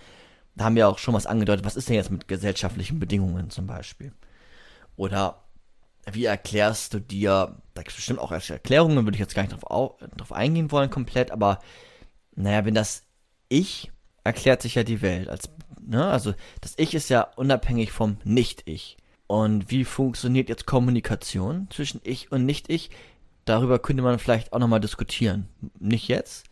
Da 0.56 0.66
haben 0.66 0.76
wir 0.76 0.90
auch 0.90 0.98
schon 0.98 1.14
was 1.14 1.28
angedeutet, 1.28 1.64
was 1.66 1.76
ist 1.76 1.88
denn 1.88 1.96
jetzt 1.96 2.10
mit 2.10 2.28
gesellschaftlichen 2.28 2.98
Bedingungen 3.00 3.52
zum 3.52 3.68
Beispiel? 3.68 4.12
Oder 4.96 5.44
wie 6.12 6.26
erklärst 6.26 6.94
du 6.94 7.00
dir, 7.00 7.58
da 7.74 7.82
gibt 7.82 7.92
es 7.92 7.96
bestimmt 7.96 8.20
auch 8.20 8.32
Erklärungen, 8.32 9.06
würde 9.06 9.16
ich 9.16 9.20
jetzt 9.20 9.36
gar 9.36 9.44
nicht 9.44 9.54
drauf, 9.54 9.70
au, 9.70 9.98
drauf 10.16 10.32
eingehen 10.32 10.72
wollen 10.72 10.90
komplett, 10.90 11.32
aber 11.32 11.60
naja, 12.36 12.66
wenn 12.66 12.76
das 12.76 13.04
Ich 13.50 13.92
erklärt 14.24 14.62
sich 14.62 14.76
ja 14.76 14.84
die 14.84 15.02
Welt 15.02 15.30
als, 15.30 15.50
ne, 15.82 16.06
also 16.06 16.34
das 16.62 16.74
Ich 16.78 16.94
ist 16.94 17.10
ja 17.10 17.22
unabhängig 17.36 17.92
vom 17.92 18.18
Nicht-Ich. 18.24 18.98
Und 19.28 19.70
wie 19.72 19.84
funktioniert 19.84 20.48
jetzt 20.48 20.66
Kommunikation 20.66 21.68
zwischen 21.70 22.00
Ich 22.04 22.32
und 22.32 22.46
Nicht-Ich? 22.46 22.90
Darüber 23.46 23.80
könnte 23.80 24.04
man 24.04 24.20
vielleicht 24.20 24.54
auch 24.54 24.60
nochmal 24.60 24.80
diskutieren. 24.80 25.50
Nicht 25.80 26.08
jetzt, 26.08 26.46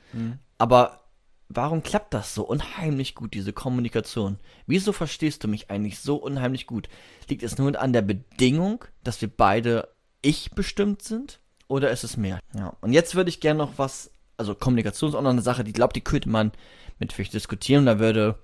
aber 0.58 1.05
warum 1.50 1.84
klappt 1.84 2.14
das 2.14 2.34
so 2.34 2.44
unheimlich 2.44 3.16
gut, 3.16 3.34
diese 3.34 3.54
Kommunikation? 3.54 4.40
Wieso 4.68 4.92
verstehst 4.94 5.44
du 5.44 5.48
mich 5.48 5.70
eigentlich 5.70 6.00
so 6.00 6.16
unheimlich 6.16 6.68
gut? 6.68 6.90
Liegt 7.30 7.44
es 7.44 7.58
nur 7.58 7.80
an 7.80 7.94
der 7.94 8.02
Bedingung, 8.02 8.86
dass 9.04 9.22
wir 9.22 9.30
beide 9.30 9.90
ich 10.22 10.52
bestimmt 10.52 11.02
sind? 11.02 11.40
Oder 11.68 11.92
ist 11.92 12.04
es 12.04 12.18
mehr? 12.18 12.40
Ja. 12.54 12.76
Und 12.82 12.94
jetzt 12.94 13.16
würde 13.16 13.30
ich 13.30 13.40
gerne 13.40 13.58
noch 13.58 13.78
was, 13.78 14.12
also 14.38 14.54
Kommunikation 14.54 15.10
ist 15.10 15.16
auch 15.16 15.22
noch 15.22 15.32
eine 15.32 15.42
Sache, 15.42 15.64
die 15.64 15.74
glaube, 15.74 15.94
die 15.94 16.02
könnte 16.02 16.30
man 16.30 16.52
mit 17.00 17.14
vielleicht 17.14 17.34
diskutieren. 17.34 17.86
Da 17.86 18.00
würde, 18.00 18.38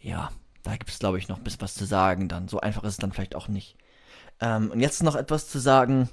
ja, 0.00 0.30
da 0.62 0.72
gibt 0.76 0.90
es 0.90 0.98
glaube 0.98 1.18
ich 1.18 1.28
noch 1.28 1.38
ein 1.38 1.44
bisschen 1.44 1.62
was 1.62 1.74
zu 1.74 1.84
sagen 1.84 2.28
dann. 2.28 2.48
So 2.48 2.60
einfach 2.60 2.84
ist 2.84 2.92
es 2.92 2.98
dann 2.98 3.12
vielleicht 3.12 3.34
auch 3.34 3.48
nicht. 3.48 3.76
Ähm, 4.40 4.70
und 4.70 4.80
jetzt 4.80 5.02
noch 5.02 5.16
etwas 5.16 5.48
zu 5.48 5.58
sagen, 5.58 6.08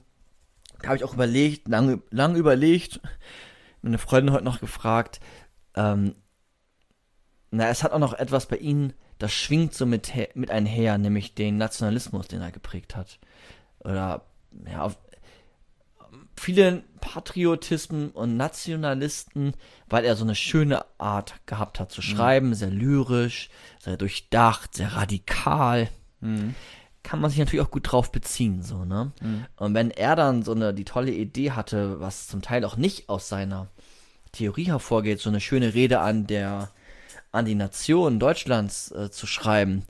da 0.81 0.89
habe 0.89 0.97
ich 0.97 1.03
auch 1.03 1.14
überlegt, 1.14 1.68
lange, 1.68 2.01
lange 2.11 2.38
überlegt, 2.38 2.99
meine 3.81 3.97
Freundin 3.97 4.34
heute 4.34 4.43
noch 4.43 4.59
gefragt, 4.59 5.19
ähm, 5.76 6.15
na, 7.52 7.69
es 7.69 7.84
hat 7.84 7.91
auch 7.91 7.99
noch 7.99 8.14
etwas 8.14 8.45
bei 8.45 8.57
ihnen, 8.57 8.94
das 9.19 9.32
schwingt 9.34 9.74
so 9.74 9.86
mit, 9.86 10.11
mit 10.36 10.52
einher, 10.52 10.98
nämlich 10.98 11.34
den 11.34 11.57
Nationalismus, 11.57 12.28
den 12.28 12.41
er 12.41 12.52
geprägt 12.52 12.95
hat. 12.95 13.19
Oder, 13.80 14.24
ja, 14.69 14.82
auf, 14.84 14.98
viele 16.36 16.84
Patriotismen 17.02 18.11
und 18.11 18.38
Nationalisten, 18.38 19.53
weil 19.90 20.06
er 20.06 20.15
so 20.15 20.24
eine 20.24 20.36
schöne 20.36 20.86
Art 20.99 21.36
gehabt 21.45 21.80
hat 21.80 21.91
zu 21.91 22.02
schreiben, 22.02 22.53
sehr 22.53 22.69
lyrisch, 22.69 23.49
sehr 23.80 23.98
durchdacht, 23.98 24.76
sehr 24.76 24.94
radikal 24.94 25.90
Mhm. 26.19 26.56
kann 27.03 27.22
man 27.22 27.30
sich 27.30 27.40
natürlich 27.40 27.64
auch 27.65 27.72
gut 27.72 27.91
drauf 27.91 28.11
beziehen, 28.11 28.64
so, 28.64 28.84
ne? 28.84 29.11
Und 29.56 29.74
wenn 29.76 29.91
er 29.91 30.15
dann 30.15 30.41
so 30.44 30.53
eine, 30.53 30.74
die 30.74 30.84
tolle 30.84 31.11
Idee 31.11 31.52
hatte, 31.52 31.99
was 31.99 32.28
zum 32.28 32.41
Teil 32.41 32.65
auch 32.65 32.76
nicht 32.76 33.07
aus 33.07 33.30
seiner 33.30 33.68
Theorie 34.32 34.65
hervorgeht, 34.65 35.19
so 35.19 35.30
eine 35.30 35.40
schöne 35.40 35.74
Rede 35.74 35.99
an 35.99 36.26
der, 36.28 36.72
an 37.31 37.45
die 37.45 37.55
Nation 37.55 38.19
Deutschlands 38.19 38.91
äh, 38.91 39.11
zu 39.11 39.27
schreiben, 39.27 39.83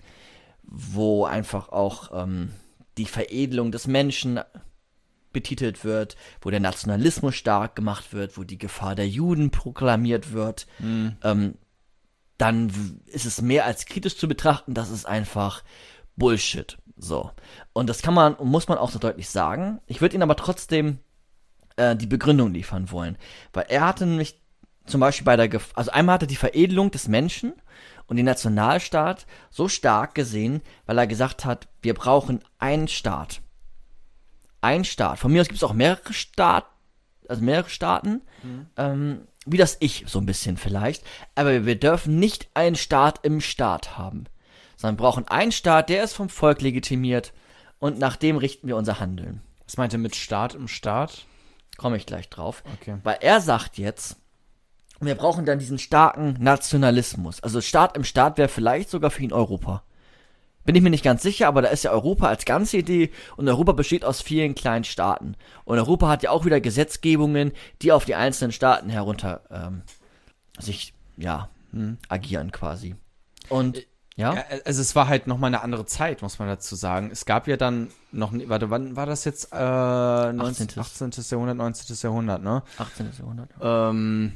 wo 0.63 1.25
einfach 1.25 1.69
auch 1.69 2.23
ähm, 2.23 2.51
die 2.97 3.05
Veredelung 3.05 3.71
des 3.71 3.87
Menschen 3.87 4.39
betitelt 5.31 5.83
wird, 5.83 6.17
wo 6.41 6.49
der 6.49 6.59
Nationalismus 6.59 7.35
stark 7.35 7.75
gemacht 7.75 8.13
wird, 8.13 8.37
wo 8.37 8.43
die 8.43 8.57
Gefahr 8.57 8.95
der 8.95 9.07
Juden 9.07 9.51
proklamiert 9.51 10.31
wird, 10.31 10.67
ähm, 11.23 11.55
dann 12.37 13.01
ist 13.05 13.25
es 13.25 13.41
mehr 13.41 13.65
als 13.65 13.85
kritisch 13.85 14.17
zu 14.17 14.27
betrachten, 14.27 14.73
das 14.73 14.89
ist 14.89 15.05
einfach 15.05 15.63
Bullshit. 16.15 16.77
So. 16.95 17.31
Und 17.73 17.87
das 17.87 18.01
kann 18.01 18.13
man 18.13 18.33
und 18.33 18.49
muss 18.49 18.67
man 18.67 18.77
auch 18.77 18.89
so 18.89 18.99
deutlich 18.99 19.29
sagen. 19.29 19.79
Ich 19.85 20.01
würde 20.01 20.15
Ihnen 20.15 20.23
aber 20.23 20.35
trotzdem 20.35 20.99
äh, 21.75 21.95
die 21.95 22.07
Begründung 22.07 22.53
liefern 22.53 22.91
wollen. 22.91 23.17
Weil 23.53 23.65
er 23.69 23.85
hatte 23.85 24.05
nämlich 24.05 24.41
zum 24.87 25.01
Beispiel 25.01 25.25
bei 25.25 25.35
der, 25.35 25.49
Gef 25.49 25.71
also 25.75 25.91
einmal 25.91 26.15
hatte 26.15 26.27
die 26.27 26.35
Veredelung 26.35 26.91
des 26.91 27.07
Menschen 27.07 27.53
und 28.07 28.17
den 28.17 28.25
Nationalstaat 28.25 29.25
so 29.49 29.67
stark 29.67 30.15
gesehen, 30.15 30.61
weil 30.85 30.97
er 30.97 31.07
gesagt 31.07 31.45
hat, 31.45 31.67
wir 31.81 31.93
brauchen 31.93 32.43
einen 32.57 32.87
Staat. 32.87 33.41
Ein 34.61 34.85
Staat. 34.85 35.19
Von 35.19 35.31
mir 35.31 35.41
aus 35.41 35.47
gibt 35.47 35.57
es 35.57 35.63
auch 35.63 35.73
mehrere 35.73 36.13
Staaten, 36.13 36.67
also 37.27 37.43
mehrere 37.43 37.69
Staaten, 37.69 38.21
ähm, 38.77 39.27
wie 39.45 39.57
das 39.57 39.77
Ich 39.79 40.05
so 40.07 40.19
ein 40.19 40.25
bisschen 40.25 40.57
vielleicht, 40.57 41.03
aber 41.35 41.65
wir 41.65 41.79
dürfen 41.79 42.19
nicht 42.19 42.49
einen 42.53 42.75
Staat 42.75 43.19
im 43.23 43.41
Staat 43.41 43.97
haben, 43.97 44.25
sondern 44.75 44.97
wir 44.97 45.03
brauchen 45.03 45.27
einen 45.27 45.51
Staat, 45.51 45.89
der 45.89 46.03
ist 46.03 46.13
vom 46.13 46.29
Volk 46.29 46.61
legitimiert 46.61 47.33
und 47.79 47.99
nach 47.99 48.15
dem 48.15 48.37
richten 48.37 48.67
wir 48.67 48.77
unser 48.77 48.99
Handeln. 48.99 49.41
Was 49.65 49.77
meint 49.77 49.93
er 49.93 49.99
mit 49.99 50.15
Staat 50.15 50.55
im 50.55 50.67
Staat? 50.67 51.25
Komme 51.77 51.97
ich 51.97 52.05
gleich 52.05 52.29
drauf. 52.29 52.63
Okay. 52.81 52.97
Weil 53.03 53.17
er 53.21 53.39
sagt 53.41 53.77
jetzt, 53.77 54.17
wir 54.99 55.15
brauchen 55.15 55.45
dann 55.45 55.59
diesen 55.59 55.77
starken 55.77 56.35
Nationalismus. 56.39 57.41
Also 57.43 57.61
Staat 57.61 57.95
im 57.95 58.03
Staat 58.03 58.37
wäre 58.37 58.49
vielleicht 58.49 58.89
sogar 58.89 59.11
für 59.11 59.23
ihn 59.23 59.33
Europa. 59.33 59.83
Bin 60.65 60.75
ich 60.75 60.81
mir 60.81 60.89
nicht 60.89 61.03
ganz 61.03 61.23
sicher, 61.23 61.47
aber 61.47 61.61
da 61.61 61.69
ist 61.69 61.85
ja 61.85 61.91
Europa 61.91 62.27
als 62.27 62.43
ganze 62.43 62.77
Idee 62.77 63.11
und 63.37 63.47
Europa 63.47 63.71
besteht 63.71 64.03
aus 64.03 64.21
vielen 64.21 64.53
kleinen 64.53 64.83
Staaten. 64.83 65.35
Und 65.63 65.77
Europa 65.77 66.09
hat 66.09 66.23
ja 66.23 66.31
auch 66.31 66.43
wieder 66.43 66.59
Gesetzgebungen, 66.59 67.53
die 67.81 67.93
auf 67.93 68.03
die 68.03 68.15
einzelnen 68.15 68.51
Staaten 68.51 68.89
herunter 68.89 69.41
ähm, 69.49 69.83
sich, 70.59 70.93
ja, 71.15 71.49
agieren 72.09 72.51
quasi. 72.51 72.95
Und, 73.49 73.85
ja? 74.15 74.33
Ja, 74.33 74.43
also 74.65 74.81
es 74.81 74.95
war 74.95 75.07
halt 75.07 75.27
nochmal 75.27 75.49
eine 75.49 75.61
andere 75.61 75.85
Zeit, 75.85 76.21
muss 76.21 76.39
man 76.39 76.49
dazu 76.49 76.75
sagen. 76.75 77.11
Es 77.11 77.25
gab 77.25 77.47
ja 77.47 77.55
dann 77.55 77.89
noch, 78.11 78.33
warte, 78.33 78.69
wann 78.69 78.95
war 78.95 79.05
das 79.05 79.23
jetzt? 79.23 79.53
Äh, 79.53 80.33
19, 80.33 80.67
18. 80.77 81.11
Jahrhundert, 81.29 81.55
19. 81.55 81.95
Jahrhundert, 82.01 82.43
ne? 82.43 82.63
18. 82.77 83.11
Jahrhundert. 83.17 83.49
Ähm, 83.61 84.33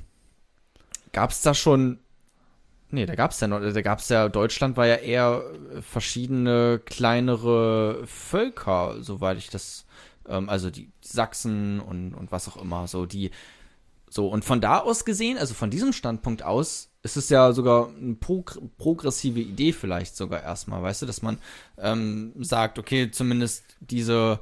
gab's 1.12 1.42
da 1.42 1.54
schon, 1.54 2.00
nee, 2.90 3.06
da 3.06 3.16
gab's 3.16 3.40
ja 3.40 3.48
noch, 3.48 3.60
da 3.60 3.82
gab's 3.82 4.10
ja, 4.10 4.30
Deutschland 4.30 4.78
war 4.78 4.88
ja 4.88 4.96
eher 4.96 5.44
äh, 5.76 5.82
verschiedene 5.82 6.80
kleinere 6.86 8.06
Völker, 8.06 8.98
soweit 9.02 9.38
ich 9.38 9.50
das, 9.50 9.86
ähm, 10.28 10.50
also 10.50 10.70
die 10.70 10.92
Sachsen 11.02 11.80
und, 11.80 12.14
und 12.14 12.32
was 12.32 12.48
auch 12.48 12.58
immer, 12.58 12.88
so 12.88 13.06
die, 13.06 13.32
so, 14.10 14.28
und 14.28 14.44
von 14.44 14.60
da 14.60 14.80
aus 14.80 15.06
gesehen, 15.06 15.38
also 15.38 15.54
von 15.54 15.70
diesem 15.70 15.94
Standpunkt 15.94 16.44
aus, 16.44 16.90
ist 17.04 17.18
es 17.18 17.30
ja 17.30 17.54
sogar 17.54 17.90
eine 17.90 18.16
progr 18.16 18.60
progressive 18.78 19.40
Idee 19.40 19.74
vielleicht 19.74 20.16
sogar 20.16 20.44
erstmal, 20.44 20.84
weißt 20.84 21.02
du, 21.02 21.06
dass 21.06 21.22
man 21.22 21.38
ähm, 21.78 22.34
sagt, 22.40 22.78
okay, 22.78 23.10
zumindest 23.10 23.64
diese 23.80 24.40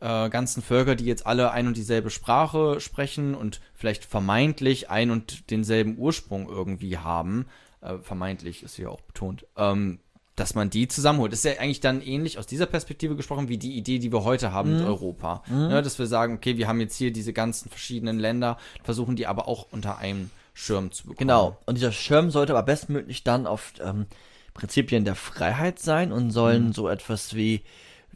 äh, 0.00 0.28
ganzen 0.30 0.62
Völker, 0.62 0.94
die 0.94 1.04
jetzt 1.04 1.26
alle 1.26 1.50
ein 1.50 1.66
und 1.66 1.76
dieselbe 1.76 2.10
Sprache 2.10 2.80
sprechen 2.80 3.34
und 3.34 3.60
vielleicht 3.74 4.04
vermeintlich 4.04 4.90
ein 4.90 5.10
und 5.10 5.50
denselben 5.50 5.98
Ursprung 5.98 6.48
irgendwie 6.48 6.98
haben, 6.98 7.46
äh, 7.80 7.98
vermeintlich 7.98 8.62
ist 8.62 8.76
hier 8.76 8.90
auch 8.90 9.00
betont, 9.00 9.46
ähm, 9.56 10.00
dass 10.36 10.54
man 10.54 10.70
die 10.70 10.88
zusammenholt. 10.88 11.32
Das 11.32 11.44
ist 11.44 11.44
ja 11.44 11.60
eigentlich 11.60 11.80
dann 11.80 12.00
ähnlich 12.00 12.38
aus 12.38 12.46
dieser 12.46 12.66
Perspektive 12.66 13.14
gesprochen 13.14 13.48
wie 13.48 13.58
die 13.58 13.76
Idee, 13.76 13.98
die 13.98 14.10
wir 14.10 14.24
heute 14.24 14.52
haben 14.52 14.78
mit 14.78 14.86
Europa. 14.86 15.42
Ne, 15.68 15.82
dass 15.82 15.98
wir 15.98 16.06
sagen, 16.06 16.34
okay, 16.34 16.56
wir 16.56 16.66
haben 16.66 16.80
jetzt 16.80 16.96
hier 16.96 17.12
diese 17.12 17.34
ganzen 17.34 17.68
verschiedenen 17.68 18.18
Länder, 18.18 18.56
versuchen 18.82 19.16
die 19.16 19.26
aber 19.26 19.48
auch 19.48 19.66
unter 19.70 19.98
einem 19.98 20.30
Schirm 20.54 20.92
zu 20.92 21.02
bekommen. 21.02 21.18
Genau. 21.18 21.58
Und 21.66 21.76
dieser 21.76 21.92
Schirm 21.92 22.30
sollte 22.30 22.54
aber 22.54 22.62
bestmöglich 22.62 23.22
dann 23.22 23.46
auf 23.46 23.74
ähm, 23.82 24.06
Prinzipien 24.54 25.04
der 25.04 25.14
Freiheit 25.14 25.78
sein 25.78 26.10
und 26.10 26.30
sollen 26.30 26.72
so 26.72 26.88
etwas 26.88 27.34
wie, 27.34 27.62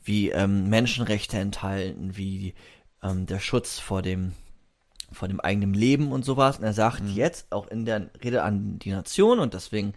wie 0.05 0.31
ähm, 0.31 0.69
Menschenrechte 0.69 1.39
enthalten, 1.39 2.17
wie 2.17 2.55
ähm, 3.03 3.27
der 3.27 3.41
Schutz 3.41 3.79
vor 3.79 4.03
dem, 4.03 4.33
vor 5.13 5.29
dem 5.29 5.41
eigenen 5.41 5.75
Leben 5.75 6.13
und 6.13 6.25
sowas. 6.25 6.59
Und 6.59 6.65
er 6.65 6.73
sagt 6.75 7.03
jetzt 7.09 7.51
auch 7.51 7.67
in 7.69 7.85
der 7.85 8.11
Rede 8.23 8.43
an 8.43 8.79
die 8.79 8.91
Nation 8.91 9.39
und 9.39 9.55
deswegen 9.55 9.95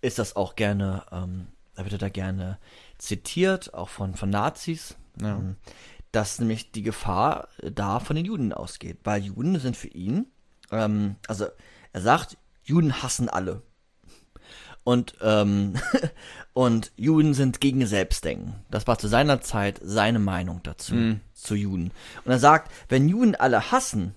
ist 0.00 0.18
das 0.18 0.36
auch 0.36 0.54
gerne, 0.54 1.02
ähm, 1.12 1.48
da 1.74 1.84
wird 1.84 1.92
er 1.92 1.98
da 1.98 2.08
gerne 2.08 2.58
zitiert, 2.98 3.74
auch 3.74 3.88
von, 3.88 4.14
von 4.14 4.30
Nazis, 4.30 4.96
Ja. 5.20 5.36
ähm, 5.36 5.56
dass 6.12 6.38
nämlich 6.38 6.70
die 6.72 6.82
Gefahr 6.82 7.48
äh, 7.62 7.70
da 7.72 8.00
von 8.00 8.16
den 8.16 8.24
Juden 8.24 8.52
ausgeht, 8.52 8.98
weil 9.04 9.22
Juden 9.22 9.58
sind 9.58 9.76
für 9.76 9.88
ihn, 9.88 10.26
ähm, 10.70 11.16
also 11.26 11.46
er 11.92 12.00
sagt, 12.00 12.36
Juden 12.64 13.02
hassen 13.02 13.28
alle. 13.28 13.62
Und, 14.84 15.16
ähm, 15.20 15.74
und 16.52 16.92
Juden 16.96 17.34
sind 17.34 17.60
gegen 17.60 17.86
Selbstdenken. 17.86 18.54
Das 18.70 18.86
war 18.86 18.98
zu 18.98 19.08
seiner 19.08 19.40
Zeit 19.40 19.80
seine 19.82 20.18
Meinung 20.18 20.60
dazu, 20.62 20.94
zu 21.34 21.54
Juden. 21.54 21.92
Und 22.24 22.32
er 22.32 22.38
sagt, 22.38 22.72
wenn 22.88 23.08
Juden 23.08 23.34
alle 23.34 23.70
hassen 23.70 24.14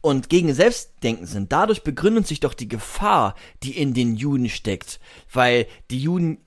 und 0.00 0.28
gegen 0.28 0.52
Selbstdenken 0.54 1.26
sind, 1.26 1.52
dadurch 1.52 1.82
begründet 1.82 2.26
sich 2.26 2.40
doch 2.40 2.54
die 2.54 2.68
Gefahr, 2.68 3.34
die 3.62 3.76
in 3.76 3.94
den 3.94 4.16
Juden 4.16 4.48
steckt. 4.48 5.00
Weil 5.32 5.66
die 5.90 6.00
Juden, 6.00 6.38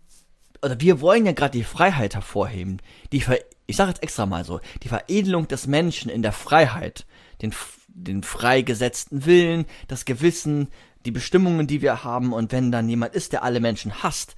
oder 0.61 0.80
wir 0.80 1.01
wollen 1.01 1.26
ja 1.26 1.31
gerade 1.31 1.57
die 1.57 1.63
Freiheit 1.63 2.15
hervorheben. 2.15 2.81
Die 3.11 3.22
Ver, 3.22 3.39
ich 3.67 3.76
sage 3.76 3.89
jetzt 3.89 4.03
extra 4.03 4.26
mal 4.26 4.45
so, 4.45 4.59
die 4.84 4.89
Veredelung 4.89 5.47
des 5.47 5.67
Menschen 5.67 6.09
in 6.09 6.22
der 6.22 6.31
Freiheit, 6.31 7.05
den, 7.41 7.53
den 7.88 8.23
freigesetzten 8.23 9.26
Willen, 9.26 9.65
das 9.88 10.05
Gewissen, 10.05 10.69
die 11.06 11.11
Bestimmungen, 11.11 11.68
die 11.68 11.82
wir 11.82 12.03
haben. 12.03 12.34
Und 12.34 12.52
wenn 12.52 12.72
dann 12.72 12.90
jemand 12.90 13.15
ist, 13.15 13.34
der 13.34 13.44
alle 13.44 13.60
Menschen 13.60 14.03
hasst, 14.03 14.36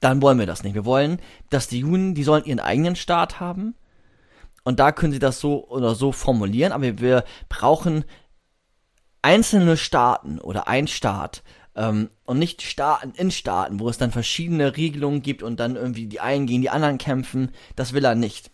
dann 0.00 0.22
wollen 0.22 0.38
wir 0.38 0.46
das 0.46 0.62
nicht. 0.62 0.74
Wir 0.74 0.84
wollen, 0.84 1.20
dass 1.50 1.68
die 1.68 1.80
Juden, 1.80 2.14
die 2.14 2.22
sollen 2.22 2.44
ihren 2.44 2.60
eigenen 2.60 2.96
Staat 2.96 3.40
haben. 3.40 3.74
Und 4.64 4.80
da 4.80 4.92
können 4.92 5.12
sie 5.12 5.18
das 5.18 5.40
so 5.40 5.66
oder 5.68 5.94
so 5.94 6.12
formulieren, 6.12 6.72
aber 6.72 6.98
wir 6.98 7.24
brauchen 7.48 8.04
einzelne 9.22 9.76
Staaten 9.76 10.38
oder 10.38 10.68
ein 10.68 10.86
Staat 10.86 11.42
ähm, 11.74 12.10
und 12.24 12.38
nicht 12.38 12.62
Staaten 12.62 13.12
in 13.16 13.30
Staaten, 13.30 13.80
wo 13.80 13.88
es 13.88 13.98
dann 13.98 14.10
verschiedene 14.10 14.76
Regelungen 14.76 15.22
gibt 15.22 15.42
und 15.42 15.58
dann 15.58 15.76
irgendwie 15.76 16.06
die 16.06 16.20
einen 16.20 16.46
gegen 16.46 16.62
die 16.62 16.70
anderen 16.70 16.98
kämpfen. 16.98 17.50
Das 17.76 17.94
will 17.94 18.04
er 18.04 18.14
nicht. 18.14 18.50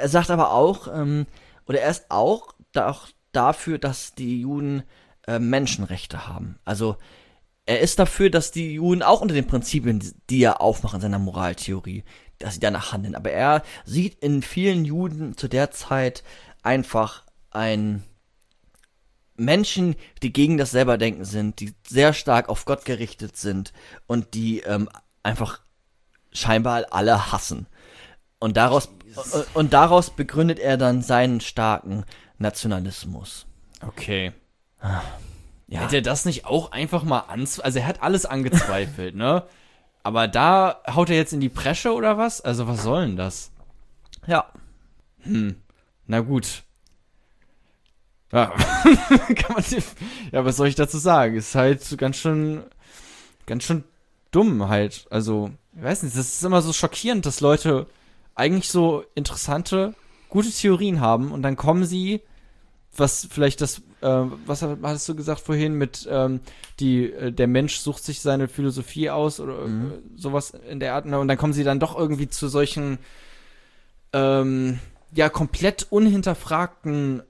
Er 0.00 0.08
sagt 0.08 0.30
aber 0.30 0.52
auch, 0.52 0.88
ähm, 0.88 1.26
oder 1.66 1.80
er 1.80 1.90
ist 1.90 2.06
auch 2.08 2.54
auch 2.84 3.08
dafür, 3.32 3.78
dass 3.78 4.14
die 4.14 4.40
Juden 4.42 4.82
äh, 5.26 5.38
Menschenrechte 5.38 6.26
haben. 6.26 6.58
Also 6.64 6.96
er 7.66 7.80
ist 7.80 7.98
dafür, 7.98 8.30
dass 8.30 8.52
die 8.52 8.74
Juden 8.74 9.02
auch 9.02 9.20
unter 9.20 9.34
den 9.34 9.46
Prinzipien, 9.46 10.02
die 10.30 10.42
er 10.42 10.60
aufmacht 10.60 10.94
in 10.94 11.00
seiner 11.00 11.18
Moraltheorie, 11.18 12.04
dass 12.38 12.54
sie 12.54 12.60
danach 12.60 12.92
handeln. 12.92 13.16
Aber 13.16 13.32
er 13.32 13.62
sieht 13.84 14.22
in 14.22 14.42
vielen 14.42 14.84
Juden 14.84 15.36
zu 15.36 15.48
der 15.48 15.72
Zeit 15.72 16.22
einfach 16.62 17.24
ein 17.50 18.04
Menschen, 19.36 19.96
die 20.22 20.32
gegen 20.32 20.56
das 20.56 20.70
Selberdenken 20.70 21.24
sind, 21.24 21.60
die 21.60 21.74
sehr 21.86 22.12
stark 22.12 22.48
auf 22.48 22.64
Gott 22.64 22.84
gerichtet 22.84 23.36
sind 23.36 23.72
und 24.06 24.34
die 24.34 24.60
ähm, 24.60 24.88
einfach 25.22 25.60
scheinbar 26.32 26.86
alle 26.90 27.32
hassen. 27.32 27.66
Und 28.38 28.56
daraus, 28.56 28.90
und, 29.32 29.56
und 29.56 29.72
daraus 29.72 30.10
begründet 30.10 30.58
er 30.58 30.76
dann 30.76 31.02
seinen 31.02 31.40
starken 31.40 32.04
Nationalismus. 32.38 33.46
Okay. 33.80 34.32
Ja. 35.68 35.80
Hätte 35.80 35.96
er 35.96 36.02
das 36.02 36.24
nicht 36.24 36.44
auch 36.44 36.72
einfach 36.72 37.02
mal 37.02 37.24
ans... 37.28 37.58
Also 37.58 37.80
er 37.80 37.86
hat 37.86 38.02
alles 38.02 38.24
angezweifelt, 38.24 39.14
ne? 39.16 39.44
Aber 40.02 40.28
da 40.28 40.80
haut 40.88 41.10
er 41.10 41.16
jetzt 41.16 41.32
in 41.32 41.40
die 41.40 41.48
Presche 41.48 41.92
oder 41.92 42.16
was? 42.16 42.40
Also 42.40 42.68
was 42.68 42.82
soll 42.84 43.06
denn 43.06 43.16
das? 43.16 43.50
Ja. 44.26 44.46
Na 46.06 46.20
gut. 46.20 46.62
Ja, 48.32 48.46
kann 49.36 49.54
man 49.54 49.64
ja, 50.32 50.44
was 50.44 50.56
soll 50.56 50.68
ich 50.68 50.74
dazu 50.74 50.98
sagen? 50.98 51.36
Ist 51.36 51.54
halt 51.54 51.96
ganz 51.98 52.16
schön, 52.16 52.64
ganz 53.46 53.64
schön 53.64 53.84
dumm 54.30 54.68
halt. 54.68 55.06
Also, 55.10 55.50
ich 55.76 55.82
weiß 55.82 56.02
nicht, 56.02 56.16
das 56.16 56.34
ist 56.34 56.44
immer 56.44 56.62
so 56.62 56.72
schockierend, 56.72 57.24
dass 57.24 57.40
Leute 57.40 57.86
eigentlich 58.34 58.68
so 58.68 59.04
interessante, 59.14 59.94
gute 60.28 60.50
Theorien 60.50 61.00
haben 61.00 61.32
und 61.32 61.42
dann 61.42 61.56
kommen 61.56 61.84
sie, 61.84 62.20
was 62.98 63.28
vielleicht 63.30 63.60
das, 63.60 63.78
äh, 64.00 64.24
was 64.46 64.62
hattest 64.62 65.08
du 65.08 65.14
gesagt 65.14 65.40
vorhin 65.40 65.74
mit, 65.74 66.06
ähm, 66.10 66.40
die, 66.80 67.12
äh, 67.12 67.32
der 67.32 67.46
Mensch 67.46 67.78
sucht 67.78 68.04
sich 68.04 68.20
seine 68.20 68.48
Philosophie 68.48 69.10
aus 69.10 69.40
oder 69.40 69.64
äh, 69.64 69.68
sowas 70.16 70.52
in 70.68 70.80
der 70.80 70.94
Art, 70.94 71.06
ne? 71.06 71.18
und 71.18 71.28
dann 71.28 71.38
kommen 71.38 71.52
sie 71.52 71.64
dann 71.64 71.80
doch 71.80 71.96
irgendwie 71.96 72.28
zu 72.28 72.48
solchen, 72.48 72.98
ähm, 74.12 74.78
ja, 75.12 75.28
komplett 75.28 75.86
unhinterfragten, 75.90 77.22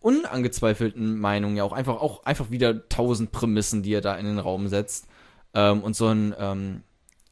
unangezweifelten 0.00 1.18
Meinungen 1.18 1.56
ja 1.56 1.64
auch 1.64 1.72
einfach, 1.72 1.96
auch 1.96 2.24
einfach 2.24 2.50
wieder 2.50 2.88
tausend 2.88 3.32
Prämissen, 3.32 3.82
die 3.82 3.92
er 3.92 4.00
da 4.00 4.16
in 4.16 4.26
den 4.26 4.38
Raum 4.38 4.68
setzt. 4.68 5.06
Ähm, 5.54 5.82
und 5.82 5.96
so 5.96 6.08
ein, 6.08 6.34
ähm, 6.38 6.82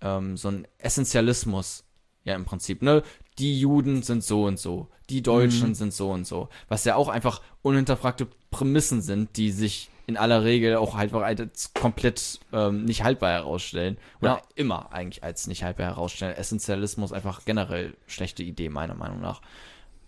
ähm, 0.01 0.37
so 0.37 0.49
ein 0.49 0.67
Essentialismus, 0.79 1.85
ja, 2.25 2.35
im 2.35 2.45
Prinzip, 2.45 2.83
ne? 2.83 3.03
Die 3.39 3.61
Juden 3.61 4.03
sind 4.03 4.25
so 4.25 4.45
und 4.45 4.59
so, 4.59 4.89
die 5.11 5.23
Deutschen 5.23 5.75
sind 5.75 5.93
so 5.93 6.11
und 6.11 6.27
so. 6.27 6.49
Was 6.69 6.85
ja 6.85 6.97
auch 6.97 7.09
einfach 7.09 7.43
unhinterfragte 7.63 8.27
Prämissen 8.51 9.03
sind, 9.03 9.37
die 9.37 9.51
sich 9.51 9.91
in 10.07 10.17
aller 10.17 10.45
Regel 10.45 10.77
auch 10.77 10.95
halt 10.95 11.13
als 11.13 11.75
komplett 11.75 12.39
ähm, 12.53 12.85
nicht 12.85 13.03
haltbar 13.03 13.33
herausstellen. 13.33 13.99
Oder 14.21 14.37
Ja. 14.37 14.43
immer 14.55 14.93
eigentlich 14.93 15.25
als 15.25 15.49
nicht 15.49 15.65
haltbar 15.65 15.87
herausstellen. 15.87 16.37
Essentialismus 16.37 17.13
einfach 17.13 17.45
generell 17.45 17.95
schlechte 18.07 18.43
Idee, 18.43 18.69
meiner 18.69 18.95
Meinung 18.95 19.21
nach. 19.21 19.43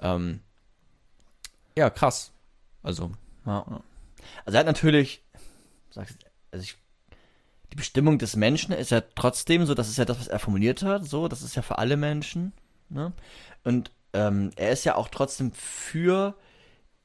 Ähm, 0.01 0.41
ja, 1.77 1.91
krass. 1.91 2.33
Also, 2.83 3.11
Ja. 3.45 3.83
Also 4.45 4.57
er 4.57 4.61
hat 4.61 4.67
natürlich, 4.67 5.23
sag's, 5.91 6.17
also 6.53 6.63
ich, 6.63 6.77
die 7.73 7.77
Bestimmung 7.77 8.19
des 8.19 8.37
Menschen 8.37 8.73
ist 8.73 8.91
ja 8.91 9.01
trotzdem 9.01 9.67
so, 9.67 9.75
das 9.75 9.89
ist 9.89 9.99
ja 9.99 10.05
das, 10.05 10.19
was 10.19 10.29
er 10.29 10.39
formuliert 10.39 10.83
hat, 10.83 11.05
so, 11.05 11.29
das 11.29 11.43
ist 11.43 11.57
ja 11.57 11.63
für 11.63 11.79
alle 11.79 11.97
Menschen. 11.97 12.53
Ne? 12.89 13.12
Und 13.65 13.90
ähm, 14.12 14.51
er 14.56 14.70
ist 14.70 14.85
ja 14.85 14.94
auch 14.94 15.09
trotzdem 15.09 15.52
für 15.52 16.35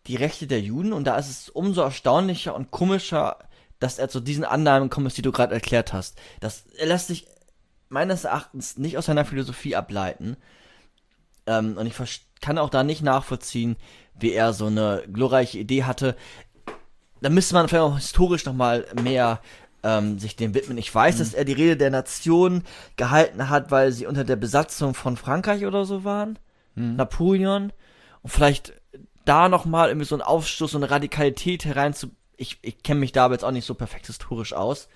die 0.08 0.16
Rechte 0.16 0.48
der 0.48 0.62
Juden 0.62 0.94
und 0.94 1.06
da 1.06 1.18
ist 1.18 1.30
es 1.30 1.50
umso 1.50 1.82
erstaunlicher 1.82 2.56
und 2.56 2.72
komischer, 2.72 3.40
dass 3.80 4.00
er 4.00 4.10
zu 4.10 4.20
diesen 4.20 4.44
Annahmen 4.44 4.90
kommt, 4.90 5.16
die 5.18 5.22
du 5.22 5.32
gerade 5.32 5.54
erklärt 5.54 5.94
hast. 5.94 6.18
Das 6.40 6.66
er 6.78 6.88
lässt 6.88 7.08
sich 7.08 7.28
meines 7.90 8.24
Erachtens 8.24 8.78
nicht 8.78 8.98
aus 8.98 9.06
seiner 9.06 9.26
Philosophie 9.26 9.76
ableiten. 9.76 10.38
Ähm, 11.46 11.78
und 11.78 11.88
ich 11.88 11.96
kann 12.42 12.58
auch 12.58 12.70
da 12.70 12.84
nicht 12.84 13.02
nachvollziehen, 13.02 13.78
wie 14.20 14.32
er 14.32 14.54
so 14.54 14.68
eine 14.68 15.04
glorreiche 15.12 15.60
Idee 15.60 15.84
hatte. 15.84 16.16
Da 17.22 17.30
müsste 17.30 17.54
man 17.54 17.68
vielleicht 17.68 17.84
auch 17.84 17.96
historisch 17.96 18.46
nochmal 18.46 18.86
mehr 19.02 19.40
ähm, 19.84 20.18
sich 20.20 20.36
dem 20.36 20.54
widmen. 20.54 20.78
Ich 20.78 20.94
weiß, 20.94 21.16
mhm. 21.16 21.20
dass 21.20 21.34
er 21.34 21.46
die 21.46 21.54
Rede 21.54 21.78
der 21.78 21.92
Nation 21.92 22.64
gehalten 22.96 23.50
hat, 23.50 23.72
weil 23.72 23.92
sie 23.92 24.08
unter 24.08 24.24
der 24.24 24.38
Besatzung 24.38 24.94
von 24.94 25.18
Frankreich 25.18 25.66
oder 25.66 25.86
so 25.86 26.04
waren. 26.04 26.40
Mhm. 26.76 26.96
Napoleon. 26.96 27.74
Und 28.22 28.30
vielleicht 28.30 28.74
da 29.26 29.50
nochmal 29.50 29.90
irgendwie 29.90 30.08
so 30.08 30.16
ein 30.16 30.22
Aufstoß, 30.22 30.72
so 30.72 30.78
eine 30.78 30.90
Radikalität 30.90 31.66
hereinzu. 31.66 32.12
Ich, 32.38 32.60
ich 32.62 32.84
kenne 32.84 33.02
mich 33.02 33.12
da 33.12 33.26
aber 33.26 33.36
jetzt 33.36 33.44
auch 33.44 33.52
nicht 33.52 33.66
so 33.66 33.76
perfekt 33.76 34.08
historisch 34.08 34.54
aus. 34.54 34.88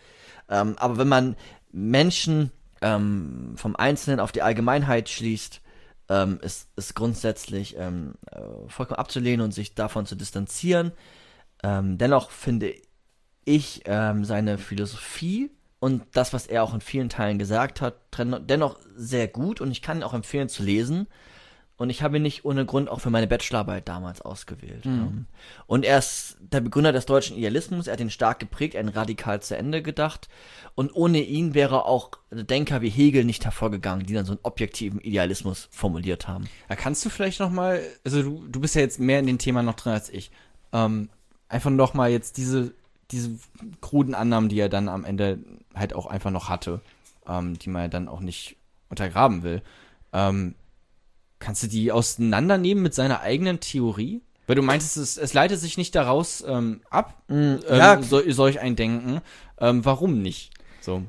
Ähm, 0.50 0.76
aber 0.80 0.98
wenn 0.98 1.08
man 1.08 1.36
Menschen 1.72 2.52
ähm, 2.82 3.54
vom 3.56 3.76
Einzelnen 3.76 4.20
auf 4.20 4.32
die 4.32 4.42
Allgemeinheit 4.42 5.10
schließt, 5.10 5.62
ähm, 6.10 6.40
ist, 6.42 6.70
ist 6.78 6.96
grundsätzlich 6.96 7.76
ähm, 7.78 8.14
äh, 8.32 8.40
vollkommen 8.68 9.00
abzulehnen 9.00 9.42
und 9.42 9.54
sich 9.54 9.76
davon 9.76 10.06
zu 10.06 10.16
distanzieren. 10.16 10.94
Ähm, 11.64 11.98
dennoch 11.98 12.32
finde 12.32 12.74
ich 13.48 13.82
ähm, 13.86 14.26
seine 14.26 14.58
Philosophie 14.58 15.50
und 15.80 16.04
das, 16.14 16.34
was 16.34 16.48
er 16.48 16.64
auch 16.64 16.74
in 16.74 16.82
vielen 16.82 17.10
Teilen 17.10 17.40
gesagt 17.40 17.82
hat, 17.82 17.96
dennoch 18.16 18.78
sehr 18.96 19.28
gut 19.28 19.62
und 19.62 19.72
ich 19.72 19.82
kann 19.82 19.98
ihn 19.98 20.04
auch 20.04 20.14
empfehlen 20.14 20.50
zu 20.50 20.64
lesen. 20.64 21.08
Und 21.80 21.92
ich 21.92 22.02
habe 22.02 22.18
ihn 22.18 22.24
nicht 22.24 22.44
ohne 22.44 22.66
Grund 22.66 22.90
auch 22.90 23.02
für 23.02 23.12
meine 23.12 23.28
Bachelorarbeit 23.28 23.88
damals 23.88 24.22
ausgewählt. 24.22 24.84
Mhm. 24.84 25.28
Und 25.68 25.86
er 25.86 26.00
ist 26.00 26.38
der 26.40 26.60
Begründer 26.60 26.92
des 26.92 27.06
deutschen 27.06 27.38
Idealismus, 27.38 27.86
er 27.86 27.94
hat 27.94 28.00
ihn 28.00 28.10
stark 28.10 28.40
geprägt, 28.40 28.76
ein 28.76 28.88
radikal 28.88 29.44
zu 29.44 29.56
Ende 29.56 29.84
gedacht. 29.84 30.28
Und 30.74 30.96
ohne 30.96 31.22
ihn 31.22 31.54
wäre 31.54 31.86
auch 31.86 32.10
Denker 32.32 32.82
wie 32.82 32.90
Hegel 32.90 33.26
nicht 33.26 33.46
hervorgegangen, 33.46 34.08
die 34.08 34.16
dann 34.16 34.26
so 34.26 34.32
einen 34.32 34.40
objektiven 34.42 35.00
Idealismus 35.02 35.70
formuliert 35.70 36.28
haben. 36.28 36.50
Ja, 36.68 36.76
kannst 36.76 37.06
du 37.06 37.12
vielleicht 37.12 37.40
noch 37.40 37.52
mal, 37.52 37.80
also 38.04 38.24
du, 38.24 38.48
du 38.48 38.60
bist 38.60 38.74
ja 38.74 38.82
jetzt 38.82 39.00
mehr 39.00 39.20
in 39.20 39.28
dem 39.28 39.38
Thema 39.38 39.62
noch 39.62 39.76
drin 39.76 39.94
als 39.94 40.10
ich, 40.10 40.32
ähm, 40.74 41.10
einfach 41.48 41.70
noch 41.70 41.94
mal 41.94 42.10
jetzt 42.10 42.38
diese, 42.38 42.74
diese 43.12 43.32
kruden 43.82 44.16
Annahmen, 44.16 44.50
die 44.50 44.60
er 44.60 44.70
dann 44.70 44.90
am 44.90 45.06
Ende 45.06 45.40
halt 45.74 45.94
auch 45.94 46.06
einfach 46.06 46.32
noch 46.32 46.50
hatte, 46.50 46.82
ähm, 47.28 47.58
die 47.58 47.70
man 47.70 47.84
ja 47.84 47.88
dann 47.88 48.08
auch 48.08 48.20
nicht 48.20 48.58
untergraben 48.90 49.44
will. 49.44 49.62
Ähm, 50.14 50.56
Kannst 51.40 51.62
du 51.62 51.68
die 51.68 51.92
auseinandernehmen 51.92 52.82
mit 52.82 52.96
seiner 52.96 53.22
eigenen 53.22 53.60
Theorie? 53.60 54.22
Weil 54.48 54.56
du 54.56 54.62
meintest, 54.62 54.98
es, 54.98 55.18
es 55.18 55.34
leitet 55.34 55.60
sich 55.60 55.78
nicht 55.78 55.94
daraus 55.94 56.44
ähm, 56.48 56.82
ab, 56.90 57.22
mm, 57.28 57.34
ähm, 57.34 57.60
ja. 57.68 58.02
so, 58.02 58.22
solch 58.32 58.60
ein 58.60 58.76
Denken. 58.76 59.22
Ähm, 59.60 59.86
warum 59.86 60.22
nicht? 60.22 60.54
So. 60.82 61.04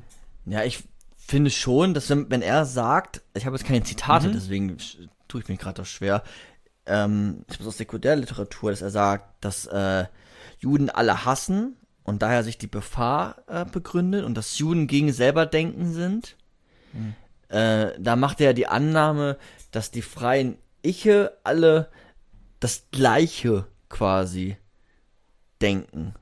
Ja, 0.45 0.63
ich 0.63 0.83
finde 1.17 1.49
schon, 1.49 1.93
dass 1.93 2.09
wenn, 2.09 2.29
wenn 2.29 2.41
er 2.41 2.65
sagt, 2.65 3.21
ich 3.33 3.45
habe 3.45 3.55
jetzt 3.55 3.65
keine 3.65 3.83
Zitate, 3.83 4.27
mhm. 4.27 4.33
deswegen 4.33 4.77
tue 5.27 5.41
ich 5.41 5.47
mir 5.47 5.57
gerade 5.57 5.81
das 5.81 5.89
schwer. 5.89 6.23
Ähm, 6.85 7.45
ich 7.49 7.59
muss 7.59 7.69
aus 7.69 7.77
Sekundärliteratur, 7.77 8.71
dass 8.71 8.81
er 8.81 8.91
sagt, 8.91 9.43
dass 9.43 9.65
äh, 9.67 10.05
Juden 10.59 10.89
alle 10.89 11.25
hassen 11.25 11.75
und 12.09 12.21
daher 12.21 12.43
sich 12.43 12.57
die 12.57 12.67
Befahr 12.67 13.37
äh, 13.47 13.65
begründet 13.65 14.25
und 14.25 14.35
dass 14.35 14.57
Juden 14.57 14.87
gegen 14.87 15.13
selber 15.13 15.45
denken 15.45 15.93
sind. 15.93 16.35
Mhm. 16.93 17.13
Äh, 17.49 17.93
da 17.99 18.15
macht 18.15 18.41
er 18.41 18.53
die 18.53 18.67
Annahme, 18.67 19.37
dass 19.71 19.91
die 19.91 20.01
freien 20.01 20.57
Iche 20.81 21.37
alle 21.43 21.89
das 22.59 22.87
Gleiche 22.91 23.65
quasi 23.89 24.57
denken. 25.61 26.13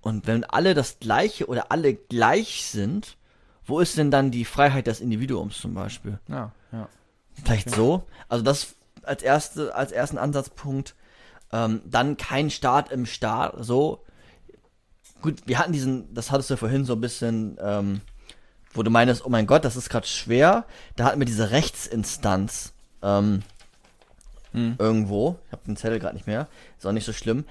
Und 0.00 0.26
wenn 0.26 0.44
alle 0.44 0.74
das 0.74 0.98
Gleiche 0.98 1.46
oder 1.46 1.70
alle 1.70 1.94
gleich 1.94 2.64
sind, 2.66 3.16
wo 3.64 3.80
ist 3.80 3.98
denn 3.98 4.10
dann 4.10 4.30
die 4.30 4.44
Freiheit 4.44 4.86
des 4.86 5.00
Individuums 5.00 5.60
zum 5.60 5.74
Beispiel? 5.74 6.18
Ja, 6.28 6.52
ja. 6.72 6.88
Vielleicht 7.34 7.68
okay. 7.68 7.76
so. 7.76 8.02
Also 8.28 8.42
das 8.44 8.74
als 9.02 9.22
erste, 9.22 9.74
als 9.74 9.92
ersten 9.92 10.18
Ansatzpunkt. 10.18 10.94
Ähm, 11.52 11.82
dann 11.84 12.16
kein 12.16 12.50
Staat 12.50 12.90
im 12.90 13.06
Staat. 13.06 13.54
So. 13.60 14.04
Gut, 15.20 15.36
wir 15.46 15.58
hatten 15.58 15.72
diesen, 15.72 16.12
das 16.14 16.30
hattest 16.30 16.50
du 16.50 16.56
vorhin 16.56 16.84
so 16.84 16.94
ein 16.94 17.00
bisschen, 17.00 17.58
ähm, 17.60 18.00
wo 18.72 18.82
du 18.82 18.90
meinst, 18.90 19.24
oh 19.24 19.28
mein 19.28 19.46
Gott, 19.46 19.64
das 19.64 19.76
ist 19.76 19.90
gerade 19.90 20.06
schwer. 20.06 20.64
Da 20.96 21.04
hatten 21.04 21.18
wir 21.18 21.26
diese 21.26 21.50
Rechtsinstanz 21.50 22.72
ähm, 23.02 23.42
hm. 24.52 24.76
Irgendwo. 24.78 25.38
Ich 25.46 25.52
habe 25.52 25.62
den 25.66 25.76
Zettel 25.76 25.98
gerade 25.98 26.14
nicht 26.14 26.26
mehr. 26.26 26.48
Ist 26.76 26.86
auch 26.86 26.92
nicht 26.92 27.04
so 27.04 27.12
schlimm. 27.12 27.44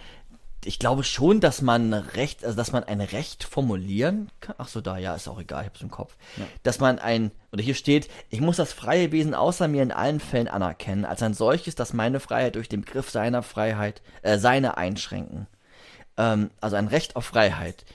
Ich 0.65 0.77
glaube 0.77 1.05
schon, 1.05 1.39
dass 1.39 1.61
man 1.61 1.93
Recht, 1.93 2.43
also 2.43 2.57
dass 2.57 2.73
man 2.73 2.83
ein 2.83 2.99
Recht 2.99 3.45
formulieren 3.45 4.29
kann. 4.41 4.55
Ach 4.57 4.67
so, 4.67 4.81
da, 4.81 4.97
ja, 4.97 5.15
ist 5.15 5.29
auch 5.29 5.39
egal, 5.39 5.61
ich 5.63 5.69
hab's 5.69 5.81
im 5.81 5.89
Kopf. 5.89 6.17
Ja. 6.35 6.43
Dass 6.63 6.81
man 6.81 6.99
ein, 6.99 7.31
oder 7.53 7.63
hier 7.63 7.75
steht, 7.75 8.09
ich 8.29 8.41
muss 8.41 8.57
das 8.57 8.73
freie 8.73 9.13
Wesen 9.13 9.33
außer 9.33 9.69
mir 9.69 9.81
in 9.81 9.93
allen 9.93 10.19
Fällen 10.19 10.49
anerkennen, 10.49 11.05
als 11.05 11.23
ein 11.23 11.33
solches, 11.33 11.75
dass 11.75 11.93
meine 11.93 12.19
Freiheit 12.19 12.55
durch 12.55 12.67
den 12.67 12.81
Begriff 12.81 13.09
seiner 13.09 13.41
Freiheit, 13.41 14.01
äh, 14.21 14.37
seine 14.37 14.75
einschränken. 14.75 15.47
Ähm, 16.19 16.51
also 16.59 16.75
ein 16.75 16.87
Recht 16.87 17.15
auf 17.15 17.25
Freiheit. 17.25 17.85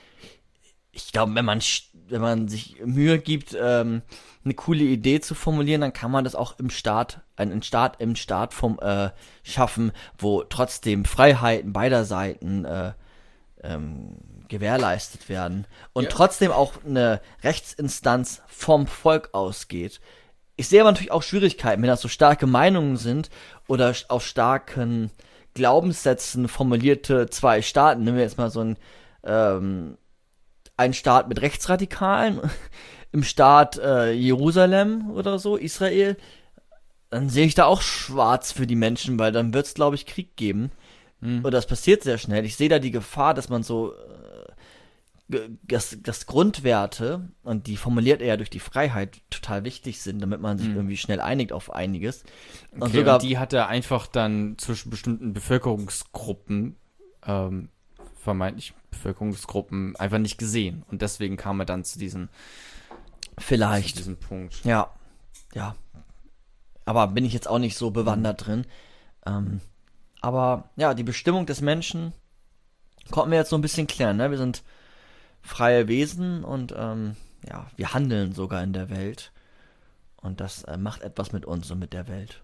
Ich 0.91 1.13
glaube, 1.13 1.35
wenn 1.35 1.45
man, 1.45 1.61
wenn 2.09 2.21
man 2.21 2.49
sich 2.49 2.81
Mühe 2.85 3.19
gibt, 3.19 3.57
ähm, 3.61 4.03
eine 4.45 4.55
coole 4.55 4.85
Idee 4.85 5.21
zu 5.21 5.35
formulieren, 5.35 5.83
dann 5.83 5.93
kann 5.93 6.11
man 6.11 6.25
das 6.25 6.35
auch 6.35 6.59
im 6.59 6.71
Staat, 6.71 7.21
einen 7.37 7.63
Staat 7.63 8.01
im 8.01 8.17
Staat 8.17 8.55
vom, 8.55 8.79
äh, 8.81 9.11
schaffen, 9.43 9.93
wo 10.19 10.43
trotzdem 10.43 11.05
Freiheiten 11.05 11.73
beider 11.73 12.05
Seiten 12.05 12.65
äh, 12.65 12.93
ähm, 13.63 14.17
gewährleistet 14.49 15.29
werden 15.29 15.67
und 15.93 16.05
ja. 16.05 16.11
trotzdem 16.11 16.51
auch 16.51 16.73
eine 16.85 17.21
Rechtsinstanz 17.43 18.43
vom 18.47 18.87
Volk 18.87 19.31
ausgeht. 19.33 20.01
Ich 20.57 20.69
sehe 20.69 20.81
aber 20.81 20.93
natürlich 20.93 21.13
auch 21.13 21.23
Schwierigkeiten, 21.23 21.83
wenn 21.83 21.89
das 21.89 22.03
so 22.03 22.09
starke 22.09 22.47
Meinungen 22.47 22.97
sind 22.97 23.31
oder 23.67 23.95
auf 24.09 24.25
starken 24.25 25.11
Glaubenssätzen 25.55 26.49
formulierte 26.49 27.31
zwei 27.31 27.63
Staaten. 27.63 28.05
Nehmen 28.05 28.17
wir 28.17 28.25
jetzt 28.25 28.39
mal 28.39 28.51
so 28.51 28.61
ein 28.61 28.77
ähm, 29.25 29.97
ein 30.77 30.93
Staat 30.93 31.29
mit 31.29 31.41
Rechtsradikalen 31.41 32.41
im 33.13 33.23
Staat 33.23 33.79
äh, 33.79 34.13
Jerusalem 34.13 35.11
oder 35.11 35.39
so, 35.39 35.57
Israel, 35.57 36.17
dann 37.11 37.29
sehe 37.29 37.47
ich 37.47 37.55
da 37.55 37.67
auch 37.67 37.81
schwarz 37.81 38.51
für 38.51 38.67
die 38.67 38.75
Menschen, 38.75 39.19
weil 39.19 39.31
dann 39.31 39.55
wird 39.55 39.67
es, 39.67 39.75
glaube 39.75 39.95
ich, 39.95 40.07
Krieg 40.07 40.37
geben. 40.37 40.73
Mhm. 41.21 41.45
Und 41.45 41.55
das 41.55 41.67
passiert 41.67 42.03
sehr 42.03 42.19
schnell. 42.19 42.45
Ich 42.45 42.57
sehe 42.57 42.69
da 42.69 42.81
die 42.81 42.91
Gefahr, 42.91 43.35
dass 43.35 43.49
man 43.49 43.63
so 43.63 43.93
äh, 43.93 43.97
dass, 45.29 45.97
dass 46.03 46.27
Grundwerte, 46.27 47.31
und 47.43 47.67
die 47.67 47.77
formuliert 47.77 48.21
er 48.21 48.29
ja 48.29 48.37
durch 48.37 48.51
die 48.51 48.61
Freiheit, 48.61 49.23
total 49.31 49.65
wichtig 49.65 50.03
sind, 50.03 50.21
damit 50.21 50.41
man 50.41 50.59
sich 50.59 50.69
mhm. 50.69 50.77
irgendwie 50.77 50.97
schnell 50.97 51.21
einigt 51.21 51.53
auf 51.53 51.73
einiges. 51.73 52.25
Und 52.71 52.83
okay, 52.83 52.99
sogar 52.99 53.15
und 53.15 53.23
die 53.23 53.39
hat 53.39 53.53
er 53.53 53.69
einfach 53.69 54.07
dann 54.07 54.57
zwischen 54.59 54.91
bestimmten 54.91 55.33
Bevölkerungsgruppen, 55.33 56.77
ähm, 57.27 57.69
vermeintlich 58.23 58.75
Bevölkerungsgruppen, 58.91 59.97
einfach 59.97 60.19
nicht 60.19 60.37
gesehen. 60.37 60.85
Und 60.91 61.01
deswegen 61.01 61.37
kam 61.37 61.61
er 61.61 61.67
dann 61.67 61.85
zu 61.85 61.99
diesen 61.99 62.29
Vielleicht. 63.39 63.91
Zu 63.91 63.97
diesem 63.97 64.17
Punkt. 64.17 64.65
Ja. 64.65 64.91
Ja. 65.55 65.75
Aber 66.85 67.09
bin 67.09 67.25
ich 67.25 67.33
jetzt 67.33 67.49
auch 67.49 67.59
nicht 67.59 67.77
so 67.77 67.91
bewandert 67.91 68.41
mhm. 68.41 68.45
drin. 68.45 68.67
Ähm, 69.27 69.61
aber 70.21 70.71
ja, 70.77 70.95
die 70.95 71.03
Bestimmung 71.03 71.47
des 71.47 71.61
Menschen 71.61 72.13
konnten 73.11 73.31
wir 73.31 73.39
jetzt 73.39 73.51
so 73.51 73.57
ein 73.57 73.63
bisschen 73.63 73.87
klären. 73.87 74.17
Ne? 74.17 74.31
Wir 74.31 74.39
sind 74.39 74.63
freie 75.45 75.87
Wesen 75.89 76.43
und 76.43 76.75
ähm, 76.77 77.17
ja, 77.49 77.67
wir 77.77 77.95
handeln 77.95 78.33
sogar 78.33 78.63
in 78.63 78.73
der 78.73 78.91
Welt. 78.91 79.31
Und 80.17 80.41
das 80.41 80.65
äh, 80.65 80.79
macht 80.79 81.03
etwas 81.03 81.33
mit 81.33 81.45
uns 81.45 81.71
und 81.71 81.79
mit 81.79 81.93
der 81.93 82.09
Welt. 82.09 82.43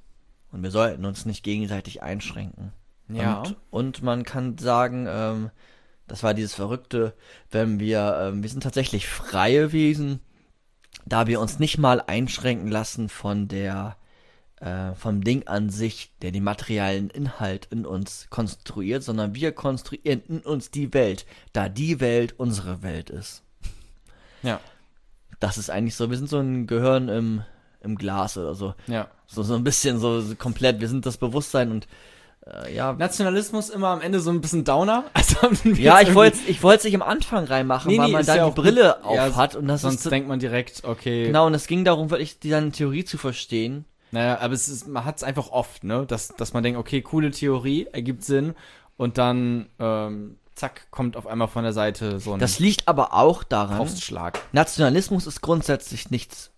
Und 0.53 0.63
wir 0.63 0.71
sollten 0.71 1.05
uns 1.07 1.25
nicht 1.25 1.43
gegenseitig 1.43 2.03
einschränken. 2.03 2.73
Ja. 3.09 3.39
Und, 3.39 3.57
und 3.71 4.03
man 4.03 4.25
kann 4.25 4.59
sagen, 4.59 5.07
ähm, 5.09 5.51
das 6.07 6.23
war 6.23 6.35
dieses 6.35 6.55
Verrückte, 6.55 7.15
wenn 7.51 7.81
wir, 7.81 8.19
ähm, 8.21 8.43
wir 8.43 8.51
sind 8.51 8.63
tatsächlich 8.63 9.09
freie 9.09 9.73
Wesen, 9.73 10.21
da 11.07 11.27
wir 11.27 11.41
uns 11.41 11.59
nicht 11.59 11.79
mal 11.79 12.03
einschränken 12.07 12.69
lassen 12.69 13.09
von 13.09 13.49
der 13.49 13.97
äh, 14.61 14.95
vom 14.95 15.25
Ding 15.25 15.47
an 15.47 15.71
sich, 15.71 16.13
der 16.23 16.31
den 16.33 16.45
materiellen 16.45 17.11
Inhalt 17.11 17.67
in 17.71 17.87
uns 17.87 18.27
konstruiert, 18.31 19.03
sondern 19.03 19.35
wir 19.35 19.53
konstruieren 19.53 20.23
in 20.29 20.41
uns 20.41 20.71
die 20.71 20.93
Welt, 20.95 21.27
da 21.53 21.69
die 21.69 22.01
Welt 22.01 22.35
unsere 22.39 22.83
Welt 22.83 23.11
ist. 23.11 23.43
Ja. 24.43 24.61
Das 25.39 25.57
ist 25.59 25.71
eigentlich 25.71 25.95
so, 25.97 26.11
wir 26.11 26.17
sind 26.19 26.29
so 26.29 26.39
ein 26.39 26.67
Gehirn 26.67 27.09
im, 27.09 27.43
im 27.81 27.97
Glas 27.97 28.37
oder 28.37 28.55
so. 28.55 28.75
Ja. 28.87 29.09
So, 29.27 29.43
so 29.43 29.55
ein 29.55 29.65
bisschen 29.65 29.99
so, 29.99 30.21
so 30.21 30.35
komplett, 30.35 30.81
wir 30.81 30.89
sind 30.89 31.07
das 31.07 31.17
Bewusstsein 31.17 31.71
und 31.71 31.87
Äh, 32.47 32.75
ja, 32.75 32.95
Nationalismus 32.95 33.69
immer 33.69 33.89
am 33.89 34.01
Ende 34.01 34.19
so 34.19 34.31
ein 34.31 34.41
bisschen 34.41 34.65
Downer. 34.65 35.05
Also 35.13 35.37
ja, 35.75 36.01
ich 36.01 36.15
wollte 36.15 36.39
ich 36.49 36.63
wollte 36.63 36.79
es 36.79 36.85
nicht 36.85 36.95
am 36.95 37.03
Anfang 37.03 37.45
reinmachen, 37.45 37.91
Nee, 37.91 37.99
weil 37.99 38.07
nee, 38.07 38.13
man 38.15 38.25
dann 38.25 38.37
ja 38.39 38.49
die 38.49 38.55
Brille 38.61 38.97
gut. 38.97 39.05
auf 39.05 39.15
Ja, 39.15 39.37
hat 39.37 39.57
und 39.57 39.69
das 39.69 39.83
Sonst 39.83 40.07
ist 40.07 40.11
denkt 40.11 40.27
man 40.27 40.39
direkt, 40.39 40.83
okay. 40.85 41.27
genau 41.27 41.47
und 41.47 41.53
es 41.53 41.67
ging 41.67 41.85
darum, 41.85 42.09
wirklich 42.09 42.39
die 42.39 42.49
dann 42.49 42.73
Theorie 42.73 43.05
zu 43.05 43.19
verstehen. 43.19 43.85
Naja, 44.13 44.41
aber 44.41 44.55
es 44.55 44.69
ist, 44.69 44.89
man 44.89 45.05
hat 45.05 45.19
es 45.19 45.23
einfach 45.23 45.51
oft, 45.51 45.85
ne? 45.85 46.07
Dass, 46.07 46.29
dass 46.29 46.53
man 46.53 46.63
denkt, 46.63 46.79
okay, 46.79 47.03
coole 47.03 47.31
Theorie, 47.31 47.87
ergibt 47.93 48.25
Sinn. 48.25 48.55
Und 48.97 49.19
dann, 49.19 49.69
ähm, 49.79 50.37
zack, 50.55 50.91
kommt 50.91 51.17
auf 51.17 51.27
einmal 51.27 51.49
von 51.49 51.63
der 51.63 51.73
Seite 51.73 52.21
so 52.21 52.33
ein 52.33 52.41
Das 52.41 52.59
liegt 52.59 52.89
aber 52.89 53.15
auch 53.15 53.45
daran, 53.45 53.79
Faustschlag. 53.79 54.41
Nationalismus 54.53 55.27
ist 55.27 55.41
grundsätzlich 55.41 56.11
nichts 56.11 56.51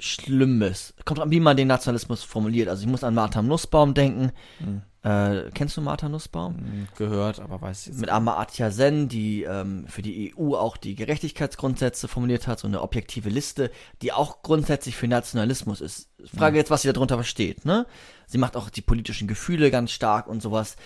Schlimmes. 0.00 0.94
Kommt 1.04 1.20
an, 1.20 1.30
wie 1.30 1.40
man 1.40 1.56
den 1.56 1.68
Nationalismus 1.68 2.24
formuliert. 2.24 2.68
Also 2.68 2.82
ich 2.82 2.88
muss 2.88 3.04
an 3.04 3.14
Martha 3.14 3.42
Nussbaum 3.42 3.94
denken. 3.94 4.32
Hm. 4.58 4.82
Äh, 5.04 5.50
kennst 5.52 5.76
du 5.76 5.82
Martha 5.82 6.08
Nussbaum? 6.08 6.56
Hm, 6.56 6.88
Gehört, 6.96 7.38
aber 7.38 7.60
weiß 7.60 7.82
ich 7.82 7.86
jetzt 7.88 8.00
Mit 8.00 8.08
Amartya 8.08 8.70
Sen, 8.70 9.08
die 9.08 9.42
ähm, 9.42 9.84
für 9.86 10.00
die 10.00 10.34
EU 10.34 10.54
auch 10.54 10.78
die 10.78 10.94
Gerechtigkeitsgrundsätze 10.94 12.08
formuliert 12.08 12.46
hat, 12.46 12.58
so 12.58 12.66
eine 12.66 12.80
objektive 12.80 13.28
Liste, 13.28 13.70
die 14.00 14.12
auch 14.12 14.42
grundsätzlich 14.42 14.96
für 14.96 15.06
Nationalismus 15.06 15.82
ist. 15.82 16.08
Frage 16.34 16.56
jetzt, 16.56 16.70
was 16.70 16.82
sie 16.82 16.92
darunter 16.92 17.16
versteht, 17.16 17.66
ne? 17.66 17.86
Sie 18.26 18.38
macht 18.38 18.56
auch 18.56 18.70
die 18.70 18.80
politischen 18.80 19.28
Gefühle 19.28 19.70
ganz 19.70 19.90
stark 19.90 20.26
und 20.26 20.40
sowas. 20.40 20.76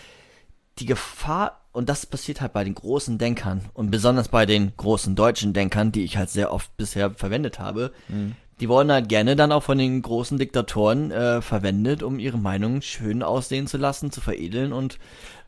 Die 0.81 0.87
Gefahr, 0.87 1.61
und 1.71 1.89
das 1.89 2.05
passiert 2.05 2.41
halt 2.41 2.53
bei 2.53 2.65
den 2.65 2.75
großen 2.75 3.19
Denkern 3.19 3.67
und 3.73 3.93
besonders 3.93 4.29
bei 4.29 4.47
den 4.47 4.77
großen 4.77 5.15
deutschen 5.15 5.53
Denkern, 5.53 5.93
die 5.93 6.03
ich 6.03 6.17
halt 6.17 6.31
sehr 6.31 6.53
oft 6.53 6.77
bisher 6.77 7.13
verwendet 7.13 7.61
habe, 7.61 7.93
die 8.61 8.69
wurden 8.69 8.91
halt 8.91 9.09
gerne 9.09 9.37
dann 9.37 9.53
auch 9.53 9.63
von 9.63 9.79
den 9.79 10.03
großen 10.03 10.39
Diktatoren 10.39 11.11
äh, 11.11 11.41
verwendet, 11.43 12.03
um 12.03 12.19
ihre 12.19 12.39
Meinung 12.39 12.83
schön 12.83 13.23
aussehen 13.23 13.67
zu 13.67 13.77
lassen, 13.77 14.11
zu 14.11 14.21
veredeln 14.21 14.73
und 14.73 14.99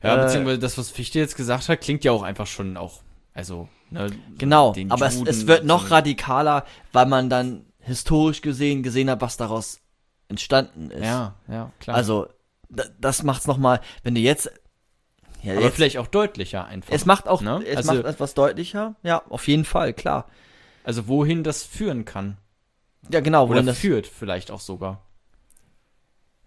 Ja, 0.03 0.17
äh, 0.17 0.25
beziehungsweise 0.25 0.59
das, 0.59 0.79
was 0.79 0.91
Fichte 0.91 1.19
jetzt 1.19 1.37
gesagt 1.37 1.69
hat, 1.69 1.81
klingt 1.81 2.05
ja 2.05 2.13
auch 2.13 2.23
einfach 2.23 2.47
schon 2.47 2.77
auch, 2.77 3.03
also, 3.35 3.69
ne, 3.91 4.11
Genau, 4.39 4.73
den 4.73 4.91
aber 4.91 5.07
es, 5.07 5.21
es 5.23 5.47
wird 5.47 5.65
noch 5.65 5.89
so- 5.89 5.95
radikaler, 5.95 6.65
weil 6.93 7.07
man 7.07 7.29
dann 7.31 7.65
historisch 7.81 8.43
gesehen 8.43 8.83
gesehen 8.83 9.11
hat, 9.11 9.21
was 9.21 9.37
daraus 9.37 9.81
entstanden 10.29 10.91
ist. 10.91 11.05
Ja, 11.05 11.35
ja, 11.49 11.73
klar. 11.81 11.97
Also 11.97 12.29
da, 12.69 12.85
das 13.01 13.23
macht's 13.25 13.47
noch 13.49 13.57
mal, 13.59 13.81
wenn 14.05 14.15
du 14.15 14.21
jetzt 14.21 14.51
ja, 15.43 15.55
aber 15.55 15.63
jetzt, 15.63 15.75
vielleicht 15.77 15.97
auch 15.99 16.07
deutlicher 16.07 16.67
einfach. 16.67 16.93
es 16.93 17.07
macht 17.07 17.27
auch 17.27 17.41
ne? 17.41 17.63
es 17.67 17.79
Also- 17.79 17.95
macht 17.95 18.05
etwas 18.05 18.35
deutlicher. 18.35 18.95
Ja, 19.03 19.23
auf 19.31 19.49
jeden 19.49 19.65
Fall, 19.65 19.93
klar. 19.95 20.27
also 20.85 21.09
wohin 21.09 21.43
das 21.43 21.63
führen 21.65 22.05
kann. 22.05 22.37
Ja, 23.09 23.21
genau, 23.21 23.45
Oder 23.45 23.55
wohin 23.55 23.67
das 23.67 23.79
führt 23.79 24.07
vielleicht 24.07 24.51
auch 24.51 24.61
sogar. 24.61 25.01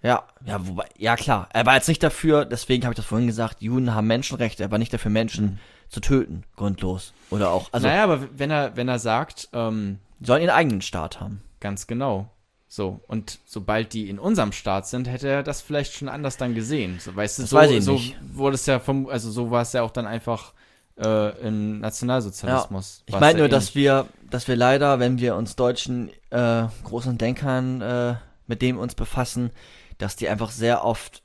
Ja, 0.02 0.24
ja, 0.46 0.68
wobei 0.68 0.86
ja 0.98 1.16
klar, 1.16 1.48
er 1.54 1.66
war 1.66 1.76
jetzt 1.76 1.88
nicht 1.88 2.04
dafür, 2.04 2.44
deswegen 2.44 2.84
habe 2.84 2.92
ich 2.94 2.98
das 2.98 3.06
vorhin 3.06 3.28
gesagt, 3.28 3.62
Juden 3.62 3.96
haben 3.96 4.06
Menschenrechte, 4.08 4.62
er 4.64 4.70
war 4.72 4.78
nicht 4.78 4.94
dafür 4.94 5.12
Menschen 5.12 5.60
zu 5.88 6.02
töten, 6.02 6.44
grundlos 6.58 7.14
oder 7.30 7.52
auch 7.52 7.70
also 7.72 7.88
naja, 7.88 8.04
aber 8.04 8.28
wenn 8.38 8.52
er, 8.52 8.76
wenn 8.76 8.90
er 8.90 9.00
sagt, 9.00 9.48
ähm, 9.54 10.00
sollen 10.20 10.42
ihren 10.42 10.52
eigenen 10.52 10.82
Staat 10.82 11.22
haben. 11.22 11.42
Ganz 11.62 11.88
genau. 11.88 12.30
So, 12.68 13.00
und 13.08 13.40
sobald 13.46 13.94
die 13.94 14.10
in 14.10 14.20
unserem 14.20 14.52
Staat 14.52 14.88
sind, 14.88 15.08
hätte 15.08 15.28
er 15.30 15.44
das 15.44 15.62
vielleicht 15.62 15.94
schon 15.94 16.10
anders 16.10 16.38
dann 16.38 16.56
gesehen. 16.56 17.00
So, 17.00 17.16
weißt 17.16 17.38
du, 17.38 17.44
Das 17.44 17.52
so, 17.52 17.56
weiß 17.58 17.72
ich 17.72 17.84
so 17.84 17.94
nicht. 17.94 18.18
wurde 18.34 18.56
es 18.56 18.66
ja 18.66 18.80
vom, 18.80 19.08
also 19.08 19.32
so 19.32 19.52
war 19.52 19.62
es 19.62 19.74
ja 19.74 19.84
auch 19.84 19.92
dann 19.92 20.08
einfach 20.08 20.54
äh, 20.98 21.48
im 21.48 21.80
Nationalsozialismus. 21.80 23.04
Ich 23.06 23.14
War's 23.14 23.22
meine 23.22 23.40
ja 23.40 23.44
nur, 23.44 23.50
dass 23.50 23.76
wir, 23.76 24.08
dass 24.30 24.48
wir 24.48 24.56
leider, 24.56 25.00
wenn 25.00 25.20
wir 25.20 25.36
uns 25.36 25.56
deutschen 25.56 26.10
äh, 26.30 26.66
großen 26.84 27.18
Denkern 27.18 27.82
äh, 27.82 28.16
mit 28.48 28.62
dem 28.62 28.78
uns 28.78 28.96
befassen, 28.96 29.52
dass 29.98 30.16
die 30.16 30.30
einfach 30.30 30.52
sehr 30.52 30.84
oft 30.86 31.24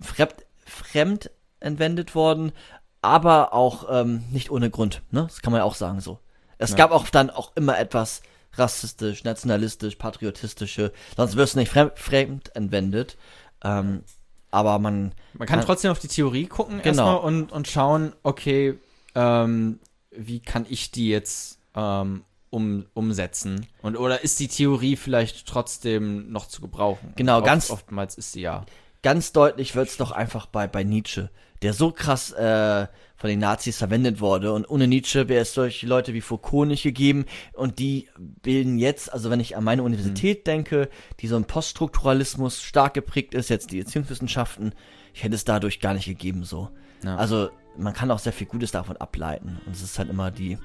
fremd, 0.00 0.34
fremd 0.66 1.30
entwendet 1.60 2.14
wurden, 2.14 2.52
aber 3.00 3.52
auch 3.52 3.86
ähm, 3.90 4.24
nicht 4.30 4.50
ohne 4.50 4.70
Grund. 4.70 5.02
Ne? 5.10 5.22
Das 5.22 5.40
kann 5.42 5.52
man 5.52 5.60
ja 5.60 5.64
auch 5.64 5.74
sagen 5.74 6.00
so. 6.00 6.18
Es 6.58 6.70
Ja. 6.70 6.76
gab 6.76 6.90
auch 6.92 7.08
dann 7.08 7.30
auch 7.30 7.52
immer 7.56 7.78
etwas 7.78 8.22
rassistisch, 8.54 9.24
nationalistisch, 9.24 9.96
patriotistische, 9.96 10.92
sonst 11.16 11.36
wirst 11.36 11.54
du 11.54 11.58
nicht 11.60 11.70
fremd, 11.72 11.92
fremd 11.98 12.54
entwendet. 12.54 13.16
Ähm, 13.64 14.02
aber 14.50 14.78
man, 14.78 15.12
Man 15.32 15.48
kann 15.48 15.60
Ja. 15.60 15.64
trotzdem 15.64 15.90
auf 15.90 15.98
die 15.98 16.08
Theorie 16.08 16.46
gucken 16.46 16.82
Genau. 16.82 16.86
erstmal 16.88 17.16
und, 17.18 17.50
und 17.52 17.68
schauen, 17.68 18.12
okay, 18.22 18.78
ähm, 19.14 19.78
wie 20.10 20.40
kann 20.40 20.66
ich 20.68 20.90
die 20.90 21.08
jetzt 21.08 21.58
ähm, 21.74 22.24
um, 22.50 22.86
umsetzen? 22.94 23.66
Und 23.82 23.96
oder 23.96 24.22
ist 24.22 24.40
die 24.40 24.48
Theorie 24.48 24.96
vielleicht 24.96 25.46
trotzdem 25.46 26.30
noch 26.30 26.46
zu 26.46 26.60
gebrauchen? 26.60 27.12
Genau, 27.16 27.38
Oft- 27.38 27.46
ganz- 27.46 27.70
oftmals 27.70 28.16
ist 28.16 28.32
sie 28.32 28.42
ja. 28.42 28.64
ganz 29.02 29.32
deutlich 29.32 29.74
wird's 29.74 29.96
doch 29.96 30.10
einfach 30.12 30.46
bei, 30.46 30.66
bei 30.66 30.84
Nietzsche, 30.84 31.30
der 31.62 31.72
so 31.72 31.92
krass 31.92 32.32
äh, 32.32 32.86
von 33.16 33.30
den 33.30 33.38
Nazis 33.38 33.78
verwendet 33.78 34.20
wurde. 34.20 34.52
Und 34.52 34.68
ohne 34.68 34.88
Nietzsche 34.88 35.28
wäre 35.28 35.42
es 35.42 35.54
solche 35.54 35.86
Leute 35.86 36.12
wie 36.12 36.20
Foucault 36.20 36.66
nicht 36.68 36.82
gegeben. 36.82 37.24
Und 37.52 37.78
die 37.78 38.08
bilden 38.18 38.78
jetzt, 38.78 39.12
also 39.12 39.30
wenn 39.30 39.38
ich 39.40 39.56
an 39.56 39.62
meine 39.64 39.84
Universität 39.84 40.46
denke, 40.46 40.88
die 41.20 41.28
so 41.28 41.36
ein 41.36 41.44
Poststrukturalismus 41.44 42.62
stark 42.62 42.94
geprägt 42.94 43.34
ist, 43.34 43.48
jetzt 43.48 43.70
die 43.70 43.78
Erziehungswissenschaften, 43.78 44.74
ich 45.14 45.22
hätte 45.22 45.36
es 45.36 45.44
dadurch 45.44 45.78
gar 45.80 45.94
nicht 45.94 46.06
gegeben 46.06 46.42
so. 46.44 46.68
Ja. 47.04 47.16
Also 47.16 47.50
man 47.76 47.92
kann 47.94 48.10
auch 48.10 48.18
sehr 48.18 48.32
viel 48.32 48.46
Gutes 48.46 48.70
davon 48.70 48.96
ableiten. 48.96 49.60
Und 49.66 49.72
es 49.74 49.82
ist 49.82 49.98
halt 49.98 50.10
immer 50.10 50.30
die, 50.30 50.58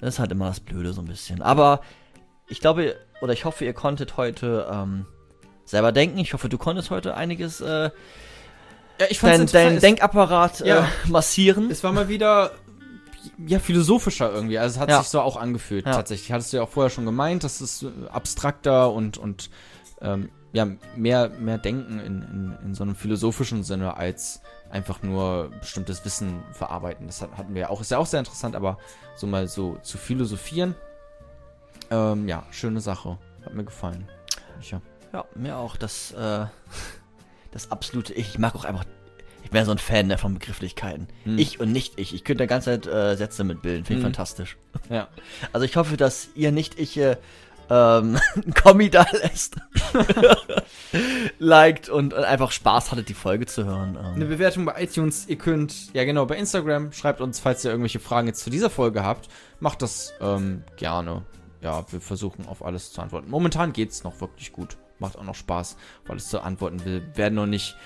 das 0.00 0.14
ist 0.14 0.18
halt 0.18 0.32
immer 0.32 0.46
das 0.48 0.60
Blöde 0.60 0.92
so 0.92 1.00
ein 1.02 1.06
bisschen. 1.06 1.42
Aber 1.42 1.80
ich 2.48 2.60
glaube, 2.60 2.96
oder 3.20 3.32
ich 3.32 3.44
hoffe, 3.44 3.64
ihr 3.64 3.72
konntet 3.74 4.16
heute 4.16 4.66
ähm, 4.70 5.06
selber 5.64 5.92
denken. 5.92 6.18
Ich 6.18 6.32
hoffe, 6.34 6.48
du 6.48 6.58
konntest 6.58 6.90
heute 6.90 7.14
einiges 7.14 7.60
äh, 7.60 7.90
Ja, 9.00 9.06
ich 9.08 9.20
dein, 9.20 9.46
dein 9.46 9.74
Es- 9.76 9.80
Denkapparat 9.82 10.60
Ja. 10.60 10.80
äh, 10.80 11.08
massieren. 11.08 11.70
Es 11.70 11.84
war 11.84 11.92
mal 11.92 12.08
wieder 12.08 12.52
ja 13.46 13.58
philosophischer 13.58 14.32
irgendwie. 14.32 14.58
Also 14.58 14.76
es 14.76 14.80
hat 14.80 14.88
Ja. 14.88 15.00
sich 15.00 15.08
so 15.08 15.20
auch 15.20 15.36
angefühlt 15.36 15.84
tatsächlich. 15.84 16.32
Hattest 16.32 16.52
du 16.52 16.56
ja 16.58 16.62
auch 16.62 16.68
vorher 16.70 16.90
schon 16.90 17.04
gemeint, 17.04 17.44
das 17.44 17.60
ist 17.60 17.82
äh, 17.82 17.88
abstrakter 18.10 18.92
und 18.92 19.18
und 19.18 19.50
ähm, 20.00 20.30
ja 20.52 20.66
mehr 20.96 21.28
mehr 21.38 21.58
Denken 21.58 21.98
in, 22.00 22.22
in, 22.22 22.56
in 22.64 22.74
so 22.74 22.82
einem 22.84 22.94
philosophischen 22.94 23.62
Sinne 23.64 23.96
als 23.96 24.40
einfach 24.70 25.02
nur 25.02 25.50
bestimmtes 25.60 26.04
Wissen 26.04 26.42
verarbeiten. 26.52 27.06
Das 27.06 27.22
hat- 27.22 27.36
hatten 27.36 27.54
wir 27.54 27.62
ja 27.62 27.68
auch. 27.70 27.80
Ist 27.80 27.90
ja 27.90 27.98
auch 27.98 28.06
sehr 28.06 28.20
interessant, 28.20 28.54
aber 28.56 28.78
so 29.16 29.26
mal 29.26 29.48
so 29.48 29.78
zu 29.82 29.96
philosophieren, 29.98 30.74
ähm, 31.90 32.28
ja 32.28 32.44
schöne 32.50 32.80
Sache. 32.80 33.18
Hat 33.44 33.54
mir 33.54 33.64
gefallen. 33.64 34.08
Ja. 34.62 34.80
Ja, 35.12 35.24
mir 35.34 35.56
auch. 35.56 35.76
Das, 35.76 36.12
äh, 36.12 36.46
das 37.52 37.70
absolute 37.70 38.12
Ich. 38.14 38.30
Ich 38.30 38.38
mag 38.38 38.54
auch 38.54 38.64
einfach. 38.64 38.84
Ich 39.44 39.50
bin 39.50 39.60
ja 39.60 39.64
so 39.64 39.70
ein 39.72 39.78
Fan 39.78 40.08
ne, 40.08 40.18
von 40.18 40.34
Begrifflichkeiten. 40.34 41.08
Hm. 41.24 41.38
Ich 41.38 41.58
und 41.60 41.72
nicht 41.72 41.98
ich. 41.98 42.14
Ich 42.14 42.24
könnte 42.24 42.44
die 42.44 42.48
ganze 42.48 42.72
Zeit 42.82 42.86
äh, 42.86 43.16
Sätze 43.16 43.44
mitbilden. 43.44 43.84
Finde 43.86 44.00
ich 44.00 44.04
Hm. 44.04 44.12
fantastisch. 44.12 44.58
Ja. 44.90 45.08
Also 45.52 45.64
ich 45.64 45.76
hoffe, 45.76 45.96
dass 45.96 46.28
ihr 46.34 46.52
nicht 46.52 46.78
ich 46.78 46.98
äh, 46.98 47.16
ähm, 47.70 48.18
ein 48.36 48.54
Kommi 48.62 48.90
da 48.90 49.06
lässt. 49.12 49.56
liked 51.38 51.88
und, 51.88 52.14
einfach 52.14 52.50
Spaß 52.52 52.92
hattet, 52.92 53.08
die 53.08 53.14
Folge 53.14 53.46
zu 53.46 53.64
hören. 53.64 53.96
Eine 53.96 54.24
Ähm, 54.24 54.28
Bewertung 54.28 54.64
bei 54.64 54.82
iTunes. 54.82 55.26
Ihr 55.28 55.36
könnt, 55.36 55.92
ja 55.94 56.04
genau, 56.04 56.26
bei 56.26 56.36
Instagram 56.36 56.92
schreibt 56.92 57.20
uns, 57.20 57.40
falls 57.40 57.64
ihr 57.64 57.70
irgendwelche 57.70 58.00
Fragen 58.00 58.26
jetzt 58.26 58.42
zu 58.42 58.50
dieser 58.50 58.70
Folge 58.70 59.02
habt. 59.04 59.28
Macht 59.60 59.82
das 59.82 60.12
ähm, 60.20 60.64
gerne. 60.76 61.22
Ja, 61.60 61.84
wir 61.90 62.00
versuchen 62.00 62.46
auf 62.46 62.64
alles 62.64 62.92
zu 62.92 63.00
antworten. 63.02 63.28
Momentan 63.30 63.72
geht's 63.72 64.04
noch 64.04 64.20
wirklich 64.20 64.52
gut. 64.52 64.76
Macht 65.00 65.16
auch 65.16 65.24
noch 65.24 65.34
Spaß, 65.34 65.76
auf 66.04 66.10
alles 66.10 66.28
zu 66.28 66.40
antworten. 66.40 66.84
Wir 66.84 67.16
werden 67.16 67.34
noch 67.34 67.46
nicht, 67.46 67.76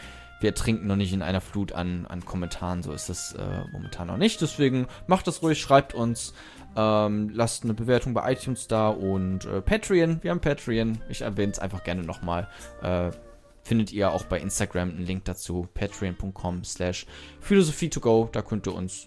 wir 0.41 0.55
trinken 0.55 0.87
noch 0.87 0.97
nicht 0.97 1.13
in 1.13 1.23
einer 1.23 1.41
Flut 1.41 1.73
an, 1.73 2.07
an 2.07 2.25
Kommentaren. 2.25 2.83
So 2.83 2.93
ist 2.93 3.09
das 3.09 3.33
äh, 3.35 3.65
momentan 3.73 4.09
noch 4.09 4.17
nicht. 4.17 4.41
Deswegen 4.41 4.87
macht 5.07 5.27
das 5.27 5.43
ruhig, 5.43 5.61
schreibt 5.61 5.95
uns. 5.95 6.35
Ähm, 6.77 7.31
lasst 7.35 7.65
eine 7.65 7.75
Bewertung 7.75 8.15
bei 8.15 8.33
iTunes 8.33 8.69
da 8.69 8.89
und 8.89 9.45
äh, 9.45 9.61
Patreon. 9.61 10.23
Wir 10.23 10.31
haben 10.31 10.41
Patreon. 10.41 10.99
Ich 11.09 11.23
erwähne 11.23 11.53
es 11.53 11.59
einfach 11.59 11.85
gerne 11.85 12.03
nochmal. 12.03 12.49
Äh, 12.83 13.11
findet 13.63 13.93
ihr 13.93 14.11
auch 14.11 14.25
bei 14.25 14.41
Instagram 14.41 14.91
einen 14.91 15.07
Link 15.07 15.25
dazu, 15.25 15.69
patreon.com 15.75 16.65
slash 16.65 17.07
philosophie 17.41 17.91
to 17.91 18.01
go. 18.01 18.29
Da 18.33 18.43
könnt 18.43 18.67
ihr 18.67 18.75
uns 18.75 19.07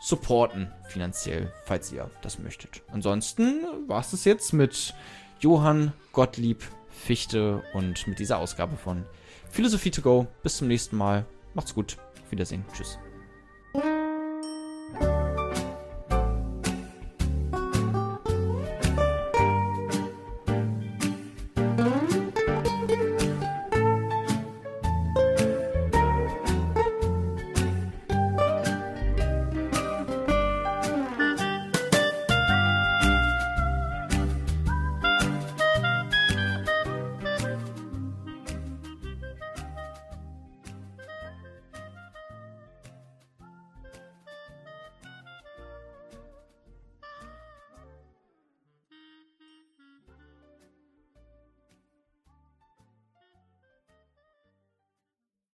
supporten 0.00 0.70
finanziell, 0.88 1.52
falls 1.64 1.92
ihr 1.92 2.10
das 2.22 2.38
möchtet. 2.38 2.82
Ansonsten 2.92 3.64
war 3.88 4.00
es 4.00 4.12
das 4.12 4.24
jetzt 4.24 4.52
mit 4.52 4.94
Johann 5.40 5.92
Gottlieb 6.12 6.62
Fichte 6.88 7.62
und 7.74 8.06
mit 8.06 8.18
dieser 8.18 8.38
Ausgabe 8.38 8.76
von 8.76 9.04
Philosophie 9.50 9.90
to 9.90 10.02
go. 10.02 10.26
Bis 10.42 10.58
zum 10.58 10.68
nächsten 10.68 10.96
Mal. 10.96 11.24
Macht's 11.54 11.74
gut. 11.74 11.96
Auf 12.24 12.30
Wiedersehen. 12.30 12.64
Tschüss. 12.72 12.98